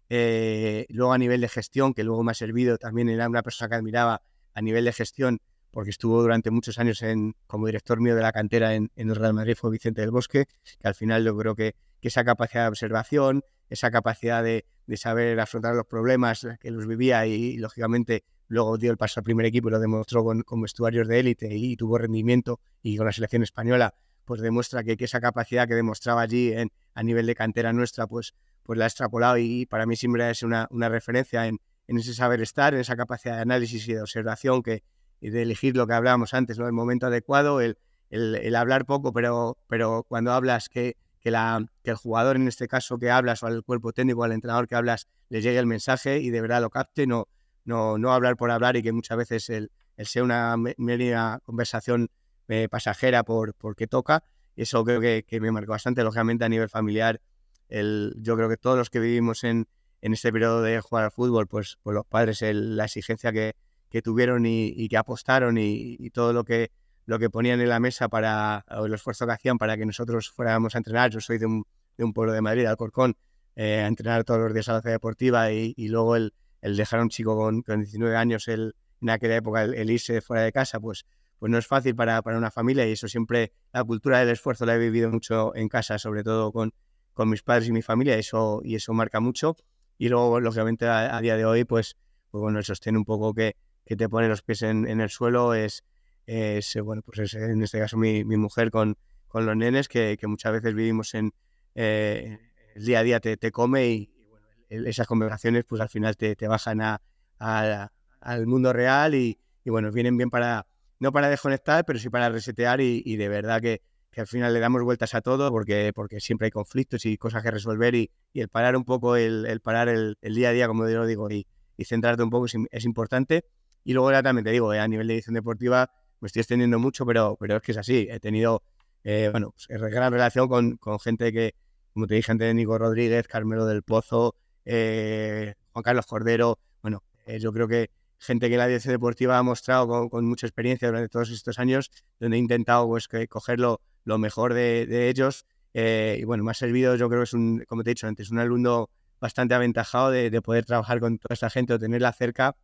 Eh, 0.09 0.85
luego 0.89 1.13
a 1.13 1.17
nivel 1.17 1.39
de 1.39 1.47
gestión, 1.47 1.93
que 1.93 2.03
luego 2.03 2.23
me 2.23 2.31
ha 2.31 2.35
servido, 2.35 2.77
también 2.77 3.09
era 3.09 3.29
una 3.29 3.41
persona 3.41 3.69
que 3.69 3.75
admiraba 3.75 4.21
a 4.53 4.61
nivel 4.61 4.85
de 4.85 4.91
gestión, 4.91 5.39
porque 5.71 5.91
estuvo 5.91 6.21
durante 6.21 6.51
muchos 6.51 6.79
años 6.79 7.01
en, 7.01 7.35
como 7.47 7.65
director 7.67 7.99
mío 7.99 8.15
de 8.15 8.21
la 8.21 8.31
cantera 8.31 8.75
en, 8.75 8.91
el 8.95 9.15
Real 9.15 9.33
Madrid, 9.33 9.55
fue 9.55 9.71
Vicente 9.71 10.01
del 10.01 10.11
Bosque, 10.11 10.45
que 10.79 10.87
al 10.87 10.95
final 10.95 11.23
yo 11.23 11.35
creo 11.37 11.55
que, 11.55 11.75
esa 12.01 12.23
capacidad 12.23 12.63
de 12.63 12.69
observación, 12.69 13.43
esa 13.69 13.91
capacidad 13.91 14.41
de, 14.41 14.65
saber 14.95 15.37
afrontar 15.39 15.75
los 15.75 15.85
problemas 15.85 16.47
que 16.61 16.71
los 16.71 16.87
vivía 16.87 17.25
y, 17.25 17.57
lógicamente 17.57 18.23
luego 18.47 18.77
dio 18.77 18.89
el 18.89 18.97
paso 18.97 19.19
al 19.19 19.25
primer 19.25 19.45
equipo 19.45 19.67
y 19.67 19.71
lo 19.71 19.79
demostró 19.79 20.23
con, 20.23 20.41
con 20.41 20.61
vestuarios 20.61 21.07
de 21.07 21.19
élite 21.19 21.53
y, 21.53 21.75
tuvo 21.75 21.97
rendimiento 21.97 22.61
y 22.81 22.95
con 22.95 23.05
la 23.05 23.11
selección 23.11 23.43
española, 23.43 23.93
pues 24.23 24.41
demuestra 24.41 24.83
que, 24.83 24.95
esa 24.97 25.19
capacidad 25.19 25.67
que 25.67 25.75
demostraba 25.75 26.21
allí 26.21 26.53
en, 26.53 26.71
a 26.93 27.03
nivel 27.03 27.25
de 27.25 27.35
cantera 27.35 27.73
nuestra, 27.73 28.07
pues, 28.07 28.33
pues 28.63 28.79
la 28.79 28.85
ha 28.85 28.87
extrapolado 28.87 29.37
y, 29.37 29.65
para 29.65 29.85
mí 29.85 29.97
siempre 29.97 30.29
es 30.29 30.41
una, 30.41 30.67
una 30.71 30.87
referencia 30.87 31.47
en, 31.47 31.59
en 31.87 31.97
ese 31.97 32.13
saber 32.13 32.41
estar, 32.41 32.73
en 32.73 32.79
esa 32.79 32.95
capacidad 32.95 33.35
de 33.35 33.41
análisis 33.41 33.87
y 33.87 33.93
de 33.93 34.01
observación 34.01 34.63
que, 34.63 34.83
de 35.21 35.41
elegir 35.41 35.75
lo 35.75 35.87
que 35.87 35.93
hablábamos 35.93 36.33
antes, 36.33 36.57
¿no? 36.57 36.65
el 36.67 36.73
momento 36.73 37.07
adecuado, 37.07 37.61
el, 37.61 37.77
el, 38.09 38.55
hablar 38.55 38.85
poco, 38.85 39.13
pero, 39.13 39.57
pero 39.67 40.05
cuando 40.07 40.31
hablas 40.31 40.69
que, 40.69 40.97
que, 41.19 41.31
la, 41.31 41.65
que 41.83 41.91
el 41.91 41.97
jugador 41.97 42.35
en 42.35 42.47
este 42.47 42.67
caso 42.67 42.97
que 42.97 43.11
hablas 43.11 43.43
o 43.43 43.47
al 43.47 43.63
cuerpo 43.63 43.91
técnico, 43.93 44.23
al 44.23 44.31
entrenador 44.31 44.67
que 44.67 44.75
hablas, 44.75 45.07
le 45.29 45.41
llegue 45.41 45.59
el 45.59 45.65
mensaje 45.65 46.19
y 46.19 46.29
de 46.29 46.41
verdad 46.41 46.61
lo 46.61 46.69
capte, 46.69 47.05
no, 47.05 47.27
no, 47.65 47.97
no 47.97 48.13
hablar 48.13 48.35
por 48.35 48.51
hablar 48.51 48.77
y 48.77 48.83
que 48.83 48.91
muchas 48.91 49.17
veces 49.17 49.49
el, 49.49 49.71
el 49.97 50.05
sea 50.05 50.23
una 50.23 50.55
mera 50.77 51.39
conversación 51.43 52.09
eh, 52.47 52.67
pasajera 52.69 53.23
por 53.23 53.53
porque 53.53 53.87
toca. 53.87 54.23
Eso 54.55 54.83
creo 54.83 54.99
que, 54.99 55.23
que, 55.27 55.39
me 55.39 55.51
marcó 55.51 55.71
bastante, 55.73 56.03
lógicamente 56.03 56.45
a 56.45 56.49
nivel 56.49 56.69
familiar. 56.69 57.21
El, 57.69 58.15
yo 58.17 58.35
creo 58.35 58.49
que 58.49 58.57
todos 58.57 58.77
los 58.77 58.89
que 58.89 58.99
vivimos 58.99 59.43
en, 59.43 59.67
en 60.01 60.13
este 60.13 60.31
periodo 60.31 60.61
de 60.61 60.81
jugar 60.81 61.05
al 61.05 61.11
fútbol, 61.11 61.47
pues, 61.47 61.77
pues 61.83 61.93
los 61.93 62.05
padres, 62.05 62.41
la 62.41 62.85
exigencia 62.85 63.31
que, 63.31 63.55
que 63.89 64.01
tuvieron 64.01 64.45
y, 64.45 64.87
que 64.87 64.97
apostaron 64.97 65.57
y, 65.57 66.09
todo 66.11 66.33
lo 66.33 66.43
que, 66.43 66.71
lo 67.05 67.19
que 67.19 67.29
ponían 67.29 67.59
en 67.59 67.69
la 67.69 67.79
mesa 67.79 68.07
para, 68.07 68.65
o 68.69 68.85
el 68.85 68.93
esfuerzo 68.93 69.25
que 69.25 69.33
hacían 69.33 69.57
para 69.57 69.77
que 69.77 69.85
nosotros 69.85 70.29
fuéramos 70.29 70.75
a 70.75 70.77
entrenar. 70.77 71.09
Yo 71.09 71.19
soy 71.19 71.39
de 71.39 71.47
un, 71.47 71.65
de 71.97 72.03
un 72.03 72.13
pueblo 72.13 72.33
de 72.33 72.41
Madrid, 72.41 72.65
Alcorcón, 72.65 73.17
eh, 73.55 73.79
a 73.79 73.87
entrenar 73.87 74.23
todos 74.23 74.39
los 74.39 74.53
días 74.53 74.69
a 74.69 74.73
la 74.73 74.81
ciudad 74.81 74.95
deportiva 74.95 75.51
y, 75.51 75.73
luego 75.87 76.15
el, 76.15 76.33
el, 76.61 76.77
dejar 76.77 76.99
a 76.99 77.03
un 77.03 77.09
chico 77.09 77.35
con, 77.35 77.61
con 77.63 77.79
19 77.79 78.15
años 78.15 78.47
el, 78.47 78.75
en 79.01 79.09
aquella 79.09 79.37
época 79.37 79.63
el, 79.63 79.89
irse 79.89 80.21
fuera 80.21 80.43
de 80.43 80.51
casa, 80.51 80.79
pues, 80.79 81.05
pues 81.39 81.51
no 81.51 81.57
es 81.57 81.65
fácil 81.65 81.95
para, 81.95 82.21
para, 82.21 82.37
una 82.37 82.51
familia 82.51 82.87
y 82.87 82.91
eso 82.91 83.07
siempre, 83.07 83.53
la 83.73 83.83
cultura 83.83 84.19
del 84.19 84.29
esfuerzo 84.29 84.65
la 84.65 84.75
he 84.75 84.79
vivido 84.79 85.09
mucho 85.09 85.55
en 85.55 85.67
casa, 85.67 85.97
sobre 85.97 86.23
todo 86.23 86.51
con, 86.51 86.73
con 87.13 87.29
mis 87.29 87.41
padres 87.41 87.67
y 87.67 87.71
mi 87.71 87.81
familia, 87.81 88.15
eso, 88.17 88.61
y 88.63 88.75
eso 88.75 88.93
marca 88.93 89.19
mucho. 89.19 89.55
Y 89.97 90.09
luego, 90.09 90.39
lógicamente, 90.39 90.85
a, 90.85 91.17
a 91.17 91.21
día 91.21 91.35
de 91.35 91.45
hoy, 91.45 91.65
pues, 91.65 91.97
pues 92.29 92.41
bueno, 92.41 92.59
el 92.59 92.65
sostén 92.65 92.95
un 92.95 93.03
poco 93.03 93.33
que, 93.33 93.55
que 93.89 93.95
te 93.95 94.07
pone 94.07 94.27
los 94.27 94.43
pies 94.43 94.61
en, 94.61 94.85
el 94.85 95.09
suelo 95.09 95.55
es, 95.55 95.83
es, 96.27 96.77
bueno, 96.83 97.01
pues 97.01 97.33
en 97.33 97.63
este 97.63 97.79
caso 97.79 97.97
mi, 97.97 98.23
mujer 98.23 98.69
con, 98.69 98.95
con, 99.27 99.47
los 99.47 99.57
nenes, 99.57 99.87
que, 99.87 100.15
muchas 100.27 100.53
veces 100.53 100.75
vivimos 100.75 101.15
en 101.15 101.33
eh, 101.73 102.37
el 102.75 102.85
día 102.85 102.99
a 102.99 103.03
día 103.03 103.19
te, 103.19 103.35
te 103.35 103.51
come 103.51 103.87
y, 103.87 104.13
bueno, 104.29 104.45
esas 104.69 105.07
conversaciones 105.07 105.63
pues 105.67 105.81
al 105.81 105.89
final 105.89 106.15
te, 106.17 106.35
te 106.35 106.47
bajan 106.47 106.81
a, 106.81 107.01
al 107.39 108.45
mundo 108.45 108.73
real 108.73 109.15
y, 109.15 109.39
y, 109.65 109.71
bueno, 109.71 109.91
vienen 109.91 110.17
bien 110.17 110.29
para, 110.29 110.67
no 110.99 111.11
para 111.11 111.27
desconectar, 111.27 111.83
pero 111.83 111.97
sí 111.97 112.11
para 112.11 112.29
resetear 112.29 112.81
y, 112.81 113.01
y 113.03 113.15
de 113.15 113.27
verdad 113.27 113.59
que, 113.59 113.81
que, 114.11 114.21
al 114.21 114.27
final 114.27 114.53
le 114.53 114.59
damos 114.59 114.83
vueltas 114.83 115.15
a 115.15 115.21
todo 115.21 115.49
porque, 115.49 115.93
porque 115.95 116.19
siempre 116.19 116.45
hay 116.45 116.51
conflictos 116.51 117.07
y 117.07 117.17
cosas 117.17 117.41
que 117.41 117.49
resolver 117.49 117.95
y, 117.95 118.11
y 118.33 118.41
el 118.41 118.49
parar 118.49 118.75
un 118.75 118.85
poco, 118.85 119.15
el, 119.15 119.47
el 119.47 119.61
parar 119.61 119.89
el, 119.89 120.15
día 120.21 120.49
a 120.49 120.51
día, 120.51 120.67
como 120.67 120.87
yo 120.87 121.07
digo, 121.07 121.31
y, 121.31 121.47
y 121.75 121.85
centrarte 121.85 122.21
un 122.21 122.29
poco 122.29 122.45
es, 122.45 122.53
es 122.69 122.85
importante 122.85 123.45
y 123.83 123.93
luego 123.93 124.11
ya 124.11 124.23
también 124.23 124.43
te 124.43 124.51
digo, 124.51 124.73
eh, 124.73 124.79
a 124.79 124.87
nivel 124.87 125.07
de 125.07 125.15
edición 125.15 125.35
deportiva 125.35 125.91
me 126.19 126.27
estoy 126.27 126.41
extendiendo 126.41 126.79
mucho, 126.79 127.05
pero, 127.05 127.37
pero 127.39 127.57
es 127.57 127.61
que 127.61 127.71
es 127.71 127.77
así. 127.77 128.07
He 128.09 128.19
tenido, 128.19 128.61
eh, 129.03 129.29
bueno, 129.31 129.51
pues, 129.51 129.67
gran 129.91 130.11
relación 130.11 130.47
con, 130.47 130.77
con, 130.77 130.99
gente 130.99 131.31
que, 131.31 131.55
como 131.93 132.07
te 132.07 132.15
dije 132.15 132.31
antes, 132.31 132.53
Nico 132.53 132.77
Rodríguez, 132.77 133.27
Carmelo 133.27 133.65
del 133.65 133.83
Pozo, 133.83 134.35
eh, 134.65 135.53
Juan 135.71 135.83
Carlos 135.83 136.05
Cordero. 136.05 136.59
Bueno, 136.81 137.03
yo 137.39 137.53
creo 137.53 137.67
que 137.67 137.89
gente 138.17 138.49
que 138.49 138.57
la 138.57 138.67
edición 138.67 138.93
deportiva 138.93 139.37
ha 139.37 139.43
mostrado 139.43 140.09
con, 140.09 140.25
mucha 140.25 140.45
experiencia 140.45 140.89
durante 140.89 141.07
todos 141.09 141.29
estos 141.29 141.57
años, 141.57 141.89
donde 142.19 142.35
he 142.35 142.39
intentado 142.39 142.85
pues, 142.87 143.07
que, 143.07 143.27
coger 143.27 143.59
lo, 143.59 143.79
mejor 144.17 144.53
de, 144.53 145.09
ellos. 145.09 145.45
y 145.73 146.23
bueno, 146.25 146.43
me 146.43 146.51
ha 146.51 146.53
servido, 146.53 146.95
yo 146.97 147.07
creo 147.07 147.21
que 147.21 147.25
es 147.25 147.33
un, 147.33 147.63
como 147.67 147.83
te 147.83 147.91
he 147.91 147.93
dicho 147.93 148.07
antes, 148.07 148.29
un 148.29 148.39
alumno 148.39 148.89
bastante 149.21 149.53
aventajado 149.53 150.11
de, 150.11 150.29
de 150.29 150.41
poder 150.41 150.65
trabajar 150.65 150.99
con 150.99 151.17
toda 151.17 151.33
esta 151.33 151.49
gente 151.49 151.73
o 151.73 151.79
tenerla 151.79 152.11
cerca 152.11 152.55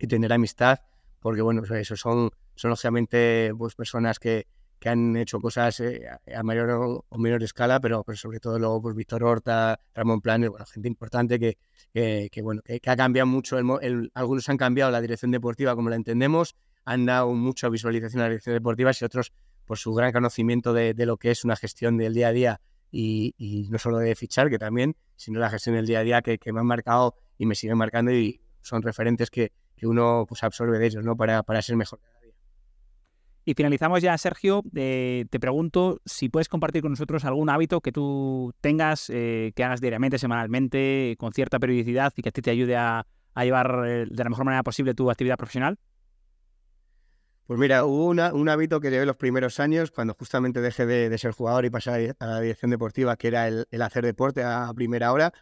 y 0.00 0.06
tener 0.06 0.32
amistad, 0.32 0.80
porque 1.20 1.42
bueno, 1.42 1.60
pues 1.60 1.82
eso 1.82 1.96
son, 1.96 2.30
son 2.54 2.70
lógicamente 2.70 3.52
pues, 3.56 3.74
personas 3.74 4.18
que, 4.18 4.46
que 4.78 4.88
han 4.88 5.14
hecho 5.16 5.38
cosas 5.40 5.78
eh, 5.80 6.08
a 6.34 6.42
mayor 6.42 7.04
o 7.08 7.18
menor 7.18 7.42
escala, 7.42 7.80
pero, 7.80 8.02
pero 8.02 8.16
sobre 8.16 8.40
todo 8.40 8.58
luego 8.58 8.80
pues 8.80 8.96
Víctor 8.96 9.22
Horta, 9.22 9.78
Ramón 9.94 10.22
Planes, 10.22 10.48
bueno, 10.48 10.64
gente 10.64 10.88
importante 10.88 11.38
que, 11.38 11.58
que, 11.92 12.42
bueno, 12.42 12.62
que, 12.62 12.80
ha 12.84 12.96
cambiado 12.96 13.26
mucho, 13.26 13.58
el, 13.58 14.10
algunos 14.14 14.48
han 14.48 14.56
cambiado 14.56 14.90
la 14.90 15.02
dirección 15.02 15.30
deportiva 15.30 15.76
como 15.76 15.90
la 15.90 15.96
entendemos, 15.96 16.56
han 16.86 17.04
dado 17.04 17.30
mucha 17.34 17.68
visualización 17.68 18.22
a 18.22 18.24
la 18.24 18.30
dirección 18.30 18.54
deportiva 18.54 18.90
y 18.98 19.04
otros 19.04 19.32
por 19.66 19.76
su 19.76 19.92
gran 19.92 20.12
conocimiento 20.12 20.72
de, 20.72 20.94
de, 20.94 21.06
lo 21.06 21.18
que 21.18 21.30
es 21.30 21.44
una 21.44 21.56
gestión 21.56 21.98
del 21.98 22.14
día 22.14 22.28
a 22.28 22.32
día 22.32 22.60
y, 22.90 23.34
y, 23.36 23.68
no 23.68 23.78
solo 23.78 23.98
de 23.98 24.14
fichar, 24.16 24.48
que 24.48 24.58
también, 24.58 24.96
sino 25.14 25.38
la 25.38 25.50
gestión 25.50 25.76
del 25.76 25.86
día 25.86 26.00
a 26.00 26.02
día 26.02 26.22
que, 26.22 26.38
que 26.38 26.52
me 26.52 26.60
han 26.60 26.66
marcado 26.66 27.14
y 27.38 27.46
me 27.46 27.54
siguen 27.54 27.76
marcando 27.76 28.12
y 28.12 28.40
son 28.62 28.82
referentes 28.82 29.30
que, 29.30 29.52
que 29.80 29.86
uno 29.86 30.26
pues, 30.28 30.44
absorbe 30.44 30.78
de 30.78 30.86
ellos 30.86 31.02
¿no? 31.02 31.16
para, 31.16 31.42
para 31.42 31.62
ser 31.62 31.74
mejor 31.74 32.00
cada 32.00 32.20
día. 32.20 32.34
Y 33.46 33.54
finalizamos 33.54 34.02
ya, 34.02 34.16
Sergio. 34.18 34.62
Eh, 34.76 35.24
te 35.30 35.40
pregunto 35.40 36.02
si 36.04 36.28
puedes 36.28 36.48
compartir 36.48 36.82
con 36.82 36.92
nosotros 36.92 37.24
algún 37.24 37.48
hábito 37.48 37.80
que 37.80 37.92
tú 37.92 38.52
tengas, 38.60 39.08
eh, 39.08 39.52
que 39.56 39.64
hagas 39.64 39.80
diariamente, 39.80 40.18
semanalmente, 40.18 41.16
con 41.18 41.32
cierta 41.32 41.58
periodicidad 41.58 42.12
y 42.14 42.22
que 42.22 42.28
a 42.28 42.32
ti 42.32 42.42
te 42.42 42.50
ayude 42.50 42.76
a, 42.76 43.06
llevar 43.36 43.84
eh, 43.86 44.06
de 44.10 44.24
la 44.24 44.28
mejor 44.28 44.44
manera 44.44 44.62
posible 44.62 44.92
tu 44.92 45.10
actividad 45.10 45.38
profesional. 45.38 45.78
Pues 47.46 47.58
mira, 47.58 47.84
hubo 47.86 48.06
un 48.08 48.48
hábito 48.48 48.80
que 48.80 48.90
llevé 48.90 49.06
los 49.06 49.16
primeros 49.16 49.58
años, 49.58 49.90
cuando 49.90 50.14
justamente 50.14 50.60
dejé 50.60 50.86
de, 50.86 51.18
ser 51.18 51.32
jugador 51.32 51.64
y 51.64 51.70
pasé 51.70 52.14
a 52.20 52.26
la 52.26 52.40
dirección 52.40 52.70
deportiva, 52.70 53.16
que 53.16 53.28
era 53.28 53.48
el, 53.48 53.66
hacer 53.82 54.04
deporte 54.04 54.44
a 54.44 54.70
primera 54.74 55.12
hora, 55.12 55.32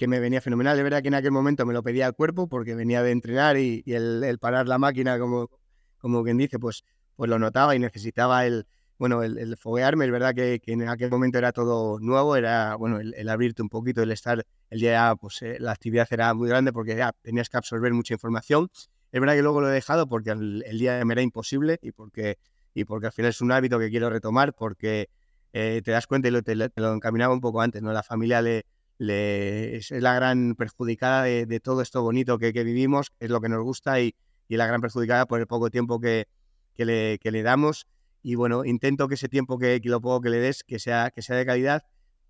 que 0.00 0.08
me 0.08 0.18
venía 0.18 0.40
fenomenal. 0.40 0.78
De 0.78 0.82
verdad 0.82 1.02
que 1.02 1.08
en 1.08 1.14
aquel 1.14 1.30
momento 1.30 1.66
me 1.66 1.74
lo 1.74 1.82
pedía 1.82 2.06
el 2.06 2.14
cuerpo 2.14 2.48
porque 2.48 2.74
venía 2.74 3.02
de 3.02 3.10
entrenar 3.10 3.58
y, 3.58 3.82
el, 3.84 4.38
parar 4.40 4.66
la 4.66 4.78
máquina, 4.78 5.18
como, 5.18 5.50
como 5.98 6.24
quien 6.24 6.38
dice, 6.38 6.58
pues 6.58 6.84
pues 7.16 7.28
lo 7.28 7.38
notaba 7.38 7.76
y 7.76 7.78
necesitaba 7.78 8.46
el, 8.46 8.66
bueno, 8.96 9.22
el, 9.22 9.54
foguearme, 9.58 10.06
es 10.06 10.10
verdad 10.10 10.34
que, 10.34 10.58
en 10.64 10.88
aquel 10.88 11.10
momento 11.10 11.36
era 11.36 11.52
todo 11.52 12.00
nuevo, 12.00 12.34
era, 12.34 12.76
bueno, 12.76 12.98
el, 12.98 13.28
abrirte 13.28 13.60
un 13.60 13.68
poquito, 13.68 14.02
el 14.02 14.10
estar, 14.10 14.42
el 14.70 14.80
día, 14.80 15.14
pues 15.20 15.42
eh, 15.42 15.58
la 15.60 15.72
actividad 15.72 16.08
era 16.10 16.32
muy 16.32 16.48
grande 16.48 16.72
porque 16.72 16.96
ya 16.96 17.12
tenías 17.20 17.50
que 17.50 17.58
absorber 17.58 17.92
mucha 17.92 18.14
información. 18.14 18.70
Es 19.12 19.20
verdad 19.20 19.34
que 19.34 19.42
luego 19.42 19.60
lo 19.60 19.68
he 19.68 19.74
dejado 19.74 20.08
porque 20.08 20.30
el, 20.30 20.78
día 20.78 21.04
me 21.04 21.12
era 21.12 21.20
imposible 21.20 21.78
y 21.82 21.92
porque, 21.92 22.38
y 22.72 22.86
porque 22.86 23.08
al 23.08 23.12
final 23.12 23.28
es 23.28 23.42
un 23.42 23.52
hábito 23.52 23.78
que 23.78 23.90
quiero 23.90 24.08
retomar 24.08 24.54
porque 24.54 25.10
eh, 25.52 25.82
te 25.84 25.90
das 25.90 26.06
cuenta 26.06 26.28
y 26.28 26.30
lo, 26.30 26.42
te, 26.42 26.54
lo 26.54 26.94
encaminaba 26.94 27.34
un 27.34 27.42
poco 27.42 27.60
antes, 27.60 27.82
¿no? 27.82 27.92
La 27.92 28.02
familia 28.02 28.40
le, 28.40 28.64
es 29.08 29.90
la 29.90 30.14
gran 30.14 30.54
perjudicada 30.56 31.24
de, 31.24 31.60
todo 31.60 31.80
esto 31.82 32.02
bonito 32.02 32.38
que, 32.38 32.52
que, 32.52 32.64
vivimos, 32.64 33.12
es 33.18 33.30
lo 33.30 33.40
que 33.40 33.48
nos 33.48 33.62
gusta 33.62 34.00
y, 34.00 34.14
y 34.48 34.56
la 34.56 34.66
gran 34.66 34.80
perjudicada 34.80 35.26
por 35.26 35.40
el 35.40 35.46
poco 35.46 35.70
tiempo 35.70 36.00
que, 36.00 36.28
que 36.74 36.84
le, 36.84 37.18
que 37.18 37.30
le 37.30 37.42
damos 37.42 37.86
y 38.22 38.34
bueno, 38.34 38.64
intento 38.64 39.08
que 39.08 39.14
ese 39.14 39.28
tiempo 39.28 39.58
que, 39.58 39.80
lo 39.84 40.00
poco 40.00 40.20
que 40.20 40.30
le 40.30 40.38
des, 40.38 40.62
que 40.62 40.78
sea, 40.78 41.10
que 41.10 41.22
sea 41.22 41.36
de 41.36 41.46
calidad, 41.46 41.84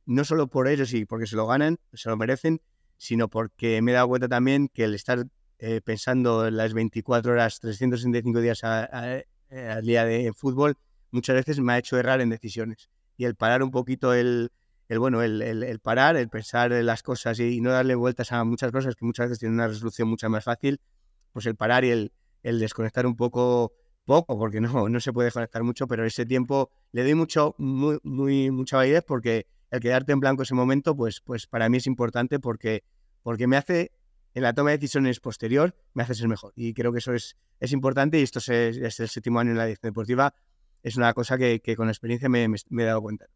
no 0.07 0.25
solo 0.25 0.47
por 0.49 0.69
ellos 0.69 0.93
y 0.95 1.05
porque 1.05 1.27
se 1.27 1.37
lo 1.37 1.47
ganan, 1.47 1.79
se 1.93 2.09
lo 2.09 2.17
merecen, 2.17 2.61
sino 2.97 3.29
porque 3.29 3.83
me 3.83 3.93
he 3.93 3.95
dado 3.95 4.09
cuenta 4.09 4.29
también 4.29 4.69
que 4.69 4.85
el 4.85 4.95
estar 4.95 5.27
eh, 5.59 5.81
pensando 5.81 6.47
en 6.47 6.57
las 6.57 6.75
24 6.75 7.33
horas, 7.33 7.61
365 7.61 8.41
días 8.41 8.61
eh, 8.65 9.25
al 9.51 9.85
día 9.85 10.05
de 10.05 10.33
fútbol, 10.33 10.77
muchas 11.11 11.35
veces 11.37 11.61
me 11.61 11.73
ha 11.73 11.79
hecho 11.79 11.99
errar 11.99 12.21
en 12.21 12.31
decisiones. 12.31 12.89
Y 13.17 13.25
el 13.25 13.35
parar 13.35 13.63
un 13.63 13.71
poquito 13.71 14.15
el, 14.15 14.53
el 14.91 14.99
bueno, 14.99 15.23
el, 15.23 15.41
el, 15.41 15.79
parar, 15.79 16.17
el 16.17 16.29
pensar 16.29 16.73
en 16.73 16.85
las 16.85 17.05
cosas 17.05 17.39
y, 17.39 17.61
no 17.61 17.71
darle 17.71 17.95
vueltas 17.95 18.33
a 18.33 18.43
muchas 18.43 18.73
cosas 18.73 18.97
que 18.97 19.05
muchas 19.05 19.27
veces 19.27 19.39
tienen 19.39 19.55
una 19.55 19.69
resolución 19.69 20.09
mucho 20.09 20.29
más 20.29 20.43
fácil, 20.43 20.81
pues 21.33 21.47
el 21.47 21.55
parar 21.55 21.85
y 21.85 21.91
el, 21.91 22.13
el 22.43 22.59
desconectar 22.59 23.07
un 23.07 23.15
poco 23.15 23.73
poco, 24.05 24.37
porque 24.37 24.61
no, 24.61 24.89
no 24.89 24.99
se 24.99 25.13
puede 25.13 25.31
conectar 25.31 25.63
mucho, 25.63 25.87
pero 25.87 26.05
ese 26.05 26.27
tiempo 26.27 26.73
le 26.91 27.05
doy 27.05 27.15
mucho, 27.15 27.55
muy, 27.57 28.51
mucha 28.51 28.79
validez 28.79 29.05
porque 29.07 29.47
el 29.71 29.79
quedarte 29.79 30.11
en 30.11 30.19
blanco 30.19 30.43
ese 30.43 30.57
momento, 30.57 30.97
pues, 30.97 31.21
pues 31.21 31.47
para 31.47 31.69
mí 31.69 31.77
es 31.77 31.87
importante 31.87 32.41
porque, 32.41 32.83
porque 33.23 33.47
me 33.47 33.57
hace, 33.57 33.93
en 34.35 34.43
la 34.43 34.55
toma 34.55 34.71
de 34.71 34.79
decisiones 34.79 35.21
posterior, 35.21 35.77
me 35.95 36.03
hace 36.03 36.17
ser 36.17 36.27
mejor. 36.27 36.53
Y 36.57 36.75
creo 36.75 36.91
que 36.91 36.99
eso 36.99 37.15
es, 37.15 37.37
es 37.61 37.71
importante 37.71 38.19
y 38.19 38.23
esto 38.23 38.41
es, 38.41 38.51
el 38.51 39.09
séptimo 39.09 39.39
año 39.39 39.53
en 39.53 39.57
la 39.57 39.67
dirección 39.67 39.91
deportiva, 39.91 40.35
es 40.83 40.97
una 40.97 41.15
cosa 41.15 41.39
que, 41.39 41.61
con 41.77 41.89
experiencia 41.89 42.29
me, 42.29 42.49
me, 42.49 42.83
he 42.83 42.87
dado 42.87 43.03
cuenta. 43.03 43.27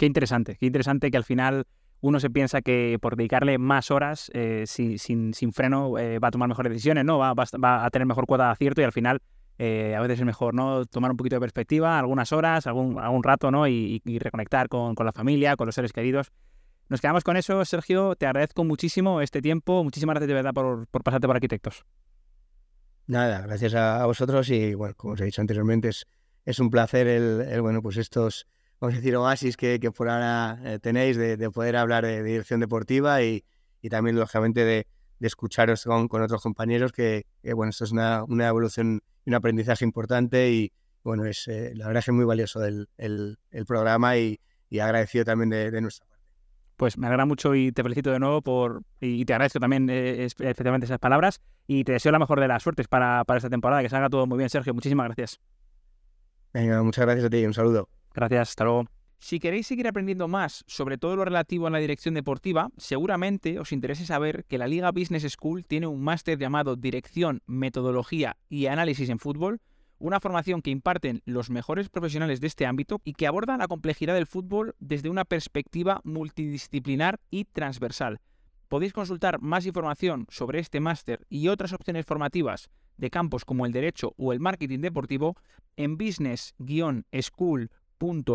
Qué 0.00 0.06
interesante, 0.06 0.56
qué 0.58 0.64
interesante 0.64 1.10
que 1.10 1.18
al 1.18 1.24
final 1.24 1.66
uno 2.00 2.20
se 2.20 2.30
piensa 2.30 2.62
que 2.62 2.96
por 3.02 3.16
dedicarle 3.16 3.58
más 3.58 3.90
horas 3.90 4.30
eh, 4.32 4.64
sin, 4.66 5.34
freno 5.52 5.98
eh, 5.98 6.18
va 6.18 6.28
a 6.28 6.30
tomar 6.30 6.48
mejores 6.48 6.72
decisiones, 6.72 7.04
¿no? 7.04 7.18
Va, 7.18 7.34
a 7.34 7.90
tener 7.90 8.06
mejor 8.06 8.24
cuota 8.24 8.46
de 8.46 8.52
acierto 8.52 8.80
y 8.80 8.84
al 8.84 8.92
final 8.92 9.20
eh, 9.58 9.94
a 9.94 10.00
veces 10.00 10.20
es 10.20 10.24
mejor 10.24 10.54
no 10.54 10.86
tomar 10.86 11.10
un 11.10 11.18
poquito 11.18 11.36
de 11.36 11.40
perspectiva, 11.40 11.98
algunas 11.98 12.32
horas, 12.32 12.66
algún, 12.66 13.22
rato, 13.22 13.50
¿no? 13.50 13.68
Y, 13.68 14.00
reconectar 14.20 14.70
con, 14.70 14.94
la 15.04 15.12
familia, 15.12 15.54
con 15.56 15.66
los 15.66 15.74
seres 15.74 15.92
queridos. 15.92 16.32
Nos 16.88 17.02
quedamos 17.02 17.22
con 17.22 17.36
eso, 17.36 17.62
Sergio. 17.66 18.16
Te 18.16 18.24
agradezco 18.24 18.64
muchísimo 18.64 19.20
este 19.20 19.42
tiempo. 19.42 19.84
Muchísimas 19.84 20.14
gracias 20.14 20.28
de 20.28 20.34
verdad 20.34 20.54
por, 20.54 20.86
pasarte 20.86 21.26
por 21.26 21.36
Arquitectos. 21.36 21.84
Nada, 23.06 23.42
gracias 23.42 23.74
a, 23.74 24.06
vosotros 24.06 24.48
y 24.48 24.72
bueno, 24.72 24.94
como 24.96 25.12
os 25.12 25.20
he 25.20 25.26
dicho 25.26 25.42
anteriormente, 25.42 25.90
es 26.46 26.58
un 26.58 26.70
placer 26.70 27.06
el, 27.06 27.60
bueno, 27.60 27.82
pues 27.82 27.98
estos, 27.98 28.46
vamos 28.80 28.94
a 28.94 28.96
decir, 28.96 29.14
oasis 29.16 29.56
que, 29.56 29.78
que 29.78 29.90
por 29.90 30.08
ahora 30.08 30.58
eh, 30.64 30.78
tenéis 30.78 31.16
de, 31.16 31.50
poder 31.50 31.76
hablar 31.76 32.04
de, 32.04 32.22
dirección 32.22 32.60
deportiva 32.60 33.22
y, 33.22 33.44
y 33.82 33.88
también, 33.88 34.16
lógicamente, 34.16 34.64
de, 34.64 34.86
escucharos 35.20 35.84
con, 35.84 36.08
con, 36.08 36.22
otros 36.22 36.42
compañeros, 36.42 36.92
que, 36.92 37.26
bueno, 37.54 37.70
esto 37.70 37.84
es 37.84 37.92
una, 37.92 38.24
una 38.24 38.48
evolución 38.48 39.02
un 39.26 39.34
aprendizaje 39.34 39.84
importante 39.84 40.50
y 40.50 40.72
bueno, 41.02 41.24
es 41.24 41.48
eh, 41.48 41.72
la 41.74 41.86
verdad 41.86 42.00
es 42.00 42.04
que 42.06 42.10
es 42.10 42.14
muy 42.14 42.24
valioso 42.24 42.64
el, 42.64 42.88
el, 42.98 43.36
programa 43.66 44.16
y, 44.16 44.38
agradecido 44.80 45.24
también 45.24 45.50
de, 45.50 45.80
nuestra 45.80 46.06
parte. 46.06 46.24
Pues 46.76 46.96
me 46.96 47.06
alegra 47.06 47.26
mucho 47.26 47.54
y 47.54 47.72
te 47.72 47.82
felicito 47.82 48.10
de 48.10 48.18
nuevo 48.18 48.42
por 48.42 48.82
y 49.00 49.24
te 49.24 49.34
agradezco 49.34 49.60
también 49.60 49.88
eh, 49.90 50.24
especialmente 50.24 50.86
esas 50.86 50.98
palabras 50.98 51.40
y 51.66 51.84
te 51.84 51.92
deseo 51.92 52.12
la 52.12 52.18
mejor 52.18 52.40
de 52.40 52.48
las 52.48 52.62
suertes 52.62 52.88
para, 52.88 53.24
para 53.24 53.38
esta 53.38 53.50
temporada, 53.50 53.82
que 53.82 53.88
salga 53.88 54.08
todo 54.08 54.26
muy 54.26 54.38
bien, 54.38 54.50
Sergio. 54.50 54.74
Muchísimas 54.74 55.06
gracias. 55.06 55.40
Venga, 56.52 56.82
muchas 56.82 57.04
gracias 57.04 57.26
a 57.26 57.30
ti, 57.30 57.44
un 57.44 57.54
saludo. 57.54 57.88
Gracias, 58.14 58.50
hasta 58.50 58.64
luego. 58.64 58.86
Si 59.22 59.38
queréis 59.38 59.66
seguir 59.66 59.86
aprendiendo 59.86 60.28
más 60.28 60.64
sobre 60.66 60.96
todo 60.96 61.14
lo 61.14 61.26
relativo 61.26 61.66
a 61.66 61.70
la 61.70 61.76
dirección 61.78 62.14
deportiva, 62.14 62.70
seguramente 62.78 63.58
os 63.58 63.70
interese 63.70 64.06
saber 64.06 64.46
que 64.46 64.56
la 64.56 64.66
Liga 64.66 64.92
Business 64.92 65.30
School 65.30 65.66
tiene 65.66 65.86
un 65.86 66.02
máster 66.02 66.38
llamado 66.38 66.74
Dirección, 66.74 67.42
Metodología 67.46 68.38
y 68.48 68.64
Análisis 68.66 69.10
en 69.10 69.18
Fútbol, 69.18 69.60
una 69.98 70.20
formación 70.20 70.62
que 70.62 70.70
imparten 70.70 71.20
los 71.26 71.50
mejores 71.50 71.90
profesionales 71.90 72.40
de 72.40 72.46
este 72.46 72.64
ámbito 72.64 73.02
y 73.04 73.12
que 73.12 73.26
aborda 73.26 73.58
la 73.58 73.68
complejidad 73.68 74.14
del 74.14 74.26
fútbol 74.26 74.74
desde 74.78 75.10
una 75.10 75.26
perspectiva 75.26 76.00
multidisciplinar 76.02 77.20
y 77.30 77.44
transversal. 77.44 78.22
Podéis 78.68 78.94
consultar 78.94 79.42
más 79.42 79.66
información 79.66 80.26
sobre 80.30 80.60
este 80.60 80.80
máster 80.80 81.26
y 81.28 81.48
otras 81.48 81.74
opciones 81.74 82.06
formativas 82.06 82.70
de 82.96 83.10
campos 83.10 83.44
como 83.44 83.66
el 83.66 83.72
derecho 83.72 84.14
o 84.16 84.32
el 84.32 84.40
marketing 84.40 84.78
deportivo 84.80 85.36
en 85.76 85.98
business-school.com 85.98 87.68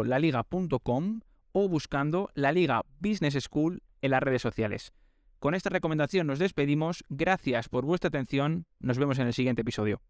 laliga.com 0.04 1.22
o 1.52 1.70
buscando 1.70 2.30
la 2.34 2.52
Liga 2.52 2.84
Business 3.00 3.36
School 3.44 3.82
en 4.02 4.12
las 4.12 4.22
redes 4.22 4.42
sociales. 4.42 4.94
Con 5.40 5.56
esta 5.56 5.70
recomendación 5.70 6.28
nos 6.28 6.40
despedimos, 6.40 7.04
gracias 7.10 7.70
por 7.70 7.86
vuestra 7.86 8.10
atención, 8.10 8.66
nos 8.80 8.98
vemos 8.98 9.20
en 9.20 9.28
el 9.28 9.34
siguiente 9.34 9.62
episodio. 9.62 10.02